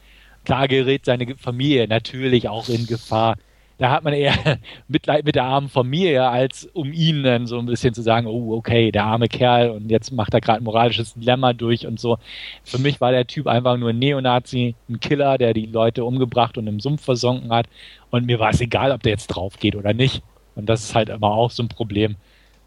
Klar 0.43 0.67
gerät 0.67 1.05
seine 1.05 1.35
Familie 1.35 1.87
natürlich 1.87 2.47
auch 2.47 2.69
in 2.69 2.85
Gefahr 2.85 3.37
da 3.77 3.91
hat 3.91 4.03
man 4.03 4.13
eher 4.13 4.33
Mitleid 4.87 5.25
mit 5.25 5.35
der 5.35 5.43
armen 5.43 5.69
Familie, 5.69 6.27
als 6.27 6.65
um 6.73 6.93
ihn 6.93 7.23
dann 7.23 7.47
so 7.47 7.59
ein 7.59 7.65
bisschen 7.65 7.93
zu 7.93 8.01
sagen, 8.01 8.27
oh, 8.27 8.55
okay, 8.55 8.91
der 8.91 9.05
arme 9.05 9.27
Kerl 9.27 9.69
und 9.71 9.89
jetzt 9.89 10.11
macht 10.11 10.33
er 10.33 10.41
gerade 10.41 10.61
ein 10.61 10.63
moralisches 10.63 11.13
Dilemma 11.13 11.53
durch 11.53 11.85
und 11.85 11.99
so. 11.99 12.17
Für 12.63 12.77
mich 12.77 13.01
war 13.01 13.11
der 13.11 13.27
Typ 13.27 13.47
einfach 13.47 13.77
nur 13.77 13.89
ein 13.89 13.99
Neonazi, 13.99 14.75
ein 14.89 14.99
Killer, 14.99 15.37
der 15.37 15.53
die 15.53 15.65
Leute 15.65 16.05
umgebracht 16.05 16.57
und 16.57 16.67
im 16.67 16.79
Sumpf 16.79 17.03
versunken 17.03 17.51
hat. 17.51 17.67
Und 18.11 18.25
mir 18.25 18.39
war 18.39 18.51
es 18.51 18.61
egal, 18.61 18.91
ob 18.91 19.03
der 19.03 19.11
jetzt 19.11 19.27
drauf 19.27 19.59
geht 19.59 19.75
oder 19.75 19.93
nicht. 19.93 20.23
Und 20.55 20.67
das 20.67 20.83
ist 20.83 20.95
halt 20.95 21.09
immer 21.09 21.31
auch 21.31 21.51
so 21.51 21.61
ein 21.63 21.69
Problem, 21.69 22.15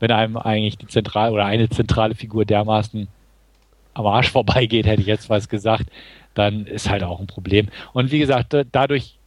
wenn 0.01 0.11
einem 0.11 0.37
eigentlich 0.37 0.79
die 0.79 0.87
zentrale 0.87 1.33
oder 1.33 1.47
eine 1.47 1.69
zentrale 1.69 2.15
Figur 2.15 2.45
dermaßen 2.45 3.09
am 3.95 4.07
Arsch 4.07 4.31
vorbeigeht, 4.33 4.87
hätte 4.87 5.01
ich 5.01 5.09
jetzt 5.09 5.31
was 5.31 5.49
gesagt, 5.49 5.87
dann 6.35 6.67
ist 6.67 6.89
halt 6.89 7.03
auch 7.03 7.21
ein 7.21 7.27
Problem. 7.27 7.69
Und 7.93 8.11
wie 8.13 8.19
gesagt, 8.19 8.57
dadurch 8.73 9.19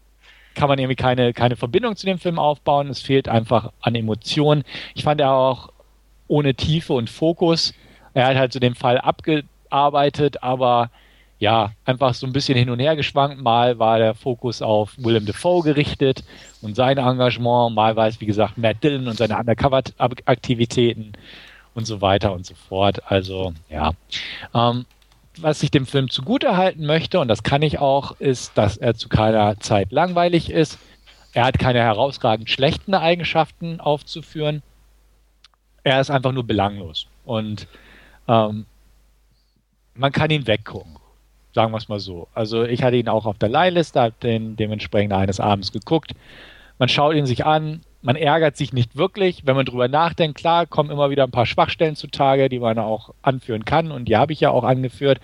kann 0.55 0.69
man 0.69 0.79
irgendwie 0.79 0.95
keine, 0.95 1.33
keine 1.33 1.55
Verbindung 1.55 1.95
zu 1.95 2.05
dem 2.05 2.19
Film 2.19 2.39
aufbauen. 2.39 2.89
Es 2.89 3.01
fehlt 3.01 3.27
einfach 3.27 3.71
an 3.81 3.95
Emotionen. 3.95 4.63
Ich 4.95 5.03
fand 5.03 5.21
er 5.21 5.31
auch 5.31 5.69
ohne 6.27 6.55
Tiefe 6.55 6.93
und 6.93 7.09
Fokus. 7.09 7.73
Er 8.13 8.27
hat 8.27 8.37
halt 8.37 8.53
so 8.53 8.59
den 8.59 8.75
Fall 8.75 8.97
abgearbeitet, 8.97 10.43
aber 10.43 10.89
ja, 11.41 11.71
einfach 11.85 12.13
so 12.13 12.27
ein 12.27 12.33
bisschen 12.33 12.55
hin 12.55 12.69
und 12.69 12.79
her 12.79 12.95
geschwankt. 12.95 13.41
Mal 13.41 13.79
war 13.79 13.97
der 13.97 14.13
Fokus 14.13 14.61
auf 14.61 14.93
Willem 14.97 15.25
Dafoe 15.25 15.63
gerichtet 15.63 16.23
und 16.61 16.75
sein 16.75 16.99
Engagement. 16.99 17.73
Mal 17.73 17.95
war 17.95 18.07
es, 18.07 18.21
wie 18.21 18.27
gesagt, 18.27 18.59
Matt 18.59 18.83
Dillon 18.83 19.07
und 19.07 19.17
seine 19.17 19.37
Undercover-Aktivitäten 19.39 21.13
und 21.73 21.87
so 21.87 21.99
weiter 21.99 22.31
und 22.33 22.45
so 22.45 22.53
fort. 22.53 23.01
Also, 23.11 23.53
ja. 23.69 23.93
Ähm, 24.53 24.85
was 25.37 25.63
ich 25.63 25.71
dem 25.71 25.87
Film 25.87 26.11
zugutehalten 26.11 26.85
möchte, 26.85 27.19
und 27.19 27.27
das 27.27 27.41
kann 27.41 27.63
ich 27.63 27.79
auch, 27.79 28.19
ist, 28.19 28.55
dass 28.55 28.77
er 28.77 28.93
zu 28.93 29.09
keiner 29.09 29.59
Zeit 29.59 29.91
langweilig 29.91 30.51
ist. 30.51 30.77
Er 31.33 31.45
hat 31.45 31.57
keine 31.57 31.79
herausragend 31.79 32.51
schlechten 32.51 32.93
Eigenschaften 32.93 33.79
aufzuführen. 33.79 34.61
er 35.83 35.99
ist 35.99 36.11
einfach 36.11 36.33
nur 36.33 36.43
belanglos. 36.43 37.07
Und 37.25 37.67
ähm, 38.27 38.67
man 39.95 40.11
kann 40.11 40.29
ihn 40.29 40.45
weggucken. 40.45 41.00
Sagen 41.53 41.71
wir 41.71 41.77
es 41.77 41.89
mal 41.89 41.99
so. 41.99 42.27
Also 42.33 42.63
ich 42.63 42.83
hatte 42.83 42.97
ihn 42.97 43.09
auch 43.09 43.25
auf 43.25 43.37
der 43.37 43.49
Leihliste, 43.49 44.01
habe 44.01 44.13
den 44.23 44.55
dementsprechend 44.55 45.13
eines 45.13 45.39
Abends 45.39 45.71
geguckt. 45.71 46.13
Man 46.79 46.89
schaut 46.89 47.15
ihn 47.15 47.25
sich 47.25 47.45
an, 47.45 47.81
man 48.01 48.15
ärgert 48.15 48.57
sich 48.57 48.73
nicht 48.73 48.95
wirklich, 48.95 49.45
wenn 49.45 49.55
man 49.55 49.65
drüber 49.65 49.87
nachdenkt. 49.87 50.37
Klar, 50.37 50.65
kommen 50.65 50.89
immer 50.89 51.09
wieder 51.09 51.23
ein 51.23 51.31
paar 51.31 51.45
Schwachstellen 51.45 51.95
zutage, 51.95 52.49
die 52.49 52.59
man 52.59 52.79
auch 52.79 53.13
anführen 53.21 53.65
kann 53.65 53.91
und 53.91 54.05
die 54.05 54.17
habe 54.17 54.33
ich 54.33 54.39
ja 54.39 54.49
auch 54.49 54.63
angeführt. 54.63 55.19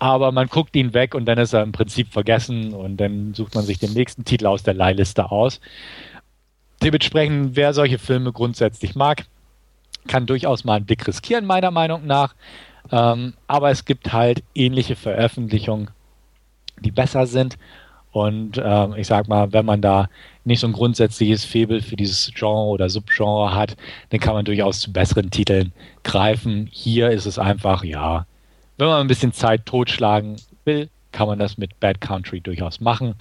Aber 0.00 0.32
man 0.32 0.46
guckt 0.48 0.74
ihn 0.76 0.94
weg 0.94 1.14
und 1.14 1.26
dann 1.26 1.38
ist 1.38 1.52
er 1.52 1.62
im 1.62 1.72
Prinzip 1.72 2.12
vergessen 2.12 2.72
und 2.72 2.98
dann 2.98 3.34
sucht 3.34 3.54
man 3.54 3.64
sich 3.64 3.78
den 3.78 3.92
nächsten 3.92 4.24
Titel 4.24 4.46
aus 4.46 4.62
der 4.62 4.74
Leihliste 4.74 5.30
aus. 5.30 5.60
Dementsprechend, 6.82 7.56
wer 7.56 7.74
solche 7.74 7.98
Filme 7.98 8.32
grundsätzlich 8.32 8.94
mag, 8.94 9.24
kann 10.06 10.26
durchaus 10.26 10.64
mal 10.64 10.74
einen 10.74 10.86
Blick 10.86 11.06
riskieren, 11.06 11.44
meiner 11.44 11.72
Meinung 11.72 12.06
nach. 12.06 12.34
Ähm, 12.90 13.34
aber 13.46 13.70
es 13.70 13.84
gibt 13.84 14.12
halt 14.12 14.42
ähnliche 14.54 14.96
Veröffentlichungen, 14.96 15.90
die 16.80 16.90
besser 16.90 17.26
sind. 17.26 17.58
Und 18.10 18.60
ähm, 18.62 18.94
ich 18.96 19.06
sag 19.06 19.28
mal, 19.28 19.52
wenn 19.52 19.66
man 19.66 19.82
da 19.82 20.08
nicht 20.44 20.60
so 20.60 20.66
ein 20.66 20.72
grundsätzliches 20.72 21.44
Febel 21.44 21.82
für 21.82 21.96
dieses 21.96 22.32
Genre 22.34 22.68
oder 22.68 22.88
Subgenre 22.88 23.54
hat, 23.54 23.76
dann 24.10 24.20
kann 24.20 24.34
man 24.34 24.44
durchaus 24.44 24.80
zu 24.80 24.92
besseren 24.92 25.30
Titeln 25.30 25.72
greifen. 26.04 26.68
Hier 26.72 27.10
ist 27.10 27.26
es 27.26 27.38
einfach, 27.38 27.84
ja, 27.84 28.26
wenn 28.78 28.88
man 28.88 29.00
ein 29.00 29.08
bisschen 29.08 29.32
Zeit 29.32 29.66
totschlagen 29.66 30.36
will, 30.64 30.88
kann 31.12 31.28
man 31.28 31.38
das 31.38 31.58
mit 31.58 31.78
Bad 31.80 32.00
Country 32.00 32.40
durchaus 32.40 32.80
machen, 32.80 33.14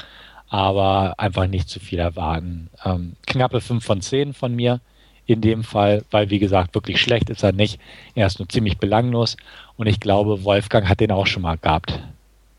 aber 0.49 1.15
einfach 1.17 1.47
nicht 1.47 1.69
zu 1.69 1.79
viel 1.79 1.99
erwarten. 1.99 2.69
Ähm, 2.85 3.17
knappe 3.25 3.59
5 3.59 3.83
von 3.83 4.01
10 4.01 4.33
von 4.33 4.55
mir 4.55 4.79
in 5.27 5.41
dem 5.41 5.63
Fall, 5.63 6.03
weil 6.09 6.29
wie 6.29 6.39
gesagt, 6.39 6.73
wirklich 6.73 6.99
schlecht 6.99 7.29
ist 7.29 7.43
er 7.43 7.51
nicht. 7.51 7.79
Er 8.15 8.27
ist 8.27 8.39
nur 8.39 8.49
ziemlich 8.49 8.77
belanglos 8.77 9.37
und 9.75 9.87
ich 9.87 9.99
glaube, 9.99 10.43
Wolfgang 10.43 10.89
hat 10.89 11.01
den 11.01 11.11
auch 11.11 11.27
schon 11.27 11.43
mal 11.43 11.57
gehabt. 11.57 11.99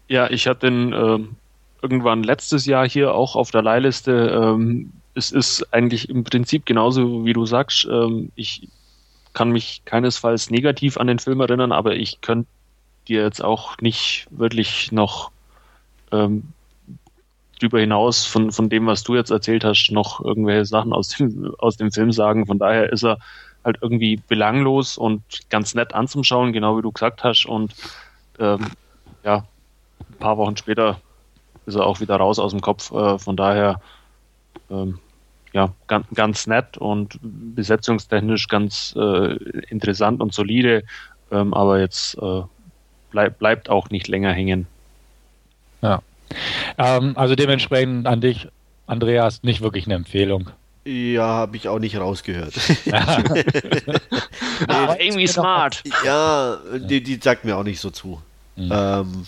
Ja, 0.08 0.30
ich 0.30 0.46
hatte 0.46 0.70
den 0.70 0.92
äh, 0.92 1.18
irgendwann 1.82 2.22
letztes 2.22 2.66
Jahr 2.66 2.88
hier 2.88 3.14
auch 3.14 3.36
auf 3.36 3.50
der 3.50 3.62
Leihliste. 3.62 4.12
Ähm, 4.12 4.92
es 5.14 5.32
ist 5.32 5.66
eigentlich 5.72 6.08
im 6.08 6.24
Prinzip 6.24 6.66
genauso, 6.66 7.24
wie 7.24 7.32
du 7.32 7.46
sagst. 7.46 7.88
Ähm, 7.90 8.30
ich 8.36 8.68
kann 9.32 9.50
mich 9.50 9.82
keinesfalls 9.84 10.50
negativ 10.50 10.96
an 10.96 11.06
den 11.06 11.18
Film 11.18 11.40
erinnern, 11.40 11.72
aber 11.72 11.96
ich 11.96 12.20
könnte 12.20 12.48
dir 13.08 13.22
jetzt 13.22 13.42
auch 13.42 13.78
nicht 13.78 14.26
wirklich 14.30 14.92
noch 14.92 15.30
ähm, 16.12 16.44
darüber 17.58 17.80
hinaus 17.80 18.24
von, 18.24 18.52
von 18.52 18.68
dem, 18.68 18.86
was 18.86 19.02
du 19.02 19.14
jetzt 19.14 19.30
erzählt 19.30 19.64
hast, 19.64 19.90
noch 19.90 20.24
irgendwelche 20.24 20.64
Sachen 20.64 20.92
aus 20.92 21.08
dem, 21.08 21.54
aus 21.58 21.76
dem 21.76 21.92
Film 21.92 22.12
sagen. 22.12 22.46
Von 22.46 22.58
daher 22.58 22.92
ist 22.92 23.04
er 23.04 23.18
halt 23.64 23.78
irgendwie 23.82 24.16
belanglos 24.28 24.96
und 24.96 25.22
ganz 25.50 25.74
nett 25.74 25.94
anzuschauen, 25.94 26.52
genau 26.52 26.78
wie 26.78 26.82
du 26.82 26.92
gesagt 26.92 27.24
hast. 27.24 27.46
Und 27.46 27.74
ähm, 28.38 28.66
ja, 29.24 29.44
ein 29.98 30.18
paar 30.18 30.38
Wochen 30.38 30.56
später 30.56 31.00
ist 31.66 31.74
er 31.74 31.86
auch 31.86 32.00
wieder 32.00 32.16
raus 32.16 32.38
aus 32.38 32.52
dem 32.52 32.60
Kopf. 32.60 32.90
Äh, 32.92 33.18
von 33.18 33.36
daher 33.36 33.80
ähm, 34.70 34.98
ja, 35.52 35.72
ganz, 35.86 36.06
ganz 36.14 36.46
nett 36.46 36.78
und 36.78 37.18
besetzungstechnisch 37.22 38.48
ganz 38.48 38.94
äh, 38.96 39.34
interessant 39.70 40.20
und 40.20 40.34
solide, 40.34 40.84
ähm, 41.30 41.54
aber 41.54 41.80
jetzt 41.80 42.16
äh, 42.20 42.42
bleib, 43.10 43.38
bleibt 43.38 43.70
auch 43.70 43.90
nicht 43.90 44.08
länger 44.08 44.32
hängen. 44.32 44.66
Ja. 45.82 46.02
Ähm, 46.76 47.12
also 47.16 47.34
dementsprechend 47.34 48.06
an 48.06 48.20
dich, 48.20 48.48
Andreas, 48.86 49.42
nicht 49.42 49.60
wirklich 49.60 49.86
eine 49.86 49.94
Empfehlung. 49.94 50.50
Ja, 50.84 51.26
habe 51.26 51.56
ich 51.56 51.68
auch 51.68 51.78
nicht 51.78 51.98
rausgehört. 51.98 52.54
ah, 54.68 54.96
irgendwie 54.98 55.26
smart. 55.26 55.82
Ja, 56.04 56.58
die, 56.78 57.02
die 57.02 57.18
sagt 57.22 57.44
mir 57.44 57.56
auch 57.56 57.64
nicht 57.64 57.80
so 57.80 57.90
zu. 57.90 58.22
Mhm. 58.56 58.72
Ähm, 58.72 59.26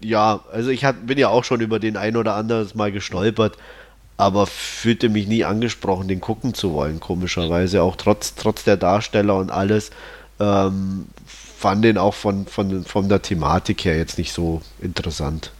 ja, 0.00 0.40
also 0.52 0.70
ich 0.70 0.84
hab, 0.84 1.06
bin 1.06 1.18
ja 1.18 1.28
auch 1.28 1.44
schon 1.44 1.60
über 1.60 1.78
den 1.78 1.96
ein 1.96 2.16
oder 2.16 2.34
anderes 2.34 2.74
Mal 2.74 2.92
gestolpert, 2.92 3.56
aber 4.16 4.46
fühlte 4.46 5.08
mich 5.08 5.28
nie 5.28 5.44
angesprochen, 5.44 6.08
den 6.08 6.20
gucken 6.20 6.54
zu 6.54 6.72
wollen, 6.72 7.00
komischerweise. 7.00 7.82
Auch 7.82 7.96
trotz, 7.96 8.34
trotz 8.34 8.64
der 8.64 8.76
Darsteller 8.76 9.36
und 9.36 9.50
alles. 9.50 9.90
Ähm, 10.40 11.06
fand 11.26 11.84
den 11.84 11.98
auch 11.98 12.14
von, 12.14 12.46
von, 12.46 12.84
von 12.84 13.08
der 13.08 13.22
Thematik 13.22 13.84
her 13.84 13.96
jetzt 13.96 14.18
nicht 14.18 14.32
so 14.32 14.62
interessant. 14.80 15.52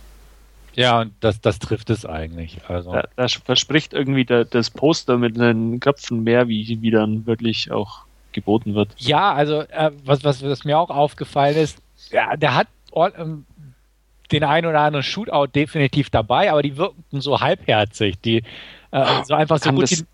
Ja, 0.79 1.01
und 1.01 1.13
das, 1.19 1.41
das 1.41 1.59
trifft 1.59 1.91
es 1.91 2.07
eigentlich. 2.07 2.59
Also. 2.69 2.93
Da, 2.93 3.03
das 3.17 3.33
verspricht 3.33 3.93
irgendwie 3.93 4.25
der, 4.25 4.45
das 4.45 4.71
Poster 4.71 5.19
mit 5.19 5.37
den 5.37 5.81
Köpfen 5.81 6.23
mehr, 6.23 6.47
wie, 6.47 6.79
wie 6.81 6.91
dann 6.93 7.27
wirklich 7.27 7.73
auch 7.73 8.03
geboten 8.31 8.77
wird. 8.77 8.91
Ja, 8.97 9.33
also 9.33 9.63
äh, 9.63 9.91
was, 10.05 10.23
was, 10.23 10.41
was 10.45 10.65
mir 10.65 10.79
auch 10.79 10.91
aufgefallen 10.91 11.57
ist, 11.57 11.79
ja, 12.13 12.37
der 12.37 12.55
hat 12.55 12.69
ähm, 12.95 13.45
den 14.31 14.45
einen 14.45 14.69
oder 14.69 14.81
anderen 14.81 15.03
Shootout 15.03 15.49
definitiv 15.49 16.11
dabei, 16.11 16.53
aber 16.53 16.63
die 16.63 16.77
wirkten 16.77 17.21
so 17.21 17.41
halbherzig, 17.41 18.21
die 18.21 18.45
äh, 18.93 19.25
so 19.25 19.35
einfach 19.35 19.59
so 19.59 19.71
routiniert, 19.71 20.07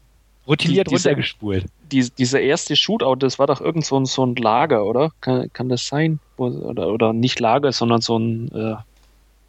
routiniert 0.46 0.90
die, 0.90 0.94
runtergespult. 0.94 1.66
Die, 1.92 2.08
dieser 2.08 2.40
erste 2.40 2.74
Shootout, 2.74 3.16
das 3.16 3.38
war 3.38 3.46
doch 3.46 3.60
irgend 3.60 3.84
so 3.84 4.00
ein, 4.00 4.06
so 4.06 4.24
ein 4.24 4.34
Lager, 4.36 4.86
oder? 4.86 5.10
Kann, 5.20 5.52
kann 5.52 5.68
das 5.68 5.86
sein? 5.86 6.20
Oder, 6.38 6.88
oder 6.88 7.12
nicht 7.12 7.38
Lager, 7.38 7.70
sondern 7.70 8.00
so 8.00 8.18
ein 8.18 8.50
äh, 8.52 8.76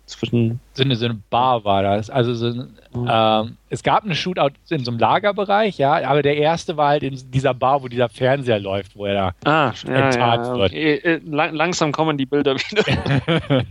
zwischen. 0.06 0.60
So 0.74 0.84
eine, 0.84 0.96
so 0.96 1.06
eine 1.06 1.20
Bar 1.30 1.64
war 1.64 1.84
das. 1.84 2.10
Also 2.10 2.34
so 2.34 2.48
ein, 2.48 2.74
mhm. 2.94 3.10
ähm, 3.10 3.58
es 3.70 3.84
gab 3.84 4.04
eine 4.04 4.16
Shootout 4.16 4.52
in 4.70 4.84
so 4.84 4.92
einem 4.92 5.00
Lagerbereich, 5.00 5.78
ja, 5.78 6.08
aber 6.08 6.22
der 6.22 6.38
erste 6.38 6.78
war 6.78 6.90
halt 6.90 7.04
in 7.04 7.20
dieser 7.32 7.54
Bar, 7.54 7.82
wo 7.82 7.88
dieser 7.88 8.10
Fernseher 8.10 8.60
läuft, 8.60 8.96
wo 8.96 9.06
er 9.06 9.14
da 9.14 9.50
ah, 9.50 9.74
ja, 9.88 10.12
ja, 10.12 10.58
wird. 10.58 10.72
Okay. 10.72 10.96
Äh, 10.96 11.20
langsam 11.24 11.92
kommen 11.92 12.18
die 12.18 12.26
Bilder 12.26 12.56
wieder. 12.56 13.64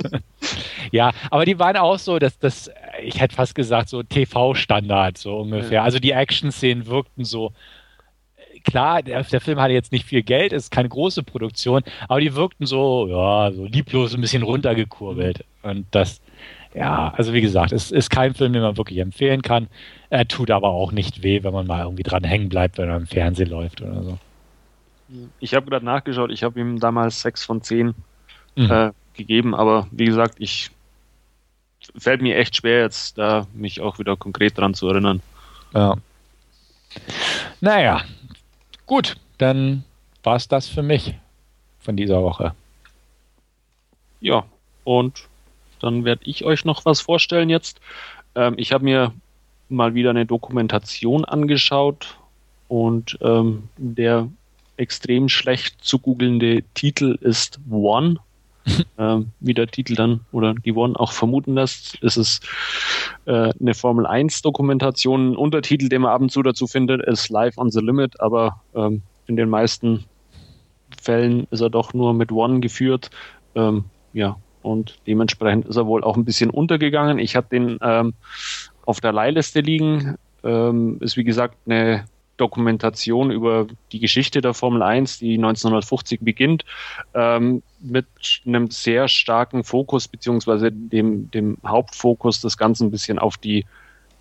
ja, 0.93 1.11
aber 1.31 1.45
die 1.45 1.59
waren 1.59 1.77
auch 1.77 1.99
so, 1.99 2.19
dass 2.19 2.39
das, 2.39 2.71
ich 3.03 3.21
hätte 3.21 3.35
fast 3.35 3.55
gesagt, 3.55 3.89
so 3.89 4.03
TV-Standard, 4.03 5.19
so 5.19 5.39
ungefähr. 5.39 5.73
Ja. 5.73 5.83
Also 5.83 5.99
die 5.99 6.13
Action-Szenen 6.13 6.87
wirkten 6.87 7.25
so 7.25 7.53
klar, 8.65 9.03
der, 9.03 9.23
der, 9.23 9.41
Film 9.41 9.61
hatte 9.61 9.75
jetzt 9.75 9.93
nicht 9.93 10.07
viel 10.07 10.23
Geld, 10.23 10.53
ist 10.53 10.71
keine 10.71 10.89
große 10.89 11.23
Produktion, 11.23 11.83
aber 12.09 12.21
die 12.21 12.35
wirkten 12.35 12.67
so, 12.67 13.07
ja, 13.09 13.53
so 13.53 13.67
lieblos 13.67 14.15
ein 14.15 14.21
bisschen 14.21 14.43
runtergekurbelt. 14.43 15.45
Und 15.63 15.87
das, 15.93 16.21
ja, 16.75 17.13
also 17.17 17.33
wie 17.33 17.41
gesagt, 17.41 17.73
es 17.73 17.91
ist 17.91 18.11
kein 18.11 18.35
Film, 18.35 18.53
den 18.53 18.63
man 18.63 18.77
wirklich 18.77 18.99
empfehlen 18.99 19.43
kann. 19.43 19.69
Er 20.11 20.27
tut 20.27 20.51
aber 20.51 20.69
auch 20.69 20.93
nicht 20.93 21.23
weh, 21.23 21.43
wenn 21.43 21.53
man 21.53 21.67
mal 21.67 21.83
irgendwie 21.83 22.03
dran 22.03 22.25
hängen 22.25 22.49
bleibt, 22.49 22.79
wenn 22.79 22.89
er 22.89 22.97
im 22.97 23.07
Fernsehen 23.07 23.49
läuft 23.49 23.81
oder 23.81 24.03
so. 24.03 24.19
Ich 25.39 25.55
habe 25.55 25.71
gerade 25.71 25.85
nachgeschaut, 25.85 26.31
ich 26.33 26.43
habe 26.43 26.59
ihm 26.59 26.81
damals 26.81 27.21
6 27.21 27.45
von 27.45 27.63
10 27.63 27.95
mhm. 28.57 28.71
äh, 28.71 28.91
gegeben, 29.15 29.55
aber 29.55 29.87
wie 29.93 30.07
gesagt, 30.07 30.35
ich 30.39 30.71
fällt 31.97 32.23
mir 32.23 32.37
echt 32.37 32.57
schwer, 32.57 32.81
jetzt 32.81 33.19
da 33.19 33.47
mich 33.53 33.81
auch 33.81 33.99
wieder 33.99 34.17
konkret 34.17 34.59
dran 34.59 34.75
zu 34.75 34.89
erinnern. 34.89 35.21
Ja. 35.75 35.97
Naja, 37.61 38.03
Gut, 38.87 39.17
dann 39.39 39.85
war 40.23 40.37
es 40.37 40.49
das 40.49 40.69
für 40.69 40.83
mich 40.83 41.15
von 41.81 41.97
dieser 41.97 42.23
Woche. 42.23 42.55
Ja, 44.21 44.45
und 44.85 45.29
dann 45.81 46.05
werde 46.05 46.23
ich 46.25 46.45
euch 46.45 46.65
noch 46.65 46.85
was 46.85 47.01
vorstellen 47.01 47.51
jetzt. 47.51 47.81
Ähm, 48.35 48.55
ich 48.57 48.73
habe 48.73 48.85
mir 48.85 49.13
mal 49.69 49.95
wieder 49.95 50.11
eine 50.11 50.27
Dokumentation 50.27 51.25
angeschaut 51.25 52.19
und 52.69 53.19
ähm, 53.21 53.69
der 53.77 54.29
extrem 54.77 55.29
schlecht 55.29 55.83
zu 55.83 55.99
googelnde 55.99 56.63
Titel 56.75 57.19
ist 57.21 57.61
One. 57.71 58.19
ähm, 58.99 59.31
wie 59.41 59.53
der 59.53 59.67
Titel 59.67 59.95
dann 59.95 60.21
oder 60.33 60.55
die 60.55 60.73
One 60.73 60.99
auch 60.99 61.13
vermuten 61.13 61.55
lässt, 61.55 61.97
ist 61.97 62.17
es 62.17 62.41
äh, 63.27 63.53
eine 63.61 63.75
Formel 63.75 64.07
1 64.07 64.41
Dokumentation. 64.41 65.33
Ein 65.33 65.37
Untertitel, 65.37 65.91
den 65.91 66.03
man 66.03 66.13
ab 66.13 66.23
und 66.23 66.33
zu 66.33 66.43
dazu 66.43 66.67
findet, 66.67 67.03
ist 67.03 67.29
Live 67.29 67.59
on 67.59 67.71
the 67.71 67.81
Limit, 67.81 68.21
aber 68.21 68.63
ähm, 68.75 69.03
in 69.27 69.37
den 69.37 69.51
meisten 69.51 70.05
Fällen 71.01 71.47
ist 71.51 71.61
er 71.61 71.69
doch 71.69 71.93
nur 71.93 72.15
mit 72.15 72.33
One 72.33 72.61
geführt. 72.61 73.11
Ähm, 73.55 73.85
ja, 74.15 74.37
und 74.65 74.99
dementsprechend 75.07 75.67
ist 75.67 75.77
er 75.77 75.87
wohl 75.87 76.03
auch 76.03 76.17
ein 76.17 76.25
bisschen 76.25 76.51
untergegangen. 76.51 77.19
Ich 77.19 77.37
habe 77.37 77.47
den 77.51 77.79
ähm, 77.83 78.15
auf 78.85 79.01
der 79.01 79.13
Leihliste 79.13 79.61
liegen. 79.61 80.17
Ähm, 80.43 80.99
ist 81.01 81.17
wie 81.17 81.25
gesagt 81.25 81.57
eine 81.67 82.05
Dokumentation 82.37 83.31
über 83.31 83.67
die 83.93 84.01
Geschichte 84.01 84.41
der 84.41 84.55
Formel 84.55 84.83
1, 84.83 85.19
die 85.19 85.35
1950 85.35 86.21
beginnt, 86.21 86.65
ähm, 87.15 87.63
mit 87.81 88.07
einem 88.47 88.71
sehr 88.71 89.09
starken 89.09 89.65
Fokus, 89.65 90.09
beziehungsweise 90.09 90.73
dem, 90.73 91.31
dem 91.31 91.59
Hauptfokus 91.65 92.41
des 92.41 92.57
Ganzen 92.57 92.89
ein 92.89 92.91
bisschen 92.91 93.19
auf 93.19 93.37
die 93.37 93.65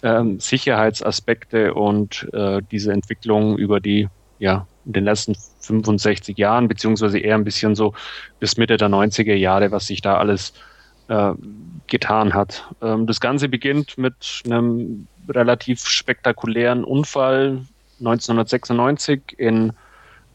ähm, 0.03 0.39
Sicherheitsaspekte 0.39 1.73
und 1.73 2.27
äh, 2.33 2.61
diese 2.71 2.91
Entwicklung 2.91 3.57
über 3.57 3.79
die, 3.79 4.09
ja, 4.43 4.67
in 4.85 4.91
den 4.91 5.05
letzten 5.05 5.35
65 5.61 6.37
Jahren, 6.37 6.67
beziehungsweise 6.67 7.17
eher 7.17 7.35
ein 7.35 7.45
bisschen 7.45 7.75
so 7.75 7.93
bis 8.41 8.57
Mitte 8.57 8.75
der 8.75 8.89
90er 8.89 9.33
Jahre, 9.33 9.71
was 9.71 9.87
sich 9.87 10.01
da 10.01 10.17
alles 10.17 10.53
äh, 11.07 11.31
getan 11.87 12.33
hat. 12.33 12.69
Ähm, 12.81 13.07
das 13.07 13.21
Ganze 13.21 13.47
beginnt 13.47 13.97
mit 13.97 14.41
einem 14.45 15.07
relativ 15.29 15.87
spektakulären 15.87 16.83
Unfall 16.83 17.61
1996 17.99 19.21
in 19.37 19.71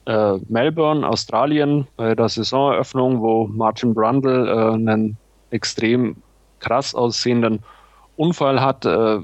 äh, 0.06 0.38
Melbourne, 0.48 1.06
Australien, 1.06 1.86
bei 1.96 2.14
der 2.14 2.30
Saisoneröffnung, 2.30 3.20
wo 3.20 3.46
Martin 3.46 3.92
Brundle 3.92 4.48
äh, 4.48 4.72
einen 4.72 5.18
extrem 5.50 6.16
krass 6.60 6.94
aussehenden 6.94 7.60
Unfall 8.16 8.62
hat, 8.62 8.86
äh, 8.86 9.18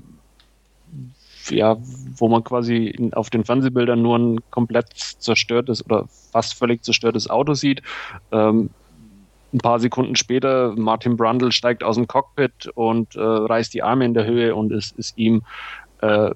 ja, 1.51 1.77
wo 2.17 2.29
man 2.29 2.45
quasi 2.45 2.87
in, 2.87 3.13
auf 3.15 3.31
den 3.31 3.45
Fernsehbildern 3.45 4.01
nur 4.01 4.19
ein 4.19 4.51
komplett 4.51 4.89
zerstörtes 4.95 5.85
oder 5.85 6.07
fast 6.33 6.55
völlig 6.55 6.85
zerstörtes 6.85 7.29
Auto 7.29 7.55
sieht. 7.55 7.83
Ähm, 8.33 8.71
ein 9.53 9.59
paar 9.59 9.79
Sekunden 9.79 10.17
später, 10.17 10.75
Martin 10.77 11.17
Brundle 11.17 11.53
steigt 11.53 11.85
aus 11.85 11.95
dem 11.95 12.09
Cockpit 12.09 12.67
und 12.75 13.15
äh, 13.15 13.21
reißt 13.21 13.73
die 13.73 13.83
Arme 13.83 14.05
in 14.05 14.15
der 14.15 14.27
Höhe 14.27 14.55
und 14.55 14.73
es 14.73 14.91
ist 14.93 15.17
ihm 15.17 15.43
äh, 16.01 16.31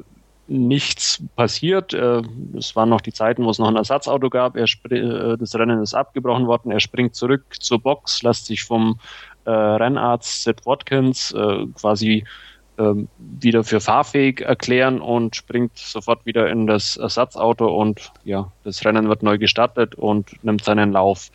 nichts 0.47 1.23
passiert. 1.37 1.93
Äh, 1.93 2.23
es 2.57 2.75
waren 2.77 2.89
noch 2.89 3.01
die 3.01 3.13
Zeiten, 3.13 3.45
wo 3.45 3.51
es 3.51 3.59
noch 3.59 3.69
ein 3.69 3.77
Ersatzauto 3.77 4.31
gab. 4.31 4.57
Er 4.57 4.67
äh, 4.91 5.37
das 5.37 5.55
Rennen 5.55 5.83
ist 5.83 5.95
abgebrochen 5.95 6.47
worden. 6.47 6.71
Er 6.71 6.81
springt 6.81 7.15
zurück 7.15 7.45
zur 7.59 7.81
Box, 7.81 8.23
lässt 8.23 8.47
sich 8.47 8.63
vom 8.63 8.99
äh, 9.45 9.51
Rennarzt 9.51 10.45
Sid 10.45 10.65
Watkins 10.65 11.33
äh, 11.33 11.67
quasi 11.75 12.25
ähm, 12.79 13.09
wieder 13.18 13.64
für 13.64 13.81
fahrfähig 13.81 14.41
erklären 14.41 15.01
und 15.01 15.37
springt 15.37 15.76
sofort 15.76 16.24
wieder 16.24 16.49
in 16.49 16.66
das 16.66 16.97
Ersatzauto 16.97 17.66
und 17.66 18.12
ja, 18.24 18.53
das 18.64 18.85
Rennen 18.85 19.09
wird 19.09 19.22
neu 19.22 19.39
gestartet 19.39 19.95
und 19.95 20.43
nimmt 20.45 20.64
seinen 20.64 20.93
Lauf. 20.93 21.31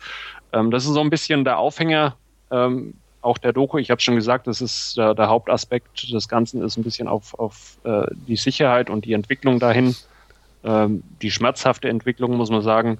Ähm, 0.52 0.70
das 0.70 0.84
ist 0.84 0.94
so 0.94 1.00
ein 1.00 1.10
bisschen 1.10 1.44
der 1.44 1.58
Aufhänger 1.58 2.16
ähm, 2.50 2.94
auch 3.20 3.38
der 3.38 3.52
Doku. 3.52 3.78
Ich 3.78 3.90
habe 3.90 4.00
schon 4.00 4.16
gesagt, 4.16 4.46
das 4.46 4.60
ist 4.60 4.96
der, 4.96 5.14
der, 5.14 5.28
Hauptaspekt 5.28 6.12
des 6.12 6.28
Ganzen 6.28 6.62
ist 6.62 6.76
ein 6.76 6.84
bisschen 6.84 7.08
auf, 7.08 7.38
auf 7.38 7.78
äh, 7.84 8.06
die 8.28 8.36
Sicherheit 8.36 8.90
und 8.90 9.04
die 9.04 9.14
Entwicklung 9.14 9.58
dahin, 9.58 9.96
ähm, 10.62 11.02
die 11.22 11.30
schmerzhafte 11.30 11.88
Entwicklung, 11.88 12.36
muss 12.36 12.50
man 12.50 12.62
sagen, 12.62 12.98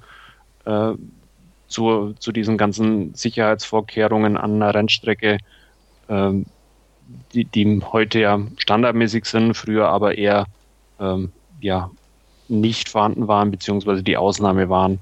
äh, 0.65 0.93
zu, 1.69 2.15
zu 2.19 2.33
diesen 2.33 2.57
ganzen 2.59 3.15
Sicherheitsvorkehrungen 3.15 4.37
an 4.37 4.55
einer 4.55 4.75
Rennstrecke. 4.75 5.39
Ähm, 6.09 6.47
die, 7.33 7.45
die 7.45 7.81
heute 7.93 8.21
ja 8.21 8.41
standardmäßig 8.57 9.25
sind, 9.25 9.55
früher 9.55 9.89
aber 9.89 10.19
eher 10.19 10.47
ähm, 11.01 11.33
ja, 11.61 11.91
nicht 12.49 12.89
vorhanden 12.89 13.29
waren, 13.29 13.51
beziehungsweise 13.51 14.03
die 14.03 14.17
Ausnahme 14.17 14.69
waren. 14.69 15.01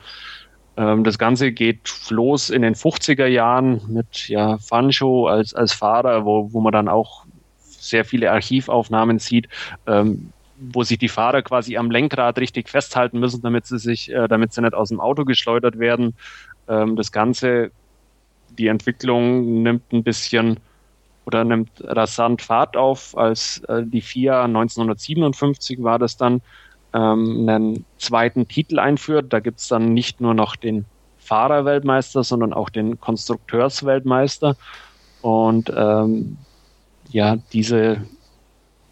Ähm, 0.76 1.04
das 1.04 1.18
Ganze 1.18 1.52
geht 1.52 2.10
los 2.10 2.50
in 2.50 2.62
den 2.62 2.74
50er 2.74 3.26
Jahren 3.26 3.82
mit 3.88 4.28
ja, 4.28 4.58
Fancho 4.58 5.26
als, 5.26 5.54
als 5.54 5.72
Fahrer, 5.72 6.24
wo, 6.24 6.52
wo 6.52 6.60
man 6.60 6.72
dann 6.72 6.88
auch 6.88 7.24
sehr 7.58 8.04
viele 8.04 8.30
Archivaufnahmen 8.30 9.18
sieht, 9.18 9.48
ähm, 9.86 10.32
wo 10.58 10.84
sich 10.84 10.98
die 10.98 11.08
Fahrer 11.08 11.42
quasi 11.42 11.76
am 11.76 11.90
Lenkrad 11.90 12.38
richtig 12.38 12.68
festhalten 12.68 13.18
müssen, 13.18 13.42
damit 13.42 13.66
sie 13.66 13.78
sich, 13.78 14.10
äh, 14.10 14.28
damit 14.28 14.52
sie 14.52 14.62
nicht 14.62 14.74
aus 14.74 14.90
dem 14.90 15.00
Auto 15.00 15.24
geschleudert 15.24 15.78
werden. 15.78 16.14
Ähm, 16.68 16.96
das 16.96 17.10
Ganze, 17.10 17.72
die 18.56 18.68
Entwicklung 18.68 19.62
nimmt 19.62 19.92
ein 19.92 20.04
bisschen 20.04 20.60
oder 21.24 21.44
nimmt 21.44 21.70
rasant 21.84 22.42
Fahrt 22.42 22.76
auf, 22.76 23.16
als 23.16 23.62
äh, 23.68 23.82
die 23.84 24.00
FIA 24.00 24.44
1957 24.44 25.82
war 25.82 25.98
das 25.98 26.16
dann 26.16 26.42
ähm, 26.92 27.48
einen 27.48 27.84
zweiten 27.98 28.48
Titel 28.48 28.78
einführt. 28.78 29.32
Da 29.32 29.40
gibt's 29.40 29.68
dann 29.68 29.94
nicht 29.94 30.20
nur 30.20 30.34
noch 30.34 30.56
den 30.56 30.84
Fahrerweltmeister, 31.18 32.24
sondern 32.24 32.52
auch 32.52 32.70
den 32.70 33.00
Konstrukteursweltmeister. 33.00 34.56
Und 35.22 35.72
ähm, 35.74 36.36
ja, 37.10 37.36
diese, 37.52 38.02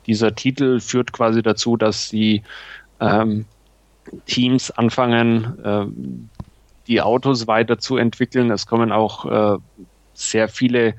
dieser 0.06 0.34
Titel 0.34 0.80
führt 0.80 1.12
quasi 1.12 1.42
dazu, 1.42 1.76
dass 1.76 2.10
die 2.10 2.42
ähm, 3.00 3.46
Teams 4.26 4.70
anfangen, 4.70 5.58
äh, 5.64 5.86
die 6.86 7.02
Autos 7.02 7.46
weiterzuentwickeln. 7.46 8.50
Es 8.50 8.66
kommen 8.66 8.92
auch 8.92 9.24
äh, 9.56 9.58
sehr 10.14 10.48
viele 10.48 10.94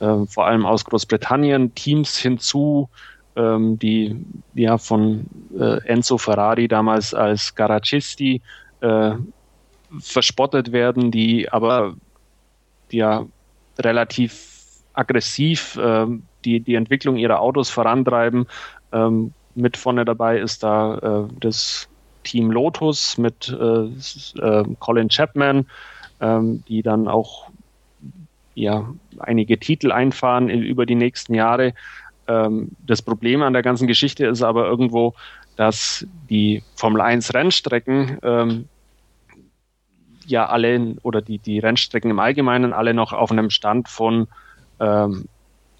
äh, 0.00 0.26
vor 0.26 0.46
allem 0.46 0.66
aus 0.66 0.84
Großbritannien 0.84 1.74
Teams 1.74 2.16
hinzu, 2.16 2.88
ähm, 3.36 3.78
die 3.78 4.16
ja 4.54 4.78
von 4.78 5.26
äh, 5.58 5.84
Enzo 5.86 6.18
Ferrari 6.18 6.68
damals 6.68 7.14
als 7.14 7.54
Garacisti 7.54 8.42
äh, 8.80 9.12
verspottet 10.00 10.72
werden, 10.72 11.10
die 11.10 11.50
aber 11.50 11.94
ja 12.90 13.26
relativ 13.78 14.56
aggressiv 14.92 15.76
äh, 15.76 16.06
die, 16.44 16.60
die 16.60 16.74
Entwicklung 16.74 17.16
ihrer 17.16 17.40
Autos 17.40 17.70
vorantreiben. 17.70 18.46
Ähm, 18.92 19.32
mit 19.54 19.76
vorne 19.76 20.04
dabei 20.04 20.38
ist 20.38 20.62
da 20.62 20.98
äh, 20.98 21.34
das 21.40 21.88
Team 22.24 22.50
Lotus 22.50 23.18
mit 23.18 23.48
äh, 23.48 23.84
äh, 24.40 24.64
Colin 24.78 25.08
Chapman, 25.08 25.66
ähm, 26.20 26.62
die 26.68 26.82
dann 26.82 27.08
auch 27.08 27.48
ja, 28.58 28.92
einige 29.18 29.58
Titel 29.58 29.92
einfahren 29.92 30.48
über 30.48 30.86
die 30.86 30.94
nächsten 30.94 31.34
Jahre. 31.34 31.74
Ähm, 32.26 32.72
das 32.86 33.02
Problem 33.02 33.42
an 33.42 33.52
der 33.52 33.62
ganzen 33.62 33.86
Geschichte 33.86 34.26
ist 34.26 34.42
aber 34.42 34.66
irgendwo, 34.66 35.14
dass 35.56 36.06
die 36.28 36.62
Formel 36.74 37.00
1 37.00 37.34
Rennstrecken 37.34 38.18
ähm, 38.22 38.68
ja 40.26 40.46
alle 40.46 40.96
oder 41.02 41.22
die, 41.22 41.38
die 41.38 41.58
Rennstrecken 41.58 42.10
im 42.10 42.18
Allgemeinen 42.18 42.72
alle 42.72 42.94
noch 42.94 43.12
auf 43.12 43.30
einem 43.30 43.50
Stand 43.50 43.88
von 43.88 44.28
ähm, 44.78 45.24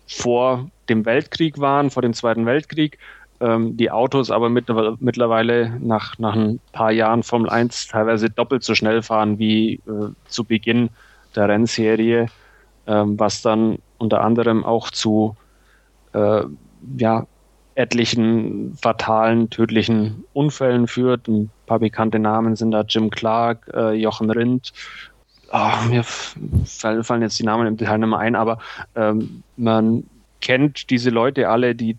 vor 0.07 0.70
dem 0.89 1.05
Weltkrieg 1.05 1.59
waren, 1.59 1.91
vor 1.91 2.03
dem 2.03 2.14
Zweiten 2.14 2.47
Weltkrieg. 2.47 2.99
Ähm, 3.41 3.76
die 3.76 3.91
Autos 3.91 4.31
aber 4.31 4.49
mit, 4.49 4.66
mittlerweile 5.01 5.79
nach, 5.81 6.18
nach 6.18 6.35
ein 6.35 6.61
paar 6.72 6.91
Jahren 6.91 7.22
Formel 7.22 7.51
1 7.51 7.89
teilweise 7.89 8.31
doppelt 8.31 8.64
so 8.64 8.74
schnell 8.74 9.03
fahren 9.03 9.39
wie 9.39 9.74
äh, 9.74 10.11
zu 10.29 10.45
Beginn 10.45 10.91
der 11.37 11.49
Rennserie 11.49 12.26
was 12.93 13.43
dann 13.43 13.78
unter 13.99 14.22
anderem 14.22 14.64
auch 14.64 14.91
zu 14.91 15.36
äh, 16.12 16.43
ja, 16.97 17.26
etlichen 17.74 18.74
fatalen, 18.76 19.51
tödlichen 19.51 20.24
Unfällen 20.32 20.89
führt. 20.89 21.28
Ein 21.28 21.51
paar 21.66 21.78
bekannte 21.78 22.18
Namen 22.18 22.57
sind 22.57 22.72
da 22.72 22.82
Jim 22.82 23.11
Clark, 23.11 23.70
äh, 23.72 23.93
Jochen 23.93 24.30
Rindt. 24.30 24.72
Oh, 25.53 25.89
mir 25.89 26.03
fallen 26.03 27.22
jetzt 27.22 27.39
die 27.39 27.45
Namen 27.45 27.66
im 27.66 27.76
Detail 27.76 27.99
nicht 27.99 28.09
mehr 28.09 28.18
ein, 28.18 28.34
aber 28.34 28.59
ähm, 28.97 29.43
man 29.57 30.05
kennt 30.41 30.91
diese 30.91 31.11
Leute 31.11 31.49
alle, 31.49 31.74
die 31.74 31.97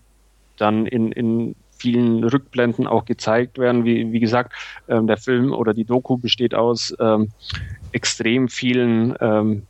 dann 0.56 0.86
in, 0.86 1.12
in 1.12 1.56
vielen 1.70 2.22
Rückblenden 2.24 2.86
auch 2.86 3.06
gezeigt 3.06 3.58
werden. 3.58 3.84
Wie, 3.84 4.12
wie 4.12 4.20
gesagt, 4.20 4.52
ähm, 4.88 5.06
der 5.06 5.16
Film 5.16 5.52
oder 5.52 5.72
die 5.72 5.84
Doku 5.84 6.18
besteht 6.18 6.54
aus 6.54 6.94
ähm, 7.00 7.30
extrem 7.92 8.48
vielen 8.48 9.16
ähm, 9.20 9.62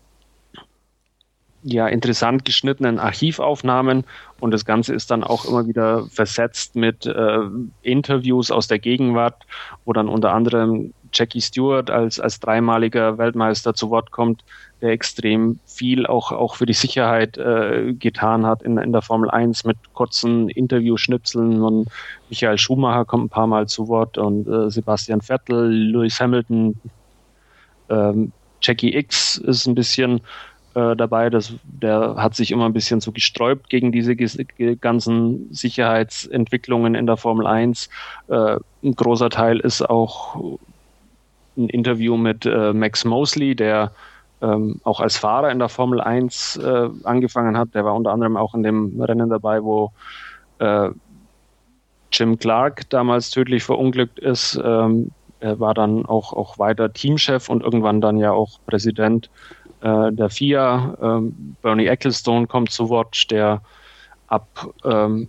ja 1.62 1.86
interessant 1.86 2.44
geschnittenen 2.44 2.98
Archivaufnahmen. 2.98 4.04
Und 4.38 4.52
das 4.52 4.64
Ganze 4.64 4.94
ist 4.94 5.10
dann 5.10 5.24
auch 5.24 5.44
immer 5.44 5.66
wieder 5.66 6.06
versetzt 6.06 6.76
mit 6.76 7.06
äh, 7.06 7.40
Interviews 7.82 8.50
aus 8.50 8.68
der 8.68 8.78
Gegenwart, 8.78 9.46
wo 9.84 9.92
dann 9.92 10.08
unter 10.08 10.32
anderem 10.32 10.94
Jackie 11.12 11.40
Stewart 11.40 11.90
als, 11.90 12.20
als 12.20 12.40
dreimaliger 12.40 13.18
Weltmeister 13.18 13.74
zu 13.74 13.90
Wort 13.90 14.10
kommt, 14.12 14.44
der 14.80 14.90
extrem 14.90 15.58
viel 15.66 16.06
auch, 16.06 16.32
auch 16.32 16.54
für 16.54 16.66
die 16.66 16.72
Sicherheit 16.72 17.36
äh, 17.36 17.92
getan 17.94 18.46
hat 18.46 18.62
in, 18.62 18.78
in 18.78 18.92
der 18.92 19.02
Formel 19.02 19.30
1 19.30 19.64
mit 19.64 19.76
kurzen 19.92 20.48
Interviewschnipseln. 20.48 21.62
Und 21.62 21.88
Michael 22.28 22.58
Schumacher 22.58 23.04
kommt 23.04 23.24
ein 23.24 23.28
paar 23.28 23.46
Mal 23.46 23.66
zu 23.66 23.88
Wort 23.88 24.16
und 24.18 24.48
äh, 24.48 24.70
Sebastian 24.70 25.20
Vettel, 25.20 25.70
Lewis 25.70 26.20
Hamilton, 26.20 26.80
ähm, 27.88 28.32
Jackie 28.62 28.94
X 28.94 29.38
ist 29.38 29.66
ein 29.66 29.74
bisschen 29.74 30.20
äh, 30.74 30.94
dabei. 30.96 31.30
Das, 31.30 31.52
der 31.64 32.16
hat 32.16 32.34
sich 32.34 32.50
immer 32.50 32.66
ein 32.66 32.72
bisschen 32.72 33.00
so 33.00 33.12
gesträubt 33.12 33.70
gegen 33.70 33.92
diese 33.92 34.16
ganzen 34.16 35.52
Sicherheitsentwicklungen 35.52 36.94
in 36.94 37.06
der 37.06 37.16
Formel 37.16 37.46
1. 37.46 37.88
Äh, 38.28 38.56
ein 38.82 38.94
großer 38.94 39.30
Teil 39.30 39.60
ist 39.60 39.82
auch 39.82 40.58
ein 41.56 41.68
Interview 41.68 42.16
mit 42.16 42.46
äh, 42.46 42.72
Max 42.72 43.04
Mosley, 43.04 43.54
der 43.54 43.92
ähm, 44.42 44.80
auch 44.84 45.00
als 45.00 45.16
Fahrer 45.16 45.50
in 45.50 45.58
der 45.58 45.68
Formel 45.68 46.00
1 46.00 46.56
äh, 46.56 46.88
angefangen 47.04 47.58
hat. 47.58 47.74
Der 47.74 47.84
war 47.84 47.94
unter 47.94 48.12
anderem 48.12 48.36
auch 48.36 48.54
in 48.54 48.62
dem 48.62 49.00
Rennen 49.00 49.28
dabei, 49.28 49.62
wo 49.62 49.92
äh, 50.58 50.90
Jim 52.12 52.38
Clark 52.38 52.88
damals 52.90 53.30
tödlich 53.30 53.62
verunglückt 53.62 54.18
ist. 54.18 54.60
Ähm, 54.62 55.10
er 55.40 55.58
war 55.58 55.74
dann 55.74 56.04
auch, 56.06 56.32
auch 56.32 56.58
weiter 56.58 56.92
Teamchef 56.92 57.48
und 57.48 57.62
irgendwann 57.62 58.00
dann 58.00 58.18
ja 58.18 58.32
auch 58.32 58.60
Präsident 58.66 59.30
äh, 59.80 60.12
der 60.12 60.30
FIA. 60.30 60.96
Ähm, 61.00 61.56
Bernie 61.62 61.86
Ecclestone 61.86 62.46
kommt 62.46 62.70
zu 62.70 62.88
Wort, 62.88 63.28
der 63.30 63.60
ab 64.28 64.72
ähm, 64.84 65.28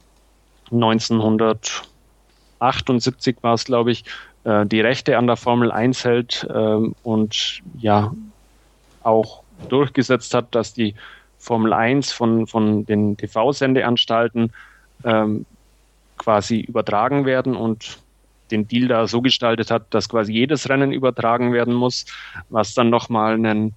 1978 0.71 3.37
war 3.41 3.55
es, 3.55 3.65
glaube 3.65 3.91
ich, 3.91 4.05
äh, 4.43 4.65
die 4.65 4.81
Rechte 4.81 5.17
an 5.17 5.27
der 5.27 5.37
Formel 5.37 5.71
1 5.71 6.05
hält 6.05 6.47
ähm, 6.53 6.95
und 7.03 7.61
ja 7.77 8.13
auch 9.03 9.43
durchgesetzt 9.69 10.33
hat, 10.33 10.55
dass 10.55 10.73
die 10.73 10.95
Formel 11.37 11.73
1 11.73 12.11
von, 12.11 12.47
von 12.47 12.85
den 12.85 13.17
TV-Sendeanstalten 13.17 14.51
ähm, 15.03 15.45
quasi 16.17 16.59
übertragen 16.59 17.25
werden 17.25 17.55
und 17.55 17.99
den 18.51 18.67
Deal 18.67 18.87
da 18.87 19.07
so 19.07 19.21
gestaltet 19.21 19.71
hat, 19.71 19.85
dass 19.91 20.09
quasi 20.09 20.33
jedes 20.33 20.69
Rennen 20.69 20.91
übertragen 20.91 21.53
werden 21.53 21.73
muss, 21.73 22.05
was 22.49 22.73
dann 22.73 22.89
nochmal 22.89 23.33
einen 23.33 23.73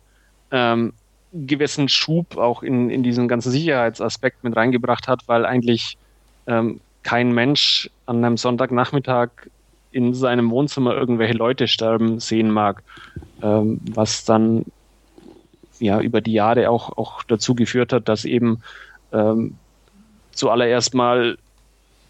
ähm, 0.55 0.93
gewissen 1.33 1.89
Schub 1.89 2.37
auch 2.37 2.63
in, 2.63 2.91
in 2.91 3.03
diesen 3.03 3.27
ganzen 3.27 3.51
Sicherheitsaspekt 3.51 4.45
mit 4.45 4.57
reingebracht 4.57 5.09
hat, 5.09 5.23
weil 5.27 5.45
eigentlich 5.45 5.99
ähm, 6.47 6.81
kein 7.03 7.33
Mensch 7.33 7.91
an 8.07 8.25
einem 8.25 8.37
Sonntagnachmittag 8.37 9.31
in 9.91 10.15
seinem 10.15 10.51
Wohnzimmer 10.51 10.95
irgendwelche 10.95 11.35
Leute 11.35 11.67
sterben 11.67 12.21
sehen 12.21 12.51
mag, 12.51 12.83
ähm, 13.43 13.81
was 13.91 14.25
dann 14.25 14.65
ja 15.81 16.01
über 16.01 16.21
die 16.21 16.33
Jahre 16.33 16.71
auch, 16.71 16.97
auch 16.97 17.25
dazu 17.25 17.57
geführt 17.57 17.93
hat, 17.93 18.09
dass 18.09 18.25
eben 18.25 18.63
ähm, 19.13 19.57
zuallererst 20.31 20.95
mal 20.95 21.37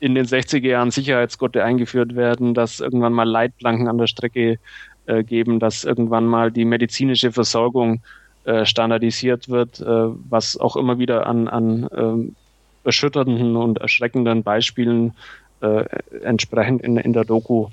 in 0.00 0.14
den 0.14 0.26
60er 0.26 0.68
Jahren 0.68 0.90
Sicherheitsgurte 0.90 1.64
eingeführt 1.64 2.14
werden, 2.14 2.52
dass 2.52 2.80
irgendwann 2.80 3.14
mal 3.14 3.28
Leitplanken 3.28 3.88
an 3.88 3.96
der 3.96 4.06
Strecke 4.06 4.58
äh, 5.06 5.24
geben, 5.24 5.60
dass 5.60 5.84
irgendwann 5.84 6.26
mal 6.26 6.52
die 6.52 6.66
medizinische 6.66 7.32
Versorgung 7.32 8.02
äh, 8.44 8.64
standardisiert 8.64 9.48
wird, 9.48 9.80
äh, 9.80 9.84
was 9.86 10.58
auch 10.58 10.76
immer 10.76 10.98
wieder 10.98 11.26
an, 11.26 11.48
an 11.48 11.88
ähm, 11.96 12.36
erschütternden 12.84 13.56
und 13.56 13.78
erschreckenden 13.78 14.42
Beispielen 14.42 15.14
äh, 15.60 15.84
entsprechend 16.22 16.82
in, 16.82 16.96
in 16.96 17.12
der 17.12 17.24
Doku 17.24 17.68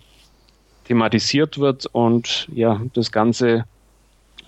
thematisiert 0.85 1.57
wird. 1.57 1.87
Und 1.87 2.47
ja, 2.53 2.81
das 2.93 3.11
Ganze 3.11 3.65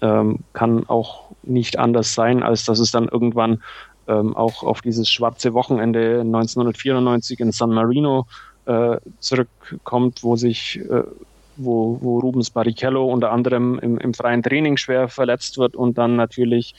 ähm, 0.02 0.40
kann 0.54 0.88
auch 0.88 1.32
nicht 1.44 1.78
anders 1.78 2.14
sein, 2.14 2.44
als 2.44 2.66
dass 2.66 2.80
es 2.80 2.91
dann 2.91 3.08
irgendwann 3.08 3.62
ähm, 4.08 4.36
auch 4.36 4.64
auf 4.64 4.82
dieses 4.82 5.10
schwarze 5.10 5.54
Wochenende 5.54 6.22
1994 6.22 7.40
in 7.40 7.52
San 7.52 7.72
Marino 7.72 8.26
äh, 8.66 8.98
zurückkommt, 9.20 10.24
wo 10.24 10.36
sich 10.36 10.80
äh, 10.80 11.04
wo, 11.55 11.97
wo 12.01 12.19
Rubens 12.19 12.49
Barrichello 12.49 13.05
unter 13.05 13.31
anderem 13.31 13.80
im, 13.80 13.97
im 13.97 14.13
freien 14.13 14.43
Training 14.43 14.77
schwer 14.77 15.07
verletzt 15.07 15.57
wird 15.57 15.75
und 15.75 15.97
dann 15.97 16.15
natürlich 16.15 16.75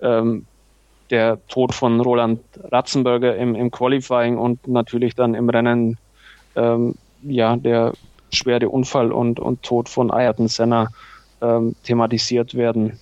ähm, 0.00 0.46
der 1.10 1.38
Tod 1.48 1.74
von 1.74 2.00
Roland 2.00 2.40
Ratzenberger 2.72 3.36
im, 3.36 3.54
im 3.54 3.70
Qualifying 3.70 4.38
und 4.38 4.66
natürlich 4.66 5.14
dann 5.14 5.34
im 5.34 5.48
Rennen 5.48 5.98
ähm, 6.56 6.94
ja 7.22 7.56
der 7.56 7.92
schwere 8.32 8.68
Unfall 8.68 9.12
und, 9.12 9.38
und 9.38 9.62
Tod 9.62 9.88
von 9.88 10.10
Ayrton 10.10 10.48
Senna 10.48 10.88
ähm, 11.40 11.74
thematisiert 11.84 12.54
werden. 12.54 12.98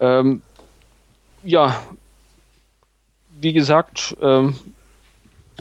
Ähm, 0.00 0.42
ja, 1.42 1.80
wie 3.40 3.52
gesagt, 3.52 4.16
ähm, 4.20 4.54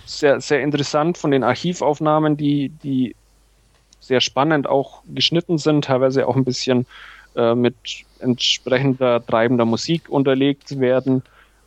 sehr, 0.05 0.41
sehr 0.41 0.61
interessant 0.61 1.17
von 1.17 1.31
den 1.31 1.43
Archivaufnahmen, 1.43 2.35
die, 2.35 2.69
die 2.83 3.15
sehr 3.99 4.21
spannend 4.21 4.67
auch 4.67 5.01
geschnitten 5.13 5.57
sind, 5.57 5.85
teilweise 5.85 6.27
auch 6.27 6.35
ein 6.35 6.45
bisschen 6.45 6.85
äh, 7.35 7.55
mit 7.55 7.75
entsprechender 8.19 9.25
treibender 9.25 9.65
Musik 9.65 10.09
unterlegt 10.09 10.79
werden, 10.79 11.23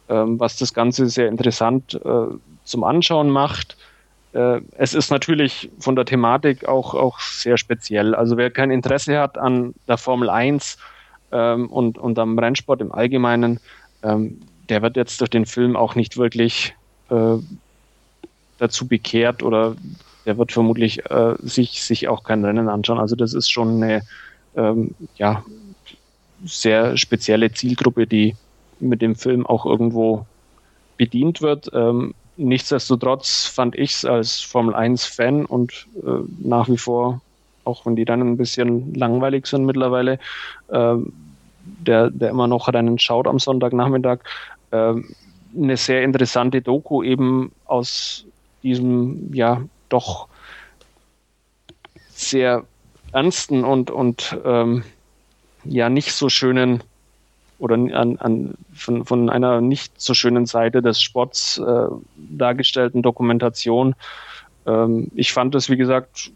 ähm, 0.08 0.38
was 0.40 0.56
das 0.56 0.74
Ganze 0.74 1.08
sehr 1.08 1.28
interessant 1.28 1.94
äh, 2.04 2.26
zum 2.64 2.84
Anschauen 2.84 3.30
macht. 3.30 3.76
Äh, 4.32 4.60
es 4.76 4.94
ist 4.94 5.10
natürlich 5.10 5.70
von 5.78 5.96
der 5.96 6.04
Thematik 6.04 6.66
auch, 6.66 6.94
auch 6.94 7.20
sehr 7.20 7.58
speziell. 7.58 8.14
Also 8.14 8.36
wer 8.36 8.50
kein 8.50 8.70
Interesse 8.70 9.18
hat 9.18 9.38
an 9.38 9.74
der 9.88 9.98
Formel 9.98 10.30
1 10.30 10.78
ähm, 11.32 11.68
und, 11.68 11.98
und 11.98 12.18
am 12.18 12.38
Rennsport 12.38 12.80
im 12.80 12.92
Allgemeinen, 12.92 13.60
ähm, 14.02 14.40
der 14.68 14.82
wird 14.82 14.96
jetzt 14.96 15.20
durch 15.20 15.30
den 15.30 15.46
Film 15.46 15.76
auch 15.76 15.94
nicht 15.94 16.16
wirklich 16.16 16.74
äh, 17.10 17.36
dazu 18.58 18.86
bekehrt 18.86 19.42
oder 19.42 19.76
der 20.26 20.38
wird 20.38 20.52
vermutlich 20.52 21.04
äh, 21.10 21.34
sich, 21.40 21.82
sich 21.82 22.08
auch 22.08 22.24
kein 22.24 22.44
Rennen 22.44 22.68
anschauen. 22.68 22.98
Also 22.98 23.16
das 23.16 23.34
ist 23.34 23.50
schon 23.50 23.82
eine 23.82 24.02
ähm, 24.56 24.94
ja, 25.16 25.44
sehr 26.44 26.96
spezielle 26.96 27.52
Zielgruppe, 27.52 28.06
die 28.06 28.36
mit 28.80 29.02
dem 29.02 29.14
Film 29.14 29.46
auch 29.46 29.64
irgendwo 29.64 30.26
bedient 30.96 31.40
wird. 31.42 31.70
Ähm, 31.72 32.14
nichtsdestotrotz 32.36 33.46
fand 33.46 33.76
ich 33.76 33.92
es 33.92 34.04
als 34.04 34.40
Formel 34.40 34.74
1-Fan 34.74 35.46
und 35.46 35.86
äh, 36.04 36.24
nach 36.38 36.68
wie 36.68 36.78
vor, 36.78 37.20
auch 37.64 37.86
wenn 37.86 37.96
die 37.96 38.04
dann 38.04 38.20
ein 38.20 38.36
bisschen 38.36 38.94
langweilig 38.94 39.46
sind 39.46 39.64
mittlerweile, 39.64 40.18
äh, 40.68 40.96
der, 41.64 42.10
der 42.10 42.30
immer 42.30 42.48
noch 42.48 42.68
Rennen 42.68 42.98
schaut 42.98 43.26
am 43.26 43.38
Sonntagnachmittag, 43.38 44.20
äh, 44.72 44.94
eine 45.54 45.76
sehr 45.76 46.02
interessante 46.02 46.62
Doku 46.62 47.02
eben 47.02 47.52
aus 47.66 48.24
diesem 48.62 49.32
ja 49.34 49.62
doch 49.92 50.28
sehr 52.10 52.64
ernsten 53.12 53.64
und, 53.64 53.90
und 53.90 54.38
ähm, 54.44 54.84
ja 55.64 55.88
nicht 55.88 56.12
so 56.12 56.28
schönen 56.28 56.82
oder 57.58 57.74
an, 57.74 58.16
an, 58.18 58.54
von, 58.74 59.04
von 59.04 59.30
einer 59.30 59.60
nicht 59.60 60.00
so 60.00 60.14
schönen 60.14 60.46
Seite 60.46 60.82
des 60.82 61.00
Sports 61.00 61.58
äh, 61.58 61.86
dargestellten 62.16 63.02
Dokumentation. 63.02 63.94
Ähm, 64.66 65.10
ich 65.14 65.32
fand 65.32 65.54
das, 65.54 65.70
wie 65.70 65.76
gesagt, 65.76 66.32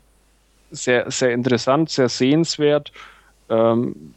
sehr, 0.70 1.11
sehr 1.11 1.33
interessant, 1.33 1.91
sehr 1.91 2.09
sehenswert, 2.09 2.93
ähm, 3.49 4.15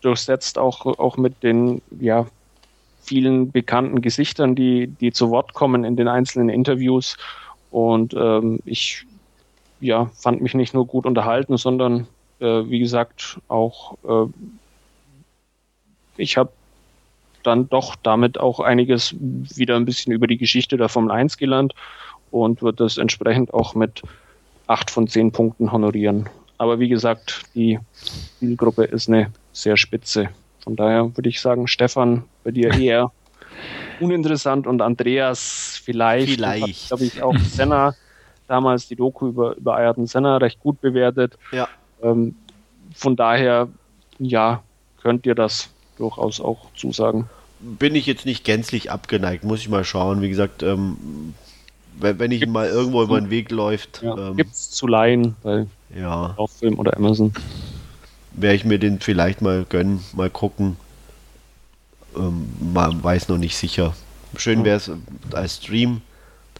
durchsetzt 0.00 0.58
auch, 0.58 0.86
auch 0.86 1.16
mit 1.16 1.42
den 1.42 1.82
ja, 1.98 2.26
vielen 3.02 3.50
bekannten 3.50 4.00
Gesichtern, 4.00 4.54
die, 4.54 4.86
die 4.86 5.12
zu 5.12 5.30
Wort 5.30 5.54
kommen 5.54 5.84
in 5.84 5.96
den 5.96 6.06
einzelnen 6.06 6.50
Interviews. 6.50 7.16
Und 7.70 8.14
ähm, 8.14 8.60
ich 8.64 9.04
ja, 9.80 10.06
fand 10.14 10.40
mich 10.40 10.54
nicht 10.54 10.74
nur 10.74 10.86
gut 10.86 11.06
unterhalten, 11.06 11.56
sondern 11.56 12.06
äh, 12.40 12.64
wie 12.66 12.78
gesagt 12.78 13.40
auch 13.48 13.96
äh, 14.04 14.30
ich 16.18 16.36
habe 16.36 16.50
dann 17.42 17.68
doch 17.68 17.96
damit 17.96 18.38
auch 18.38 18.60
einiges 18.60 19.14
wieder 19.18 19.76
ein 19.76 19.84
bisschen 19.84 20.12
über 20.12 20.26
die 20.26 20.36
Geschichte 20.36 20.76
der 20.76 20.88
Formel 20.88 21.10
1 21.10 21.38
gelernt 21.38 21.74
und 22.30 22.62
wird 22.62 22.80
das 22.80 22.98
entsprechend 22.98 23.54
auch 23.54 23.74
mit 23.74 24.02
acht 24.66 24.90
von 24.90 25.06
zehn 25.06 25.32
Punkten 25.32 25.72
honorieren. 25.72 26.28
Aber 26.58 26.80
wie 26.80 26.88
gesagt, 26.88 27.44
die 27.54 27.78
Zielgruppe 28.38 28.84
ist 28.84 29.08
eine 29.08 29.32
sehr 29.52 29.76
spitze. 29.76 30.28
Von 30.62 30.76
daher 30.76 31.16
würde 31.16 31.28
ich 31.28 31.40
sagen, 31.40 31.68
Stefan, 31.68 32.24
bei 32.44 32.50
dir 32.50 32.74
eher 32.74 33.12
uninteressant 34.00 34.66
und 34.66 34.82
Andreas 34.82 35.80
vielleicht. 35.82 36.34
Vielleicht. 36.34 36.88
Glaube 36.88 37.04
ich 37.04 37.22
auch 37.22 37.36
Senna 37.50 37.94
damals 38.48 38.88
die 38.88 38.96
Doku 38.96 39.28
über, 39.28 39.56
über 39.56 39.76
Ayrton 39.76 40.06
Senna 40.06 40.38
recht 40.38 40.60
gut 40.60 40.80
bewertet. 40.80 41.38
Ja. 41.52 41.68
Ähm, 42.02 42.34
von 42.94 43.14
daher, 43.16 43.68
ja, 44.18 44.62
könnt 45.02 45.26
ihr 45.26 45.34
das 45.34 45.70
durchaus 45.98 46.40
auch 46.40 46.72
zusagen. 46.74 47.28
Bin 47.60 47.94
ich 47.94 48.06
jetzt 48.06 48.24
nicht 48.24 48.44
gänzlich 48.44 48.90
abgeneigt, 48.90 49.44
muss 49.44 49.60
ich 49.60 49.68
mal 49.68 49.84
schauen. 49.84 50.22
Wie 50.22 50.28
gesagt, 50.28 50.62
ähm, 50.62 51.34
wenn, 51.98 52.18
wenn 52.18 52.30
ich 52.30 52.40
gibt's 52.40 52.52
mal 52.52 52.68
irgendwo 52.68 53.02
über 53.02 53.20
den 53.20 53.30
Weg 53.30 53.50
läuft. 53.50 54.02
Ja, 54.02 54.16
ähm, 54.28 54.36
Gibt 54.36 54.52
es 54.52 54.70
zu 54.70 54.86
leihen 54.86 55.34
bei 55.42 55.66
ja. 55.94 56.34
Lauffilm 56.38 56.78
oder 56.78 56.96
Amazon. 56.96 57.32
Werde 58.32 58.56
ich 58.56 58.64
mir 58.64 58.78
den 58.78 59.00
vielleicht 59.00 59.42
mal 59.42 59.66
gönnen, 59.68 60.04
mal 60.14 60.30
gucken. 60.30 60.76
Ähm, 62.18 62.48
man 62.72 63.02
weiß 63.02 63.28
noch 63.28 63.38
nicht 63.38 63.56
sicher. 63.56 63.94
Schön 64.36 64.64
wäre 64.64 64.76
es 64.76 64.90
als 65.32 65.56
Stream. 65.56 66.02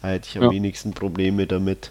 Da 0.00 0.08
hätte 0.08 0.28
ich 0.30 0.36
am 0.36 0.44
ja. 0.44 0.50
wenigsten 0.50 0.92
Probleme 0.92 1.46
damit. 1.46 1.90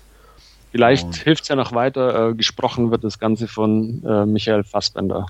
Vielleicht 0.72 1.16
hilft 1.16 1.44
es 1.44 1.50
ja 1.50 1.56
noch 1.56 1.74
weiter. 1.74 2.30
Äh, 2.30 2.34
gesprochen 2.34 2.92
wird 2.92 3.04
das 3.04 3.20
Ganze 3.20 3.48
von 3.48 4.04
äh, 4.06 4.26
Michael 4.26 4.64
Fassbender. 4.64 5.28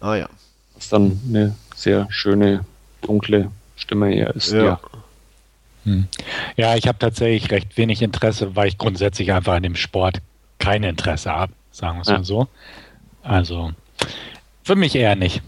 Ah 0.00 0.14
ja. 0.14 0.28
Was 0.74 0.88
dann 0.88 1.20
eine 1.28 1.54
sehr 1.74 2.06
schöne, 2.10 2.64
dunkle 3.02 3.50
Stimme 3.76 4.14
eher 4.14 4.34
ist. 4.34 4.52
Ja. 4.52 4.64
Ja, 4.64 4.80
hm. 5.84 6.08
ja 6.56 6.74
ich 6.76 6.88
habe 6.88 6.98
tatsächlich 6.98 7.50
recht 7.50 7.76
wenig 7.76 8.02
Interesse, 8.02 8.56
weil 8.56 8.68
ich 8.68 8.78
grundsätzlich 8.78 9.32
einfach 9.32 9.54
an 9.54 9.62
dem 9.62 9.76
Sport 9.76 10.20
kein 10.58 10.82
Interesse 10.82 11.30
habe, 11.30 11.52
sagen 11.70 11.98
wir 11.98 12.02
es 12.02 12.08
ja. 12.08 12.18
mal 12.18 12.24
so. 12.24 12.48
Also 13.22 13.72
für 14.64 14.76
mich 14.76 14.94
eher 14.94 15.16
nicht. 15.16 15.42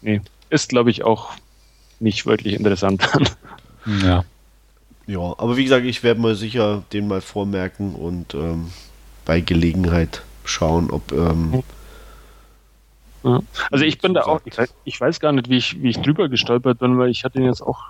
Nee, 0.00 0.20
ist 0.50 0.68
glaube 0.68 0.90
ich 0.90 1.04
auch 1.04 1.30
nicht 2.00 2.26
wirklich 2.26 2.54
interessant. 2.54 3.08
ja. 4.02 4.24
Ja, 5.06 5.34
aber 5.38 5.56
wie 5.56 5.64
gesagt, 5.64 5.86
ich 5.86 6.02
werde 6.02 6.20
mal 6.20 6.34
sicher 6.34 6.84
den 6.92 7.08
mal 7.08 7.22
vormerken 7.22 7.94
und 7.94 8.34
ähm, 8.34 8.70
bei 9.24 9.40
Gelegenheit 9.40 10.22
schauen, 10.44 10.90
ob 10.90 11.12
ähm, 11.12 11.52
hm. 11.52 11.62
Ja. 13.24 13.40
Also 13.70 13.84
ich 13.84 13.98
bin 13.98 14.14
da 14.14 14.22
auch, 14.22 14.40
ich 14.84 15.00
weiß 15.00 15.20
gar 15.20 15.32
nicht, 15.32 15.48
wie 15.48 15.56
ich, 15.56 15.82
wie 15.82 15.90
ich 15.90 15.98
drüber 15.98 16.28
gestolpert 16.28 16.78
bin, 16.78 16.98
weil 16.98 17.10
ich 17.10 17.24
hatte 17.24 17.38
ihn 17.38 17.46
jetzt 17.46 17.62
auch 17.62 17.82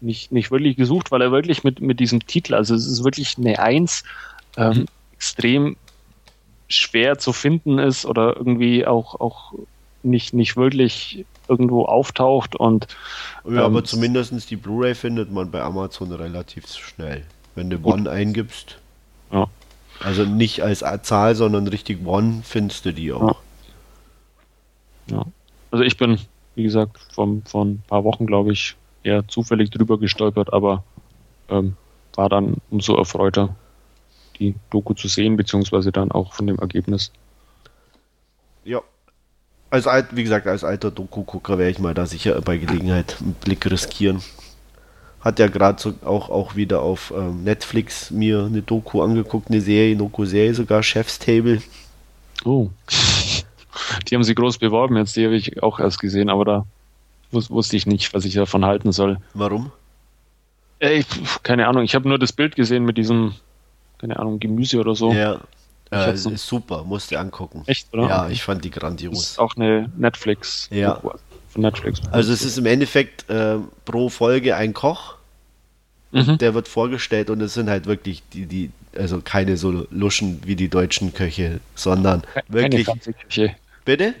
nicht, 0.00 0.32
nicht 0.32 0.50
wirklich 0.50 0.76
gesucht, 0.76 1.10
weil 1.10 1.22
er 1.22 1.32
wirklich 1.32 1.64
mit, 1.64 1.80
mit 1.80 2.00
diesem 2.00 2.26
Titel, 2.26 2.54
also 2.54 2.74
es 2.74 2.86
ist 2.86 3.04
wirklich 3.04 3.36
eine 3.38 3.58
Eins, 3.58 4.04
ähm, 4.56 4.78
mhm. 4.78 4.86
extrem 5.14 5.76
schwer 6.68 7.18
zu 7.18 7.32
finden 7.32 7.78
ist 7.78 8.06
oder 8.06 8.36
irgendwie 8.36 8.86
auch, 8.86 9.20
auch 9.20 9.52
nicht, 10.02 10.32
nicht 10.32 10.56
wirklich 10.56 11.24
irgendwo 11.48 11.84
auftaucht 11.84 12.56
und 12.56 12.86
ja, 13.44 13.50
ähm, 13.50 13.58
aber 13.58 13.84
zumindest 13.84 14.50
die 14.50 14.56
Blu-ray 14.56 14.94
findet 14.94 15.30
man 15.30 15.50
bei 15.50 15.62
Amazon 15.62 16.12
relativ 16.12 16.66
schnell. 16.68 17.24
Wenn 17.54 17.70
du 17.70 17.78
One 17.84 18.10
eingibst. 18.10 18.78
Ja. 19.30 19.48
Also 20.00 20.24
nicht 20.24 20.62
als 20.62 20.84
Zahl, 21.02 21.34
sondern 21.34 21.68
richtig 21.68 22.04
One 22.04 22.42
findest 22.42 22.84
du 22.84 22.92
die 22.92 23.12
auch. 23.12 23.36
Ja. 25.06 25.16
ja. 25.16 25.24
Also 25.70 25.84
ich 25.84 25.96
bin, 25.96 26.18
wie 26.54 26.64
gesagt, 26.64 26.98
von, 27.12 27.42
von 27.44 27.72
ein 27.72 27.82
paar 27.86 28.04
Wochen, 28.04 28.26
glaube 28.26 28.52
ich, 28.52 28.76
eher 29.02 29.26
zufällig 29.28 29.70
drüber 29.70 29.98
gestolpert, 29.98 30.52
aber 30.52 30.82
ähm, 31.48 31.76
war 32.14 32.28
dann 32.28 32.56
umso 32.70 32.96
erfreuter, 32.96 33.54
die 34.38 34.54
Doku 34.70 34.94
zu 34.94 35.08
sehen, 35.08 35.36
beziehungsweise 35.36 35.92
dann 35.92 36.10
auch 36.10 36.32
von 36.32 36.46
dem 36.46 36.58
Ergebnis. 36.58 37.12
Ja. 38.64 38.80
Als 39.74 39.88
alt, 39.88 40.06
wie 40.12 40.22
gesagt, 40.22 40.46
als 40.46 40.62
alter 40.62 40.92
Doku-Gucker 40.92 41.58
wäre 41.58 41.68
ich 41.68 41.80
mal 41.80 41.94
da 41.94 42.06
sicher 42.06 42.40
bei 42.42 42.58
Gelegenheit 42.58 43.16
einen 43.20 43.34
Blick 43.34 43.68
riskieren. 43.68 44.22
Hat 45.20 45.40
ja 45.40 45.48
gerade 45.48 45.82
so 45.82 45.94
auch, 46.04 46.30
auch 46.30 46.54
wieder 46.54 46.80
auf 46.80 47.12
ähm, 47.12 47.42
Netflix 47.42 48.12
mir 48.12 48.44
eine 48.44 48.62
Doku 48.62 49.02
angeguckt, 49.02 49.50
eine 49.50 49.60
Serie, 49.60 49.96
Doku-Serie 49.96 50.54
sogar, 50.54 50.84
Chef's 50.84 51.18
Table. 51.18 51.60
Oh. 52.44 52.68
Die 54.06 54.14
haben 54.14 54.22
sie 54.22 54.36
groß 54.36 54.58
beworben 54.58 54.96
jetzt, 54.96 55.16
die 55.16 55.24
habe 55.24 55.34
ich 55.34 55.60
auch 55.60 55.80
erst 55.80 55.98
gesehen, 55.98 56.30
aber 56.30 56.44
da 56.44 56.66
wus 57.32 57.50
wusste 57.50 57.76
ich 57.76 57.84
nicht, 57.84 58.14
was 58.14 58.24
ich 58.24 58.34
davon 58.34 58.64
halten 58.64 58.92
soll. 58.92 59.18
Warum? 59.32 59.72
Ey, 60.78 61.04
keine 61.42 61.66
Ahnung, 61.66 61.82
ich 61.82 61.96
habe 61.96 62.08
nur 62.08 62.20
das 62.20 62.32
Bild 62.32 62.54
gesehen 62.54 62.84
mit 62.84 62.96
diesem, 62.96 63.34
keine 63.98 64.20
Ahnung, 64.20 64.38
Gemüse 64.38 64.78
oder 64.78 64.94
so. 64.94 65.12
Ja, 65.12 65.40
äh, 65.90 66.14
ist 66.14 66.46
super, 66.46 66.84
musst 66.84 67.10
du 67.10 67.18
angucken. 67.18 67.62
Echt, 67.66 67.92
oder? 67.92 68.08
Ja, 68.08 68.28
ich 68.28 68.42
fand 68.42 68.64
die 68.64 68.70
grandios. 68.70 69.18
Das 69.18 69.30
ist 69.32 69.38
auch 69.38 69.56
eine 69.56 69.90
Netflix. 69.96 70.68
Ja. 70.70 71.00
Von 71.48 71.62
Netflix. 71.62 72.00
Also 72.10 72.32
es 72.32 72.44
ist 72.44 72.58
im 72.58 72.66
Endeffekt 72.66 73.28
äh, 73.30 73.58
pro 73.84 74.08
Folge 74.08 74.56
ein 74.56 74.74
Koch, 74.74 75.16
mhm. 76.10 76.38
der 76.38 76.54
wird 76.54 76.68
vorgestellt 76.68 77.30
und 77.30 77.40
es 77.40 77.54
sind 77.54 77.70
halt 77.70 77.86
wirklich 77.86 78.22
die, 78.32 78.46
die, 78.46 78.70
also 78.96 79.20
keine 79.20 79.56
so 79.56 79.86
Luschen 79.90 80.40
wie 80.44 80.56
die 80.56 80.68
deutschen 80.68 81.14
Köche, 81.14 81.60
sondern 81.74 82.22
keine 82.22 82.44
wirklich. 82.48 82.84
Fernsehküche. 82.86 83.54
Bitte? 83.84 84.14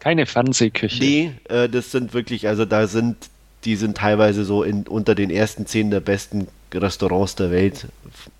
Keine 0.00 0.26
Fernsehküche. 0.26 0.98
Nee, 0.98 1.32
äh, 1.48 1.68
das 1.68 1.92
sind 1.92 2.14
wirklich, 2.14 2.48
also 2.48 2.64
da 2.64 2.86
sind, 2.86 3.16
die 3.64 3.76
sind 3.76 3.98
teilweise 3.98 4.44
so 4.44 4.62
in, 4.62 4.86
unter 4.86 5.14
den 5.14 5.30
ersten 5.30 5.66
zehn 5.66 5.90
der 5.90 6.00
besten 6.00 6.48
Restaurants 6.72 7.34
der 7.36 7.50
Welt 7.50 7.86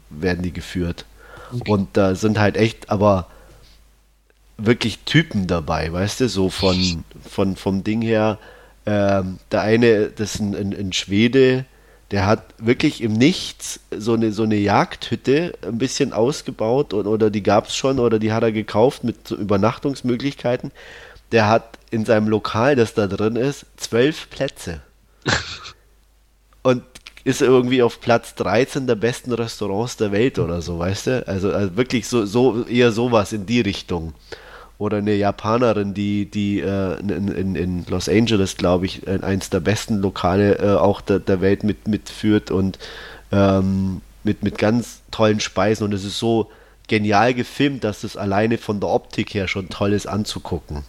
werden 0.08 0.42
die 0.42 0.52
geführt. 0.52 1.04
Okay. 1.52 1.70
Und 1.70 1.88
da 1.96 2.14
sind 2.14 2.38
halt 2.38 2.56
echt, 2.56 2.90
aber 2.90 3.26
wirklich 4.56 5.00
Typen 5.00 5.46
dabei, 5.46 5.92
weißt 5.92 6.20
du, 6.20 6.28
so 6.28 6.50
von, 6.50 7.04
von 7.28 7.56
vom 7.56 7.84
Ding 7.84 8.02
her. 8.02 8.38
Ähm, 8.86 9.38
der 9.50 9.62
eine, 9.62 10.06
das 10.06 10.34
ist 10.34 10.40
ein, 10.40 10.54
ein, 10.54 10.74
ein, 10.74 10.92
Schwede, 10.92 11.64
der 12.10 12.26
hat 12.26 12.54
wirklich 12.58 13.02
im 13.02 13.12
Nichts 13.12 13.80
so 13.96 14.14
eine, 14.14 14.32
so 14.32 14.42
eine 14.42 14.56
Jagdhütte 14.56 15.54
ein 15.62 15.78
bisschen 15.78 16.12
ausgebaut 16.12 16.94
und, 16.94 17.06
oder 17.06 17.30
die 17.30 17.42
gab 17.42 17.68
es 17.68 17.76
schon 17.76 17.98
oder 17.98 18.18
die 18.18 18.32
hat 18.32 18.42
er 18.42 18.52
gekauft 18.52 19.04
mit 19.04 19.28
so 19.28 19.36
Übernachtungsmöglichkeiten. 19.36 20.72
Der 21.32 21.48
hat 21.48 21.78
in 21.90 22.04
seinem 22.04 22.28
Lokal, 22.28 22.74
das 22.74 22.94
da 22.94 23.06
drin 23.06 23.36
ist, 23.36 23.66
zwölf 23.76 24.30
Plätze. 24.30 24.80
und 26.62 26.82
ist 27.24 27.42
irgendwie 27.42 27.82
auf 27.82 28.00
Platz 28.00 28.34
13 28.34 28.86
der 28.86 28.94
besten 28.94 29.32
Restaurants 29.32 29.96
der 29.96 30.12
Welt 30.12 30.38
oder 30.38 30.62
so, 30.62 30.78
weißt 30.78 31.06
du? 31.06 31.28
Also, 31.28 31.52
also 31.52 31.76
wirklich 31.76 32.08
so, 32.08 32.24
so 32.24 32.64
eher 32.64 32.92
sowas 32.92 33.32
in 33.32 33.46
die 33.46 33.60
Richtung. 33.60 34.14
Oder 34.78 34.98
eine 34.98 35.14
Japanerin, 35.14 35.92
die, 35.92 36.24
die 36.24 36.60
äh, 36.60 36.98
in, 37.00 37.28
in, 37.28 37.54
in 37.54 37.86
Los 37.90 38.08
Angeles, 38.08 38.56
glaube 38.56 38.86
ich, 38.86 39.06
eins 39.06 39.50
der 39.50 39.60
besten 39.60 39.98
Lokale 39.98 40.58
äh, 40.58 40.76
auch 40.76 41.02
der, 41.02 41.18
der 41.18 41.42
Welt 41.42 41.64
mit, 41.64 41.86
mitführt 41.86 42.50
und 42.50 42.78
ähm, 43.30 44.00
mit, 44.24 44.42
mit 44.42 44.56
ganz 44.56 45.02
tollen 45.10 45.40
Speisen. 45.40 45.84
Und 45.84 45.92
es 45.92 46.04
ist 46.04 46.18
so 46.18 46.50
genial 46.88 47.34
gefilmt, 47.34 47.84
dass 47.84 48.04
es 48.04 48.16
alleine 48.16 48.56
von 48.56 48.80
der 48.80 48.88
Optik 48.88 49.34
her 49.34 49.48
schon 49.48 49.68
toll 49.68 49.92
ist 49.92 50.06
anzugucken. 50.06 50.82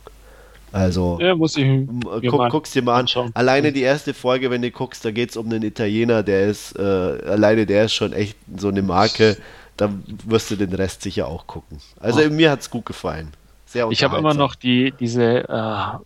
Also, 0.71 1.17
ja, 1.19 1.35
muss 1.35 1.57
ich 1.57 1.87
guck, 2.27 2.49
guckst 2.49 2.73
dir 2.73 2.81
mal 2.81 2.99
anschauen. 2.99 3.31
Alleine 3.33 3.73
die 3.73 3.81
erste 3.81 4.13
Folge, 4.13 4.49
wenn 4.49 4.61
du 4.61 4.71
guckst, 4.71 5.03
da 5.03 5.11
geht 5.11 5.31
es 5.31 5.37
um 5.37 5.47
einen 5.47 5.63
Italiener, 5.63 6.23
der 6.23 6.47
ist, 6.47 6.77
äh, 6.77 6.81
alleine 6.81 7.65
der 7.65 7.85
ist 7.85 7.93
schon 7.93 8.13
echt 8.13 8.37
so 8.57 8.69
eine 8.69 8.81
Marke. 8.81 9.37
Da 9.75 9.89
wirst 10.25 10.51
du 10.51 10.55
den 10.55 10.73
Rest 10.73 11.01
sicher 11.01 11.27
auch 11.27 11.47
gucken. 11.47 11.79
Also 11.99 12.21
oh. 12.21 12.29
mir 12.29 12.51
hat 12.51 12.61
es 12.61 12.69
gut 12.69 12.85
gefallen. 12.85 13.31
Sehr 13.65 13.89
Ich 13.89 14.03
habe 14.03 14.17
immer 14.17 14.33
noch 14.33 14.55
die, 14.55 14.93
diese, 14.99 15.47
äh, 15.49 15.97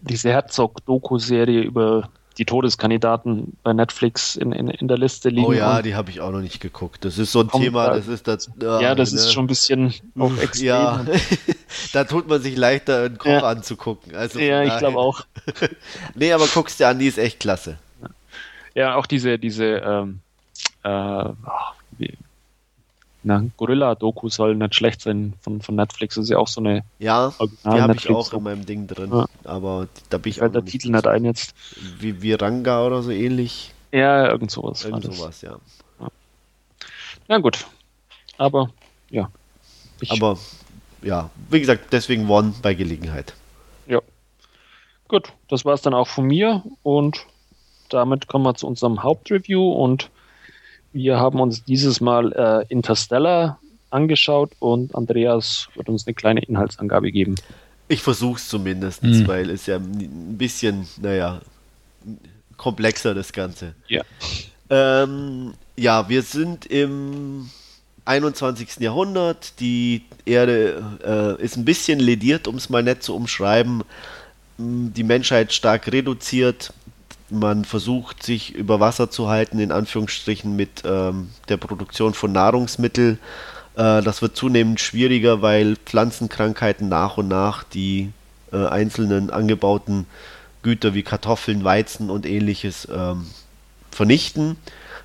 diese 0.00 0.30
Herzog-Doku-Serie 0.30 1.62
über 1.62 2.08
die 2.38 2.44
Todeskandidaten 2.44 3.56
bei 3.64 3.72
Netflix 3.72 4.36
in, 4.36 4.52
in, 4.52 4.68
in 4.68 4.86
der 4.86 4.96
Liste 4.96 5.28
liegen. 5.28 5.46
Oh 5.46 5.52
ja, 5.52 5.82
die 5.82 5.96
habe 5.96 6.10
ich 6.10 6.20
auch 6.20 6.30
noch 6.30 6.40
nicht 6.40 6.60
geguckt. 6.60 7.04
Das 7.04 7.18
ist 7.18 7.32
so 7.32 7.40
ein 7.40 7.50
Thema, 7.50 7.90
das 7.90 8.06
ist 8.06 8.28
das. 8.28 8.48
Ja, 8.62 8.80
ja 8.80 8.94
das 8.94 9.12
ne? 9.12 9.18
ist 9.18 9.32
schon 9.32 9.44
ein 9.44 9.48
bisschen 9.48 9.92
auch 10.16 10.36
extrem. 10.38 10.66
Ja, 10.66 11.04
da 11.92 12.04
tut 12.04 12.28
man 12.28 12.40
sich 12.40 12.56
leichter, 12.56 13.04
einen 13.04 13.18
Koch 13.18 13.30
ja. 13.30 13.40
anzugucken. 13.40 14.14
Also 14.14 14.38
ja, 14.38 14.62
ich 14.62 14.78
glaube 14.78 14.98
auch. 14.98 15.26
nee, 16.14 16.32
aber 16.32 16.46
guckst 16.46 16.78
dir 16.78 16.88
an, 16.88 16.98
die 17.00 17.08
ist 17.08 17.18
echt 17.18 17.40
klasse. 17.40 17.78
Ja, 18.74 18.94
auch 18.94 19.06
diese, 19.06 19.38
diese, 19.38 19.64
ähm, 19.64 20.20
äh, 20.84 20.88
wie, 20.88 21.77
na, 23.28 23.44
Gorilla-Doku 23.58 24.30
soll 24.30 24.54
nicht 24.54 24.74
schlecht 24.74 25.02
sein 25.02 25.34
von, 25.42 25.60
von 25.60 25.74
Netflix. 25.74 26.14
Das 26.14 26.24
ist 26.24 26.30
ja 26.30 26.38
auch 26.38 26.48
so 26.48 26.62
eine. 26.62 26.82
Ja, 26.98 27.30
die 27.38 27.68
habe 27.68 27.94
ich 27.94 28.08
auch 28.08 28.32
in 28.32 28.42
meinem 28.42 28.64
Ding 28.64 28.86
drin. 28.86 29.10
Ja. 29.12 29.26
Aber 29.44 29.86
da 30.08 30.16
bin 30.16 30.30
ich 30.30 30.40
auch. 30.40 30.48
der 30.48 30.64
Titel 30.64 30.90
nicht 30.90 31.06
ein 31.06 31.26
jetzt. 31.26 31.54
Wie 32.00 32.22
Viranga 32.22 32.86
oder 32.86 33.02
so 33.02 33.10
ähnlich. 33.10 33.74
Ja, 33.92 34.30
irgend 34.30 34.50
sowas. 34.50 34.82
Irgend 34.82 35.04
sowas, 35.04 35.42
ja. 35.42 35.58
ja. 36.00 36.08
Na 37.28 37.36
gut. 37.36 37.66
Aber, 38.38 38.70
ja. 39.10 39.30
Ich 40.00 40.10
Aber, 40.10 40.38
ja, 41.02 41.28
wie 41.50 41.60
gesagt, 41.60 41.92
deswegen 41.92 42.30
One 42.30 42.54
bei 42.62 42.72
Gelegenheit. 42.72 43.34
Ja. 43.86 44.00
Gut, 45.06 45.34
das 45.48 45.66
war 45.66 45.74
es 45.74 45.82
dann 45.82 45.92
auch 45.92 46.08
von 46.08 46.24
mir 46.24 46.62
und 46.82 47.26
damit 47.90 48.26
kommen 48.26 48.46
wir 48.46 48.54
zu 48.54 48.66
unserem 48.66 49.02
Hauptreview 49.02 49.70
und 49.70 50.08
wir 50.92 51.18
haben 51.18 51.40
uns 51.40 51.64
dieses 51.64 52.00
Mal 52.00 52.32
äh, 52.32 52.72
Interstellar 52.72 53.58
angeschaut 53.90 54.52
und 54.58 54.94
Andreas 54.94 55.68
wird 55.74 55.88
uns 55.88 56.06
eine 56.06 56.14
kleine 56.14 56.42
Inhaltsangabe 56.42 57.10
geben. 57.10 57.36
Ich 57.88 58.02
versuche 58.02 58.36
es 58.36 58.48
zumindest, 58.48 59.02
mhm. 59.02 59.26
weil 59.26 59.50
es 59.50 59.66
ja 59.66 59.76
ein 59.76 60.36
bisschen, 60.36 60.86
naja, 61.00 61.40
komplexer 62.56 63.14
das 63.14 63.32
Ganze. 63.32 63.74
Ja. 63.88 64.02
Ähm, 64.68 65.54
ja, 65.76 66.08
wir 66.08 66.22
sind 66.22 66.66
im 66.66 67.48
21. 68.04 68.80
Jahrhundert. 68.80 69.58
Die 69.60 70.02
Erde 70.26 71.36
äh, 71.38 71.42
ist 71.42 71.56
ein 71.56 71.64
bisschen 71.64 71.98
lediert, 71.98 72.46
um 72.46 72.56
es 72.56 72.68
mal 72.68 72.82
nett 72.82 73.02
zu 73.02 73.14
umschreiben. 73.14 73.84
Die 74.58 75.04
Menschheit 75.04 75.52
stark 75.52 75.90
reduziert 75.90 76.72
man 77.30 77.64
versucht, 77.64 78.22
sich 78.22 78.54
über 78.54 78.80
Wasser 78.80 79.10
zu 79.10 79.28
halten, 79.28 79.58
in 79.58 79.72
Anführungsstrichen, 79.72 80.56
mit 80.56 80.82
ähm, 80.84 81.30
der 81.48 81.56
Produktion 81.56 82.14
von 82.14 82.32
Nahrungsmitteln. 82.32 83.18
Äh, 83.76 84.02
das 84.02 84.22
wird 84.22 84.36
zunehmend 84.36 84.80
schwieriger, 84.80 85.42
weil 85.42 85.76
Pflanzenkrankheiten 85.76 86.88
nach 86.88 87.16
und 87.16 87.28
nach 87.28 87.64
die 87.64 88.10
äh, 88.52 88.66
einzelnen 88.66 89.30
angebauten 89.30 90.06
Güter 90.62 90.94
wie 90.94 91.02
Kartoffeln, 91.02 91.64
Weizen 91.64 92.10
und 92.10 92.26
ähnliches 92.26 92.88
ähm, 92.92 93.26
vernichten. 93.90 94.56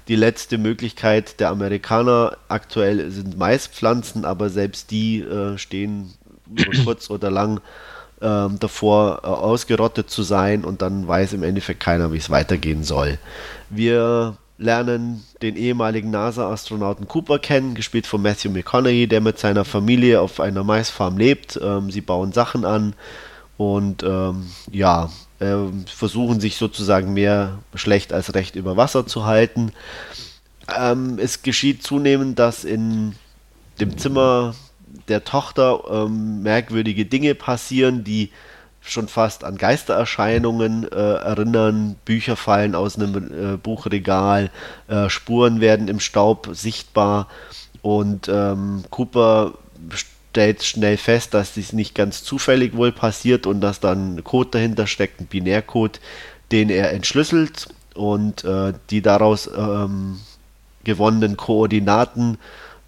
Die 0.07 0.15
letzte 0.15 0.57
Möglichkeit 0.57 1.39
der 1.39 1.49
Amerikaner 1.49 2.37
aktuell 2.49 3.09
sind 3.11 3.37
Maispflanzen, 3.37 4.25
aber 4.25 4.49
selbst 4.49 4.91
die 4.91 5.21
äh, 5.21 5.57
stehen 5.57 6.13
kurz 6.83 7.09
oder 7.09 7.31
lang 7.31 7.61
ähm, 8.23 8.57
davor 8.59 9.21
äh, 9.23 9.27
ausgerottet 9.27 10.09
zu 10.09 10.23
sein 10.23 10.63
und 10.63 10.81
dann 10.81 11.07
weiß 11.07 11.33
im 11.33 11.43
Endeffekt 11.43 11.81
keiner, 11.81 12.11
wie 12.13 12.17
es 12.17 12.29
weitergehen 12.29 12.83
soll. 12.83 13.19
Wir 13.69 14.37
lernen 14.57 15.23
den 15.41 15.55
ehemaligen 15.57 16.09
NASA-Astronauten 16.11 17.07
Cooper 17.07 17.37
kennen, 17.39 17.75
gespielt 17.75 18.07
von 18.07 18.21
Matthew 18.21 18.49
McConaughey, 18.51 19.07
der 19.07 19.21
mit 19.21 19.37
seiner 19.39 19.65
Familie 19.65 20.21
auf 20.21 20.39
einer 20.39 20.63
Maisfarm 20.63 21.17
lebt. 21.17 21.59
Ähm, 21.61 21.91
sie 21.91 22.01
bauen 22.01 22.31
Sachen 22.31 22.65
an 22.65 22.93
und 23.57 24.03
ähm, 24.03 24.47
ja, 24.71 25.09
äh, 25.39 25.55
versuchen 25.85 26.39
sich 26.39 26.55
sozusagen 26.55 27.13
mehr 27.13 27.59
schlecht 27.75 28.13
als 28.13 28.33
recht 28.33 28.55
über 28.55 28.77
Wasser 28.77 29.05
zu 29.05 29.25
halten. 29.25 29.73
Ähm, 30.75 31.19
es 31.19 31.41
geschieht 31.41 31.83
zunehmend, 31.83 32.39
dass 32.39 32.63
in 32.63 33.15
dem 33.79 33.97
Zimmer 33.97 34.55
der 35.07 35.23
Tochter 35.23 35.83
ähm, 35.89 36.43
merkwürdige 36.43 37.05
Dinge 37.05 37.35
passieren, 37.35 38.03
die 38.03 38.31
schon 38.81 39.07
fast 39.07 39.43
an 39.43 39.57
Geistererscheinungen 39.57 40.91
äh, 40.91 40.95
erinnern. 40.95 41.95
Bücher 42.05 42.35
fallen 42.35 42.75
aus 42.75 42.97
einem 42.97 43.53
äh, 43.53 43.57
Buchregal, 43.57 44.51
äh, 44.87 45.09
Spuren 45.09 45.61
werden 45.61 45.87
im 45.87 45.99
Staub 45.99 46.49
sichtbar 46.51 47.29
und 47.81 48.27
ähm, 48.27 48.83
Cooper 48.89 49.53
stellt 49.91 50.63
schnell 50.63 50.97
fest, 50.97 51.33
dass 51.33 51.53
dies 51.53 51.73
nicht 51.73 51.95
ganz 51.95 52.23
zufällig 52.23 52.75
wohl 52.75 52.91
passiert 52.91 53.45
und 53.45 53.61
dass 53.61 53.79
dann 53.79 54.15
ein 54.15 54.23
Code 54.23 54.49
dahinter 54.51 54.87
steckt, 54.87 55.21
ein 55.21 55.27
Binärcode, 55.27 55.99
den 56.51 56.69
er 56.69 56.91
entschlüsselt 56.91 57.69
und 57.93 58.43
äh, 58.43 58.73
die 58.89 59.01
daraus 59.01 59.49
ähm, 59.55 60.19
gewonnenen 60.83 61.37
Koordinaten 61.37 62.37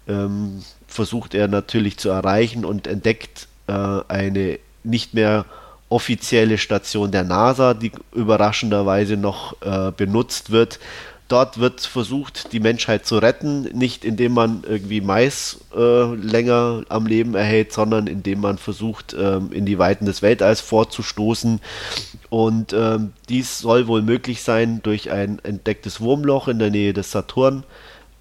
ähm, 0.08 0.62
versucht 0.96 1.34
er 1.34 1.46
natürlich 1.46 1.98
zu 1.98 2.08
erreichen 2.08 2.64
und 2.64 2.88
entdeckt 2.88 3.46
äh, 3.68 3.72
eine 4.08 4.58
nicht 4.82 5.14
mehr 5.14 5.44
offizielle 5.88 6.58
Station 6.58 7.12
der 7.12 7.22
NASA, 7.22 7.74
die 7.74 7.92
überraschenderweise 8.12 9.16
noch 9.16 9.60
äh, 9.62 9.92
benutzt 9.96 10.50
wird. 10.50 10.80
Dort 11.28 11.58
wird 11.58 11.80
versucht, 11.80 12.52
die 12.52 12.60
Menschheit 12.60 13.04
zu 13.04 13.18
retten, 13.18 13.62
nicht 13.76 14.04
indem 14.04 14.32
man 14.32 14.62
irgendwie 14.68 15.00
Mais 15.00 15.58
äh, 15.76 16.14
länger 16.14 16.84
am 16.88 17.06
Leben 17.06 17.34
erhält, 17.34 17.72
sondern 17.72 18.06
indem 18.06 18.40
man 18.40 18.58
versucht, 18.58 19.14
ähm, 19.18 19.50
in 19.50 19.66
die 19.66 19.78
Weiten 19.78 20.06
des 20.06 20.22
Weltalls 20.22 20.60
vorzustoßen. 20.60 21.60
Und 22.30 22.72
ähm, 22.72 23.12
dies 23.28 23.58
soll 23.58 23.88
wohl 23.88 24.02
möglich 24.02 24.42
sein 24.42 24.80
durch 24.84 25.10
ein 25.10 25.40
entdecktes 25.42 26.00
Wurmloch 26.00 26.46
in 26.46 26.60
der 26.60 26.70
Nähe 26.70 26.92
des 26.92 27.10
Saturn. 27.10 27.64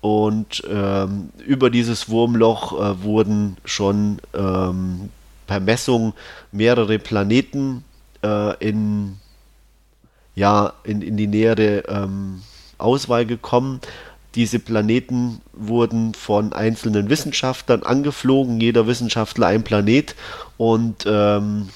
Und 0.06 0.62
ähm, 0.70 1.30
über 1.48 1.72
dieses 1.72 2.10
Wurmloch 2.10 2.74
äh, 2.74 3.02
wurden 3.02 3.58
schon 3.66 4.20
ähm, 4.36 5.10
per 5.48 5.60
Messung 5.60 6.14
mehrere 6.52 7.00
Planeten 7.00 7.84
äh, 8.24 8.56
in, 8.64 9.18
ja, 10.36 10.74
in, 10.84 11.02
in 11.02 11.18
die 11.18 11.26
nähere 11.26 11.86
ähm, 11.88 12.44
Auswahl 12.78 13.26
gekommen. 13.26 13.80
Diese 14.36 14.60
Planeten 14.60 15.42
wurden 15.54 16.14
von 16.14 16.54
einzelnen 16.54 17.10
Wissenschaftlern 17.10 17.82
angeflogen, 17.82 18.62
jeder 18.62 18.86
Wissenschaftler 18.86 19.48
ein 19.48 19.64
Planet 19.64 20.16
und 20.58 21.04
ähm, 21.08 21.70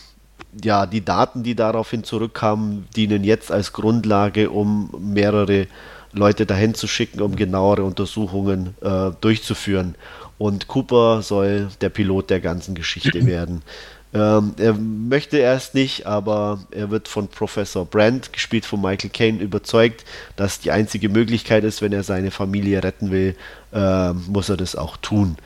ja, 0.63 0.85
die 0.85 1.03
Daten, 1.03 1.41
die 1.41 1.55
daraufhin 1.55 2.03
zurückkamen, 2.03 2.87
dienen 2.95 3.23
jetzt 3.23 3.51
als 3.51 3.73
Grundlage, 3.73 4.51
um 4.51 4.91
mehrere 4.99 5.65
Leute 6.13 6.45
dahin 6.45 6.73
zu 6.73 6.87
schicken, 6.87 7.21
um 7.21 7.35
genauere 7.35 7.83
Untersuchungen 7.83 8.75
äh, 8.81 9.11
durchzuführen. 9.21 9.95
Und 10.37 10.67
Cooper 10.67 11.21
soll 11.21 11.69
der 11.81 11.89
Pilot 11.89 12.29
der 12.29 12.39
ganzen 12.39 12.75
Geschichte 12.75 13.25
werden. 13.27 13.61
Ähm, 14.11 14.53
er 14.57 14.73
möchte 14.73 15.37
erst 15.37 15.75
nicht, 15.75 16.07
aber 16.07 16.59
er 16.71 16.89
wird 16.89 17.07
von 17.07 17.27
Professor 17.27 17.85
Brandt, 17.85 18.33
gespielt 18.33 18.65
von 18.65 18.81
Michael 18.81 19.11
Caine, 19.11 19.39
überzeugt, 19.39 20.03
dass 20.35 20.59
die 20.59 20.71
einzige 20.71 21.09
Möglichkeit 21.09 21.63
ist, 21.63 21.81
wenn 21.83 21.93
er 21.93 22.03
seine 22.03 22.31
Familie 22.31 22.83
retten 22.83 23.11
will, 23.11 23.35
äh, 23.71 24.13
muss 24.13 24.49
er 24.49 24.57
das 24.57 24.75
auch 24.75 24.97
tun. 24.97 25.37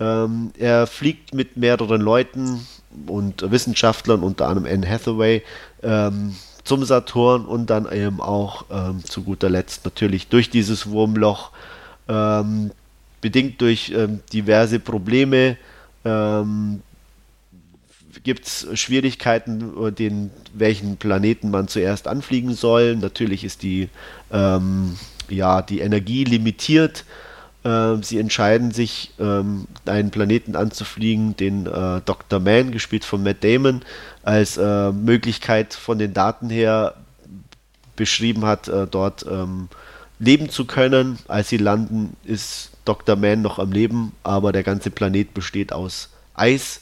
Ähm, 0.00 0.50
er 0.58 0.86
fliegt 0.86 1.32
mit 1.32 1.56
mehreren 1.56 2.00
Leuten 2.00 2.66
und 3.06 3.50
Wissenschaftlern, 3.50 4.22
unter 4.22 4.48
anderem 4.48 4.70
Anne 4.70 4.88
Hathaway, 4.88 5.42
ähm, 5.82 6.34
zum 6.64 6.84
Saturn 6.84 7.44
und 7.44 7.70
dann 7.70 7.90
eben 7.90 8.20
auch 8.20 8.66
ähm, 8.70 9.04
zu 9.04 9.22
guter 9.22 9.48
Letzt 9.48 9.84
natürlich 9.84 10.28
durch 10.28 10.50
dieses 10.50 10.88
Wurmloch, 10.88 11.50
ähm, 12.08 12.70
bedingt 13.20 13.60
durch 13.60 13.92
ähm, 13.94 14.20
diverse 14.32 14.78
Probleme, 14.78 15.56
ähm, 16.04 16.82
gibt 18.22 18.46
es 18.46 18.66
Schwierigkeiten, 18.74 19.72
äh, 19.86 19.92
den, 19.92 20.30
welchen 20.54 20.96
Planeten 20.96 21.50
man 21.50 21.68
zuerst 21.68 22.08
anfliegen 22.08 22.54
soll. 22.54 22.96
Natürlich 22.96 23.44
ist 23.44 23.62
die, 23.62 23.88
ähm, 24.32 24.96
ja, 25.28 25.62
die 25.62 25.80
Energie 25.80 26.24
limitiert. 26.24 27.04
Ähm, 27.64 28.02
sie 28.02 28.18
entscheiden 28.18 28.70
sich, 28.70 29.12
ähm, 29.18 29.66
einen 29.86 30.10
Planeten 30.10 30.56
anzufliegen, 30.56 31.36
den 31.36 31.66
äh, 31.66 32.00
Dr. 32.04 32.40
Man, 32.40 32.72
gespielt 32.72 33.04
von 33.04 33.22
Matt 33.22 33.44
Damon, 33.44 33.82
als 34.22 34.56
äh, 34.56 34.92
Möglichkeit 34.92 35.74
von 35.74 35.98
den 35.98 36.14
Daten 36.14 36.48
her 36.48 36.94
beschrieben 37.96 38.46
hat, 38.46 38.68
äh, 38.68 38.86
dort 38.86 39.26
ähm, 39.30 39.68
leben 40.18 40.48
zu 40.48 40.64
können. 40.64 41.18
Als 41.28 41.50
sie 41.50 41.58
landen, 41.58 42.16
ist 42.24 42.70
Dr. 42.84 43.16
Man 43.16 43.42
noch 43.42 43.58
am 43.58 43.72
Leben, 43.72 44.12
aber 44.22 44.52
der 44.52 44.62
ganze 44.62 44.90
Planet 44.90 45.34
besteht 45.34 45.72
aus 45.72 46.10
Eis 46.34 46.80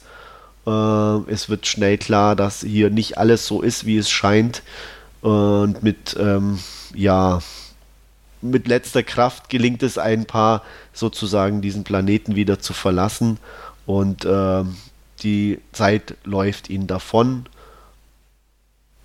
äh, 0.69 1.31
es 1.31 1.49
wird 1.49 1.65
schnell 1.67 1.97
klar, 1.97 2.35
dass 2.35 2.61
hier 2.61 2.89
nicht 2.89 3.17
alles 3.17 3.45
so 3.47 3.61
ist, 3.61 3.85
wie 3.85 3.97
es 3.97 4.09
scheint. 4.09 4.61
Und 5.21 5.83
mit, 5.83 6.15
ähm, 6.19 6.59
ja, 6.93 7.41
mit 8.41 8.67
letzter 8.67 9.03
Kraft 9.03 9.49
gelingt 9.49 9.83
es 9.83 9.97
ein 9.97 10.25
paar 10.25 10.63
sozusagen 10.93 11.61
diesen 11.61 11.83
Planeten 11.83 12.35
wieder 12.35 12.59
zu 12.59 12.73
verlassen 12.73 13.37
und 13.85 14.25
äh, 14.25 14.63
die 15.23 15.59
Zeit 15.71 16.15
läuft 16.23 16.69
ihnen 16.69 16.87
davon. 16.87 17.45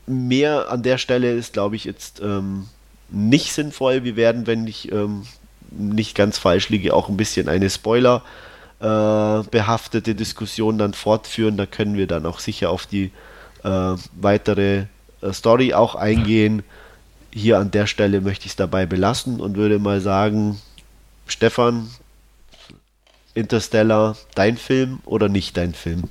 Mehr 0.06 0.70
an 0.70 0.82
der 0.82 0.98
Stelle 0.98 1.32
ist, 1.32 1.54
glaube 1.54 1.76
ich, 1.76 1.84
jetzt 1.84 2.20
ähm, 2.20 2.68
nicht 3.08 3.52
sinnvoll. 3.52 4.04
Wir 4.04 4.16
werden, 4.16 4.46
wenn 4.46 4.66
ich 4.66 4.92
ähm, 4.92 5.26
nicht 5.70 6.14
ganz 6.14 6.38
falsch 6.38 6.68
liege, 6.68 6.94
auch 6.94 7.08
ein 7.08 7.16
bisschen 7.16 7.48
eine 7.48 7.70
Spoiler- 7.70 8.22
äh, 8.80 9.42
behaftete 9.50 10.14
Diskussion 10.14 10.78
dann 10.78 10.94
fortführen. 10.94 11.56
Da 11.56 11.64
können 11.64 11.96
wir 11.96 12.06
dann 12.06 12.26
auch 12.26 12.38
sicher 12.38 12.70
auf 12.70 12.86
die 12.86 13.12
äh, 13.62 13.94
weitere 14.20 14.84
äh, 15.22 15.32
Story 15.32 15.72
auch 15.72 15.94
eingehen. 15.94 16.62
Hier 17.36 17.58
an 17.58 17.72
der 17.72 17.88
Stelle 17.88 18.20
möchte 18.20 18.46
ich 18.46 18.52
es 18.52 18.56
dabei 18.56 18.86
belassen 18.86 19.40
und 19.40 19.56
würde 19.56 19.80
mal 19.80 20.00
sagen, 20.00 20.60
Stefan, 21.26 21.90
Interstellar, 23.34 24.16
dein 24.36 24.56
Film 24.56 25.00
oder 25.04 25.28
nicht 25.28 25.56
dein 25.56 25.74
Film? 25.74 26.04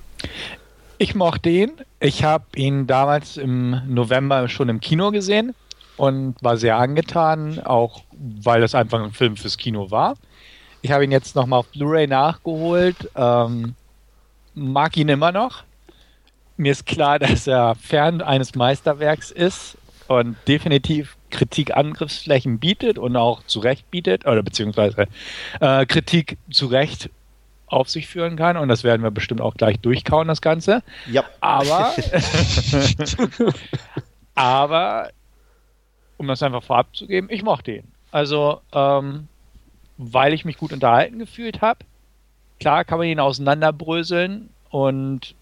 Ich 0.97 1.15
mochte 1.15 1.49
ihn. 1.49 1.71
Ich 2.01 2.25
habe 2.25 2.43
ihn 2.55 2.87
damals 2.87 3.37
im 3.37 3.81
November 3.87 4.49
schon 4.49 4.67
im 4.67 4.81
Kino 4.81 5.11
gesehen 5.11 5.55
und 5.95 6.35
war 6.41 6.57
sehr 6.57 6.75
angetan, 6.75 7.57
auch 7.63 8.01
weil 8.11 8.59
das 8.59 8.75
einfach 8.75 9.01
ein 9.01 9.13
Film 9.13 9.37
fürs 9.37 9.57
Kino 9.57 9.91
war. 9.91 10.17
Ich 10.81 10.91
habe 10.91 11.05
ihn 11.05 11.11
jetzt 11.11 11.37
nochmal 11.37 11.59
auf 11.59 11.67
Blu-ray 11.67 12.05
nachgeholt. 12.05 12.97
Ähm, 13.15 13.75
mag 14.55 14.97
ihn 14.97 15.07
immer 15.07 15.31
noch. 15.31 15.63
Mir 16.57 16.73
ist 16.73 16.85
klar, 16.85 17.17
dass 17.19 17.47
er 17.47 17.75
fern 17.75 18.21
eines 18.21 18.55
Meisterwerks 18.55 19.31
ist 19.31 19.77
und 20.19 20.35
definitiv 20.47 21.17
Kritik-Angriffsflächen 21.29 22.59
bietet 22.59 22.97
und 22.97 23.15
auch 23.15 23.43
zu 23.45 23.59
Recht 23.59 23.89
bietet, 23.91 24.25
oder 24.25 24.43
beziehungsweise 24.43 25.07
äh, 25.59 25.85
Kritik 25.85 26.37
zu 26.51 26.67
Recht 26.67 27.09
auf 27.67 27.89
sich 27.89 28.07
führen 28.07 28.37
kann. 28.37 28.57
Und 28.57 28.69
das 28.69 28.83
werden 28.83 29.01
wir 29.01 29.11
bestimmt 29.11 29.41
auch 29.41 29.55
gleich 29.55 29.79
durchkauen, 29.79 30.27
das 30.27 30.41
Ganze. 30.41 30.83
Ja. 31.11 31.23
Aber, 31.41 31.93
aber, 34.35 35.09
um 36.17 36.27
das 36.27 36.43
einfach 36.43 36.63
vorab 36.63 36.95
zu 36.95 37.07
geben, 37.07 37.27
ich 37.29 37.43
mochte 37.43 37.71
ihn. 37.71 37.87
Also, 38.11 38.61
ähm, 38.73 39.27
weil 39.97 40.33
ich 40.33 40.45
mich 40.45 40.57
gut 40.57 40.71
unterhalten 40.71 41.19
gefühlt 41.19 41.61
habe. 41.61 41.79
Klar 42.59 42.85
kann 42.85 42.99
man 42.99 43.07
ihn 43.07 43.19
auseinanderbröseln 43.19 44.49
und 44.69 45.35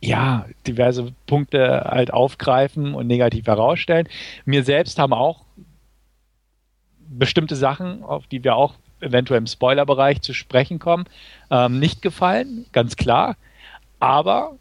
ja, 0.00 0.46
diverse 0.66 1.12
Punkte 1.26 1.84
halt 1.86 2.12
aufgreifen 2.12 2.94
und 2.94 3.06
negativ 3.06 3.46
herausstellen. 3.46 4.08
Mir 4.44 4.64
selbst 4.64 4.98
haben 4.98 5.12
auch 5.12 5.44
bestimmte 7.10 7.56
Sachen, 7.56 8.02
auf 8.02 8.26
die 8.26 8.42
wir 8.42 8.56
auch 8.56 8.74
eventuell 9.00 9.38
im 9.38 9.46
Spoilerbereich 9.46 10.22
zu 10.22 10.32
sprechen 10.32 10.78
kommen, 10.78 11.04
ähm, 11.50 11.78
nicht 11.78 12.02
gefallen, 12.02 12.66
ganz 12.72 12.96
klar. 12.96 13.36
Aber 13.98 14.56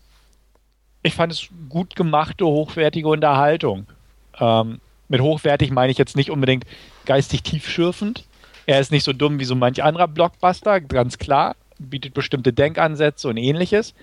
ich 1.04 1.14
fand 1.14 1.32
es 1.32 1.48
gut 1.70 1.96
gemachte, 1.96 2.46
hochwertige 2.46 3.08
Unterhaltung. 3.08 3.88
Ähm, 4.40 4.80
mit 5.08 5.22
hochwertig 5.22 5.72
meine 5.72 5.92
ich 5.92 5.98
jetzt 5.98 6.16
nicht 6.16 6.32
unbedingt 6.32 6.66
geistig 7.06 7.44
tiefschürfend. 7.44 8.26
Er 8.66 8.80
ist 8.80 8.92
nicht 8.92 9.04
so 9.04 9.14
dumm 9.14 9.40
wie 9.40 9.46
so 9.46 9.56
manch 9.56 9.84
anderer 9.84 10.08
Blockbuster, 10.08 10.82
ganz 10.82 11.18
klar, 11.18 11.56
bietet 11.80 12.14
bestimmte 12.14 12.54
Denkansätze 12.54 13.28
und 13.28 13.38
ähnliches. 13.38 13.94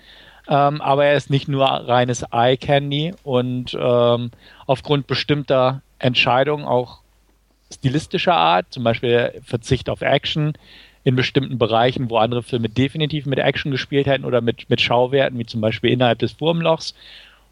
Ähm, 0.49 0.81
aber 0.81 1.05
er 1.05 1.15
ist 1.15 1.29
nicht 1.29 1.47
nur 1.47 1.65
reines 1.65 2.23
Eye 2.31 2.57
Candy 2.57 3.13
und 3.23 3.77
ähm, 3.79 4.31
aufgrund 4.65 5.07
bestimmter 5.07 5.81
Entscheidungen 5.99 6.65
auch 6.65 6.99
stilistischer 7.73 8.35
Art, 8.35 8.67
zum 8.69 8.83
Beispiel 8.83 9.41
Verzicht 9.43 9.89
auf 9.89 10.01
Action 10.01 10.53
in 11.03 11.15
bestimmten 11.15 11.57
Bereichen, 11.57 12.09
wo 12.09 12.17
andere 12.17 12.43
Filme 12.43 12.69
definitiv 12.69 13.25
mit 13.25 13.39
Action 13.39 13.71
gespielt 13.71 14.07
hätten 14.07 14.25
oder 14.25 14.41
mit, 14.41 14.69
mit 14.69 14.81
Schauwerten, 14.81 15.37
wie 15.39 15.45
zum 15.45 15.61
Beispiel 15.61 15.91
innerhalb 15.91 16.19
des 16.19 16.39
Wurmlochs 16.39 16.93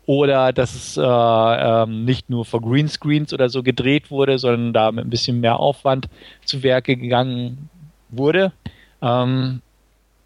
oder 0.05 0.53
dass 0.53 0.75
es 0.75 0.97
äh, 0.97 1.01
ähm, 1.01 2.05
nicht 2.05 2.29
nur 2.29 2.45
vor 2.45 2.61
Greenscreens 2.61 3.33
oder 3.33 3.49
so 3.49 3.63
gedreht 3.63 4.11
wurde, 4.11 4.37
sondern 4.37 4.73
da 4.73 4.91
mit 4.91 5.05
ein 5.05 5.09
bisschen 5.09 5.39
mehr 5.39 5.59
Aufwand 5.59 6.07
zu 6.43 6.63
Werke 6.63 6.95
gegangen 6.95 7.69
wurde, 8.09 8.51
ähm, 9.01 9.61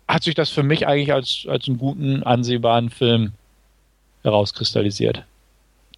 hat 0.10 0.23
sich 0.23 0.34
das 0.34 0.49
für 0.49 0.64
mich 0.64 0.88
eigentlich 0.88 1.14
als, 1.14 1.45
als 1.48 1.68
einen 1.68 1.77
guten, 1.77 2.23
ansehbaren 2.23 2.90
Film 2.90 3.34
herauskristallisiert, 4.23 5.23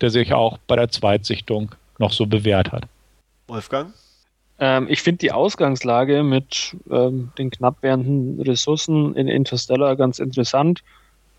der 0.02 0.10
sich 0.10 0.34
auch 0.34 0.58
bei 0.68 0.76
der 0.76 0.90
Zweitsichtung 0.90 1.72
noch 1.98 2.12
so 2.12 2.26
bewährt 2.26 2.74
hat. 2.74 2.84
Wolfgang? 3.48 3.94
Ähm, 4.60 4.88
ich 4.90 5.02
finde 5.02 5.20
die 5.20 5.32
Ausgangslage 5.32 6.24
mit 6.24 6.76
ähm, 6.92 7.32
den 7.38 7.52
knapp 7.52 7.82
werdenden 7.82 8.42
Ressourcen 8.42 9.16
in 9.16 9.30
Interstellar 9.30 9.96
ganz 9.96 10.20
interessant. 10.20 10.84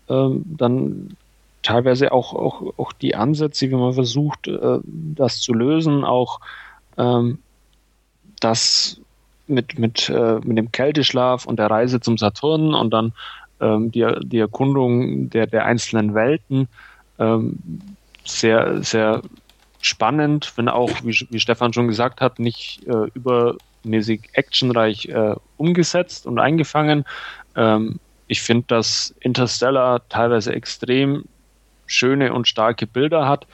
Ähm, 0.09 0.43
dann 0.57 1.15
teilweise 1.61 2.11
auch, 2.11 2.33
auch, 2.33 2.73
auch 2.77 2.91
die 2.91 3.15
Ansätze, 3.15 3.69
wie 3.69 3.75
man 3.75 3.93
versucht, 3.93 4.47
äh, 4.47 4.79
das 4.83 5.39
zu 5.41 5.53
lösen, 5.53 6.03
auch 6.03 6.39
ähm, 6.97 7.37
dass 8.39 8.99
mit, 9.47 9.77
mit, 9.77 10.09
äh, 10.09 10.39
mit 10.43 10.57
dem 10.57 10.71
Kälteschlaf 10.71 11.45
und 11.45 11.57
der 11.57 11.69
Reise 11.69 11.99
zum 11.99 12.17
Saturn 12.17 12.73
und 12.73 12.91
dann 12.91 13.13
ähm, 13.59 13.91
die, 13.91 14.05
die 14.23 14.39
Erkundung 14.39 15.29
der, 15.29 15.47
der 15.47 15.65
einzelnen 15.65 16.13
Welten 16.13 16.67
ähm, 17.19 17.59
sehr, 18.25 18.81
sehr 18.83 19.21
spannend, 19.81 20.53
wenn 20.55 20.69
auch, 20.69 20.89
wie, 21.03 21.27
wie 21.29 21.39
Stefan 21.39 21.73
schon 21.73 21.87
gesagt 21.87 22.21
hat, 22.21 22.39
nicht 22.39 22.81
äh, 22.87 23.09
übermäßig 23.13 24.29
actionreich 24.33 25.07
äh, 25.07 25.35
umgesetzt 25.57 26.25
und 26.25 26.39
eingefangen. 26.39 27.03
Ähm, 27.55 27.99
ich 28.27 28.41
finde, 28.41 28.65
dass 28.67 29.13
Interstellar 29.19 30.07
teilweise 30.07 30.53
extrem 30.53 31.25
schöne 31.85 32.33
und 32.33 32.47
starke 32.47 32.87
Bilder 32.87 33.27
hat. 33.27 33.45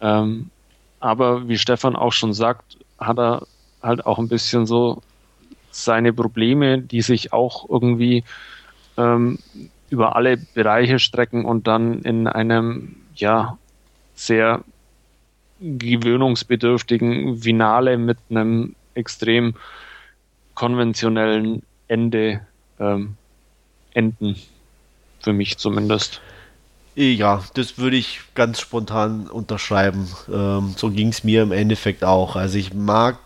Ähm, 0.00 0.50
aber 0.98 1.48
wie 1.48 1.56
Stefan 1.56 1.96
auch 1.96 2.12
schon 2.12 2.34
sagt, 2.34 2.78
hat 2.98 3.18
er 3.18 3.46
halt 3.82 4.04
auch 4.04 4.18
ein 4.18 4.28
bisschen 4.28 4.66
so 4.66 5.00
seine 5.70 6.12
Probleme, 6.12 6.78
die 6.80 7.02
sich 7.02 7.32
auch 7.32 7.68
irgendwie 7.68 8.24
ähm, 8.96 9.38
über 9.90 10.16
alle 10.16 10.36
Bereiche 10.36 10.98
strecken 10.98 11.44
und 11.44 11.66
dann 11.66 12.02
in 12.02 12.26
einem 12.26 12.96
ja 13.14 13.58
sehr 14.14 14.62
gewöhnungsbedürftigen 15.60 17.38
Finale 17.38 17.98
mit 17.98 18.18
einem 18.30 18.74
extrem 18.94 19.54
konventionellen 20.54 21.62
Ende 21.88 22.40
ähm, 22.78 23.16
enden. 23.94 24.36
Für 25.20 25.32
mich 25.32 25.58
zumindest. 25.58 26.20
Ja, 26.94 27.44
das 27.54 27.78
würde 27.78 27.96
ich 27.96 28.20
ganz 28.34 28.60
spontan 28.60 29.26
unterschreiben. 29.28 30.08
Ähm, 30.32 30.74
so 30.76 30.90
ging 30.90 31.08
es 31.08 31.24
mir 31.24 31.42
im 31.42 31.52
Endeffekt 31.52 32.04
auch. 32.04 32.36
Also 32.36 32.58
ich 32.58 32.74
mag 32.74 33.18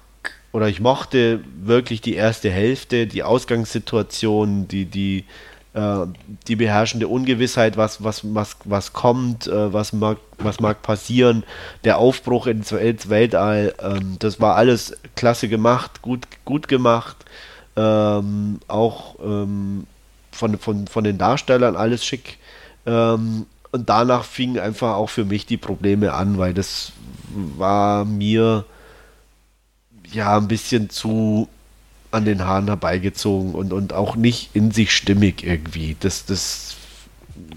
oder 0.54 0.68
ich 0.68 0.80
mochte 0.80 1.40
wirklich 1.60 2.00
die 2.00 2.14
erste 2.14 2.48
Hälfte, 2.48 3.08
die 3.08 3.24
Ausgangssituation, 3.24 4.68
die, 4.68 4.84
die, 4.84 5.24
äh, 5.72 6.06
die 6.46 6.54
beherrschende 6.54 7.08
Ungewissheit, 7.08 7.76
was, 7.76 8.04
was, 8.04 8.20
was, 8.32 8.58
was 8.62 8.92
kommt, 8.92 9.48
äh, 9.48 9.72
was, 9.72 9.92
mag, 9.92 10.18
was 10.38 10.60
mag 10.60 10.80
passieren, 10.82 11.42
der 11.82 11.98
Aufbruch 11.98 12.46
ins, 12.46 12.70
Weltall, 12.70 13.74
ähm, 13.82 14.14
das 14.20 14.40
war 14.40 14.54
alles 14.54 14.96
klasse 15.16 15.48
gemacht, 15.48 16.02
gut, 16.02 16.28
gut 16.44 16.68
gemacht. 16.68 17.16
Ähm, 17.74 18.60
auch 18.68 19.16
ähm, 19.24 19.88
von, 20.30 20.56
von, 20.58 20.86
von 20.86 21.02
den 21.02 21.18
Darstellern 21.18 21.74
alles 21.74 22.04
schick. 22.04 22.38
Ähm, 22.86 23.46
und 23.72 23.88
danach 23.88 24.22
fingen 24.22 24.60
einfach 24.60 24.94
auch 24.94 25.10
für 25.10 25.24
mich 25.24 25.46
die 25.46 25.56
Probleme 25.56 26.12
an, 26.12 26.38
weil 26.38 26.54
das 26.54 26.92
war 27.56 28.04
mir 28.04 28.64
ja 30.14 30.36
ein 30.36 30.48
bisschen 30.48 30.90
zu 30.90 31.48
an 32.10 32.24
den 32.24 32.44
Haaren 32.44 32.66
herbeigezogen 32.66 33.54
und, 33.54 33.72
und 33.72 33.92
auch 33.92 34.14
nicht 34.14 34.50
in 34.54 34.70
sich 34.70 34.92
stimmig 34.92 35.44
irgendwie. 35.44 35.96
Das, 35.98 36.24
das 36.24 36.76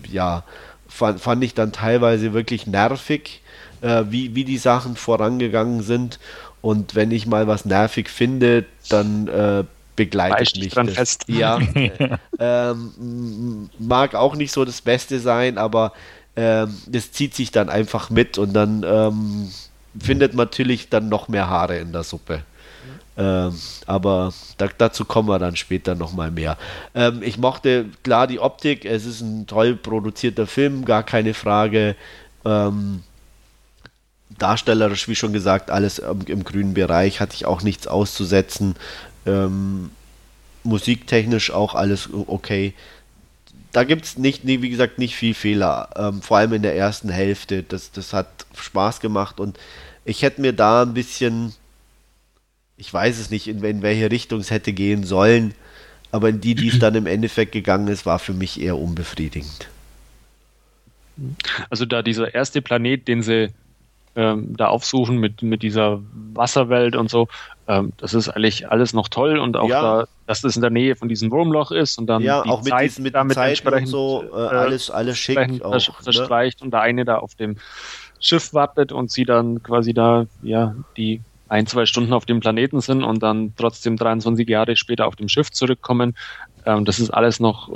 ja, 0.10 0.44
fand, 0.88 1.20
fand 1.22 1.44
ich 1.44 1.54
dann 1.54 1.72
teilweise 1.72 2.34
wirklich 2.34 2.66
nervig, 2.66 3.42
äh, 3.82 4.06
wie, 4.10 4.34
wie 4.34 4.44
die 4.44 4.58
Sachen 4.58 4.96
vorangegangen 4.96 5.84
sind. 5.84 6.20
Und 6.62 6.96
wenn 6.96 7.12
ich 7.12 7.28
mal 7.28 7.48
was 7.48 7.66
nervig 7.66 8.10
finde, 8.10 8.66
dann 8.90 9.28
äh, 9.28 9.64
begleitet 9.96 10.58
mich 10.58 10.74
dran 10.74 10.88
das. 10.88 10.96
Fest. 10.96 11.26
Ja, 11.28 11.60
ähm, 12.40 13.70
mag 13.78 14.16
auch 14.16 14.36
nicht 14.36 14.52
so 14.52 14.66
das 14.66 14.82
Beste 14.82 15.20
sein, 15.20 15.60
aber 15.60 15.94
ähm, 16.36 16.76
das 16.88 17.12
zieht 17.12 17.36
sich 17.36 17.52
dann 17.52 17.70
einfach 17.70 18.10
mit 18.10 18.38
und 18.38 18.54
dann 18.54 18.84
ähm, 18.88 19.50
findet 19.99 20.34
man 20.34 20.45
natürlich 20.48 20.90
dann 20.90 21.10
noch 21.10 21.28
mehr 21.28 21.49
Haare 21.49 21.78
in 21.78 21.91
der 21.91 22.03
Suppe. 22.03 22.44
Ähm, 23.18 23.57
aber 23.88 24.32
da, 24.57 24.68
dazu 24.78 25.03
kommen 25.03 25.28
wir 25.28 25.40
dann 25.40 25.56
später 25.56 25.95
nochmal 25.95 26.30
mehr. 26.30 26.57
Ähm, 26.94 27.24
ich 27.24 27.40
mochte 27.40 27.86
klar 28.03 28.28
die 28.28 28.40
Optik, 28.40 28.86
es 28.86 29.06
ist 29.06 29.22
ein 29.22 29.48
toll 29.48 29.76
produzierter 29.76 30.45
Film, 30.45 30.86
gar 30.86 31.02
keine 31.02 31.34
Frage. 31.34 31.95
Ähm, 32.45 33.02
darstellerisch, 34.38 35.07
wie 35.07 35.15
schon 35.15 35.34
gesagt, 35.34 35.72
alles 35.72 35.98
im, 35.98 36.22
im, 36.28 36.44
grünen 36.44 36.76
Bereich, 36.76 37.19
hatte 37.19 37.34
ich 37.34 37.48
auch 37.48 37.64
nichts 37.64 37.88
auszusetzen. 37.88 38.76
Ähm, 39.26 39.90
musiktechnisch 40.64 41.49
auch 41.52 41.74
alles 41.74 42.10
okay. 42.28 42.76
Da 43.72 43.84
gibt 43.84 44.06
es 44.06 44.18
nicht, 44.18 44.44
nee, 44.44 44.61
wie 44.61 44.69
gesagt, 44.69 44.99
nicht 44.99 45.15
viel 45.15 45.34
Fehler. 45.34 45.90
Ähm, 45.95 46.22
vor 46.22 46.38
allem 46.38 46.53
in 46.53 46.61
der 46.61 46.76
ersten 46.76 47.10
Hälfte. 47.10 47.64
Das, 47.64 47.91
das 47.91 48.14
hat 48.14 48.28
Spaß 48.56 48.99
gemacht 48.99 49.40
und 49.40 49.57
ich 50.08 50.22
hätte 50.22 50.42
mir 50.42 50.54
da 50.54 50.84
ein 50.84 50.94
bisschen, 50.94 51.54
ich 52.78 52.92
weiß 52.92 53.20
es 53.20 53.30
nicht, 53.30 53.48
in, 53.48 53.62
in 53.64 53.82
welche 53.82 54.10
Richtung 54.10 54.40
es 54.40 54.52
hätte 54.52 54.72
gehen 54.72 55.04
sollen, 55.04 55.54
aber 56.12 56.30
in 56.30 56.40
die, 56.40 56.56
die 56.56 56.70
es 56.70 56.80
dann 56.80 56.96
im 56.96 57.06
Endeffekt 57.06 57.52
gegangen 57.52 57.90
ist, 57.90 58.06
war 58.06 58.18
für 58.18 58.34
mich 58.34 58.62
eher 58.62 58.78
unbefriedigend. 58.78 59.68
Also 61.70 61.86
da 61.86 62.02
dieser 62.02 62.34
erste 62.34 62.62
Planet, 62.62 63.08
den 63.08 63.22
sie 63.22 63.50
ähm, 64.16 64.56
da 64.56 64.68
aufsuchen 64.68 65.18
mit, 65.18 65.42
mit 65.42 65.62
dieser 65.62 66.00
Wasserwelt 66.34 66.96
und 66.96 67.10
so, 67.10 67.28
ähm, 67.68 67.92
das 67.98 68.14
ist 68.14 68.30
eigentlich 68.30 68.72
alles 68.72 68.94
noch 68.94 69.10
toll 69.10 69.38
und 69.38 69.58
auch 69.58 69.68
ja. 69.68 69.82
da, 69.82 70.08
dass 70.26 70.42
das 70.42 70.56
in 70.56 70.62
der 70.62 70.72
Nähe 70.72 70.96
von 70.96 71.10
diesem 71.10 71.32
Wurmloch 71.32 71.72
ist 71.72 71.98
und 71.98 72.08
dann 72.08 72.22
ja, 72.22 72.44
auch 72.44 72.64
mit, 72.64 72.72
Zeit, 72.72 72.86
diesen, 72.86 73.04
mit 73.04 73.14
damit 73.14 73.36
Zeit 73.36 73.50
entsprechend 73.50 73.90
so, 73.90 74.24
äh, 74.32 74.36
alles, 74.36 74.90
alles 74.90 75.18
schick 75.18 75.62
auch, 75.62 76.02
verstreicht 76.02 76.62
ne? 76.62 76.66
und 76.66 76.72
der 76.72 76.82
eine 76.82 77.04
da 77.04 77.18
auf 77.18 77.36
dem 77.36 77.58
Schiff 78.19 78.53
wartet 78.53 78.91
und 78.91 79.11
sie 79.11 79.26
dann 79.26 79.61
quasi 79.64 79.94
da, 79.94 80.26
ja, 80.41 80.76
die 80.95 81.22
ein, 81.49 81.68
zwei 81.68 81.85
Stunden 81.85 82.14
auf 82.14 82.26
dem 82.26 82.39
Planeten 82.39 82.81
sind 82.81 83.03
und 83.03 83.23
dann 83.23 83.53
trotzdem 83.57 83.98
23 83.98 84.48
Jahre 84.48 84.76
später 84.76 85.07
auf 85.07 85.15
dem 85.15 85.30
Schiff 85.30 85.52
zurückkommen. 85.52 86.15
Ähm, 86.65 86.85
das 86.85 86.99
ist 86.99 87.10
alles 87.11 87.39
noch 87.39 87.69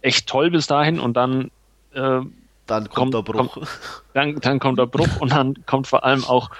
echt 0.00 0.26
toll 0.26 0.50
bis 0.50 0.66
dahin 0.66 1.00
und 1.00 1.16
dann 1.16 1.50
äh, 1.92 2.20
dann 2.68 2.90
kommt, 2.90 3.12
kommt, 3.12 3.14
der 3.14 3.22
Bruch. 3.22 3.52
Kommt, 3.52 3.68
dann, 4.12 4.40
dann 4.40 4.58
kommt 4.58 4.78
der 4.78 4.86
Bruch 4.86 5.20
und 5.20 5.32
dann 5.32 5.54
kommt 5.64 5.86
vor 5.86 6.04
allem 6.04 6.24
auch 6.24 6.50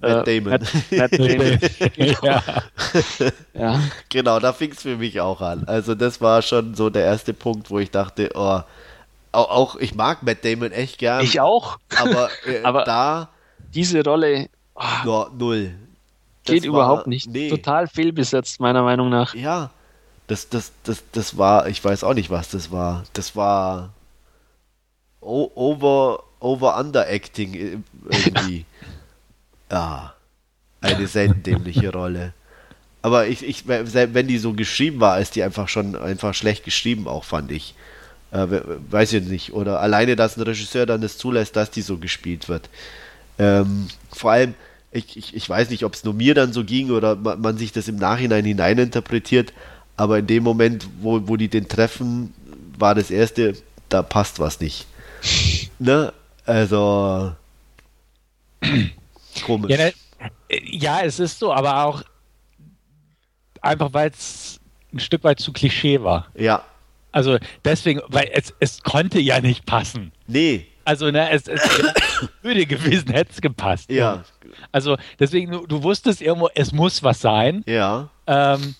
äh, 0.00 0.14
Matt 0.14 0.26
Damon. 0.28 0.50
Matt, 0.50 0.62
Matt 0.92 1.12
Damon. 1.18 1.58
genau. 1.96 2.18
Ja. 2.22 2.42
ja. 3.54 3.80
Genau, 4.08 4.38
da 4.38 4.52
fing 4.52 4.70
es 4.70 4.82
für 4.82 4.96
mich 4.96 5.20
auch 5.20 5.40
an. 5.40 5.64
Also 5.66 5.96
das 5.96 6.20
war 6.20 6.42
schon 6.42 6.74
so 6.74 6.88
der 6.88 7.04
erste 7.04 7.34
Punkt, 7.34 7.70
wo 7.70 7.80
ich 7.80 7.90
dachte, 7.90 8.30
oh, 8.34 8.60
auch, 9.36 9.50
auch 9.50 9.76
ich 9.76 9.94
mag 9.94 10.22
Matt 10.22 10.44
Damon 10.44 10.72
echt 10.72 10.98
gern. 10.98 11.22
Ich 11.22 11.40
auch. 11.40 11.78
Aber, 11.96 12.30
äh, 12.46 12.60
aber 12.64 12.84
da 12.84 13.28
diese 13.74 14.02
Rolle 14.02 14.48
oh, 14.74 14.82
no, 15.04 15.28
null. 15.36 15.74
geht 16.44 16.62
war, 16.62 16.68
überhaupt 16.68 17.06
nicht. 17.06 17.28
Nee. 17.28 17.50
Total 17.50 17.86
fehlbesetzt 17.86 18.60
meiner 18.60 18.82
Meinung 18.82 19.10
nach. 19.10 19.34
Ja. 19.34 19.70
Das, 20.28 20.48
das, 20.48 20.72
das, 20.82 21.04
das 21.12 21.38
war, 21.38 21.68
ich 21.68 21.84
weiß 21.84 22.02
auch 22.02 22.14
nicht, 22.14 22.30
was 22.30 22.48
das 22.48 22.72
war. 22.72 23.04
Das 23.12 23.36
war 23.36 23.90
over, 25.20 26.24
over 26.40 26.78
underacting 26.78 27.84
irgendwie. 28.10 28.64
ja, 29.70 30.14
eine 30.80 31.06
sehr 31.06 31.28
dämliche 31.28 31.92
Rolle. 31.92 32.32
Aber 33.02 33.28
ich, 33.28 33.44
ich, 33.44 33.68
wenn 33.68 34.26
die 34.26 34.38
so 34.38 34.52
geschrieben 34.52 34.98
war, 34.98 35.20
ist 35.20 35.36
die 35.36 35.44
einfach 35.44 35.68
schon 35.68 35.94
einfach 35.94 36.34
schlecht 36.34 36.64
geschrieben, 36.64 37.06
auch 37.06 37.22
fand 37.22 37.52
ich. 37.52 37.76
Äh, 38.30 38.46
weiß 38.90 39.12
ich 39.14 39.24
nicht. 39.24 39.52
Oder 39.52 39.80
alleine, 39.80 40.16
dass 40.16 40.36
ein 40.36 40.42
Regisseur 40.42 40.86
dann 40.86 41.00
das 41.00 41.18
zulässt, 41.18 41.56
dass 41.56 41.70
die 41.70 41.82
so 41.82 41.98
gespielt 41.98 42.48
wird. 42.48 42.68
Ähm, 43.38 43.88
vor 44.12 44.32
allem, 44.32 44.54
ich, 44.92 45.16
ich, 45.16 45.34
ich 45.34 45.48
weiß 45.48 45.70
nicht, 45.70 45.84
ob 45.84 45.94
es 45.94 46.04
nur 46.04 46.14
mir 46.14 46.34
dann 46.34 46.52
so 46.52 46.64
ging 46.64 46.90
oder 46.90 47.16
man, 47.16 47.40
man, 47.40 47.58
sich 47.58 47.72
das 47.72 47.88
im 47.88 47.96
Nachhinein 47.96 48.44
hineininterpretiert, 48.44 49.52
aber 49.96 50.18
in 50.18 50.26
dem 50.26 50.42
Moment, 50.42 50.88
wo, 51.00 51.28
wo 51.28 51.36
die 51.36 51.48
den 51.48 51.68
treffen, 51.68 52.32
war 52.78 52.94
das 52.94 53.10
erste, 53.10 53.54
da 53.88 54.02
passt 54.02 54.38
was 54.38 54.60
nicht. 54.60 54.86
ne? 55.78 56.12
Also. 56.44 57.32
komisch. 59.44 59.70
Ja, 59.70 59.76
ne, 59.76 59.92
ja, 60.62 61.00
es 61.02 61.20
ist 61.20 61.38
so, 61.38 61.52
aber 61.52 61.84
auch 61.84 62.02
einfach, 63.60 63.92
weil 63.92 64.10
es 64.10 64.60
ein 64.92 65.00
Stück 65.00 65.24
weit 65.24 65.40
zu 65.40 65.52
Klischee 65.52 66.02
war. 66.02 66.28
Ja. 66.34 66.64
Also 67.16 67.38
deswegen, 67.64 68.02
weil 68.08 68.28
es, 68.34 68.52
es 68.60 68.82
konnte 68.82 69.18
ja 69.18 69.40
nicht 69.40 69.64
passen. 69.64 70.12
Nee. 70.26 70.66
Also, 70.84 71.10
ne, 71.10 71.30
es, 71.30 71.48
es 71.48 71.62
würde 72.42 72.66
gewesen, 72.66 73.10
hätte 73.10 73.32
es 73.32 73.40
gepasst. 73.40 73.90
Ja. 73.90 74.22
Also 74.70 74.98
deswegen, 75.18 75.50
du, 75.50 75.66
du, 75.66 75.82
wusstest 75.82 76.20
irgendwo, 76.20 76.50
es 76.54 76.72
muss 76.72 77.02
was 77.02 77.22
sein. 77.22 77.64
Ja. 77.66 78.10
Ähm, 78.26 78.74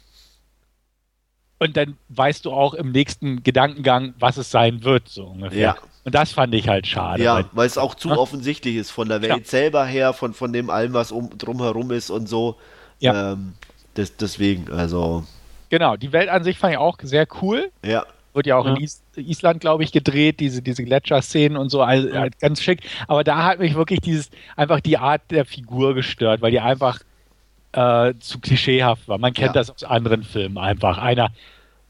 und 1.58 1.78
dann 1.78 1.96
weißt 2.10 2.44
du 2.44 2.52
auch 2.52 2.74
im 2.74 2.92
nächsten 2.92 3.42
Gedankengang, 3.42 4.12
was 4.18 4.36
es 4.36 4.50
sein 4.50 4.84
wird, 4.84 5.08
so 5.08 5.28
ungefähr. 5.28 5.58
Ja. 5.58 5.76
Und 6.04 6.14
das 6.14 6.32
fand 6.32 6.54
ich 6.54 6.68
halt 6.68 6.86
schade. 6.86 7.22
Ja, 7.22 7.42
weil, 7.52 7.66
es 7.66 7.78
auch 7.78 7.94
zu 7.94 8.10
ja. 8.10 8.18
offensichtlich 8.18 8.76
ist 8.76 8.90
von 8.90 9.08
der 9.08 9.22
Welt 9.22 9.30
ja. 9.30 9.44
selber 9.44 9.86
her, 9.86 10.12
von, 10.12 10.34
von 10.34 10.52
dem 10.52 10.68
allem, 10.68 10.92
was 10.92 11.10
um, 11.10 11.30
drumherum 11.38 11.90
ist 11.90 12.10
und 12.10 12.28
so. 12.28 12.56
Ja. 12.98 13.32
Ähm, 13.32 13.54
das, 13.94 14.14
deswegen, 14.14 14.70
also. 14.70 15.24
Genau, 15.70 15.96
die 15.96 16.12
Welt 16.12 16.28
an 16.28 16.44
sich 16.44 16.58
fand 16.58 16.74
ich 16.74 16.78
auch 16.78 16.98
sehr 17.02 17.26
cool. 17.40 17.72
Ja. 17.82 18.04
Wird 18.36 18.46
ja 18.46 18.56
auch 18.58 18.66
ja. 18.66 18.74
in 18.74 18.84
Is 18.84 19.02
Island, 19.16 19.60
glaube 19.60 19.82
ich, 19.82 19.92
gedreht, 19.92 20.40
diese, 20.40 20.60
diese 20.60 20.84
Gletscher-Szenen 20.84 21.56
und 21.56 21.70
so, 21.70 21.80
also, 21.82 22.08
ja. 22.08 22.20
halt 22.20 22.38
ganz 22.38 22.62
schick. 22.62 22.82
Aber 23.08 23.24
da 23.24 23.44
hat 23.44 23.58
mich 23.58 23.74
wirklich 23.74 24.00
dieses, 24.00 24.30
einfach 24.56 24.80
die 24.80 24.98
Art 24.98 25.22
der 25.30 25.46
Figur 25.46 25.94
gestört, 25.94 26.42
weil 26.42 26.50
die 26.50 26.60
einfach 26.60 27.00
äh, 27.72 28.12
zu 28.20 28.38
klischeehaft 28.38 29.08
war. 29.08 29.16
Man 29.18 29.32
kennt 29.32 29.48
Ja. 29.48 29.52
das 29.54 29.70
aus 29.70 29.84
anderen 29.84 30.22
Filmen 30.22 30.58
einfach. 30.58 30.98
Einer. 30.98 31.30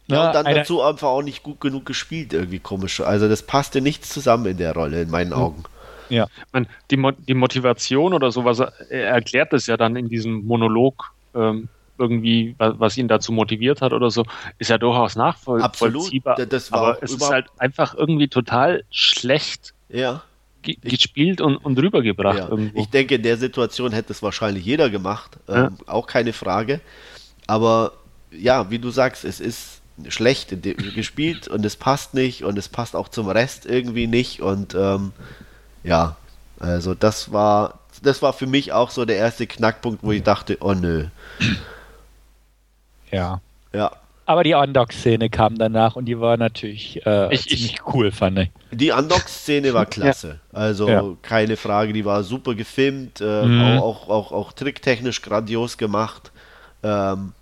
Ja, 0.09 0.21
ne, 0.23 0.27
und 0.29 0.35
dann 0.37 0.47
einer- 0.47 0.59
dazu 0.61 0.83
einfach 0.83 1.09
auch 1.09 1.23
nicht 1.23 1.43
gut 1.43 1.61
genug 1.61 1.85
gespielt, 1.85 2.33
irgendwie 2.33 2.61
komisch. 2.61 3.01
Also 3.01 3.29
das 3.29 3.43
passte 3.43 3.81
nichts 3.81 4.09
zusammen 4.11 4.47
in 4.47 4.57
der 4.57 4.73
Rolle, 4.73 5.03
in 5.03 5.11
meinen 5.11 5.33
Augen. 5.33 5.65
ja. 6.09 6.29
Meine, 6.53 6.67
die, 6.93 6.97
Mo 6.97 7.11
die 7.11 7.35
Motivation 7.35 8.15
oder 8.15 8.31
sowas, 8.31 8.61
er 8.61 9.09
erklärt 9.09 9.53
es 9.53 9.67
ja 9.67 9.77
dann 9.77 9.97
in 9.97 10.09
diesem 10.09 10.47
Monolog 10.47 11.13
ähm, 11.35 11.69
irgendwie, 11.99 12.55
was, 12.59 12.97
ihn 12.97 13.09
dazu 13.09 13.33
motiviert 13.33 13.81
hat 13.83 13.93
oder 13.93 14.11
so, 14.11 14.25
ist 14.59 14.69
ja 14.71 14.79
durchaus 14.79 15.17
Absolut. 15.17 15.63
nachvollziehbar. 15.63 16.37
Da- 16.37 16.47
das 16.47 16.71
war 16.73 16.81
aber 16.81 17.03
es 17.03 17.13
ist 17.13 17.29
halt 17.29 17.47
einfach 17.59 17.95
irgendwie 17.95 18.29
total 18.29 18.85
schlecht 18.91 19.75
Ja. 19.89 20.23
ge 20.63 20.77
gespielt 20.83 21.41
und, 21.41 21.57
und 21.57 21.79
rübergebracht 21.79 22.39
Ja, 22.39 22.59
ich 22.75 22.89
denke, 22.89 23.15
in 23.17 23.23
der 23.23 23.37
Situation 23.37 23.93
hätte 23.93 24.13
es 24.13 24.23
wahrscheinlich 24.23 24.65
jeder 24.65 24.91
gemacht, 24.91 25.39
ähm, 25.49 25.77
auch 25.87 26.07
keine 26.07 26.33
Frage. 26.33 26.81
Aber 27.47 27.93
ja, 28.31 28.71
wie 28.71 28.79
du 28.79 28.91
sagst, 28.91 29.25
es 29.25 29.41
ist 29.41 29.81
schlecht 30.09 30.55
gespielt 30.95 31.49
und 31.49 31.65
es 31.65 31.77
passt 31.77 32.13
nicht 32.13 32.45
und 32.45 32.59
es 32.59 32.69
passt 32.69 32.95
auch 32.95 33.09
zum 33.09 33.29
Rest 33.29 33.65
irgendwie 33.65 34.07
nicht 34.07 34.41
und 34.43 34.75
ähm, 34.75 35.13
ja, 35.85 36.17
also 36.61 36.95
das 36.95 37.33
war 37.33 37.79
das 38.03 38.21
war 38.21 38.35
für 38.35 38.47
mich 38.47 38.73
auch 38.75 38.91
so 38.91 39.07
der 39.07 39.17
erste 39.17 39.47
Knackpunkt, 39.47 40.03
wo 40.03 40.13
ich 40.13 40.23
dachte, 40.23 40.59
oh 40.61 40.75
nö, 40.75 41.07
ja. 43.11 43.41
ja. 43.73 43.91
Aber 44.29 44.43
die 44.43 44.55
Undock-Szene 44.55 45.31
kam 45.31 45.57
danach 45.57 45.95
und 45.95 46.07
die 46.07 46.19
war 46.19 46.37
natürlich 46.37 47.01
äh, 47.07 47.33
Ich- 47.33 47.51
ich- 47.53 47.59
ziemlich 47.59 47.81
cool, 47.95 48.11
fand 48.11 48.39
ich. 48.41 48.51
Die 48.73 48.91
Undock-Szene 48.91 49.73
war 49.73 49.87
klasse. 49.87 50.41
Also 50.53 50.89
Ja. 50.89 51.05
keine 51.23 51.57
Frage, 51.57 51.93
die 51.93 52.05
war 52.05 52.25
super 52.25 52.55
gefilmt, 52.57 53.21
äh, 53.21 53.45
Mhm. 53.45 53.79
auch, 53.79 54.09
auch, 54.09 54.11
auch, 54.11 54.33
auch 54.33 54.53
tricktechnisch 54.53 55.23
grandios 55.23 55.79
gemacht. 55.79 56.33
Ähm, 56.83 57.33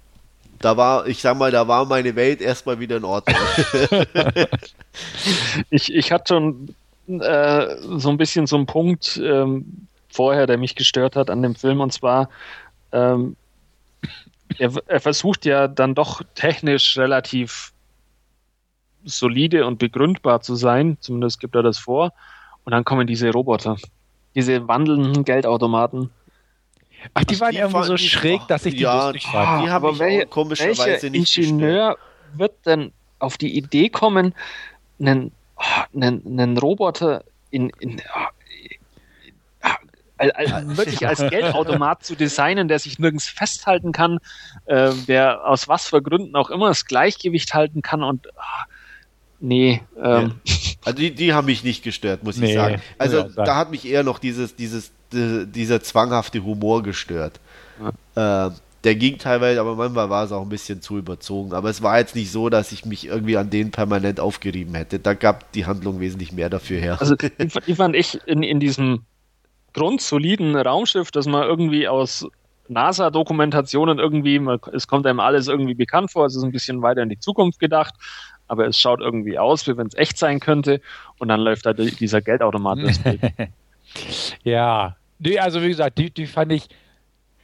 da 0.60 0.76
war, 0.76 1.06
ich 1.06 1.20
sag 1.22 1.36
mal, 1.38 1.50
da 1.50 1.66
war 1.68 1.84
meine 1.86 2.16
Welt 2.16 2.40
erstmal 2.42 2.78
wieder 2.80 2.96
in 2.98 3.04
Ordnung. 3.04 3.36
Ich, 5.70 5.92
ich 5.92 6.12
hatte 6.12 6.34
schon 6.34 6.74
äh, 7.08 7.76
so 7.98 8.10
ein 8.10 8.16
bisschen 8.16 8.46
so 8.46 8.56
einen 8.56 8.66
Punkt 8.66 9.20
ähm, 9.22 9.88
vorher, 10.08 10.46
der 10.46 10.58
mich 10.58 10.74
gestört 10.76 11.16
hat 11.16 11.30
an 11.30 11.42
dem 11.42 11.54
Film, 11.54 11.80
und 11.80 11.92
zwar, 11.92 12.28
ähm, 12.92 13.36
er, 14.58 14.72
er 14.86 15.00
versucht 15.00 15.44
ja 15.44 15.68
dann 15.68 15.94
doch 15.94 16.22
technisch 16.34 16.96
relativ 16.98 17.72
solide 19.04 19.66
und 19.66 19.78
begründbar 19.78 20.40
zu 20.40 20.54
sein, 20.54 20.96
zumindest 21.00 21.40
gibt 21.40 21.54
er 21.54 21.62
das 21.62 21.78
vor, 21.78 22.12
und 22.64 22.72
dann 22.72 22.84
kommen 22.84 23.06
diese 23.06 23.30
Roboter, 23.30 23.76
diese 24.34 24.66
wandelnden 24.66 25.24
Geldautomaten. 25.24 26.10
Ach, 27.12 27.24
die 27.24 27.36
Ach, 27.36 27.40
waren 27.40 27.50
die 27.50 27.58
irgendwie 27.58 27.84
so 27.84 27.96
schräg, 27.98 28.40
dass 28.48 28.64
ich 28.64 28.76
die 28.76 28.82
ja, 28.82 29.06
lustig 29.06 29.26
fand. 29.26 29.64
die 29.64 29.70
habe 29.70 29.90
ich 29.90 29.98
wel- 29.98 30.24
auch 30.24 30.30
komischerweise 30.30 31.02
welcher 31.02 31.10
nicht 31.10 31.36
Ingenieur 31.36 31.98
wird 32.32 32.54
denn 32.64 32.92
auf 33.18 33.36
die 33.36 33.56
Idee 33.56 33.90
kommen, 33.90 34.34
einen, 34.98 35.32
ah, 35.56 35.84
einen, 35.94 36.22
einen 36.26 36.56
Roboter 36.56 37.24
in, 37.50 37.70
in 37.78 38.00
ah, 40.18 40.24
ah, 40.24 40.28
al- 40.36 40.52
al- 40.52 40.76
wirklich 40.76 41.06
als 41.06 41.18
Geldautomat 41.30 42.04
zu 42.04 42.14
designen, 42.16 42.68
der 42.68 42.78
sich 42.78 42.98
nirgends 42.98 43.26
festhalten 43.28 43.92
kann, 43.92 44.18
äh, 44.66 44.92
der 45.08 45.46
aus 45.46 45.68
was 45.68 45.86
für 45.86 46.02
Gründen 46.02 46.36
auch 46.36 46.50
immer 46.50 46.68
das 46.68 46.84
Gleichgewicht 46.86 47.54
halten 47.54 47.82
kann 47.82 48.02
und 48.02 48.26
ah, 48.36 48.64
nee, 49.40 49.82
ähm, 50.02 50.34
Also 50.84 50.98
die, 50.98 51.14
die 51.14 51.32
haben 51.32 51.46
mich 51.46 51.64
nicht 51.64 51.82
gestört, 51.82 52.22
muss 52.24 52.36
ich 52.36 52.42
Nee, 52.42 52.54
sagen. 52.54 52.82
Also 52.98 53.26
ich 53.26 53.32
sagen. 53.34 53.46
da 53.46 53.56
hat 53.56 53.70
mich 53.70 53.86
eher 53.86 54.02
noch 54.02 54.18
dieses, 54.18 54.54
dieses, 54.56 54.92
di- 55.12 55.46
dieser 55.46 55.82
zwanghafte 55.82 56.44
Humor 56.44 56.82
gestört. 56.82 57.40
Äh, 58.14 58.50
der 58.84 58.94
ging 58.96 59.16
teilweise, 59.16 59.60
aber 59.60 59.76
manchmal 59.76 60.10
war 60.10 60.24
es 60.24 60.32
auch 60.32 60.42
ein 60.42 60.50
bisschen 60.50 60.82
zu 60.82 60.98
überzogen. 60.98 61.54
Aber 61.54 61.70
es 61.70 61.82
war 61.82 61.98
jetzt 61.98 62.14
nicht 62.14 62.30
so, 62.30 62.50
dass 62.50 62.70
ich 62.70 62.84
mich 62.84 63.06
irgendwie 63.06 63.38
an 63.38 63.48
denen 63.48 63.70
permanent 63.70 64.20
aufgerieben 64.20 64.74
hätte. 64.74 64.98
Da 64.98 65.14
gab 65.14 65.50
die 65.52 65.64
Handlung 65.64 66.00
wesentlich 66.00 66.32
mehr 66.32 66.50
dafür 66.50 66.80
her. 66.80 66.98
Also 67.00 67.14
die, 67.16 67.30
die 67.66 67.74
fand 67.74 67.96
ich 67.96 68.20
in, 68.26 68.42
in 68.42 68.60
diesem 68.60 69.06
grundsoliden 69.74 70.56
Raumschiff, 70.56 71.10
das 71.10 71.26
man 71.26 71.42
irgendwie 71.44 71.86
aus 71.88 72.26
NASA-Dokumentationen 72.68 73.98
irgendwie, 73.98 74.38
man, 74.38 74.58
es 74.72 74.86
kommt 74.86 75.06
einem 75.06 75.20
alles 75.20 75.48
irgendwie 75.48 75.74
bekannt 75.74 76.10
vor, 76.10 76.24
es 76.26 76.34
ist 76.34 76.42
ein 76.42 76.52
bisschen 76.52 76.80
weiter 76.80 77.02
in 77.02 77.10
die 77.10 77.18
Zukunft 77.18 77.58
gedacht, 77.60 77.94
aber 78.48 78.66
es 78.66 78.78
schaut 78.78 79.00
irgendwie 79.00 79.38
aus, 79.38 79.66
wie 79.66 79.76
wenn 79.76 79.86
es 79.88 79.94
echt 79.94 80.16
sein 80.16 80.40
könnte 80.40 80.80
und 81.18 81.28
dann 81.28 81.40
läuft 81.40 81.66
da 81.66 81.72
die- 81.74 81.94
dieser 81.94 82.22
Geldautomat. 82.22 82.78
Ja, 84.42 84.96
nee, 85.18 85.38
also 85.38 85.62
wie 85.62 85.68
gesagt, 85.68 85.98
die, 85.98 86.10
die 86.10 86.26
fand 86.26 86.52
ich, 86.52 86.68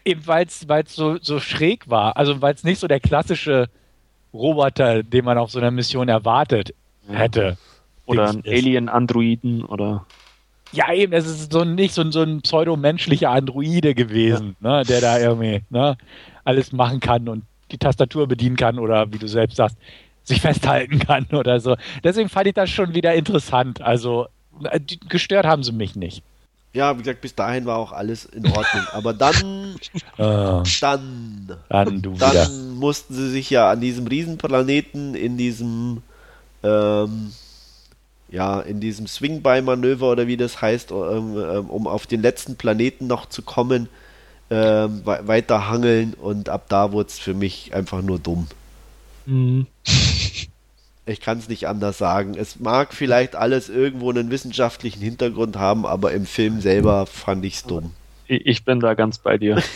eben 0.05 0.27
weil 0.27 0.47
es 0.47 0.67
so, 0.89 1.19
so 1.21 1.39
schräg 1.39 1.89
war, 1.89 2.17
also 2.17 2.41
weil 2.43 2.55
es 2.55 2.65
nicht 2.65 2.79
so 2.81 2.89
der 2.89 2.99
klassische 3.01 3.69
Roboter, 4.33 5.03
den 5.03 5.25
man 5.25 5.39
auf 5.39 5.51
so 5.51 5.59
einer 5.59 5.71
Mission 5.71 6.09
erwartet 6.09 6.75
hätte. 7.09 7.57
Oder 8.07 8.29
ein 8.31 8.43
Dings 8.43 8.47
ist. 8.47 8.53
Alien-Androiden 8.65 9.65
oder 9.65 10.07
Ja, 10.73 10.93
eben, 10.93 11.13
es 11.13 11.27
ist 11.27 11.53
so 11.53 11.65
nicht 11.65 11.95
so, 11.95 12.03
ein- 12.03 12.13
so 12.13 12.23
ein 12.23 12.43
pseudomenschlicher 12.43 13.31
Androide 13.31 13.95
gewesen, 13.95 14.57
ne, 14.61 14.85
der 14.85 15.01
da 15.01 15.19
irgendwie 15.19 15.63
ne, 15.71 15.97
alles 16.45 16.73
machen 16.73 17.01
kann 17.01 17.29
und 17.29 17.43
die 17.73 17.79
Tastatur 17.79 18.27
bedienen 18.29 18.57
kann 18.57 18.79
oder 18.79 19.13
wie 19.13 19.19
du 19.19 19.27
selbst 19.29 19.57
sagst, 19.57 19.77
sich 20.23 20.41
festhalten 20.41 20.99
kann 21.01 21.27
oder 21.33 21.59
so. 21.61 21.77
Deswegen 22.05 22.29
fand 22.29 22.47
ich 22.49 22.55
das 22.55 22.71
schon 22.71 22.95
wieder 22.95 23.15
interessant. 23.15 23.81
Also 23.81 24.29
äh, 24.65 24.79
gestört 25.09 25.47
haben 25.47 25.63
sie 25.63 25.73
mich 25.73 25.97
nicht. 25.97 26.23
Ja, 26.73 26.95
wie 26.97 26.99
gesagt, 27.03 27.21
bis 27.21 27.35
dahin 27.35 27.67
war 27.67 27.79
auch 27.79 27.91
alles 27.91 28.27
in 28.27 28.47
Ordnung. 28.47 28.85
Aber 28.93 29.13
dann, 29.13 29.75
Äh, 30.19 30.63
dann, 30.81 31.51
dann 31.69 32.03
dann 32.47 32.75
mussten 32.77 33.15
sie 33.15 33.29
sich 33.31 33.51
ja 33.51 33.71
an 33.73 33.81
diesem 33.81 34.07
Riesenplaneten 34.07 35.17
in 35.17 35.37
diesem, 35.37 36.03
ähm, 36.63 37.33
ja, 38.31 38.61
in 38.61 38.81
diesem 38.81 39.07
Swing-By-Manöver 39.07 40.11
oder 40.11 40.27
wie 40.27 40.37
das 40.37 40.63
heißt, 40.63 40.93
ähm, 40.93 41.37
ähm, 41.37 41.71
um 41.71 41.87
auf 41.87 42.07
den 42.07 42.23
letzten 42.23 42.57
Planeten 42.57 43.07
noch 43.07 43.27
zu 43.27 43.43
kommen, 43.43 43.89
ähm, 44.51 45.03
we 45.05 45.21
weiter 45.25 45.69
hangeln 45.69 46.15
und 46.15 46.49
ab 46.49 46.67
da 46.69 46.93
wurde 46.93 47.09
es 47.09 47.19
für 47.19 47.35
mich 47.35 47.75
einfach 47.75 48.03
nur 48.03 48.19
dumm. 48.19 48.47
Ich 51.07 51.21
kann 51.21 51.39
es 51.39 51.49
nicht 51.49 51.67
anders 51.67 51.99
sagen. 51.99 52.35
Es 52.37 52.61
mag 52.61 52.95
vielleicht 52.95 53.35
alles 53.35 53.69
irgendwo 53.69 54.11
einen 54.11 54.31
wissenschaftlichen 54.31 55.01
Hintergrund 55.01 55.57
haben, 55.57 55.87
aber 55.87 56.13
im 56.13 56.27
Film 56.27 56.61
selber 56.61 57.07
fand 57.07 57.45
ich 57.45 57.55
es 57.55 57.65
dumm. 57.65 57.93
ich, 58.27 58.47
ich 58.47 58.65
bin 58.65 58.81
da 58.81 58.95
ganz 58.95 59.19
bei 59.19 59.39
dir. 59.39 59.63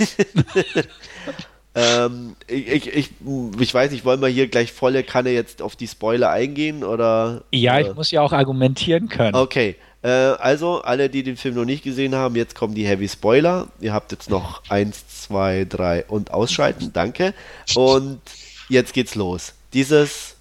Ähm, 1.76 2.36
ich, 2.46 2.68
ich, 2.68 2.94
ich, 2.94 3.10
ich 3.58 3.74
weiß 3.74 3.90
nicht, 3.90 4.04
wollen 4.04 4.20
wir 4.20 4.28
hier 4.28 4.46
gleich 4.46 4.72
volle 4.72 5.02
Kanne 5.02 5.30
jetzt 5.30 5.60
auf 5.60 5.74
die 5.74 5.88
Spoiler 5.88 6.30
eingehen 6.30 6.84
oder? 6.84 7.42
Ja, 7.52 7.78
äh, 7.78 7.82
ich 7.88 7.94
muss 7.94 8.10
ja 8.12 8.20
auch 8.22 8.32
argumentieren 8.32 9.08
können. 9.08 9.34
Okay, 9.34 9.74
äh, 10.02 10.08
also 10.08 10.82
alle, 10.82 11.08
die 11.10 11.24
den 11.24 11.36
Film 11.36 11.56
noch 11.56 11.64
nicht 11.64 11.82
gesehen 11.82 12.14
haben, 12.14 12.36
jetzt 12.36 12.54
kommen 12.54 12.74
die 12.74 12.86
Heavy 12.86 13.08
Spoiler. 13.08 13.66
Ihr 13.80 13.92
habt 13.92 14.12
jetzt 14.12 14.30
noch 14.30 14.62
eins, 14.68 15.04
zwei, 15.08 15.66
drei 15.68 16.04
und 16.06 16.30
ausschalten, 16.32 16.92
danke. 16.92 17.34
Und 17.74 18.20
jetzt 18.68 18.92
geht's 18.94 19.16
los. 19.16 19.54
Dieses, 19.72 20.36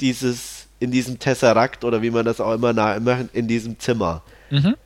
dieses, 0.00 0.66
in 0.80 0.90
diesem 0.90 1.18
Tesseract 1.18 1.84
oder 1.84 2.00
wie 2.00 2.10
man 2.10 2.24
das 2.24 2.40
auch 2.40 2.54
immer 2.54 2.72
na- 2.72 2.96
in 3.32 3.48
diesem 3.48 3.78
Zimmer. 3.78 4.22
Mhm. 4.48 4.76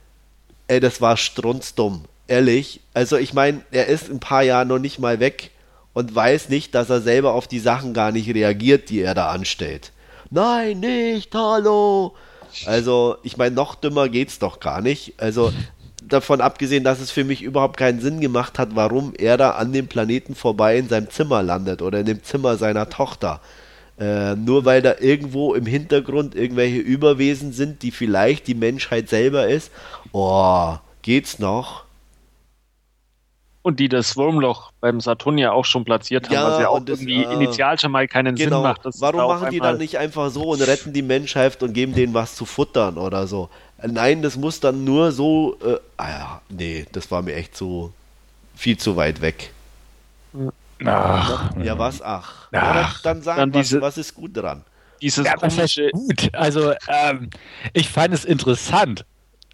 Ey, 0.67 0.81
das 0.81 1.01
war 1.01 1.17
strunzdumm. 1.17 2.05
Ehrlich. 2.29 2.81
Also 2.95 3.17
ich 3.17 3.35
meine, 3.35 3.63
er 3.71 3.87
ist 3.87 4.11
ein 4.11 4.21
paar 4.21 4.43
Jahre 4.43 4.67
noch 4.67 4.79
nicht 4.79 4.99
mal 4.99 5.21
weg 5.21 5.51
und 5.93 6.15
weiß 6.15 6.49
nicht, 6.49 6.75
dass 6.75 6.91
er 6.91 7.01
selber 7.01 7.35
auf 7.35 7.47
die 7.47 7.59
Sachen 7.59 7.95
gar 7.95 8.13
nicht 8.13 8.33
reagiert, 8.35 8.91
die 8.91 9.01
er 9.01 9.15
da 9.15 9.31
anstellt. 9.31 9.93
Nein, 10.31 10.81
nicht, 10.81 11.35
hallo. 11.35 12.15
Also, 12.67 13.17
ich 13.23 13.37
meine, 13.37 13.55
noch 13.55 13.75
dümmer 13.75 14.09
geht's 14.09 14.39
doch 14.39 14.61
gar 14.61 14.81
nicht. 14.81 15.15
Also, 15.19 15.53
davon 16.03 16.41
abgesehen, 16.41 16.85
dass 16.85 17.01
es 17.01 17.11
für 17.11 17.25
mich 17.25 17.43
überhaupt 17.43 17.77
keinen 17.77 18.01
Sinn 18.01 18.21
gemacht 18.21 18.59
hat, 18.59 18.71
warum 18.75 19.15
er 19.17 19.37
da 19.37 19.53
an 19.53 19.73
dem 19.73 19.89
Planeten 19.89 20.35
vorbei 20.35 20.79
in 20.79 20.89
seinem 20.89 21.11
Zimmer 21.11 21.43
landet 21.43 21.83
oder 21.83 22.01
in 22.01 22.07
dem 22.07 22.23
Zimmer 22.23 22.57
seiner 22.57 22.89
Tochter. 22.89 23.41
Äh, 23.99 24.37
nur 24.37 24.65
weil 24.65 24.83
da 24.83 24.97
irgendwo 25.01 25.55
im 25.55 25.67
Hintergrund 25.67 26.35
irgendwelche 26.35 26.79
Überwesen 26.79 27.53
sind, 27.53 27.83
die 27.83 27.91
vielleicht 27.91 28.47
die 28.47 28.55
Menschheit 28.55 29.09
selber 29.09 29.49
ist. 29.49 29.71
Oh, 30.13 30.77
geht's 31.03 31.39
noch? 31.39 31.82
Und 33.63 33.79
die 33.79 33.89
das 33.89 34.17
Wurmloch 34.17 34.73
beim 34.81 35.01
Saturn 35.01 35.39
ja 35.39 35.53
auch 35.53 35.65
schon 35.65 35.85
platziert 35.85 36.27
haben, 36.27 36.35
Ja, 36.35 36.51
was 36.51 36.59
ja 36.61 36.69
auch 36.69 36.77
und 36.79 36.89
das, 36.89 37.01
irgendwie 37.01 37.23
äh, 37.23 37.33
initial 37.35 37.79
schon 37.79 37.93
mal 37.93 38.09
keinen 38.09 38.37
Sinn 38.37 38.47
Genau. 38.47 38.63
macht. 38.63 38.85
dass 38.85 39.01
Warum 39.01 39.19
da 39.21 39.27
machen 39.29 39.51
die 39.51 39.61
dann 39.61 39.79
nicht 39.79 39.99
einfach 39.99 40.31
so 40.31 40.51
und 40.51 40.63
retten 40.63 40.93
die 40.93 41.03
Menschheit 41.03 41.63
und 41.63 41.73
geben 41.73 41.95
denen 41.95 42.13
was 42.13 42.35
zu 42.35 42.45
futtern 42.45 42.99
oder 42.99 43.27
so? 43.29 43.51
Äh, 43.79 43.87
Nein, 43.89 44.21
das 44.23 44.37
muss 44.37 44.59
dann 44.59 44.85
nur 44.85 45.13
so. 45.13 45.57
Äh, 45.65 45.77
ah 45.97 46.09
ja, 46.09 46.41
nee, 46.49 46.87
das 46.91 47.09
war 47.13 47.23
mir 47.23 47.35
echt 47.37 47.57
so 47.57 47.93
viel 48.57 48.77
zu 48.77 48.97
weit 48.97 49.21
weg. 49.21 49.53
Ach, 50.85 51.51
Ja, 51.63 51.79
was? 51.79 52.03
Ach. 52.03 52.49
Ach. 52.49 52.53
Ja, 52.53 52.73
dann, 52.75 52.87
dann 53.05 53.23
sag, 53.23 53.37
Dann 53.37 53.55
was, 53.55 53.61
diese- 53.69 53.81
was 53.81 53.97
ist 53.99 54.15
gut 54.15 54.37
dran? 54.37 54.63
Dieses 55.01 55.27
ja, 55.27 55.35
komische, 55.35 55.91
gut? 55.91 56.31
Also, 56.33 56.73
ähm, 56.89 57.31
ich 57.73 57.89
fand 57.89 58.15
es 58.15 58.25
interessant. 58.25 59.05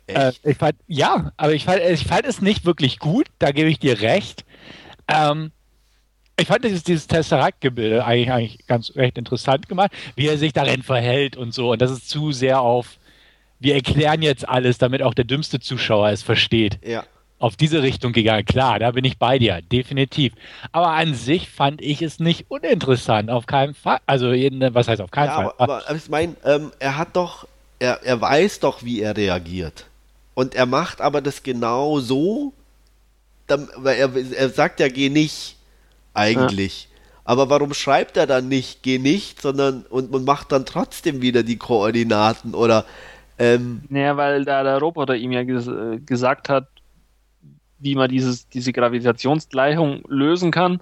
Äh, 0.08 0.32
ich 0.42 0.56
fand, 0.56 0.76
ja, 0.86 1.32
aber 1.36 1.52
ich 1.52 1.64
fand, 1.64 1.80
ich 1.80 2.04
fand 2.04 2.26
es 2.26 2.40
nicht 2.40 2.64
wirklich 2.64 2.98
gut, 2.98 3.26
da 3.38 3.52
gebe 3.52 3.68
ich 3.68 3.78
dir 3.78 4.00
recht. 4.00 4.44
Ähm, 5.06 5.52
ich 6.40 6.46
fand 6.46 6.64
dieses, 6.64 6.84
dieses 6.84 7.06
Tesseract-Gebilde 7.08 8.04
eigentlich, 8.04 8.30
eigentlich 8.30 8.66
ganz 8.66 8.94
recht 8.94 9.18
interessant 9.18 9.68
gemacht, 9.68 9.90
wie 10.14 10.28
er 10.28 10.38
sich 10.38 10.52
darin 10.52 10.82
verhält 10.82 11.36
und 11.36 11.52
so. 11.52 11.72
Und 11.72 11.82
das 11.82 11.90
ist 11.90 12.08
zu 12.08 12.30
sehr 12.32 12.60
auf, 12.60 12.96
wir 13.58 13.74
erklären 13.74 14.22
jetzt 14.22 14.48
alles, 14.48 14.78
damit 14.78 15.02
auch 15.02 15.14
der 15.14 15.24
dümmste 15.24 15.58
Zuschauer 15.58 16.10
es 16.10 16.22
versteht. 16.22 16.78
Ja. 16.84 17.04
Auf 17.40 17.56
diese 17.56 17.82
Richtung 17.82 18.12
gegangen. 18.12 18.44
Klar, 18.44 18.78
da 18.78 18.92
bin 18.92 19.04
ich 19.04 19.18
bei 19.18 19.38
dir, 19.38 19.62
definitiv. 19.62 20.32
Aber 20.72 20.90
an 20.90 21.14
sich 21.14 21.48
fand 21.48 21.80
ich 21.80 22.02
es 22.02 22.18
nicht 22.18 22.46
uninteressant, 22.48 23.30
auf 23.30 23.46
keinen 23.46 23.74
Fall. 23.74 23.98
Also, 24.06 24.28
was 24.28 24.88
heißt 24.88 25.00
auf 25.00 25.10
keinen 25.10 25.26
ja, 25.26 25.34
Fall? 25.34 25.52
Aber, 25.58 25.88
aber 25.88 25.96
ich 25.96 26.08
meine, 26.08 26.36
ähm, 26.44 26.72
er 26.80 26.96
hat 26.96 27.14
doch, 27.14 27.46
er, 27.78 28.02
er 28.02 28.20
weiß 28.20 28.60
doch, 28.60 28.82
wie 28.82 29.00
er 29.00 29.16
reagiert. 29.16 29.87
Und 30.38 30.54
er 30.54 30.66
macht 30.66 31.00
aber 31.00 31.20
das 31.20 31.42
genau 31.42 31.98
so, 31.98 32.52
weil 33.48 33.98
er, 33.98 34.14
er 34.14 34.48
sagt 34.50 34.78
ja, 34.78 34.86
geh 34.86 35.08
nicht 35.08 35.56
eigentlich. 36.14 36.84
Ja. 36.84 36.98
Aber 37.24 37.50
warum 37.50 37.74
schreibt 37.74 38.16
er 38.16 38.28
dann 38.28 38.46
nicht, 38.46 38.84
geh 38.84 39.00
nicht, 39.00 39.42
sondern 39.42 39.82
und, 39.90 40.14
und 40.14 40.24
macht 40.24 40.52
dann 40.52 40.64
trotzdem 40.64 41.22
wieder 41.22 41.42
die 41.42 41.56
Koordinaten 41.56 42.54
oder 42.54 42.84
ähm, 43.36 43.82
Naja, 43.88 44.16
weil 44.16 44.44
da 44.44 44.62
der 44.62 44.78
Roboter 44.78 45.16
ihm 45.16 45.32
ja 45.32 45.42
ges 45.42 45.66
äh, 45.66 45.98
gesagt 45.98 46.48
hat, 46.48 46.68
wie 47.80 47.96
man 47.96 48.08
dieses, 48.08 48.48
diese 48.48 48.72
Gravitationsgleichung 48.72 50.04
lösen 50.06 50.52
kann 50.52 50.80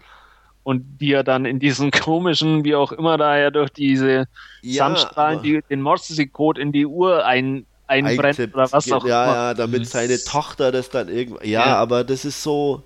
und 0.64 0.84
wie 0.98 1.12
er 1.12 1.24
dann 1.24 1.46
in 1.46 1.60
diesen 1.60 1.90
komischen, 2.04 2.62
wie 2.64 2.74
auch 2.74 2.92
immer 2.92 3.16
da 3.16 3.38
ja 3.38 3.50
durch 3.50 3.70
diese 3.70 4.28
ja, 4.60 4.84
Sandstrahlen 4.84 5.40
die, 5.40 5.62
den 5.70 5.80
Morse-Code 5.80 6.60
in 6.60 6.72
die 6.72 6.84
Uhr 6.84 7.24
ein, 7.24 7.64
einbrennt 7.86 8.38
oder 8.54 8.70
was 8.72 8.90
auch 8.92 9.06
ja, 9.06 9.24
immer. 9.24 9.34
Ja, 9.34 9.54
damit 9.54 9.88
seine 9.88 10.22
Tochter 10.22 10.72
das 10.72 10.90
dann 10.90 11.08
irgendwie. 11.08 11.50
Ja, 11.50 11.66
ja, 11.66 11.76
aber 11.76 12.04
das 12.04 12.24
ist 12.24 12.42
so. 12.42 12.82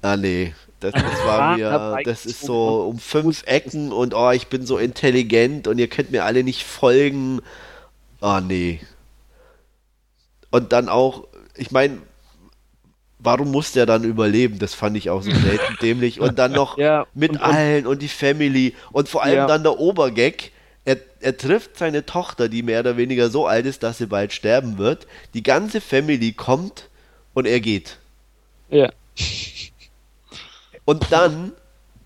Ah, 0.00 0.16
nee. 0.16 0.54
Das, 0.80 0.92
das 0.94 1.24
war 1.24 1.56
mir, 1.56 2.02
das 2.04 2.26
ist 2.26 2.40
so 2.40 2.88
um 2.88 2.98
fünf 2.98 3.44
Ecken 3.46 3.92
und 3.92 4.14
oh, 4.14 4.32
ich 4.32 4.48
bin 4.48 4.66
so 4.66 4.78
intelligent 4.78 5.68
und 5.68 5.78
ihr 5.78 5.88
könnt 5.88 6.10
mir 6.10 6.24
alle 6.24 6.42
nicht 6.42 6.64
folgen. 6.64 7.40
Ah, 8.20 8.38
oh, 8.38 8.40
nee. 8.40 8.80
Und 10.50 10.72
dann 10.72 10.88
auch, 10.88 11.28
ich 11.56 11.70
meine, 11.70 11.98
warum 13.20 13.50
muss 13.52 13.72
der 13.72 13.86
dann 13.86 14.02
überleben? 14.02 14.58
Das 14.58 14.74
fand 14.74 14.96
ich 14.96 15.08
auch 15.08 15.22
so 15.22 15.30
selten 15.30 15.76
dämlich. 15.82 16.20
Und 16.20 16.38
dann 16.38 16.52
noch 16.52 16.76
ja, 16.78 17.06
mit 17.14 17.30
und, 17.30 17.40
allen 17.40 17.86
und 17.86 18.02
die 18.02 18.08
Family 18.08 18.74
und 18.90 19.08
vor 19.08 19.22
allem 19.22 19.36
ja. 19.36 19.46
dann 19.46 19.62
der 19.62 19.78
Obergag. 19.78 20.50
Er, 21.22 21.26
er 21.26 21.36
trifft 21.36 21.78
seine 21.78 22.04
Tochter, 22.04 22.48
die 22.48 22.62
mehr 22.62 22.80
oder 22.80 22.96
weniger 22.96 23.30
so 23.30 23.46
alt 23.46 23.66
ist, 23.66 23.82
dass 23.82 23.98
sie 23.98 24.06
bald 24.06 24.32
sterben 24.32 24.78
wird. 24.78 25.06
Die 25.34 25.42
ganze 25.42 25.80
Family 25.80 26.32
kommt 26.32 26.88
und 27.34 27.46
er 27.46 27.60
geht. 27.60 27.98
Ja. 28.68 28.90
Und 30.84 31.12
dann, 31.12 31.52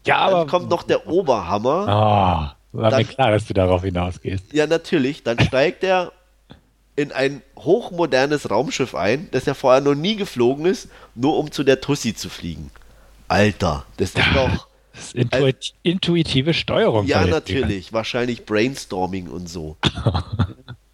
ja, 0.05 0.31
dann 0.31 0.47
kommt 0.47 0.69
noch 0.69 0.83
der 0.83 1.07
Oberhammer. 1.07 1.89
Ah, 1.89 2.57
war 2.73 2.91
dann, 2.91 2.99
mir 3.01 3.07
klar, 3.07 3.31
dass 3.31 3.47
du 3.47 3.55
darauf 3.55 3.83
hinausgehst. 3.83 4.53
Ja, 4.53 4.67
natürlich. 4.67 5.23
Dann 5.23 5.41
steigt 5.41 5.83
er 5.83 6.13
in 6.97 7.13
ein 7.13 7.43
hochmodernes 7.59 8.51
Raumschiff 8.51 8.95
ein, 8.95 9.29
das 9.31 9.47
ja 9.47 9.55
vorher 9.55 9.81
noch 9.81 9.95
nie 9.95 10.17
geflogen 10.17 10.67
ist, 10.67 10.89
nur 11.15 11.39
um 11.39 11.51
zu 11.53 11.63
der 11.63 11.81
Tussi 11.81 12.15
zu 12.15 12.29
fliegen. 12.29 12.71
Alter, 13.29 13.85
das 13.97 14.11
ist 14.11 14.27
doch. 14.35 14.67
Das 14.97 15.07
ist 15.07 15.15
intuit 15.15 15.75
intuitive 15.83 16.55
Steuerung. 16.55 17.07
Ja, 17.07 17.27
natürlich. 17.27 17.93
Wahrscheinlich 17.93 18.45
Brainstorming 18.45 19.29
und 19.29 19.49
so. 19.49 19.77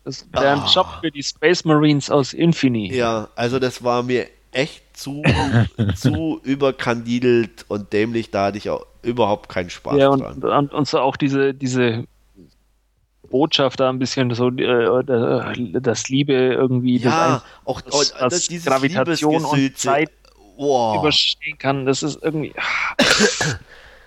Das 0.04 0.26
wäre 0.32 0.48
ein 0.48 0.58
ah. 0.58 0.68
Job 0.68 0.86
für 1.00 1.12
die 1.12 1.22
Space 1.22 1.64
Marines 1.64 2.10
aus 2.10 2.32
Infini. 2.32 2.92
Ja, 2.92 3.28
also 3.36 3.60
das 3.60 3.84
war 3.84 4.02
mir 4.02 4.26
echt 4.50 4.96
zu, 4.96 5.22
zu 5.94 6.40
überkandidelt 6.42 7.64
und 7.68 7.92
dämlich, 7.92 8.32
da 8.32 8.46
hatte 8.46 8.58
ich 8.58 8.68
auch 8.68 8.84
überhaupt 9.02 9.48
keinen 9.48 9.70
Spaß 9.70 9.96
ja, 9.96 10.08
und, 10.08 10.20
dran. 10.20 10.42
Und, 10.42 10.74
und 10.74 10.88
so 10.88 10.98
auch 10.98 11.16
diese, 11.16 11.54
diese 11.54 12.04
Botschaft 13.30 13.80
da 13.80 13.88
ein 13.88 13.98
bisschen 13.98 14.34
so, 14.34 14.48
äh, 14.48 15.80
das 15.80 16.08
Liebe 16.08 16.32
irgendwie, 16.32 16.98
ja, 16.98 17.34
das 17.34 17.42
auch, 17.64 17.80
das, 17.80 18.12
das 18.12 18.48
Gravitation 18.64 19.44
und 19.44 19.78
Zeit 19.78 20.10
wow. 20.56 20.98
überstehen 20.98 21.58
kann, 21.58 21.86
das 21.86 22.02
ist 22.02 22.22
irgendwie. 22.22 22.52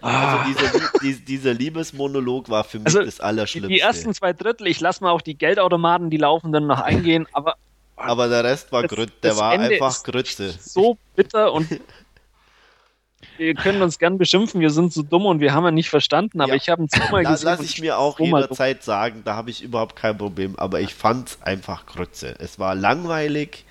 Also 0.05 0.53
dieser, 0.53 0.89
die, 1.01 1.25
dieser 1.25 1.53
Liebesmonolog 1.53 2.49
war 2.49 2.63
für 2.63 2.77
mich 2.77 2.87
also 2.87 3.03
das 3.03 3.19
Allerschlimmste. 3.19 3.69
Die 3.69 3.79
ersten 3.79 4.13
zwei 4.13 4.33
Drittel, 4.33 4.67
ich 4.67 4.79
lasse 4.79 5.03
mal 5.03 5.11
auch 5.11 5.21
die 5.21 5.35
Geldautomaten, 5.35 6.09
die 6.09 6.17
laufenden 6.17 6.67
noch 6.67 6.79
eingehen, 6.79 7.27
aber 7.33 7.55
aber 7.97 8.27
der 8.27 8.43
Rest 8.43 8.71
war 8.71 8.83
Grütze, 8.83 9.13
der 9.23 9.37
war 9.37 9.53
Ende 9.53 9.71
einfach 9.71 10.03
Grütze. 10.03 10.53
So 10.59 10.97
bitter 11.15 11.53
und 11.53 11.67
wir 13.37 13.55
können 13.55 13.81
uns 13.81 13.97
gern 13.97 14.17
beschimpfen, 14.17 14.61
wir 14.61 14.69
sind 14.69 14.93
so 14.93 15.01
dumm 15.01 15.25
und 15.25 15.39
wir 15.39 15.53
haben 15.53 15.63
ja 15.63 15.71
nicht 15.71 15.89
verstanden, 15.89 16.41
aber 16.41 16.51
ja. 16.51 16.55
ich 16.57 16.69
habe 16.69 16.83
ihn 16.83 16.89
zweimal 16.89 17.23
gesehen. 17.23 17.45
Lass 17.45 17.61
ich 17.61 17.81
mir 17.81 17.97
auch 17.97 18.19
jederzeit 18.19 18.83
sagen, 18.83 19.23
da 19.25 19.35
habe 19.35 19.49
ich 19.49 19.63
überhaupt 19.63 19.95
kein 19.95 20.17
Problem, 20.17 20.55
aber 20.57 20.81
ich 20.81 20.93
fand 20.93 21.29
es 21.29 21.41
einfach 21.41 21.85
Grütze. 21.85 22.35
Es 22.39 22.59
war 22.59 22.75
langweilig. 22.75 23.65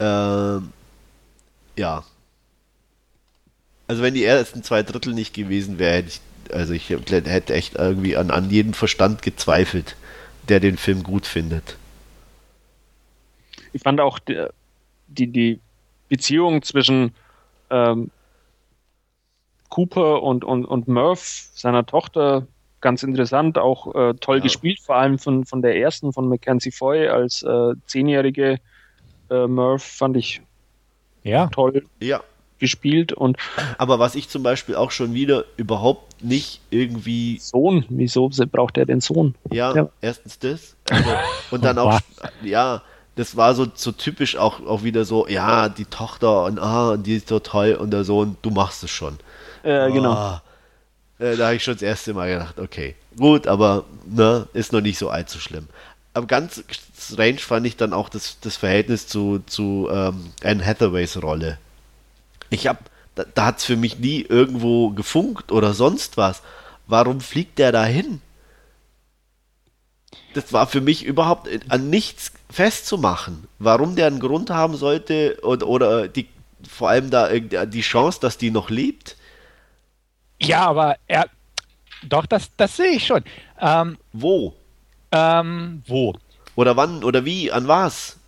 Ähm, 0.00 0.72
ja. 1.76 2.04
Also 3.92 4.02
wenn 4.02 4.14
die 4.14 4.24
ersten 4.24 4.62
zwei 4.62 4.82
Drittel 4.82 5.12
nicht 5.12 5.34
gewesen 5.34 5.78
wären, 5.78 5.94
hätte 5.94 6.08
ich, 6.08 6.54
also 6.54 6.72
ich 6.72 6.88
hätte 6.90 7.54
echt 7.54 7.76
irgendwie 7.76 8.16
an, 8.16 8.30
an 8.30 8.50
jeden 8.50 8.74
Verstand 8.74 9.22
gezweifelt, 9.22 9.96
der 10.48 10.60
den 10.60 10.76
Film 10.78 11.02
gut 11.02 11.26
findet 11.26 11.76
ich 13.72 13.82
fand 13.82 14.00
auch 14.00 14.18
die, 14.18 14.46
die, 15.08 15.26
die 15.28 15.60
Beziehung 16.08 16.62
zwischen 16.62 17.14
ähm, 17.70 18.10
Cooper 19.68 20.22
und, 20.22 20.44
und, 20.44 20.64
und 20.66 20.88
Murph, 20.88 21.48
seiner 21.54 21.86
Tochter, 21.86 22.46
ganz 22.80 23.02
interessant, 23.02 23.58
auch 23.58 23.94
äh, 23.94 24.14
toll 24.14 24.38
ja. 24.38 24.42
gespielt, 24.42 24.80
vor 24.80 24.96
allem 24.96 25.18
von, 25.18 25.46
von 25.46 25.62
der 25.62 25.76
ersten, 25.76 26.12
von 26.12 26.28
Mackenzie 26.28 26.72
Foy 26.72 27.08
als 27.08 27.42
äh, 27.42 27.74
zehnjährige 27.86 28.58
äh, 29.30 29.46
Murph, 29.46 29.82
fand 29.82 30.16
ich 30.16 30.42
ja. 31.22 31.46
toll 31.48 31.86
ja. 32.00 32.22
Gespielt. 32.62 33.12
Und 33.12 33.36
Aber 33.76 33.98
was 33.98 34.14
ich 34.14 34.30
zum 34.30 34.42
Beispiel 34.42 34.76
auch 34.76 34.90
schon 34.90 35.12
wieder 35.12 35.44
überhaupt 35.58 36.24
nicht 36.24 36.60
irgendwie. 36.70 37.38
Sohn, 37.38 37.84
wieso 37.90 38.30
braucht 38.50 38.78
er 38.78 38.86
den 38.86 39.02
Sohn? 39.02 39.34
Ja, 39.50 39.74
ja. 39.74 39.90
erstens 40.00 40.38
das. 40.38 40.76
Also, 40.88 41.10
und 41.50 41.64
dann 41.64 41.76
auch, 41.76 42.00
ja, 42.42 42.80
das 43.16 43.36
war 43.36 43.54
so, 43.54 43.66
so 43.74 43.92
typisch 43.92 44.36
auch, 44.36 44.64
auch 44.64 44.84
wieder 44.84 45.04
so, 45.04 45.28
ja, 45.28 45.68
die 45.68 45.84
Tochter 45.84 46.44
und 46.44 46.58
ah, 46.58 46.96
die 46.96 47.16
ist 47.16 47.28
so 47.28 47.40
toll 47.40 47.74
und 47.74 47.90
der 47.90 48.04
Sohn, 48.04 48.36
du 48.40 48.50
machst 48.50 48.82
es 48.82 48.90
schon. 48.90 49.18
Oh, 49.64 49.92
genau. 49.92 50.40
Äh, 51.18 51.36
da 51.36 51.46
habe 51.46 51.56
ich 51.56 51.64
schon 51.64 51.74
das 51.74 51.82
erste 51.82 52.14
Mal 52.14 52.32
gedacht, 52.32 52.58
okay, 52.58 52.94
gut, 53.16 53.46
aber 53.46 53.84
ne, 54.06 54.48
ist 54.54 54.72
noch 54.72 54.80
nicht 54.80 54.98
so 54.98 55.10
allzu 55.10 55.38
schlimm. 55.38 55.68
Aber 56.14 56.26
ganz 56.26 56.62
strange 56.98 57.38
fand 57.38 57.66
ich 57.66 57.76
dann 57.76 57.92
auch 57.92 58.08
das, 58.08 58.38
das 58.40 58.56
Verhältnis 58.56 59.06
zu, 59.06 59.40
zu 59.46 59.88
ähm, 59.90 60.32
Anne 60.42 60.64
Hathaways 60.64 61.22
Rolle. 61.22 61.58
Ich 62.52 62.66
habe, 62.66 62.78
da, 63.14 63.24
da 63.34 63.46
hat 63.46 63.58
es 63.58 63.64
für 63.64 63.76
mich 63.76 63.98
nie 63.98 64.20
irgendwo 64.20 64.90
gefunkt 64.90 65.52
oder 65.52 65.74
sonst 65.74 66.16
was. 66.16 66.42
Warum 66.86 67.20
fliegt 67.20 67.58
der 67.58 67.72
da 67.72 67.84
hin? 67.84 68.20
das 70.34 70.52
war 70.52 70.66
für 70.66 70.80
mich 70.80 71.04
überhaupt 71.04 71.48
an 71.68 71.90
nichts 71.90 72.32
festzumachen. 72.50 73.48
Warum 73.58 73.96
der 73.96 74.06
einen 74.06 74.20
Grund 74.20 74.50
haben 74.50 74.76
sollte 74.76 75.38
oder, 75.42 75.66
oder 75.66 76.08
die, 76.08 76.28
vor 76.68 76.88
allem 76.88 77.10
da 77.10 77.28
die 77.38 77.80
Chance, 77.80 78.20
dass 78.20 78.38
die 78.38 78.50
noch 78.50 78.70
lebt. 78.70 79.16
Ja, 80.40 80.66
aber 80.66 80.96
er. 81.06 81.26
Doch, 82.04 82.26
das, 82.26 82.50
das 82.56 82.76
sehe 82.76 82.96
ich 82.96 83.06
schon. 83.06 83.22
Ähm, 83.60 83.96
wo? 84.12 84.54
Ähm, 85.12 85.82
wo? 85.86 86.14
Oder 86.56 86.76
wann 86.76 87.04
oder 87.04 87.24
wie? 87.24 87.52
An 87.52 87.68
was? 87.68 88.18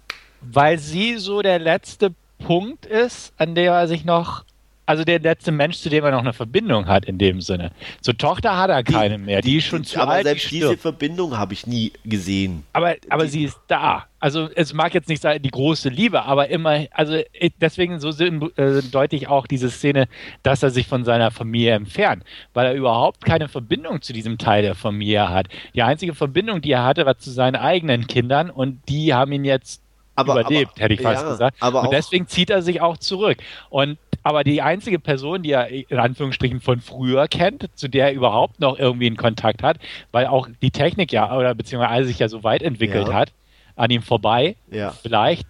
Weil 0.41 0.79
sie 0.79 1.17
so 1.17 1.43
der 1.43 1.59
letzte 1.59 2.15
Punkt 2.39 2.87
ist, 2.87 3.33
an 3.37 3.55
der 3.55 3.73
er 3.73 3.89
sich 3.89 4.05
noch 4.05 4.45
also 4.87 5.05
der 5.05 5.21
letzte 5.21 5.53
Mensch, 5.53 5.79
zu 5.79 5.89
dem 5.89 6.05
er 6.05 6.11
noch 6.11 6.21
eine 6.21 6.33
Verbindung 6.33 6.87
hat 6.87 7.07
in 7.07 7.19
dem 7.19 7.41
Sinne. 7.41 7.71
Zur 8.01 8.17
Tochter 8.17 8.59
hat 8.59 8.71
er 8.71 8.83
keine 8.83 9.17
die, 9.17 9.25
mehr, 9.25 9.41
die, 9.41 9.51
die 9.51 9.57
ist 9.59 9.65
schon 9.65 9.85
zu 9.85 9.99
aber 9.99 10.13
alt. 10.13 10.21
Aber 10.21 10.29
selbst 10.31 10.51
die 10.51 10.57
diese 10.57 10.77
Verbindung 10.77 11.37
habe 11.37 11.55
ich 11.55 11.67
nie 11.67 11.93
gesehen. 12.05 12.65
Aber, 12.73 12.95
aber 13.09 13.27
sie 13.27 13.45
ist 13.45 13.59
da. 13.69 14.07
Also 14.21 14.49
es 14.55 14.73
mag 14.73 14.95
jetzt 14.95 15.09
nicht 15.09 15.23
sein, 15.23 15.41
die 15.43 15.51
große 15.51 15.89
Liebe, 15.89 16.23
aber 16.25 16.49
immer, 16.49 16.87
also 16.93 17.19
deswegen 17.61 17.99
so 18.01 18.09
äh, 18.09 18.83
deute 18.91 19.17
ich 19.17 19.29
auch 19.29 19.47
diese 19.47 19.71
Szene, 19.71 20.09
dass 20.43 20.63
er 20.63 20.71
sich 20.71 20.87
von 20.87 21.05
seiner 21.05 21.31
Familie 21.31 21.73
entfernt, 21.73 22.25
weil 22.55 22.67
er 22.67 22.75
überhaupt 22.75 23.25
keine 23.25 23.49
Verbindung 23.49 24.01
zu 24.01 24.13
diesem 24.13 24.39
Teil 24.39 24.63
der 24.63 24.75
Familie 24.75 25.29
hat. 25.29 25.49
Die 25.75 25.83
einzige 25.83 26.15
Verbindung, 26.15 26.63
die 26.63 26.73
er 26.73 26.85
hatte, 26.85 27.05
war 27.05 27.19
zu 27.19 27.31
seinen 27.31 27.57
eigenen 27.57 28.07
Kindern 28.07 28.51
und 28.51 28.81
die 28.89 29.13
haben 29.13 29.33
ihn 29.33 29.45
jetzt 29.45 29.84
aber, 30.15 30.41
überlebt, 30.41 30.73
aber, 30.73 30.81
hätte 30.81 30.95
ich 30.95 31.01
fast 31.01 31.23
ja, 31.23 31.31
gesagt. 31.31 31.63
und 31.63 31.93
deswegen 31.93 32.27
zieht 32.27 32.51
er 32.51 32.63
sich 32.63 32.81
auch 32.81 32.99
zurück. 32.99 33.39
Und 33.71 33.99
aber 34.23 34.43
die 34.43 34.63
einzige 34.63 34.99
Person, 34.99 35.43
die 35.43 35.53
er 35.53 35.69
in 35.69 35.99
Anführungsstrichen 35.99 36.61
von 36.61 36.81
früher 36.81 37.29
kennt, 37.29 37.69
zu 37.75 37.89
der 37.89 38.07
er 38.07 38.13
überhaupt 38.15 38.59
noch 38.59 38.79
irgendwie 38.79 39.07
einen 39.07 39.19
Kontakt 39.19 39.63
hat, 39.63 39.79
weil 40.13 40.27
auch 40.27 40.49
die 40.63 40.71
Technik 40.71 41.13
ja, 41.13 41.37
oder 41.37 41.55
beziehungsweise 41.55 42.09
sich 42.09 42.19
ja 42.19 42.29
so 42.29 42.43
weit 42.43 42.63
entwickelt 42.63 43.09
ja. 43.09 43.15
hat, 43.15 43.33
an 43.77 43.91
ihm 43.91 44.03
vorbei, 44.03 44.57
ja. 44.71 44.93
vielleicht, 44.93 45.47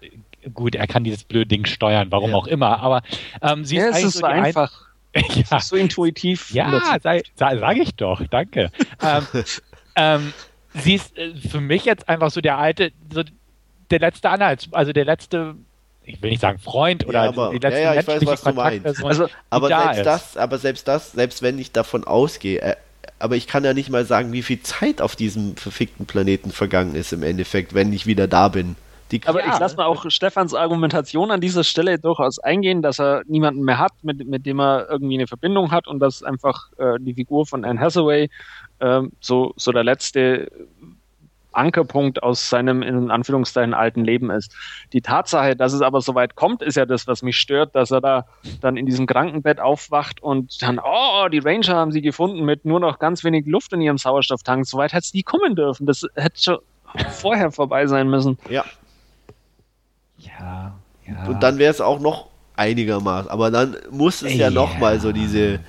gut, 0.53 0.75
er 0.75 0.89
kann 0.89 1.05
dieses 1.05 1.23
blöde 1.25 1.47
Ding 1.47 1.67
steuern, 1.67 2.09
warum 2.11 2.31
ja. 2.31 2.37
auch 2.37 2.47
immer, 2.49 2.81
aber 2.81 3.03
ähm, 3.43 3.65
sie 3.65 3.77
ist, 3.77 4.01
ja, 4.01 4.07
ist 4.07 4.19
so 4.19 4.27
einfach. 4.27 4.73
Ja. 5.49 5.61
So 5.61 5.77
intuitiv. 5.77 6.51
Ja, 6.51 6.99
sage 7.01 7.23
sag 7.37 7.77
ich 7.77 7.95
doch, 7.95 8.21
danke. 8.31 8.73
ähm, 9.01 9.45
ähm, 9.95 10.33
sie 10.73 10.95
ist 10.95 11.17
äh, 11.17 11.37
für 11.37 11.61
mich 11.61 11.85
jetzt 11.85 12.09
einfach 12.09 12.33
so 12.33 12.41
der 12.41 12.59
alte, 12.59 12.91
so 13.13 13.23
der 13.91 14.01
letzte 14.01 14.31
Anhalt, 14.31 14.69
also 14.73 14.93
der 14.93 15.05
letzte 15.05 15.57
ich 16.07 16.23
will 16.23 16.31
nicht 16.31 16.41
sagen 16.41 16.59
Freund 16.59 17.07
oder 17.07 17.25
ja, 17.25 17.29
aber, 17.31 17.51
die 17.51 17.59
letzte 17.59 17.81
ja, 17.81 17.95
ja, 17.95 18.01
ich 18.01 18.07
weiß, 18.07 18.27
was 18.27 18.43
du 18.43 18.53
meinst. 18.53 19.05
Also, 19.05 19.29
aber 19.49 19.69
selbst 19.69 19.99
ist. 19.99 20.07
das, 20.07 20.37
aber 20.37 20.59
selbst 20.59 20.89
das, 20.89 21.13
selbst 21.13 21.43
wenn 21.43 21.59
ich 21.59 21.73
davon 21.73 22.05
ausgehe, 22.05 22.61
äh, 22.61 22.77
aber 23.19 23.37
ich 23.37 23.47
kann 23.47 23.65
ja 23.65 23.73
nicht 23.73 23.89
mal 23.91 24.05
sagen, 24.05 24.33
wie 24.33 24.43
viel 24.43 24.61
Zeit 24.61 25.01
auf 25.01 25.17
diesem 25.17 25.57
verfickten 25.57 26.05
Planeten 26.05 26.51
vergangen 26.51 26.95
ist 26.95 27.13
im 27.13 27.23
Endeffekt, 27.23 27.73
wenn 27.73 27.93
ich 27.93 28.07
wieder 28.07 28.29
da 28.29 28.49
bin. 28.49 28.77
Die, 29.11 29.21
aber 29.27 29.41
ja. 29.41 29.53
ich 29.53 29.59
lasse 29.59 29.77
mal 29.77 29.85
auch 29.85 30.05
Stefans 30.11 30.55
Argumentation 30.55 31.31
an 31.31 31.41
dieser 31.41 31.63
Stelle 31.65 31.99
durchaus 31.99 32.39
eingehen, 32.39 32.83
dass 32.83 32.99
er 32.99 33.23
niemanden 33.27 33.63
mehr 33.63 33.79
hat, 33.79 33.93
mit, 34.03 34.27
mit 34.27 34.47
dem 34.47 34.61
er 34.61 34.89
irgendwie 34.91 35.15
eine 35.15 35.27
Verbindung 35.27 35.71
hat 35.71 35.87
und 35.87 36.01
dass 36.01 36.23
einfach 36.23 36.71
äh, 36.79 36.99
die 36.99 37.15
Figur 37.15 37.47
von 37.47 37.65
Anne 37.65 37.81
Hathaway 37.81 38.29
äh, 38.81 39.03
so, 39.21 39.53
so 39.57 39.73
der 39.73 39.85
letzte 39.85 40.51
Ankerpunkt 41.57 42.23
aus 42.23 42.49
seinem 42.49 42.83
in 42.83 43.11
Anführungszeichen 43.11 43.75
alten 43.75 44.05
Leben 44.05 44.31
ist. 44.31 44.55
Die 44.93 45.01
Tatsache, 45.01 45.57
dass 45.57 45.73
es 45.73 45.83
aber 45.83 46.01
so 46.01 46.15
weit 46.15 46.35
kommt, 46.35 46.63
ist 46.63 46.77
ja 46.77 46.87
das, 46.87 47.07
was 47.07 47.23
mich 47.23 47.37
stört, 47.37 47.75
dass 47.75 47.91
er 47.91 48.01
da 48.01 48.27
dann 48.61 48.77
in 48.77 48.87
diesem 48.87 49.07
Krankenbett 49.07 49.61
aufwacht 49.61 50.23
und 50.23 50.61
dann, 50.63 50.79
oh, 50.79 51.29
die 51.29 51.39
Ranger 51.39 51.77
haben 51.77 51.93
sie 51.93 52.03
gefunden 52.03 52.45
mit 52.45 52.65
nur 52.65 52.81
noch 52.81 52.99
ganz 52.99 53.25
wenig 53.25 53.47
Luft 53.47 53.73
in 53.73 53.81
ihrem 53.81 53.99
Sauerstofftank. 53.99 54.67
So 54.67 54.79
weit 54.79 54.93
hätte 54.93 55.05
es 55.05 55.15
nie 55.15 55.23
kommen 55.23 55.55
dürfen. 55.55 55.87
Das 55.87 56.07
hätte 56.15 56.43
schon 56.43 56.59
vorher 57.11 57.51
vorbei 57.51 57.87
sein 57.87 58.09
müssen. 58.09 58.39
Ja. 58.49 58.65
Ja, 60.19 60.75
ja. 61.07 61.25
Und 61.27 61.43
dann 61.43 61.59
wäre 61.59 61.71
es 61.71 61.81
auch 61.81 62.01
noch 62.01 62.29
einigermaßen. 62.57 63.31
Aber 63.31 63.51
dann 63.51 63.77
muss 63.91 64.23
es 64.23 64.35
ja, 64.35 64.49
ja 64.49 64.51
nochmal 64.51 65.01
so 65.01 65.13
diese 65.13 65.61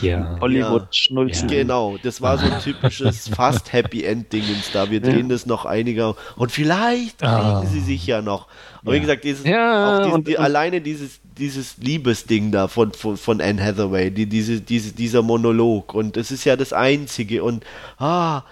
ja. 0.00 0.38
Hollywood-Schnulzen. 0.40 1.48
Ja. 1.48 1.62
Genau, 1.62 1.96
das 2.02 2.20
war 2.20 2.38
so 2.38 2.46
ein 2.46 2.60
typisches 2.62 3.28
fast 3.28 3.72
Happy 3.72 4.04
End-Dingens 4.04 4.72
da. 4.72 4.90
Wir 4.90 5.00
drehen 5.00 5.28
das 5.28 5.46
noch 5.46 5.64
einiger 5.64 6.16
und 6.36 6.52
vielleicht 6.52 7.18
kriegen 7.18 7.62
oh. 7.62 7.66
sie 7.66 7.80
sich 7.80 8.06
ja 8.06 8.22
noch. 8.22 8.48
Aber 8.82 8.92
wie 8.92 9.00
gesagt, 9.00 9.24
dieses, 9.24 9.44
ja, 9.46 10.00
diesen, 10.00 10.12
und, 10.12 10.28
die, 10.28 10.38
alleine 10.38 10.80
dieses, 10.80 11.20
dieses 11.38 11.78
Liebesding 11.78 12.52
da 12.52 12.68
von, 12.68 12.92
von, 12.92 13.16
von 13.16 13.40
Anne 13.40 13.62
Hathaway, 13.62 14.10
die, 14.10 14.26
diese, 14.26 14.60
diese, 14.60 14.92
dieser 14.92 15.22
Monolog 15.22 15.94
und 15.94 16.16
es 16.16 16.30
ist 16.30 16.44
ja 16.44 16.56
das 16.56 16.72
Einzige 16.72 17.42
und 17.42 17.64
ah, 17.98 18.42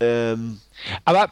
ähm, 0.00 0.58
aber 1.04 1.30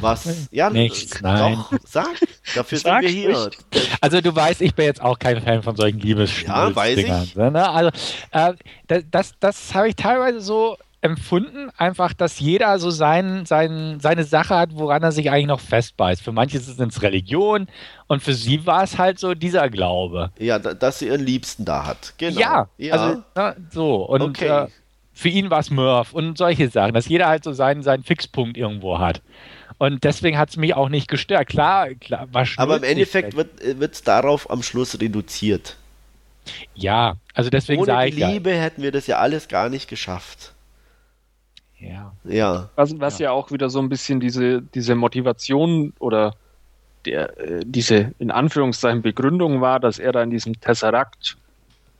was? 0.00 0.48
Ja, 0.50 0.70
Nichts, 0.70 1.20
nein. 1.22 1.54
Doch, 1.70 1.78
sag. 1.84 2.08
Dafür 2.54 2.78
sag 2.78 3.02
sind 3.02 3.14
wir 3.14 3.20
hier. 3.20 3.46
Nicht. 3.46 3.58
Also 4.00 4.20
du 4.20 4.34
weißt, 4.34 4.60
ich 4.60 4.74
bin 4.74 4.86
jetzt 4.86 5.02
auch 5.02 5.18
kein 5.18 5.40
Fan 5.40 5.62
von 5.62 5.76
solchen 5.76 6.00
Liebesschnulz 6.00 6.48
Ja, 6.48 6.76
weiß 6.76 6.98
ich. 6.98 7.36
Ne? 7.36 7.68
Also 7.68 7.90
äh, 8.32 8.54
das, 8.86 9.04
das, 9.10 9.32
das 9.40 9.74
habe 9.74 9.88
ich 9.88 9.96
teilweise 9.96 10.40
so 10.40 10.76
empfunden, 11.02 11.70
einfach, 11.76 12.12
dass 12.12 12.40
jeder 12.40 12.78
so 12.78 12.90
sein, 12.90 13.46
sein, 13.46 13.98
seine 14.00 14.24
Sache 14.24 14.56
hat, 14.56 14.70
woran 14.74 15.02
er 15.02 15.12
sich 15.12 15.30
eigentlich 15.30 15.46
noch 15.46 15.60
festbeißt. 15.60 16.22
Für 16.22 16.32
manche 16.32 16.58
ist 16.58 16.68
es 16.68 17.02
Religion 17.02 17.68
und 18.06 18.22
für 18.22 18.34
sie 18.34 18.66
war 18.66 18.82
es 18.82 18.98
halt 18.98 19.18
so 19.18 19.34
dieser 19.34 19.70
Glaube. 19.70 20.30
Ja, 20.38 20.58
dass 20.58 20.98
sie 20.98 21.06
ihren 21.06 21.24
Liebsten 21.24 21.64
da 21.64 21.86
hat. 21.86 22.14
Genau. 22.18 22.40
Ja, 22.40 22.68
ja. 22.76 22.92
also 22.92 23.22
na, 23.34 23.54
so. 23.70 24.06
Und 24.06 24.22
okay. 24.22 24.64
äh, 24.64 24.66
für 25.20 25.28
ihn 25.28 25.50
war 25.50 25.60
es 25.60 25.70
Murph 25.70 26.14
und 26.14 26.38
solche 26.38 26.70
Sachen, 26.70 26.94
dass 26.94 27.06
jeder 27.06 27.28
halt 27.28 27.44
so 27.44 27.52
seinen, 27.52 27.82
seinen 27.82 28.02
Fixpunkt 28.02 28.56
irgendwo 28.56 28.98
hat. 28.98 29.20
Und 29.76 30.02
deswegen 30.02 30.38
hat 30.38 30.48
es 30.48 30.56
mich 30.56 30.74
auch 30.74 30.88
nicht 30.88 31.08
gestört. 31.08 31.46
Klar, 31.46 31.90
klar 31.94 32.26
war 32.32 32.46
Aber 32.56 32.78
im 32.78 32.84
Endeffekt 32.84 33.36
wird 33.36 33.92
es 33.92 34.02
darauf 34.02 34.50
am 34.50 34.62
Schluss 34.62 34.98
reduziert. 34.98 35.76
Ja, 36.74 37.16
also 37.34 37.50
deswegen 37.50 37.84
sage 37.84 38.08
ich. 38.08 38.16
Ohne 38.16 38.32
Liebe 38.32 38.50
ja. 38.50 38.56
hätten 38.56 38.82
wir 38.82 38.92
das 38.92 39.06
ja 39.06 39.18
alles 39.18 39.48
gar 39.48 39.68
nicht 39.68 39.88
geschafft. 39.88 40.54
Ja. 41.78 42.12
Ja. 42.24 42.70
Was, 42.76 42.98
was 42.98 43.18
ja. 43.18 43.24
ja. 43.24 43.32
auch 43.32 43.50
wieder 43.52 43.68
so 43.68 43.78
ein 43.78 43.90
bisschen 43.90 44.20
diese, 44.20 44.62
diese 44.62 44.94
Motivation 44.94 45.92
oder 45.98 46.34
der, 47.04 47.38
äh, 47.38 47.60
diese 47.66 48.12
in 48.18 48.30
Anführungszeichen 48.30 49.02
Begründung 49.02 49.60
war, 49.60 49.80
dass 49.80 49.98
er 49.98 50.12
da 50.12 50.22
in 50.22 50.30
diesem 50.30 50.58
Tesseract 50.60 51.36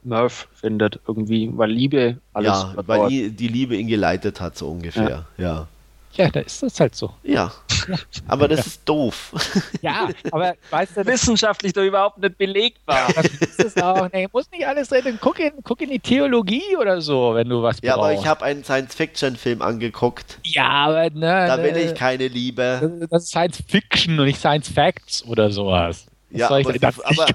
Murph 0.02 0.48
findet, 0.54 1.00
irgendwie, 1.06 1.50
weil 1.54 1.70
Liebe 1.70 2.18
alles. 2.32 2.48
Ja, 2.48 2.74
weil 2.86 3.08
die, 3.08 3.30
die, 3.30 3.48
Liebe 3.48 3.76
ihn 3.76 3.88
geleitet 3.88 4.40
hat, 4.40 4.56
so 4.56 4.68
ungefähr, 4.68 5.26
ja. 5.36 5.44
ja. 5.44 5.68
Ja, 6.14 6.28
da 6.28 6.40
ist 6.40 6.62
das 6.62 6.80
halt 6.80 6.94
so. 6.94 7.14
Ja. 7.22 7.52
Aber 8.26 8.48
das 8.48 8.66
ist 8.66 8.80
doof. 8.84 9.32
Ja, 9.82 10.08
aber 10.30 10.54
weißt 10.70 10.98
du. 10.98 11.06
Wissenschaftlich 11.06 11.72
doch 11.72 11.82
überhaupt 11.82 12.18
nicht 12.18 12.36
belegbar. 12.36 13.10
Das 13.14 13.26
ist 13.26 13.60
es 13.60 13.76
auch. 13.78 14.08
Nee, 14.12 14.28
muss 14.30 14.50
nicht 14.50 14.66
alles 14.66 14.92
reden. 14.92 15.18
Guck 15.20 15.38
in, 15.38 15.52
guck 15.64 15.80
in 15.80 15.90
die 15.90 15.98
Theologie 15.98 16.76
oder 16.78 17.00
so, 17.00 17.34
wenn 17.34 17.48
du 17.48 17.62
was 17.62 17.78
Ja, 17.82 17.96
brauchst. 17.96 18.10
aber 18.10 18.20
ich 18.20 18.26
habe 18.26 18.44
einen 18.44 18.62
Science-Fiction-Film 18.62 19.62
angeguckt. 19.62 20.38
Ja, 20.44 20.68
aber 20.68 21.10
ne. 21.10 21.46
Da 21.46 21.62
will 21.62 21.72
ne, 21.72 21.80
ich 21.80 21.94
keine 21.94 22.28
Liebe. 22.28 23.06
Das 23.10 23.24
ist 23.24 23.30
Science-Fiction 23.30 24.18
und 24.18 24.26
nicht 24.26 24.40
Science-Facts 24.40 25.24
oder 25.26 25.50
sowas. 25.50 26.06
Ja, 26.30 26.48
aber, 26.48 26.72
das 26.74 27.00
aber, 27.00 27.26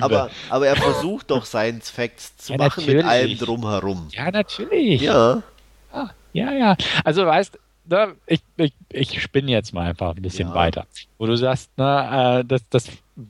aber, 0.00 0.30
aber, 0.50 0.66
er 0.66 0.76
versucht 0.76 1.30
doch 1.30 1.44
Science 1.44 1.90
Facts 1.90 2.36
zu 2.36 2.52
ja, 2.52 2.58
machen 2.58 2.80
natürlich. 2.80 2.96
mit 2.96 3.04
allem 3.04 3.38
drumherum. 3.38 4.08
Ja, 4.12 4.30
natürlich. 4.30 5.02
Ja. 5.02 5.42
Ah, 5.92 6.10
ja, 6.32 6.52
ja. 6.52 6.76
Also 7.04 7.26
weißt, 7.26 7.58
ne, 7.88 8.14
ich, 8.26 8.40
ich, 8.56 8.72
ich 8.92 9.22
spinne 9.22 9.50
jetzt 9.50 9.72
mal 9.72 9.88
einfach 9.88 10.14
ein 10.14 10.22
bisschen 10.22 10.48
ja. 10.48 10.54
weiter. 10.54 10.86
Wo 11.18 11.26
du 11.26 11.36
sagst, 11.36 11.70
na, 11.76 12.40
äh, 12.40 12.44
das, 12.44 12.68
das, 12.68 12.88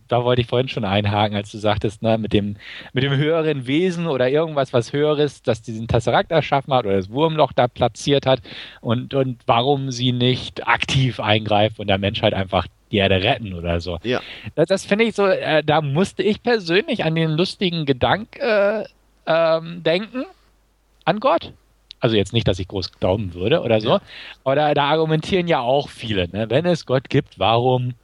da 0.08 0.24
wollte 0.24 0.42
ich 0.42 0.48
vorhin 0.48 0.68
schon 0.68 0.84
einhaken, 0.84 1.36
als 1.36 1.50
du 1.50 1.58
sagtest, 1.58 2.02
ne, 2.02 2.18
mit 2.18 2.32
dem, 2.32 2.56
mit 2.92 3.04
dem 3.04 3.16
höheren 3.16 3.66
Wesen 3.66 4.06
oder 4.06 4.28
irgendwas, 4.28 4.72
was 4.72 4.92
höheres, 4.92 5.42
das 5.42 5.62
diesen 5.62 5.88
Tesseract 5.88 6.30
erschaffen 6.30 6.74
hat 6.74 6.84
oder 6.84 6.96
das 6.96 7.10
Wurmloch 7.10 7.52
da 7.52 7.68
platziert 7.68 8.26
hat 8.26 8.40
und, 8.80 9.14
und 9.14 9.40
warum 9.46 9.90
sie 9.90 10.12
nicht 10.12 10.66
aktiv 10.66 11.20
eingreift 11.20 11.78
und 11.78 11.86
der 11.86 11.98
Menschheit 11.98 12.34
einfach 12.34 12.66
die 12.90 12.98
Erde 12.98 13.22
retten 13.22 13.54
oder 13.54 13.80
so. 13.80 13.98
Ja. 14.02 14.20
Das, 14.54 14.68
das 14.68 14.84
finde 14.84 15.04
ich 15.04 15.14
so, 15.14 15.26
äh, 15.26 15.62
da 15.64 15.80
musste 15.80 16.22
ich 16.22 16.42
persönlich 16.42 17.04
an 17.04 17.14
den 17.14 17.30
lustigen 17.30 17.84
Gedanken 17.86 18.40
äh, 18.40 18.84
ähm, 19.26 19.82
denken, 19.82 20.24
an 21.04 21.20
Gott. 21.20 21.52
Also 22.00 22.16
jetzt 22.16 22.32
nicht, 22.32 22.46
dass 22.46 22.58
ich 22.58 22.68
groß 22.68 22.92
glauben 23.00 23.34
würde 23.34 23.62
oder 23.62 23.80
so. 23.80 23.90
Ja. 23.90 24.00
Aber 24.44 24.54
da, 24.54 24.74
da, 24.74 24.84
argumentieren 24.84 25.48
ja 25.48 25.60
auch 25.60 25.88
viele. 25.88 26.28
Ne? 26.28 26.48
Wenn 26.50 26.66
es 26.66 26.86
Gott 26.86 27.08
gibt, 27.08 27.38
warum 27.38 27.94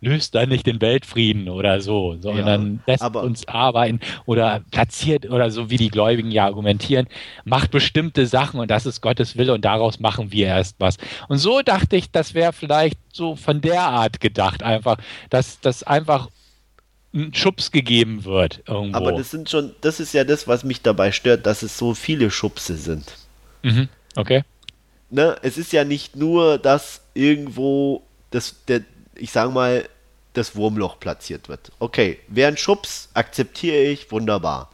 löst 0.00 0.34
dann 0.34 0.48
nicht 0.48 0.66
den 0.66 0.80
Weltfrieden 0.80 1.48
oder 1.48 1.80
so, 1.80 2.16
sondern 2.20 2.80
ja, 2.86 2.92
lässt 2.92 3.02
aber 3.02 3.22
uns 3.22 3.46
arbeiten 3.46 4.00
oder 4.24 4.62
platziert 4.70 5.28
oder 5.28 5.50
so, 5.50 5.68
wie 5.68 5.76
die 5.76 5.90
Gläubigen 5.90 6.30
ja 6.30 6.46
argumentieren, 6.46 7.06
macht 7.44 7.70
bestimmte 7.70 8.26
Sachen 8.26 8.60
und 8.60 8.70
das 8.70 8.86
ist 8.86 9.02
Gottes 9.02 9.36
Wille 9.36 9.52
und 9.52 9.64
daraus 9.64 10.00
machen 10.00 10.32
wir 10.32 10.46
erst 10.46 10.76
was. 10.78 10.96
Und 11.28 11.38
so 11.38 11.60
dachte 11.62 11.96
ich, 11.96 12.10
das 12.10 12.34
wäre 12.34 12.52
vielleicht 12.52 12.98
so 13.12 13.36
von 13.36 13.60
der 13.60 13.82
Art 13.82 14.20
gedacht, 14.20 14.62
einfach, 14.62 14.96
dass 15.28 15.60
das 15.60 15.82
einfach 15.82 16.28
ein 17.12 17.34
Schubs 17.34 17.70
gegeben 17.70 18.24
wird 18.24 18.62
irgendwo. 18.66 18.96
Aber 18.96 19.12
das 19.12 19.30
sind 19.30 19.50
schon, 19.50 19.74
das 19.80 20.00
ist 20.00 20.14
ja 20.14 20.24
das, 20.24 20.46
was 20.46 20.64
mich 20.64 20.80
dabei 20.80 21.12
stört, 21.12 21.44
dass 21.44 21.62
es 21.62 21.76
so 21.76 21.94
viele 21.94 22.30
Schubse 22.30 22.76
sind. 22.76 23.16
Mhm. 23.62 23.88
Okay. 24.16 24.44
Ne, 25.10 25.36
es 25.42 25.58
ist 25.58 25.72
ja 25.72 25.84
nicht 25.84 26.14
nur, 26.14 26.56
dass 26.56 27.02
irgendwo 27.14 28.02
das, 28.30 28.64
der, 28.66 28.82
ich 29.20 29.30
sage 29.30 29.50
mal, 29.50 29.88
das 30.32 30.56
Wurmloch 30.56 30.98
platziert 30.98 31.48
wird. 31.48 31.72
Okay, 31.78 32.18
wäre 32.28 32.48
ein 32.48 32.56
Schubs, 32.56 33.08
akzeptiere 33.14 33.82
ich, 33.82 34.10
wunderbar. 34.10 34.70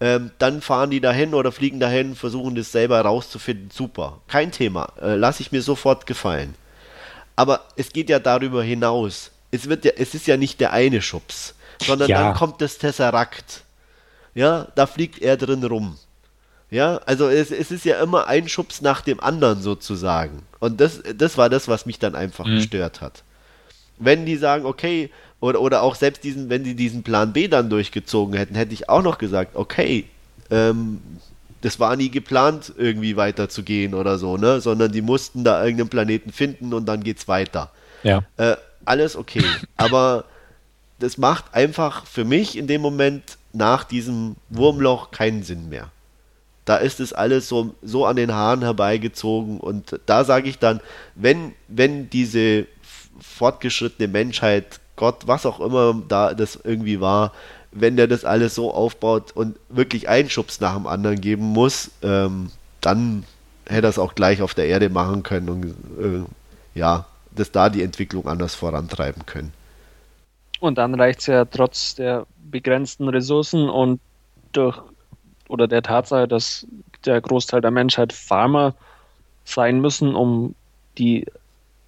Ähm, 0.00 0.30
dann 0.38 0.62
fahren 0.62 0.90
die 0.90 1.00
dahin 1.00 1.34
oder 1.34 1.52
fliegen 1.52 1.80
dahin, 1.80 2.14
versuchen 2.14 2.54
das 2.54 2.72
selber 2.72 3.00
rauszufinden, 3.00 3.70
super. 3.70 4.20
Kein 4.28 4.50
Thema, 4.50 4.92
äh, 5.00 5.14
lasse 5.14 5.42
ich 5.42 5.52
mir 5.52 5.62
sofort 5.62 6.06
gefallen. 6.06 6.54
Aber 7.36 7.64
es 7.76 7.92
geht 7.92 8.08
ja 8.08 8.18
darüber 8.18 8.62
hinaus. 8.62 9.30
Es, 9.50 9.68
wird 9.68 9.84
ja, 9.84 9.92
es 9.96 10.14
ist 10.14 10.26
ja 10.26 10.36
nicht 10.36 10.60
der 10.60 10.72
eine 10.72 11.02
Schubs, 11.02 11.54
sondern 11.82 12.08
ja. 12.08 12.22
dann 12.22 12.34
kommt 12.34 12.60
das 12.60 12.78
Tesseract. 12.78 13.62
Ja, 14.34 14.68
da 14.74 14.86
fliegt 14.86 15.20
er 15.20 15.36
drin 15.36 15.64
rum. 15.64 15.98
Ja, 16.70 16.98
also 16.98 17.28
es, 17.28 17.50
es 17.50 17.70
ist 17.70 17.84
ja 17.84 18.00
immer 18.00 18.28
ein 18.28 18.48
Schubs 18.48 18.80
nach 18.80 19.00
dem 19.00 19.20
anderen 19.20 19.60
sozusagen. 19.60 20.42
Und 20.60 20.80
das, 20.80 21.02
das 21.16 21.36
war 21.36 21.48
das, 21.48 21.66
was 21.66 21.84
mich 21.84 21.98
dann 21.98 22.14
einfach 22.14 22.46
mhm. 22.46 22.56
gestört 22.56 23.00
hat. 23.00 23.24
Wenn 24.00 24.26
die 24.26 24.36
sagen, 24.36 24.66
okay, 24.66 25.10
oder, 25.40 25.60
oder 25.60 25.82
auch 25.82 25.94
selbst 25.94 26.24
diesen, 26.24 26.50
wenn 26.50 26.64
sie 26.64 26.74
diesen 26.74 27.02
Plan 27.02 27.32
B 27.32 27.48
dann 27.48 27.70
durchgezogen 27.70 28.36
hätten, 28.36 28.54
hätte 28.54 28.74
ich 28.74 28.88
auch 28.88 29.02
noch 29.02 29.18
gesagt, 29.18 29.54
okay, 29.54 30.06
ähm, 30.50 31.00
das 31.62 31.78
war 31.78 31.96
nie 31.96 32.10
geplant, 32.10 32.72
irgendwie 32.76 33.16
weiterzugehen 33.16 33.94
oder 33.94 34.18
so, 34.18 34.36
ne? 34.36 34.60
Sondern 34.60 34.92
die 34.92 35.02
mussten 35.02 35.44
da 35.44 35.62
irgendeinen 35.62 35.90
Planeten 35.90 36.32
finden 36.32 36.72
und 36.72 36.86
dann 36.86 37.02
geht's 37.04 37.28
weiter. 37.28 37.70
Ja. 38.02 38.22
Äh, 38.36 38.56
alles 38.84 39.16
okay. 39.16 39.44
Aber 39.76 40.24
das 40.98 41.18
macht 41.18 41.54
einfach 41.54 42.06
für 42.06 42.24
mich 42.24 42.56
in 42.56 42.66
dem 42.66 42.80
Moment 42.80 43.22
nach 43.52 43.84
diesem 43.84 44.36
Wurmloch 44.48 45.10
keinen 45.10 45.42
Sinn 45.42 45.68
mehr. 45.68 45.90
Da 46.64 46.76
ist 46.76 47.00
es 47.00 47.12
alles 47.12 47.48
so, 47.48 47.74
so 47.82 48.06
an 48.06 48.16
den 48.16 48.32
Haaren 48.32 48.62
herbeigezogen 48.62 49.58
und 49.58 49.98
da 50.06 50.24
sage 50.24 50.48
ich 50.48 50.58
dann, 50.58 50.80
wenn, 51.14 51.52
wenn 51.68 52.10
diese 52.10 52.66
fortgeschrittene 53.20 54.08
Menschheit, 54.08 54.80
Gott, 54.96 55.26
was 55.26 55.46
auch 55.46 55.60
immer 55.60 56.00
da 56.08 56.34
das 56.34 56.58
irgendwie 56.62 57.00
war, 57.00 57.32
wenn 57.72 57.96
der 57.96 58.06
das 58.06 58.24
alles 58.24 58.54
so 58.54 58.72
aufbaut 58.72 59.32
und 59.32 59.56
wirklich 59.68 60.08
einen 60.08 60.28
Schubs 60.28 60.60
nach 60.60 60.74
dem 60.74 60.86
anderen 60.86 61.20
geben 61.20 61.44
muss, 61.44 61.90
ähm, 62.02 62.50
dann 62.80 63.24
hätte 63.66 63.86
er 63.86 63.90
es 63.90 63.98
auch 63.98 64.14
gleich 64.14 64.42
auf 64.42 64.54
der 64.54 64.66
Erde 64.66 64.88
machen 64.88 65.22
können 65.22 65.48
und 65.48 65.64
äh, 65.64 66.78
ja, 66.78 67.06
dass 67.30 67.52
da 67.52 67.68
die 67.68 67.82
Entwicklung 67.82 68.26
anders 68.26 68.54
vorantreiben 68.54 69.24
können. 69.26 69.52
Und 70.58 70.78
dann 70.78 70.94
reicht 70.94 71.20
es 71.20 71.26
ja 71.26 71.44
trotz 71.44 71.94
der 71.94 72.26
begrenzten 72.50 73.08
Ressourcen 73.08 73.68
und 73.68 74.00
durch 74.52 74.78
oder 75.48 75.66
der 75.66 75.82
Tatsache, 75.82 76.28
dass 76.28 76.66
der 77.04 77.20
Großteil 77.20 77.60
der 77.60 77.70
Menschheit 77.70 78.12
Farmer 78.12 78.74
sein 79.44 79.80
müssen, 79.80 80.14
um 80.14 80.54
die 80.98 81.26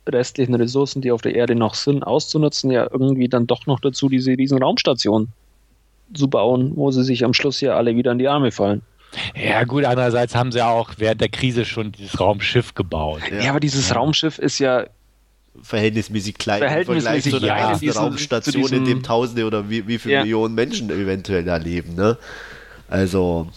restlichen 0.07 0.55
Ressourcen, 0.55 1.03
die 1.03 1.13
auf 1.13 1.23
der 1.23 1.35
Erde 1.35 1.55
noch 1.55 1.75
sind, 1.75 2.03
auszunutzen, 2.03 2.71
ja 2.71 2.89
irgendwie 2.91 3.29
dann 3.29 3.47
doch 3.47 3.67
noch 3.67 3.81
dazu, 3.81 4.09
diese 4.09 4.33
riesen 4.33 4.63
Raumstation 4.63 5.29
zu 6.15 6.29
bauen, 6.29 6.73
wo 6.75 6.91
sie 6.91 7.05
sich 7.05 7.25
am 7.25 7.35
Schluss 7.35 7.61
ja 7.61 7.77
alle 7.77 7.97
wieder 7.97 8.13
in 8.13 8.19
die 8.19 8.29
Arme 8.29 8.51
fallen. 8.51 8.83
Ja, 9.35 9.65
gut, 9.65 9.85
andererseits 9.85 10.35
haben 10.35 10.53
sie 10.53 10.65
auch 10.65 10.93
während 10.97 11.21
der 11.21 11.29
Krise 11.29 11.65
schon 11.65 11.93
dieses 11.93 12.19
Raumschiff 12.19 12.75
gebaut. 12.75 13.21
Ja, 13.31 13.45
ja 13.45 13.51
aber 13.51 13.61
dieses 13.61 13.91
ja. 13.91 13.97
Raumschiff 13.97 14.39
ist 14.39 14.59
ja 14.59 14.87
verhältnismäßig 15.61 16.39
klein 16.39 16.61
verhältnismäßig 16.61 17.35
im 17.35 17.41
Vergleich 17.41 17.79
zu 17.79 17.85
einer 17.85 17.93
ja. 17.93 18.01
Raumstation, 18.01 18.63
diesem, 18.63 18.79
in 18.79 18.85
dem 18.87 19.03
Tausende 19.03 19.45
oder 19.45 19.69
wie, 19.69 19.87
wie 19.87 19.99
viele 19.99 20.15
ja. 20.15 20.21
Millionen 20.23 20.55
Menschen 20.55 20.91
eventuell 20.91 21.45
da 21.45 21.57
leben. 21.57 21.95
Ne? 21.95 22.17
Also 22.89 23.49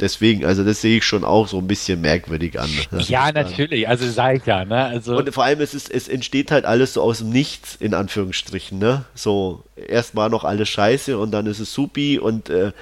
deswegen, 0.00 0.44
also 0.44 0.64
das 0.64 0.80
sehe 0.80 0.98
ich 0.98 1.04
schon 1.04 1.24
auch 1.24 1.48
so 1.48 1.58
ein 1.58 1.66
bisschen 1.66 2.00
merkwürdig 2.00 2.58
an. 2.58 2.68
Ja, 2.98 3.32
natürlich, 3.32 3.88
also 3.88 4.08
sag 4.08 4.36
ich 4.36 4.46
ja, 4.46 4.64
ne? 4.64 4.84
Also 4.84 5.16
und 5.16 5.32
vor 5.32 5.44
allem 5.44 5.60
es 5.60 5.74
ist, 5.74 5.90
es 5.90 6.08
entsteht 6.08 6.50
halt 6.50 6.64
alles 6.64 6.94
so 6.94 7.02
aus 7.02 7.18
dem 7.18 7.30
Nichts, 7.30 7.76
in 7.76 7.94
Anführungsstrichen, 7.94 8.78
ne? 8.78 9.04
So, 9.14 9.62
erstmal 9.76 10.30
noch 10.30 10.44
alles 10.44 10.68
scheiße 10.68 11.18
und 11.18 11.30
dann 11.30 11.46
ist 11.46 11.60
es 11.60 11.72
supi 11.72 12.18
und 12.18 12.50
äh, 12.50 12.72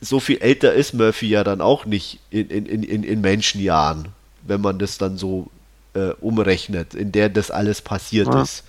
so 0.00 0.20
viel 0.20 0.38
älter 0.38 0.72
ist 0.72 0.94
Murphy 0.94 1.28
ja 1.28 1.44
dann 1.44 1.60
auch 1.60 1.84
nicht 1.84 2.20
in, 2.30 2.48
in, 2.48 2.66
in, 2.66 3.02
in 3.02 3.20
Menschenjahren, 3.20 4.08
wenn 4.42 4.60
man 4.60 4.78
das 4.78 4.98
dann 4.98 5.18
so 5.18 5.48
äh, 5.94 6.10
umrechnet, 6.20 6.94
in 6.94 7.12
der 7.12 7.28
das 7.28 7.50
alles 7.50 7.82
passiert 7.82 8.28
ja. 8.28 8.42
ist. 8.42 8.64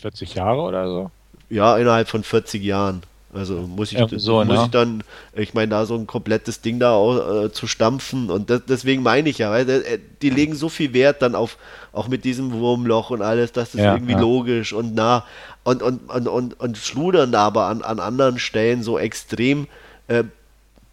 40 0.00 0.34
Jahre 0.34 0.60
oder 0.60 0.86
so? 0.88 1.10
Ja, 1.48 1.78
innerhalb 1.78 2.08
von 2.08 2.22
40 2.22 2.62
Jahren. 2.62 3.02
Also 3.34 3.54
muss 3.54 3.92
ich, 3.92 3.98
so, 4.16 4.44
muss 4.44 4.56
ne? 4.56 4.62
ich 4.64 4.70
dann, 4.70 5.02
ich 5.34 5.54
meine, 5.54 5.68
da 5.68 5.86
so 5.86 5.94
ein 5.94 6.06
komplettes 6.06 6.60
Ding 6.60 6.78
da 6.78 6.92
auch, 6.92 7.44
äh, 7.44 7.52
zu 7.52 7.66
stampfen 7.66 8.30
und 8.30 8.48
das, 8.48 8.62
deswegen 8.68 9.02
meine 9.02 9.28
ich 9.28 9.38
ja, 9.38 9.50
weil 9.50 9.68
äh, 9.68 9.98
die 10.22 10.30
legen 10.30 10.54
so 10.54 10.68
viel 10.68 10.92
Wert 10.92 11.20
dann 11.22 11.34
auf, 11.34 11.58
auch 11.92 12.08
mit 12.08 12.24
diesem 12.24 12.52
Wurmloch 12.52 13.10
und 13.10 13.22
alles, 13.22 13.52
das 13.52 13.74
ist 13.74 13.80
ja, 13.80 13.94
irgendwie 13.94 14.12
ja. 14.12 14.20
logisch 14.20 14.72
und 14.72 14.94
nah 14.94 15.24
und, 15.64 15.82
und, 15.82 16.08
und, 16.08 16.28
und, 16.28 16.60
und 16.60 16.76
schludern 16.76 17.34
aber 17.34 17.66
an, 17.66 17.82
an 17.82 17.98
anderen 17.98 18.38
Stellen 18.38 18.82
so 18.82 18.98
extrem, 18.98 19.66
äh, 20.08 20.24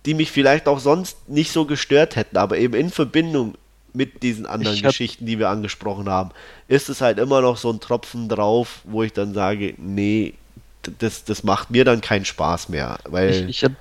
die 0.05 0.13
mich 0.13 0.31
vielleicht 0.31 0.67
auch 0.67 0.79
sonst 0.79 1.29
nicht 1.29 1.51
so 1.51 1.65
gestört 1.65 2.15
hätten, 2.15 2.37
aber 2.37 2.57
eben 2.57 2.73
in 2.73 2.89
Verbindung 2.89 3.55
mit 3.93 4.23
diesen 4.23 4.45
anderen 4.45 4.77
hab, 4.77 4.85
Geschichten, 4.85 5.25
die 5.25 5.37
wir 5.37 5.49
angesprochen 5.49 6.09
haben, 6.09 6.31
ist 6.67 6.89
es 6.89 7.01
halt 7.01 7.19
immer 7.19 7.41
noch 7.41 7.57
so 7.57 7.69
ein 7.69 7.79
Tropfen 7.79 8.29
drauf, 8.29 8.81
wo 8.85 9.03
ich 9.03 9.13
dann 9.13 9.33
sage, 9.33 9.75
nee, 9.77 10.33
das, 10.99 11.23
das 11.23 11.43
macht 11.43 11.71
mir 11.71 11.85
dann 11.85 12.01
keinen 12.01 12.25
Spaß 12.25 12.69
mehr. 12.69 12.97
Weil, 13.05 13.29
ich, 13.29 13.41
ich 13.47 13.63
hab 13.63 13.73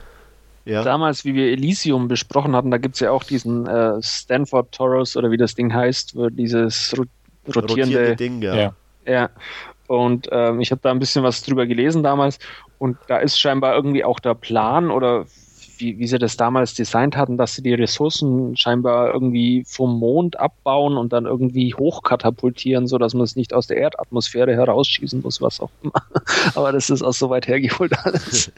ja. 0.65 0.83
damals, 0.83 1.25
wie 1.25 1.35
wir 1.35 1.51
Elysium 1.51 2.09
besprochen 2.09 2.55
hatten, 2.55 2.71
da 2.71 2.79
gibt 2.79 2.95
es 2.95 3.01
ja 3.01 3.11
auch 3.11 3.25
diesen 3.25 3.67
äh, 3.67 4.03
Stanford 4.03 4.73
Toros 4.73 5.17
oder 5.17 5.31
wie 5.31 5.37
das 5.37 5.55
Ding 5.55 5.73
heißt, 5.73 6.17
wo 6.17 6.29
dieses 6.29 6.95
rotierende, 6.97 7.73
rotierende 7.73 8.17
Ding, 8.17 8.43
ja. 8.43 8.55
ja. 8.55 8.75
ja. 9.07 9.31
Und 9.87 10.29
ähm, 10.31 10.61
ich 10.61 10.71
habe 10.71 10.81
da 10.83 10.91
ein 10.91 11.01
bisschen 11.01 11.25
was 11.25 11.43
drüber 11.43 11.67
gelesen 11.67 12.03
damals 12.03 12.39
und 12.79 12.97
da 13.09 13.19
ist 13.19 13.41
scheinbar 13.41 13.75
irgendwie 13.75 14.05
auch 14.05 14.21
der 14.21 14.35
Plan 14.35 14.91
oder 14.91 15.27
wie, 15.81 15.99
wie 15.99 16.07
sie 16.07 16.19
das 16.19 16.37
damals 16.37 16.75
designt 16.75 17.17
hatten, 17.17 17.37
dass 17.37 17.55
sie 17.55 17.63
die 17.63 17.75
Ressourcen 17.75 18.57
scheinbar 18.57 19.13
irgendwie 19.13 19.65
vom 19.67 19.99
Mond 19.99 20.39
abbauen 20.39 20.97
und 20.97 21.13
dann 21.13 21.27
irgendwie 21.27 21.75
hochkatapultieren, 21.75 22.87
sodass 22.87 23.15
man 23.15 23.25
es 23.25 23.37
nicht 23.37 23.53
aus 23.53 23.67
der 23.67 23.79
Erdatmosphäre 23.79 24.55
herausschießen 24.55 25.23
muss, 25.23 25.41
was 25.41 25.61
auch 25.61 25.71
immer. 25.83 26.03
aber 26.55 26.73
das 26.73 26.91
ist 26.91 27.03
auch 27.03 27.15
so 27.15 27.31
weit 27.31 27.49
hergeholt 27.49 27.93
alles. 28.05 28.53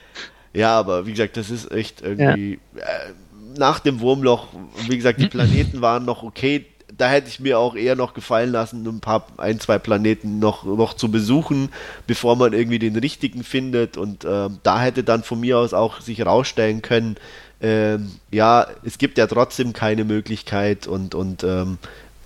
ja, 0.52 0.78
aber 0.78 1.06
wie 1.06 1.12
gesagt, 1.12 1.36
das 1.36 1.50
ist 1.50 1.70
echt 1.70 2.02
irgendwie. 2.02 2.58
Ja. 2.74 2.82
Äh, 2.82 3.12
nach 3.58 3.80
dem 3.80 4.00
Wurmloch, 4.00 4.48
wie 4.88 4.96
gesagt, 4.96 5.20
die 5.20 5.26
Planeten 5.28 5.80
waren 5.80 6.04
noch 6.04 6.22
okay 6.22 6.64
da 6.98 7.08
hätte 7.08 7.28
ich 7.28 7.40
mir 7.40 7.58
auch 7.58 7.76
eher 7.76 7.96
noch 7.96 8.12
gefallen 8.12 8.50
lassen, 8.50 8.86
ein 8.86 9.00
paar, 9.00 9.26
ein, 9.36 9.60
zwei 9.60 9.78
Planeten 9.78 10.40
noch, 10.40 10.64
noch 10.64 10.94
zu 10.94 11.10
besuchen, 11.10 11.70
bevor 12.06 12.36
man 12.36 12.52
irgendwie 12.52 12.78
den 12.78 12.96
richtigen 12.96 13.44
findet. 13.44 13.96
Und 13.96 14.24
äh, 14.24 14.48
da 14.62 14.80
hätte 14.80 15.04
dann 15.04 15.22
von 15.22 15.40
mir 15.40 15.58
aus 15.58 15.72
auch 15.72 16.00
sich 16.00 16.18
herausstellen 16.18 16.82
können, 16.82 17.16
äh, 17.60 17.98
ja, 18.30 18.66
es 18.84 18.98
gibt 18.98 19.18
ja 19.18 19.26
trotzdem 19.26 19.72
keine 19.72 20.04
Möglichkeit 20.04 20.86
und, 20.86 21.14
und 21.14 21.44
ähm, 21.44 21.78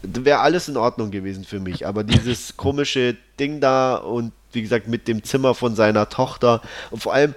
wäre 0.03 0.41
alles 0.41 0.69
in 0.69 0.77
Ordnung 0.77 1.11
gewesen 1.11 1.45
für 1.45 1.61
mich. 1.61 1.87
Aber 1.87 2.03
dieses 2.03 2.57
komische 2.57 3.17
Ding 3.39 3.61
da 3.61 3.97
und 3.97 4.33
wie 4.53 4.63
gesagt 4.63 4.89
mit 4.89 5.09
dem 5.09 5.23
Zimmer 5.23 5.55
von 5.55 5.75
seiner 5.75 6.09
Tochter 6.09 6.61
und 6.91 7.03
vor 7.03 7.15
allem 7.15 7.35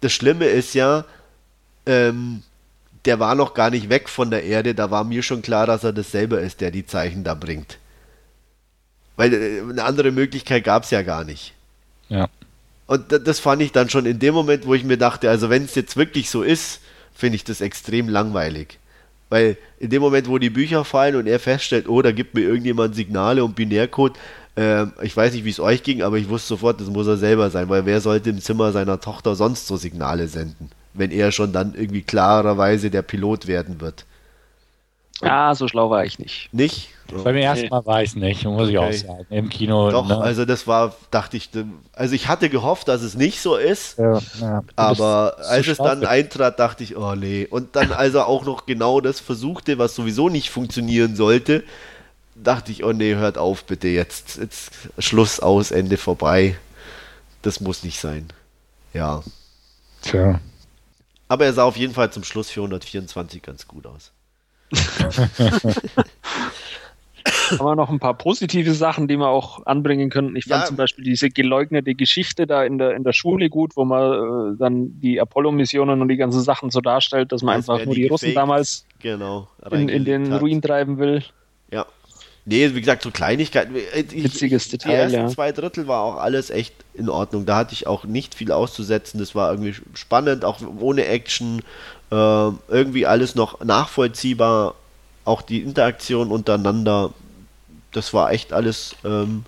das 0.00 0.12
Schlimme 0.12 0.44
ist 0.44 0.74
ja, 0.74 1.04
ähm, 1.86 2.42
der 3.06 3.20
war 3.20 3.34
noch 3.34 3.54
gar 3.54 3.70
nicht 3.70 3.88
weg 3.88 4.08
von 4.08 4.30
der 4.30 4.44
Erde, 4.44 4.74
da 4.74 4.90
war 4.90 5.04
mir 5.04 5.22
schon 5.22 5.42
klar, 5.42 5.66
dass 5.66 5.84
er 5.84 5.92
das 5.92 6.10
selber 6.10 6.40
ist, 6.40 6.60
der 6.60 6.70
die 6.70 6.86
Zeichen 6.86 7.24
da 7.24 7.34
bringt. 7.34 7.78
Weil 9.16 9.32
äh, 9.32 9.60
eine 9.60 9.84
andere 9.84 10.10
Möglichkeit 10.10 10.64
gab 10.64 10.84
es 10.84 10.90
ja 10.90 11.02
gar 11.02 11.24
nicht. 11.24 11.54
Ja. 12.08 12.28
Und 12.86 13.10
das 13.10 13.40
fand 13.40 13.62
ich 13.62 13.72
dann 13.72 13.88
schon 13.90 14.06
in 14.06 14.18
dem 14.18 14.34
Moment, 14.34 14.66
wo 14.66 14.74
ich 14.74 14.84
mir 14.84 14.98
dachte, 14.98 15.28
also 15.28 15.50
wenn 15.50 15.64
es 15.64 15.74
jetzt 15.74 15.96
wirklich 15.96 16.30
so 16.30 16.42
ist, 16.42 16.80
finde 17.14 17.36
ich 17.36 17.44
das 17.44 17.60
extrem 17.60 18.08
langweilig. 18.08 18.78
Weil 19.28 19.56
in 19.80 19.90
dem 19.90 20.02
Moment, 20.02 20.28
wo 20.28 20.38
die 20.38 20.50
Bücher 20.50 20.84
fallen 20.84 21.16
und 21.16 21.26
er 21.26 21.40
feststellt, 21.40 21.88
oh, 21.88 22.00
da 22.00 22.12
gibt 22.12 22.34
mir 22.34 22.42
irgendjemand 22.42 22.94
Signale 22.94 23.44
und 23.44 23.56
Binärcode, 23.56 24.16
äh, 24.56 24.86
ich 25.02 25.16
weiß 25.16 25.32
nicht, 25.34 25.44
wie 25.44 25.50
es 25.50 25.58
euch 25.58 25.82
ging, 25.82 26.02
aber 26.02 26.16
ich 26.16 26.28
wusste 26.28 26.48
sofort, 26.48 26.80
das 26.80 26.88
muss 26.88 27.08
er 27.08 27.16
selber 27.16 27.50
sein, 27.50 27.68
weil 27.68 27.86
wer 27.86 28.00
sollte 28.00 28.30
im 28.30 28.40
Zimmer 28.40 28.70
seiner 28.70 29.00
Tochter 29.00 29.34
sonst 29.34 29.66
so 29.66 29.76
Signale 29.76 30.28
senden? 30.28 30.70
Wenn 30.96 31.10
er 31.10 31.32
schon 31.32 31.52
dann 31.52 31.74
irgendwie 31.74 32.02
klarerweise 32.02 32.90
der 32.90 33.02
Pilot 33.02 33.46
werden 33.46 33.80
wird. 33.80 34.04
Ja, 35.22 35.54
so 35.54 35.66
schlau 35.66 35.88
war 35.88 36.04
ich 36.04 36.18
nicht. 36.18 36.50
Nicht? 36.52 36.90
Beim 37.24 37.36
ersten 37.36 37.68
Mal 37.68 37.86
war 37.86 38.02
ich 38.02 38.10
es 38.10 38.16
nicht, 38.16 38.44
muss 38.44 38.68
ich 38.68 38.78
okay. 38.78 38.88
auch 38.88 38.92
sagen. 38.92 39.26
Im 39.30 39.48
Kino. 39.48 39.90
Doch, 39.90 40.06
ne? 40.06 40.18
also 40.18 40.44
das 40.44 40.66
war, 40.66 40.94
dachte 41.10 41.36
ich, 41.36 41.50
also 41.92 42.14
ich 42.14 42.28
hatte 42.28 42.50
gehofft, 42.50 42.88
dass 42.88 43.00
es 43.00 43.14
nicht 43.14 43.40
so 43.40 43.56
ist. 43.56 43.98
Ja, 43.98 44.20
ja. 44.40 44.62
Aber 44.74 45.36
als 45.38 45.68
es 45.68 45.78
dann 45.78 46.04
eintrat, 46.04 46.58
dachte 46.58 46.82
ich, 46.82 46.96
oh 46.96 47.14
nee. 47.14 47.46
Und 47.48 47.76
dann, 47.76 47.92
als 47.92 48.14
er 48.14 48.26
auch 48.26 48.44
noch 48.44 48.66
genau 48.66 49.00
das 49.00 49.20
versuchte, 49.20 49.78
was 49.78 49.94
sowieso 49.94 50.28
nicht 50.28 50.50
funktionieren 50.50 51.16
sollte, 51.16 51.64
dachte 52.34 52.72
ich, 52.72 52.84
oh 52.84 52.92
nee, 52.92 53.14
hört 53.14 53.38
auf 53.38 53.64
bitte 53.64 53.88
jetzt. 53.88 54.36
Jetzt 54.36 54.72
Schluss 54.98 55.40
aus, 55.40 55.70
Ende 55.70 55.96
vorbei. 55.96 56.56
Das 57.40 57.60
muss 57.60 57.84
nicht 57.84 58.00
sein. 58.00 58.28
Ja. 58.92 59.22
Tja. 60.02 60.40
Aber 61.28 61.44
er 61.44 61.52
sah 61.52 61.64
auf 61.64 61.76
jeden 61.76 61.94
Fall 61.94 62.12
zum 62.12 62.24
Schluss 62.24 62.50
424 62.50 63.42
ganz 63.42 63.66
gut 63.66 63.86
aus. 63.86 64.12
haben 67.50 67.64
wir 67.64 67.76
noch 67.76 67.90
ein 67.90 67.98
paar 67.98 68.14
positive 68.14 68.72
Sachen, 68.72 69.08
die 69.08 69.16
wir 69.16 69.28
auch 69.28 69.64
anbringen 69.66 70.10
können. 70.10 70.36
Ich 70.36 70.44
fand 70.44 70.62
ja. 70.62 70.66
zum 70.66 70.76
Beispiel 70.76 71.04
diese 71.04 71.30
geleugnete 71.30 71.94
Geschichte 71.94 72.46
da 72.46 72.64
in 72.64 72.78
der, 72.78 72.94
in 72.94 73.04
der 73.04 73.12
Schule 73.12 73.48
gut, 73.48 73.76
wo 73.76 73.84
man 73.84 74.54
äh, 74.54 74.56
dann 74.58 75.00
die 75.00 75.20
Apollo-Missionen 75.20 76.00
und 76.00 76.08
die 76.08 76.16
ganzen 76.16 76.40
Sachen 76.40 76.70
so 76.70 76.80
darstellt, 76.80 77.32
dass 77.32 77.42
man 77.42 77.56
das 77.56 77.68
einfach 77.68 77.84
nur 77.84 77.94
die, 77.94 78.02
die 78.02 78.08
Russen 78.08 78.34
damals 78.34 78.86
genau, 79.00 79.48
in, 79.70 79.88
in, 79.88 80.04
den 80.04 80.32
hat. 80.32 80.42
Ruin 80.42 80.62
treiben 80.62 80.98
will. 80.98 81.22
Nee, 82.48 82.74
wie 82.74 82.80
gesagt, 82.80 83.02
so 83.02 83.10
Kleinigkeiten. 83.10 83.74
Ich, 83.74 84.22
Witziges 84.22 84.68
Detail. 84.68 84.88
Die 84.88 84.94
ersten 84.94 85.18
ja. 85.18 85.28
zwei 85.28 85.50
Drittel 85.50 85.88
war 85.88 86.02
auch 86.02 86.16
alles 86.16 86.50
echt 86.50 86.74
in 86.94 87.08
Ordnung. 87.08 87.44
Da 87.44 87.56
hatte 87.56 87.72
ich 87.72 87.88
auch 87.88 88.04
nicht 88.04 88.36
viel 88.36 88.52
auszusetzen. 88.52 89.18
Das 89.18 89.34
war 89.34 89.50
irgendwie 89.50 89.74
spannend, 89.94 90.44
auch 90.44 90.60
ohne 90.78 91.06
Action. 91.06 91.60
Äh, 92.12 92.14
irgendwie 92.14 93.04
alles 93.04 93.34
noch 93.34 93.64
nachvollziehbar. 93.64 94.76
Auch 95.24 95.42
die 95.42 95.60
Interaktion 95.60 96.30
untereinander. 96.30 97.12
Das 97.90 98.14
war 98.14 98.30
echt 98.30 98.52
alles. 98.52 98.94
Ähm, 99.04 99.44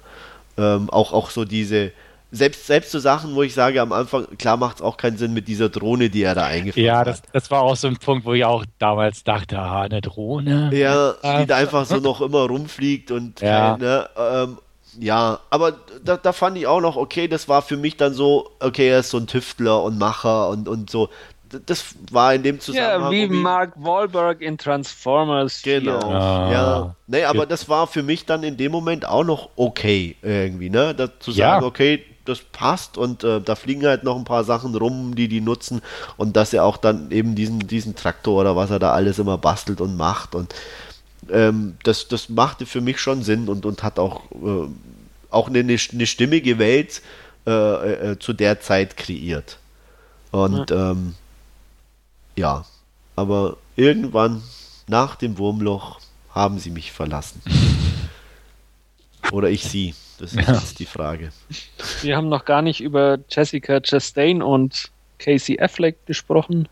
ähm, 0.56 0.90
auch, 0.90 1.12
auch 1.12 1.30
so 1.30 1.44
diese 1.44 1.92
selbst, 2.30 2.66
selbst 2.66 2.90
so 2.90 2.98
Sachen, 2.98 3.34
wo 3.34 3.42
ich 3.42 3.54
sage 3.54 3.80
am 3.80 3.92
Anfang, 3.92 4.26
klar 4.36 4.56
macht 4.56 4.76
es 4.76 4.82
auch 4.82 4.96
keinen 4.98 5.16
Sinn 5.16 5.32
mit 5.32 5.48
dieser 5.48 5.70
Drohne, 5.70 6.10
die 6.10 6.22
er 6.22 6.34
da 6.34 6.44
eingefangen 6.44 6.86
ja, 6.86 6.98
hat. 6.98 7.06
Ja, 7.06 7.12
das, 7.12 7.22
das 7.32 7.50
war 7.50 7.62
auch 7.62 7.76
so 7.76 7.88
ein 7.88 7.96
Punkt, 7.96 8.26
wo 8.26 8.34
ich 8.34 8.44
auch 8.44 8.64
damals 8.78 9.24
dachte, 9.24 9.58
ah, 9.58 9.82
eine 9.82 10.02
Drohne. 10.02 10.70
Ja, 10.74 11.14
die 11.40 11.46
da 11.46 11.56
einfach 11.56 11.86
so 11.86 11.96
noch 11.96 12.20
immer 12.20 12.46
rumfliegt 12.46 13.10
und 13.10 13.40
ja, 13.40 13.72
keine, 13.72 14.10
ähm, 14.18 14.58
ja 14.98 15.40
aber 15.48 15.76
da, 16.04 16.18
da 16.18 16.32
fand 16.32 16.58
ich 16.58 16.66
auch 16.66 16.80
noch, 16.80 16.96
okay, 16.96 17.28
das 17.28 17.48
war 17.48 17.62
für 17.62 17.78
mich 17.78 17.96
dann 17.96 18.12
so, 18.12 18.50
okay, 18.60 18.88
er 18.88 19.00
ist 19.00 19.10
so 19.10 19.16
ein 19.16 19.26
Tüftler 19.26 19.82
und 19.82 19.98
Macher 19.98 20.50
und, 20.50 20.68
und 20.68 20.90
so. 20.90 21.08
Das 21.64 21.94
war 22.10 22.34
in 22.34 22.42
dem 22.42 22.60
Zusammenhang. 22.60 23.10
Ja, 23.10 23.10
wie 23.10 23.26
Mark 23.26 23.72
Wahlberg 23.76 24.42
in 24.42 24.58
Transformers. 24.58 25.62
Genau. 25.62 25.98
Ja. 26.10 26.52
ja. 26.52 26.94
Nee, 27.06 27.24
aber 27.24 27.46
das 27.46 27.70
war 27.70 27.86
für 27.86 28.02
mich 28.02 28.26
dann 28.26 28.42
in 28.42 28.58
dem 28.58 28.70
Moment 28.70 29.08
auch 29.08 29.24
noch 29.24 29.48
okay 29.56 30.14
irgendwie, 30.20 30.68
ne? 30.68 30.94
Da 30.94 31.08
zu 31.18 31.32
sagen, 31.32 31.62
ja. 31.62 31.66
okay, 31.66 32.04
das 32.28 32.40
passt 32.40 32.98
und 32.98 33.24
äh, 33.24 33.40
da 33.40 33.54
fliegen 33.54 33.86
halt 33.86 34.04
noch 34.04 34.16
ein 34.16 34.24
paar 34.24 34.44
Sachen 34.44 34.74
rum, 34.74 35.14
die 35.14 35.28
die 35.28 35.40
nutzen 35.40 35.82
und 36.16 36.36
dass 36.36 36.52
er 36.52 36.64
auch 36.64 36.76
dann 36.76 37.10
eben 37.10 37.34
diesen, 37.34 37.60
diesen 37.60 37.94
Traktor 37.94 38.40
oder 38.40 38.56
was 38.56 38.70
er 38.70 38.78
da 38.78 38.92
alles 38.92 39.18
immer 39.18 39.38
bastelt 39.38 39.80
und 39.80 39.96
macht 39.96 40.34
und 40.34 40.54
ähm, 41.30 41.76
das, 41.82 42.08
das 42.08 42.28
machte 42.28 42.66
für 42.66 42.80
mich 42.80 43.00
schon 43.00 43.22
Sinn 43.22 43.48
und, 43.48 43.66
und 43.66 43.82
hat 43.82 43.98
auch, 43.98 44.30
äh, 44.32 44.68
auch 45.30 45.48
eine, 45.48 45.60
eine 45.60 46.06
stimmige 46.06 46.58
Welt 46.58 47.02
äh, 47.46 48.10
äh, 48.10 48.18
zu 48.18 48.32
der 48.32 48.60
Zeit 48.60 48.96
kreiert. 48.96 49.58
Und 50.30 50.70
ja. 50.70 50.90
Ähm, 50.90 51.14
ja, 52.36 52.64
aber 53.16 53.56
irgendwann 53.76 54.42
nach 54.86 55.16
dem 55.16 55.38
Wurmloch 55.38 56.00
haben 56.34 56.58
sie 56.58 56.70
mich 56.70 56.92
verlassen. 56.92 57.42
Oder 59.32 59.50
ich 59.50 59.64
sie. 59.64 59.94
Das 60.18 60.34
ist 60.34 60.48
ja. 60.48 60.62
die 60.78 60.86
Frage. 60.86 61.30
Wir 62.02 62.16
haben 62.16 62.28
noch 62.28 62.44
gar 62.44 62.62
nicht 62.62 62.80
über 62.80 63.18
Jessica 63.30 63.80
Chastain 63.80 64.42
und 64.42 64.90
Casey 65.18 65.60
Affleck 65.60 66.04
gesprochen. 66.06 66.68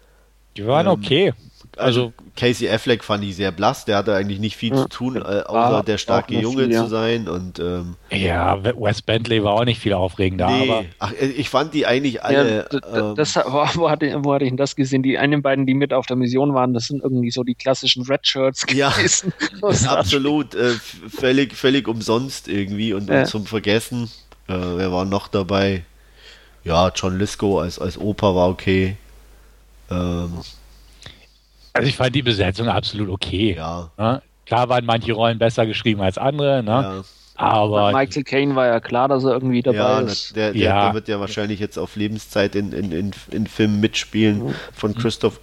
Die 0.57 0.67
waren 0.67 0.87
ähm, 0.87 0.93
okay. 0.93 1.35
Also, 1.77 2.07
also, 2.07 2.13
Casey 2.37 2.69
Affleck 2.69 3.05
fand 3.05 3.23
ich 3.23 3.37
sehr 3.37 3.53
blass, 3.53 3.85
der 3.85 3.99
hatte 3.99 4.15
eigentlich 4.15 4.39
nicht 4.39 4.57
viel 4.57 4.71
ja, 4.71 4.83
zu 4.83 4.89
tun, 4.89 5.17
äh, 5.17 5.21
außer 5.21 5.83
der 5.83 5.99
starke 5.99 6.35
Junge 6.35 6.65
viel, 6.65 6.73
ja. 6.73 6.83
zu 6.83 6.89
sein. 6.89 7.29
Und, 7.29 7.59
ähm, 7.59 7.97
ja, 8.11 8.63
Wes 8.65 9.03
Bentley 9.03 9.45
war 9.45 9.53
auch 9.53 9.65
nicht 9.65 9.81
viel 9.81 9.93
aufregender. 9.93 10.49
Nee. 10.49 10.71
Aber 10.71 10.85
Ach, 10.99 11.13
äh, 11.13 11.27
ich 11.27 11.51
fand 11.51 11.75
die 11.75 11.87
eigentlich 11.87 12.23
alle. 12.23 12.69
Ja, 12.73 13.15
das, 13.15 13.37
ähm, 13.37 13.45
wo, 13.45 13.91
hatte, 13.91 14.25
wo 14.25 14.33
hatte 14.33 14.45
ich 14.45 14.51
denn 14.51 14.57
das 14.57 14.75
gesehen? 14.75 15.03
Die 15.03 15.19
einen 15.19 15.43
beiden, 15.43 15.67
die 15.67 15.75
mit 15.75 15.93
auf 15.93 16.07
der 16.07 16.17
Mission 16.17 16.55
waren, 16.55 16.73
das 16.73 16.85
sind 16.85 17.03
irgendwie 17.03 17.31
so 17.31 17.45
die 17.45 17.55
klassischen 17.55 18.05
Red 18.05 18.27
Shirts 18.27 18.67
gewesen. 18.67 19.33
Ja, 19.63 19.91
absolut. 19.91 20.55
Äh, 20.55 20.71
völlig, 21.09 21.55
völlig 21.55 21.89
umsonst 21.89 22.49
irgendwie 22.49 22.93
und, 22.93 23.11
und 23.11 23.27
zum 23.27 23.47
Vergessen. 23.47 24.11
Äh, 24.49 24.55
wer 24.55 24.93
war 24.93 25.05
noch 25.05 25.29
dabei? 25.29 25.85
Ja, 26.65 26.91
John 26.95 27.19
Lisco 27.19 27.61
als, 27.61 27.79
als 27.79 27.99
Opa 27.99 28.35
war 28.35 28.49
okay. 28.49 28.97
Ähm, 29.91 30.41
also 31.77 31.89
ich 31.89 31.97
fand 31.97 32.15
die 32.15 32.23
Besetzung 32.23 32.69
absolut 32.69 33.09
okay. 33.09 33.55
Ja. 33.57 33.91
Ne? 33.97 34.23
Klar 34.47 34.69
waren 34.69 34.85
manche 34.85 35.13
Rollen 35.13 35.39
besser 35.39 35.67
geschrieben 35.67 36.01
als 36.01 36.19
andere, 36.19 36.63
ne? 36.63 36.71
Ja. 36.71 37.05
Aber 37.37 37.93
Michael 37.93 38.25
Caine 38.25 38.57
war 38.57 38.67
ja 38.67 38.81
klar, 38.81 39.09
dass 39.09 39.25
er 39.25 39.33
irgendwie 39.33 39.61
dabei 39.61 39.77
ja, 39.77 40.01
ist. 40.01 40.35
Der, 40.35 40.53
der, 40.53 40.63
ja. 40.63 40.85
der 40.87 40.95
wird 40.95 41.09
ja 41.09 41.21
wahrscheinlich 41.21 41.61
jetzt 41.61 41.79
auf 41.79 41.97
Lebenszeit 41.97 42.55
in, 42.55 42.73
in, 42.73 42.93
in, 42.93 43.11
in 43.31 43.47
Filmen 43.47 43.81
mitspielen 43.81 44.47
mhm. 44.47 44.55
von 44.73 44.95
Christoph 44.95 45.39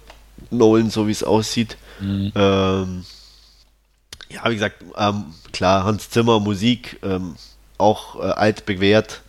Nolan, 0.50 0.90
so 0.90 1.06
wie 1.06 1.12
es 1.12 1.22
aussieht. 1.22 1.76
Mhm. 2.00 2.32
Ähm, 2.34 3.04
ja, 4.28 4.50
wie 4.50 4.54
gesagt, 4.54 4.82
ähm, 4.96 5.26
klar, 5.52 5.84
Hans 5.84 6.10
Zimmer, 6.10 6.40
Musik, 6.40 6.98
ähm, 7.04 7.36
auch 7.78 8.16
äh, 8.16 8.22
alt 8.22 8.66
bewährt. 8.66 9.20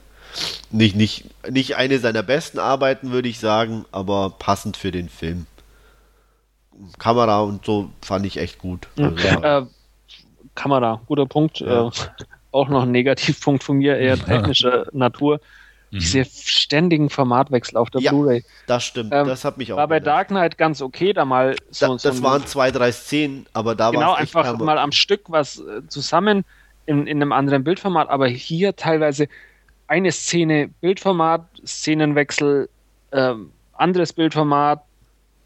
Nicht, 0.71 0.95
nicht, 0.95 1.25
nicht 1.49 1.75
eine 1.75 1.99
seiner 1.99 2.23
besten 2.23 2.59
Arbeiten, 2.59 3.11
würde 3.11 3.29
ich 3.29 3.39
sagen, 3.39 3.85
aber 3.91 4.31
passend 4.31 4.75
für 4.75 4.91
den 4.91 5.07
Film. 5.07 5.45
Kamera 6.97 7.41
und 7.41 7.65
so 7.65 7.89
fand 8.01 8.25
ich 8.25 8.37
echt 8.37 8.59
gut. 8.59 8.87
Also, 8.97 9.15
äh, 9.17 9.65
Kamera, 10.55 11.01
guter 11.05 11.25
Punkt. 11.25 11.59
Ja. 11.59 11.87
Äh, 11.87 11.91
auch 12.51 12.69
noch 12.69 12.83
ein 12.83 12.91
Negativpunkt 12.91 13.63
von 13.63 13.77
mir, 13.77 13.97
eher 13.97 14.17
technischer 14.17 14.87
Natur. 14.93 15.41
Mhm. 15.91 15.97
Ich 15.97 16.11
sehe 16.11 16.25
ständigen 16.25 17.09
Formatwechsel 17.09 17.77
auf 17.77 17.89
der 17.89 18.01
ja, 18.01 18.11
Blu-ray. 18.11 18.43
Das 18.65 18.83
stimmt, 18.83 19.13
ähm, 19.13 19.27
das 19.27 19.43
hat 19.43 19.57
mich 19.57 19.71
auch. 19.73 19.77
War 19.77 19.87
bei 19.87 19.99
Dark 19.99 20.29
Knight 20.29 20.57
ganz 20.57 20.81
okay, 20.81 21.13
da 21.13 21.25
mal 21.25 21.55
so. 21.69 21.87
Da, 21.87 21.93
das 21.93 22.17
so 22.17 22.23
waren 22.23 22.45
zwei, 22.45 22.71
drei 22.71 22.91
Szenen, 22.91 23.45
aber 23.53 23.75
da 23.75 23.85
war 23.85 23.91
Genau, 23.91 24.13
einfach 24.13 24.57
mal 24.57 24.77
am 24.77 24.91
Stück 24.91 25.23
was 25.27 25.59
äh, 25.59 25.85
zusammen 25.87 26.45
in, 26.85 27.07
in 27.07 27.21
einem 27.21 27.31
anderen 27.31 27.63
Bildformat, 27.63 28.09
aber 28.09 28.27
hier 28.27 28.75
teilweise 28.75 29.27
eine 29.87 30.11
Szene 30.11 30.69
Bildformat, 30.81 31.45
Szenenwechsel, 31.65 32.69
ähm, 33.11 33.51
anderes 33.73 34.13
Bildformat, 34.13 34.83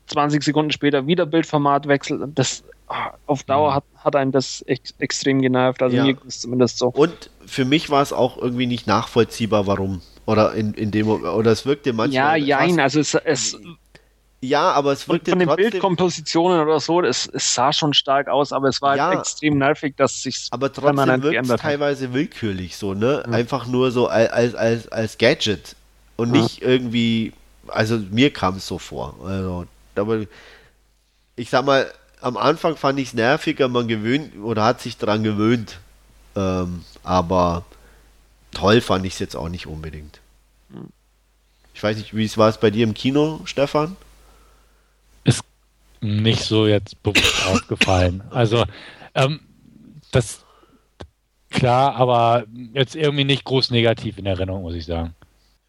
20 0.10 0.44
Sekunden 0.44 0.72
später 0.72 1.07
wieder 1.07 1.26
Bildformatwechsel. 1.26 2.31
Das 2.36 2.64
ah, 2.88 3.11
auf 3.26 3.44
Dauer 3.44 3.72
mhm. 3.72 3.76
hat, 3.76 3.84
hat 3.98 4.15
einen 4.15 4.31
das 4.31 4.64
echt 4.68 4.95
extrem 4.99 5.41
genervt. 5.41 5.81
Also 5.81 5.98
ja. 5.98 6.03
mir 6.03 6.18
ist 6.27 6.41
zumindest 6.41 6.77
so. 6.77 6.88
Und 6.88 7.30
für 7.45 7.65
mich 7.65 7.90
war 7.90 8.02
es 8.02 8.14
auch 8.14 8.38
irgendwie 8.38 8.68
nicht 8.68 8.88
nachvollziehbar, 8.88 9.68
warum. 9.68 10.02
Oder 10.26 10.53
in, 10.53 10.73
in 10.73 10.91
dem 10.91 11.07
oder 11.07 11.52
es 11.52 11.65
wirkte 11.65 11.94
manchmal. 11.94 12.38
Ja, 12.40 12.60
jein, 12.60 12.80
also 12.80 12.99
es, 12.99 13.15
es 13.15 13.57
ja, 14.41 14.72
aber 14.72 14.94
es 14.94 15.10
wirkte 15.10 15.31
von 15.31 15.40
den 15.40 15.48
trotzdem, 15.48 15.72
Bildkompositionen 15.72 16.61
oder 16.61 16.80
so, 16.80 17.02
es, 17.02 17.27
es, 17.34 17.53
sah 17.53 17.73
schon 17.73 17.94
stark 17.94 18.30
aus, 18.30 18.53
aber 18.53 18.69
es 18.69 18.81
war 18.81 18.95
ja, 18.95 19.07
halt 19.07 19.19
extrem 19.19 19.57
nervig, 19.57 19.95
dass 19.98 20.23
sich 20.23 20.48
aber 20.52 20.72
trotzdem 20.72 21.23
wirkt 21.23 21.49
es 21.49 21.56
teilweise 21.60 22.14
willkürlich 22.14 22.77
so, 22.77 22.94
ne? 22.94 23.23
Mhm. 23.26 23.34
Einfach 23.34 23.68
nur 23.68 23.91
so 23.91 24.07
als 24.07 24.56
als 24.56 24.88
als 24.90 25.18
Gadget 25.18 25.76
und 26.15 26.31
nicht 26.31 26.61
irgendwie, 26.61 27.34
also 27.68 27.99
mir 28.11 28.31
kam 28.31 28.57
es 28.57 28.68
so 28.68 28.77
vor. 28.77 29.15
Also 29.26 29.65
aber 30.00 30.26
ich 31.36 31.50
sag 31.50 31.66
mal, 31.66 31.92
am 32.22 32.38
Anfang 32.38 32.76
fand 32.76 33.00
ich 33.00 33.10
es 33.10 33.14
nerviger, 33.14 33.68
man 33.68 33.88
gewöhnt 33.88 34.38
oder 34.44 34.64
hat 34.64 34.82
sich 34.82 34.98
daran 34.98 35.24
gewöhnt. 35.24 35.80
Ähm, 36.36 36.84
aber 37.04 37.66
toll 38.52 38.82
fand 38.82 39.06
ich 39.06 39.14
es 39.14 39.20
jetzt 39.20 39.36
auch 39.36 39.50
nicht 39.50 39.68
unbedingt. 39.68 40.20
Ich 41.74 41.82
weiß 41.84 41.98
nicht, 41.98 42.16
wie 42.16 42.26
es 42.26 42.38
war 42.38 42.50
es 42.50 42.58
bei 42.58 42.72
dir 42.72 42.84
im 42.84 42.94
Kino, 42.94 43.42
Stefan? 43.46 43.96
Ist 45.24 45.44
nicht 46.02 46.44
so 46.44 46.68
jetzt 46.68 47.02
bewusst 47.04 47.46
aufgefallen. 47.48 48.22
Also, 48.32 48.66
ähm, 49.16 49.40
das 50.12 50.44
klar, 51.50 51.96
aber 51.96 52.46
jetzt 52.74 52.96
irgendwie 52.96 53.24
nicht 53.24 53.44
groß 53.44 53.72
negativ 53.72 54.18
in 54.18 54.26
Erinnerung, 54.26 54.64
muss 54.64 54.76
ich 54.76 54.86
sagen. 54.86 55.16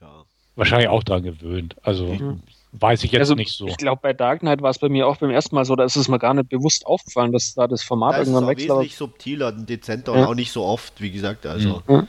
Ja. 0.01 0.25
Wahrscheinlich 0.57 0.89
auch 0.89 1.05
daran 1.05 1.23
gewöhnt. 1.23 1.77
Also, 1.83 2.07
mhm. 2.07 2.43
Weiß 2.73 3.03
ich 3.03 3.11
jetzt 3.11 3.21
also, 3.21 3.35
nicht 3.35 3.57
so. 3.57 3.67
Ich 3.67 3.77
glaube, 3.77 4.01
bei 4.01 4.13
Dark 4.13 4.41
Knight 4.41 4.63
war 4.63 4.71
es 4.71 4.79
bei 4.79 4.89
mir 4.89 5.09
auch 5.09 5.17
beim 5.17 5.31
ersten 5.31 5.57
Mal 5.57 5.65
so, 5.65 5.75
da 5.75 5.85
ist 5.85 5.97
es 5.97 6.07
mir 6.07 6.21
gar 6.21 6.35
nicht 6.35 6.49
bewusst 6.49 6.87
aufgefallen, 6.87 7.33
dass 7.33 7.55
da 7.55 7.67
das 7.67 7.83
Format 7.83 8.15
da 8.15 8.19
irgendwann 8.19 8.47
wechselt. 8.47 8.71
wesentlich 8.71 8.97
subtiler, 8.97 9.51
dezenter 9.51 10.15
ja. 10.15 10.21
und 10.21 10.27
auch 10.29 10.35
nicht 10.35 10.53
so 10.53 10.65
oft, 10.65 11.01
wie 11.01 11.11
gesagt. 11.11 11.47
Also, 11.47 11.83
mhm. 11.89 12.07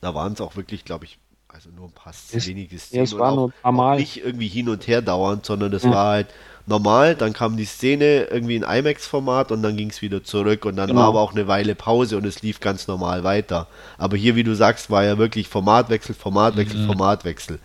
da 0.00 0.14
waren 0.14 0.34
es 0.34 0.40
auch 0.40 0.54
wirklich, 0.54 0.84
glaube 0.84 1.06
ich, 1.06 1.18
also 1.48 1.70
nur 1.70 1.86
ein 1.86 1.92
paar 1.92 2.12
es, 2.12 2.46
wenige 2.46 2.78
Szenen. 2.78 2.98
Ja, 2.98 3.02
es 3.02 3.18
war 3.18 3.34
nur 3.34 3.48
ein 3.48 3.54
paar 3.62 3.72
Mal. 3.72 3.98
Nicht 3.98 4.24
irgendwie 4.24 4.46
hin 4.46 4.68
und 4.68 4.86
her 4.86 5.02
dauernd, 5.02 5.44
sondern 5.44 5.72
es 5.72 5.82
ja. 5.82 5.90
war 5.90 6.06
halt 6.10 6.28
normal, 6.66 7.16
dann 7.16 7.32
kam 7.32 7.56
die 7.56 7.64
Szene 7.64 8.28
irgendwie 8.30 8.54
in 8.54 8.62
IMAX-Format 8.62 9.50
und 9.50 9.60
dann 9.64 9.76
ging 9.76 9.90
es 9.90 10.02
wieder 10.02 10.22
zurück 10.22 10.66
und 10.66 10.76
dann 10.76 10.86
genau. 10.86 11.00
war 11.00 11.08
aber 11.08 11.20
auch 11.20 11.32
eine 11.32 11.48
Weile 11.48 11.74
Pause 11.74 12.16
und 12.16 12.24
es 12.24 12.42
lief 12.42 12.60
ganz 12.60 12.86
normal 12.86 13.24
weiter. 13.24 13.66
Aber 13.98 14.16
hier, 14.16 14.36
wie 14.36 14.44
du 14.44 14.54
sagst, 14.54 14.88
war 14.88 15.02
ja 15.02 15.18
wirklich 15.18 15.48
Formatwechsel, 15.48 16.14
Formatwechsel, 16.14 16.78
mhm. 16.78 16.86
Formatwechsel. 16.86 17.58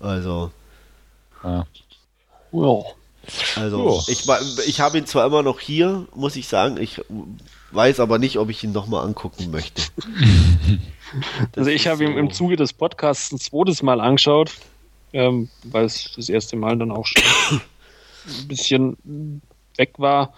Also. 0.00 0.50
Ja. 1.46 1.66
ja. 2.52 2.82
Also, 3.56 4.02
ich, 4.06 4.24
ich 4.66 4.80
habe 4.80 4.98
ihn 4.98 5.06
zwar 5.06 5.26
immer 5.26 5.42
noch 5.42 5.58
hier, 5.58 6.06
muss 6.14 6.36
ich 6.36 6.46
sagen, 6.46 6.76
ich 6.76 7.02
weiß 7.72 7.98
aber 7.98 8.18
nicht, 8.18 8.38
ob 8.38 8.50
ich 8.50 8.62
ihn 8.62 8.72
nochmal 8.72 9.04
angucken 9.04 9.50
möchte. 9.50 9.82
also, 11.56 11.70
ich 11.70 11.88
habe 11.88 11.98
so. 11.98 12.04
ihn 12.04 12.16
im 12.16 12.32
Zuge 12.32 12.56
des 12.56 12.72
Podcasts 12.72 13.32
ein 13.32 13.38
zweites 13.38 13.82
Mal 13.82 14.00
angeschaut, 14.00 14.52
ähm, 15.12 15.48
weil 15.64 15.86
es 15.86 16.12
das 16.14 16.28
erste 16.28 16.56
Mal 16.56 16.78
dann 16.78 16.92
auch 16.92 17.06
schon 17.06 17.60
ein 18.28 18.48
bisschen 18.48 19.42
weg 19.76 19.94
war. 19.98 20.32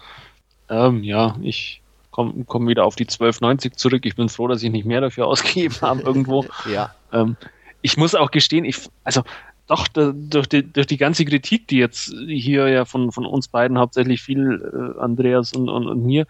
Ähm, 0.69 1.03
ja, 1.03 1.35
ich 1.41 1.81
komme 2.11 2.43
komm 2.45 2.67
wieder 2.67 2.85
auf 2.85 2.95
die 2.95 3.05
12,90 3.05 3.73
zurück. 3.73 4.05
Ich 4.05 4.15
bin 4.15 4.29
froh, 4.29 4.47
dass 4.47 4.63
ich 4.63 4.71
nicht 4.71 4.85
mehr 4.85 5.01
dafür 5.01 5.27
ausgegeben 5.27 5.75
habe 5.81 6.01
irgendwo. 6.01 6.45
ja. 6.71 6.93
Ähm, 7.13 7.37
ich 7.81 7.97
muss 7.97 8.15
auch 8.15 8.31
gestehen, 8.31 8.65
ich, 8.65 8.89
also 9.03 9.23
doch 9.69 9.87
durch 9.87 10.47
die, 10.47 10.63
durch 10.63 10.87
die 10.87 10.97
ganze 10.97 11.25
Kritik, 11.25 11.67
die 11.67 11.77
jetzt 11.77 12.13
hier 12.27 12.67
ja 12.67 12.85
von, 12.85 13.11
von 13.11 13.25
uns 13.25 13.47
beiden 13.47 13.77
hauptsächlich 13.77 14.21
viel, 14.21 14.95
äh, 14.97 14.99
Andreas 14.99 15.53
und, 15.53 15.69
und, 15.69 15.87
und 15.87 16.05
mir, 16.05 16.25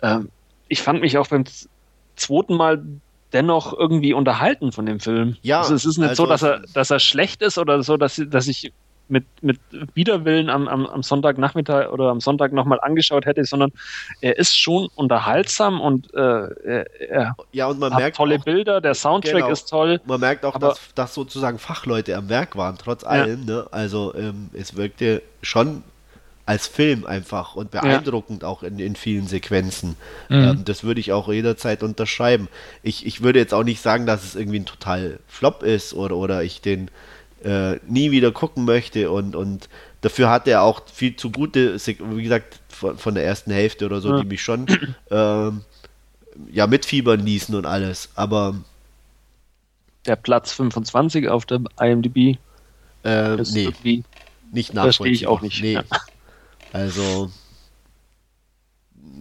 äh, 0.00 0.18
ich 0.68 0.82
fand 0.82 1.00
mich 1.00 1.16
auch 1.16 1.28
beim 1.28 1.44
zweiten 2.16 2.56
Mal 2.56 2.84
dennoch 3.32 3.72
irgendwie 3.72 4.12
unterhalten 4.12 4.72
von 4.72 4.86
dem 4.86 4.98
Film. 4.98 5.36
Ja, 5.42 5.60
also 5.60 5.74
es 5.74 5.84
ist 5.84 5.98
nicht 5.98 6.10
also 6.10 6.24
so, 6.24 6.28
dass 6.28 6.42
er, 6.42 6.62
dass 6.74 6.90
er 6.90 6.98
schlecht 6.98 7.42
ist 7.42 7.58
oder 7.58 7.82
so, 7.82 7.96
dass, 7.96 8.20
dass 8.28 8.48
ich 8.48 8.72
mit, 9.10 9.24
mit 9.42 9.58
Widerwillen 9.94 10.48
am, 10.48 10.68
am, 10.68 10.86
am 10.86 11.02
Sonntagnachmittag 11.02 11.90
oder 11.90 12.08
am 12.08 12.20
Sonntag 12.20 12.52
nochmal 12.52 12.80
angeschaut 12.80 13.26
hätte, 13.26 13.44
sondern 13.44 13.72
er 14.20 14.38
ist 14.38 14.58
schon 14.58 14.88
unterhaltsam 14.94 15.80
und 15.80 16.12
äh, 16.14 16.18
er, 16.18 17.00
er 17.00 17.36
ja, 17.52 17.66
und 17.66 17.78
man 17.78 17.92
hat 17.92 18.00
merkt 18.00 18.16
tolle 18.16 18.38
auch, 18.38 18.44
Bilder, 18.44 18.80
der 18.80 18.94
Soundtrack 18.94 19.34
genau, 19.34 19.50
ist 19.50 19.68
toll. 19.68 20.00
Man 20.04 20.20
merkt 20.20 20.44
auch, 20.44 20.54
aber, 20.54 20.68
dass, 20.68 20.94
dass 20.94 21.14
sozusagen 21.14 21.58
Fachleute 21.58 22.16
am 22.16 22.28
Werk 22.28 22.56
waren, 22.56 22.76
trotz 22.78 23.04
allem. 23.04 23.46
Ja. 23.46 23.54
Ne? 23.54 23.66
Also 23.70 24.14
ähm, 24.14 24.50
es 24.52 24.76
wirkte 24.76 25.22
schon 25.42 25.82
als 26.50 26.66
Film 26.66 27.06
einfach 27.06 27.54
und 27.54 27.70
beeindruckend 27.70 28.42
ja. 28.42 28.48
auch 28.48 28.64
in, 28.64 28.80
in 28.80 28.96
vielen 28.96 29.28
Sequenzen. 29.28 29.94
Mhm. 30.28 30.36
Ähm, 30.36 30.64
das 30.64 30.82
würde 30.82 30.98
ich 30.98 31.12
auch 31.12 31.28
jederzeit 31.28 31.84
unterschreiben. 31.84 32.48
Ich, 32.82 33.06
ich 33.06 33.22
würde 33.22 33.38
jetzt 33.38 33.54
auch 33.54 33.62
nicht 33.62 33.80
sagen, 33.80 34.04
dass 34.04 34.24
es 34.24 34.34
irgendwie 34.34 34.58
ein 34.58 34.66
total 34.66 35.20
Flop 35.28 35.62
ist 35.62 35.94
oder, 35.94 36.16
oder 36.16 36.42
ich 36.42 36.60
den 36.60 36.90
äh, 37.44 37.76
nie 37.86 38.10
wieder 38.10 38.32
gucken 38.32 38.64
möchte 38.64 39.10
und, 39.10 39.34
und 39.34 39.68
dafür 40.00 40.30
hat 40.30 40.46
er 40.48 40.62
auch 40.62 40.82
viel 40.86 41.16
zu 41.16 41.30
gute, 41.30 41.74
wie 41.76 42.22
gesagt, 42.22 42.60
von, 42.68 42.98
von 42.98 43.14
der 43.14 43.24
ersten 43.24 43.50
Hälfte 43.50 43.86
oder 43.86 44.00
so, 44.00 44.10
ja. 44.10 44.20
die 44.20 44.26
mich 44.26 44.42
schon 44.42 44.66
ähm, 45.10 45.62
ja 46.50 46.66
mitfiebern 46.66 47.20
ließen 47.20 47.54
und 47.54 47.66
alles. 47.66 48.10
Aber 48.14 48.56
der 50.06 50.16
Platz 50.16 50.52
25 50.52 51.28
auf 51.28 51.44
der 51.46 51.60
IMDb 51.80 52.38
ist 53.02 53.54
nee, 53.54 53.72
nicht 54.52 54.72
verstehe 54.72 55.08
ich 55.10 55.22
nachvollziehbar. 55.22 55.32
auch 55.32 55.40
nicht. 55.40 55.62
Nee. 55.62 55.74
Ja. 55.74 55.84
Also, 56.72 57.30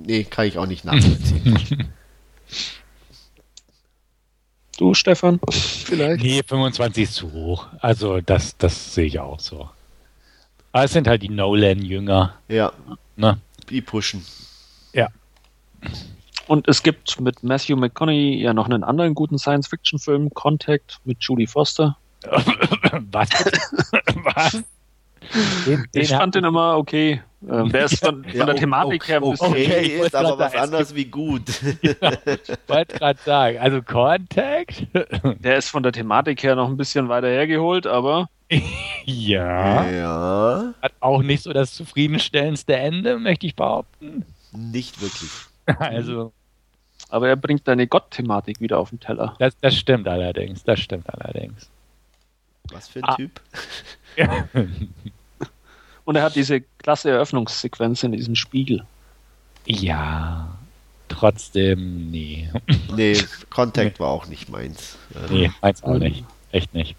nee, 0.05 0.23
kann 0.23 0.45
ich 0.45 0.57
auch 0.57 0.65
nicht 0.65 0.85
nachvollziehen. 0.85 1.89
Du, 4.79 4.93
Stefan, 4.93 5.41
vielleicht? 5.49 6.23
Nee, 6.23 6.41
25 6.41 7.03
ist 7.03 7.15
zu 7.15 7.33
hoch. 7.33 7.67
Also 7.81 8.21
das, 8.21 8.57
das 8.57 8.93
sehe 8.95 9.07
ich 9.07 9.19
auch 9.19 9.37
so. 9.37 9.69
Aber 10.71 10.85
es 10.85 10.93
sind 10.93 11.05
halt 11.05 11.21
die 11.21 11.27
Nolan-Jünger. 11.27 12.35
ja, 12.47 12.71
Ne? 13.17 13.37
die 13.69 13.81
pushen. 13.81 14.23
Und 16.47 16.67
es 16.67 16.81
gibt 16.81 17.19
mit 17.19 17.43
Matthew 17.43 17.75
McConaughey 17.75 18.41
ja 18.41 18.53
noch 18.53 18.65
einen 18.65 18.83
anderen 18.83 19.13
guten 19.13 19.37
Science-Fiction-Film, 19.37 20.33
Contact, 20.33 20.99
mit 21.03 21.17
Julie 21.21 21.45
Foster. 21.45 21.97
Was? 23.11 23.29
Was? 24.23 24.63
Den, 25.65 25.85
den 25.93 26.01
ich 26.01 26.09
fand 26.09 26.35
den 26.35 26.43
immer 26.43 26.77
okay. 26.77 27.21
Ähm, 27.49 27.69
der 27.71 27.85
ist 27.85 27.99
von, 28.03 28.23
von 28.23 28.33
Ja, 28.33 28.45
der 28.45 28.55
o- 28.55 28.57
Thematik 28.57 29.07
her 29.07 29.17
ein 29.17 29.23
okay, 29.23 29.31
bisschen. 29.31 29.53
Okay, 29.53 29.79
ich 29.81 29.93
ist 30.01 30.15
aber 30.15 30.37
was 30.37 30.55
anderes 30.55 30.93
wie 30.95 31.05
gut. 31.05 31.43
wollte 32.67 32.97
gerade 32.97 33.19
sagen. 33.23 33.57
Also 33.59 33.81
Contact? 33.81 34.87
Der 35.43 35.57
ist 35.57 35.69
von 35.69 35.83
der 35.83 35.91
Thematik 35.93 36.43
her 36.43 36.55
noch 36.55 36.67
ein 36.67 36.75
bisschen 36.77 37.07
weiter 37.07 37.27
hergeholt, 37.29 37.87
aber 37.87 38.27
ja. 39.05 39.89
ja, 39.89 40.73
Hat 40.81 40.91
auch 40.99 41.21
nicht 41.21 41.43
so 41.43 41.53
das 41.53 41.73
zufriedenstellendste 41.75 42.75
Ende, 42.75 43.17
möchte 43.19 43.45
ich 43.47 43.55
behaupten. 43.55 44.25
nicht 44.51 44.99
wirklich. 45.01 45.29
Also, 45.77 46.33
Aber 47.09 47.29
er 47.29 47.35
bringt 47.35 47.67
deine 47.67 47.85
Gott-Thematik 47.87 48.59
wieder 48.59 48.79
auf 48.79 48.89
den 48.89 48.99
Teller. 48.99 49.35
das, 49.39 49.55
das 49.61 49.75
stimmt 49.75 50.07
allerdings. 50.07 50.63
Das 50.63 50.79
stimmt 50.79 51.05
allerdings. 51.13 51.69
Was 52.71 52.87
für 52.89 52.99
ein 52.99 53.05
Ah. 53.05 53.15
Typ. 53.15 53.39
Und 56.09 56.15
er 56.15 56.23
hat 56.23 56.35
diese 56.35 56.61
klasse 56.61 57.11
Eröffnungssequenz 57.11 58.01
in 58.01 58.13
diesem 58.13 58.35
Spiegel. 58.35 58.83
ja. 59.67 60.57
Trotzdem, 61.07 62.09
nee. 62.09 62.49
Nee, 62.95 63.21
Contact 63.51 63.99
war 63.99 64.07
auch 64.07 64.25
nicht 64.25 64.49
meins. 64.49 64.97
Ähm, 65.15 65.21
Nee, 65.29 65.51
meins 65.61 65.83
auch 65.83 65.99
nicht. 65.99 66.23
Echt 66.51 66.73
nicht. 66.73 66.95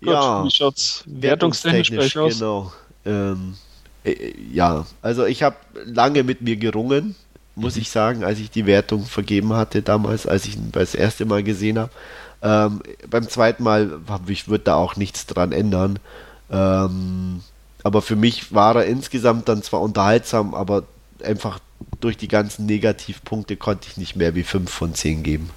Gut, 0.00 0.14
Ja, 0.14 0.44
wie 0.44 0.50
schaut's 0.50 1.04
wertungstechnisch 1.06 2.16
aus? 2.16 2.34
Genau. 2.34 2.72
Ähm, 3.04 3.54
äh, 4.02 4.34
ja, 4.52 4.84
also 5.02 5.26
ich 5.26 5.44
habe 5.44 5.54
lange 5.84 6.24
mit 6.24 6.42
mir 6.42 6.56
gerungen, 6.56 7.14
muss 7.54 7.76
ich 7.76 7.88
sagen, 7.88 8.24
als 8.24 8.40
ich 8.40 8.50
die 8.50 8.66
Wertung 8.66 9.04
vergeben 9.04 9.52
hatte 9.52 9.80
damals, 9.80 10.26
als 10.26 10.46
ich 10.46 10.56
ihn 10.56 10.72
das 10.72 10.96
erste 10.96 11.24
Mal 11.24 11.44
gesehen 11.44 11.78
habe. 11.78 11.92
Ähm, 12.46 12.80
beim 13.10 13.28
zweiten 13.28 13.64
Mal, 13.64 13.98
ich 14.28 14.46
würde 14.46 14.62
da 14.62 14.76
auch 14.76 14.94
nichts 14.94 15.26
dran 15.26 15.50
ändern. 15.50 15.98
Ähm, 16.48 17.42
aber 17.82 18.02
für 18.02 18.14
mich 18.14 18.54
war 18.54 18.76
er 18.76 18.86
insgesamt 18.86 19.48
dann 19.48 19.64
zwar 19.64 19.80
unterhaltsam, 19.80 20.54
aber 20.54 20.84
einfach 21.24 21.58
durch 21.98 22.16
die 22.16 22.28
ganzen 22.28 22.66
Negativpunkte 22.66 23.56
konnte 23.56 23.88
ich 23.88 23.96
nicht 23.96 24.14
mehr 24.14 24.36
wie 24.36 24.44
5 24.44 24.70
von 24.70 24.94
10 24.94 25.24
geben. 25.24 25.50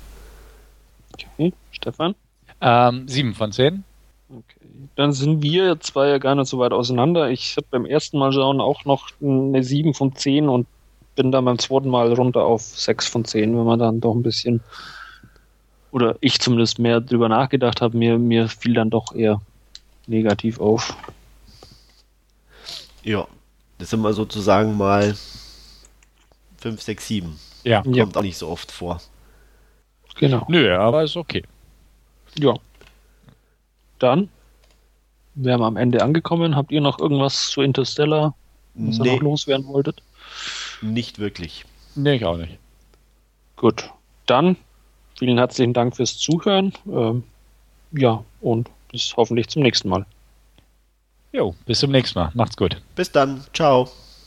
Okay, 1.13 1.53
Stefan? 1.71 2.15
Ähm, 2.59 3.07
sieben 3.07 3.35
von 3.35 3.51
zehn. 3.51 3.83
Okay. 4.29 4.67
Dann 4.95 5.11
sind 5.11 5.43
wir 5.43 5.79
zwei 5.79 6.09
ja 6.09 6.17
gar 6.17 6.33
nicht 6.33 6.47
so 6.47 6.57
weit 6.57 6.71
auseinander. 6.71 7.29
Ich 7.29 7.55
habe 7.55 7.67
beim 7.69 7.85
ersten 7.85 8.17
Mal 8.17 8.33
schauen 8.33 8.61
auch 8.61 8.85
noch 8.85 9.09
eine 9.21 9.63
7 9.63 9.93
von 9.93 10.15
10 10.15 10.49
und 10.49 10.65
bin 11.15 11.31
dann 11.31 11.45
beim 11.45 11.59
zweiten 11.59 11.89
Mal 11.89 12.11
runter 12.13 12.45
auf 12.45 12.63
6 12.63 13.07
von 13.07 13.25
10, 13.25 13.55
wenn 13.55 13.65
man 13.65 13.79
dann 13.79 14.01
doch 14.01 14.15
ein 14.15 14.23
bisschen, 14.23 14.61
oder 15.91 16.15
ich 16.21 16.39
zumindest 16.39 16.79
mehr 16.79 17.01
drüber 17.01 17.29
nachgedacht 17.29 17.81
habe, 17.81 17.97
mir, 17.97 18.17
mir 18.17 18.47
fiel 18.47 18.73
dann 18.73 18.89
doch 18.89 19.13
eher 19.13 19.41
negativ 20.07 20.59
auf. 20.59 20.95
Ja, 23.03 23.27
das 23.77 23.89
sind 23.89 24.01
wir 24.01 24.13
sozusagen 24.13 24.77
mal 24.77 25.15
5, 26.57 26.81
6, 26.81 27.07
7. 27.07 27.39
Ja. 27.63 27.83
Ja. 27.85 28.03
Kommt 28.03 28.17
auch 28.17 28.21
nicht 28.21 28.37
so 28.37 28.49
oft 28.49 28.71
vor. 28.71 29.01
Genau. 30.15 30.45
Nö, 30.49 30.75
aber 30.75 31.03
ist 31.03 31.15
okay. 31.15 31.43
Ja. 32.37 32.53
Dann 33.99 34.29
wären 35.35 35.61
wir 35.61 35.65
am 35.65 35.77
Ende 35.77 36.03
angekommen. 36.03 36.55
Habt 36.55 36.71
ihr 36.71 36.81
noch 36.81 36.99
irgendwas 36.99 37.49
zu 37.49 37.61
Interstellar, 37.61 38.35
was 38.73 38.97
ihr 38.97 39.03
Nee, 39.03 39.15
noch 39.15 39.21
loswerden 39.21 39.67
wolltet? 39.67 40.01
nicht 40.81 41.19
wirklich. 41.19 41.65
Nee, 41.95 42.15
ich 42.15 42.25
auch 42.25 42.37
nicht. 42.37 42.57
Gut. 43.55 43.89
Dann 44.25 44.55
vielen 45.19 45.37
herzlichen 45.37 45.73
Dank 45.73 45.95
fürs 45.95 46.17
Zuhören. 46.17 46.73
Ähm, 46.87 47.23
ja, 47.91 48.23
und 48.41 48.69
bis 48.91 49.13
hoffentlich 49.15 49.49
zum 49.49 49.61
nächsten 49.61 49.89
Mal. 49.89 50.05
Jo, 51.31 51.53
bis 51.65 51.79
zum 51.79 51.91
nächsten 51.91 52.17
Mal. 52.17 52.31
Macht's 52.33 52.57
gut. 52.57 52.81
Bis 52.95 53.11
dann. 53.11 53.43
Ciao. 53.53 53.89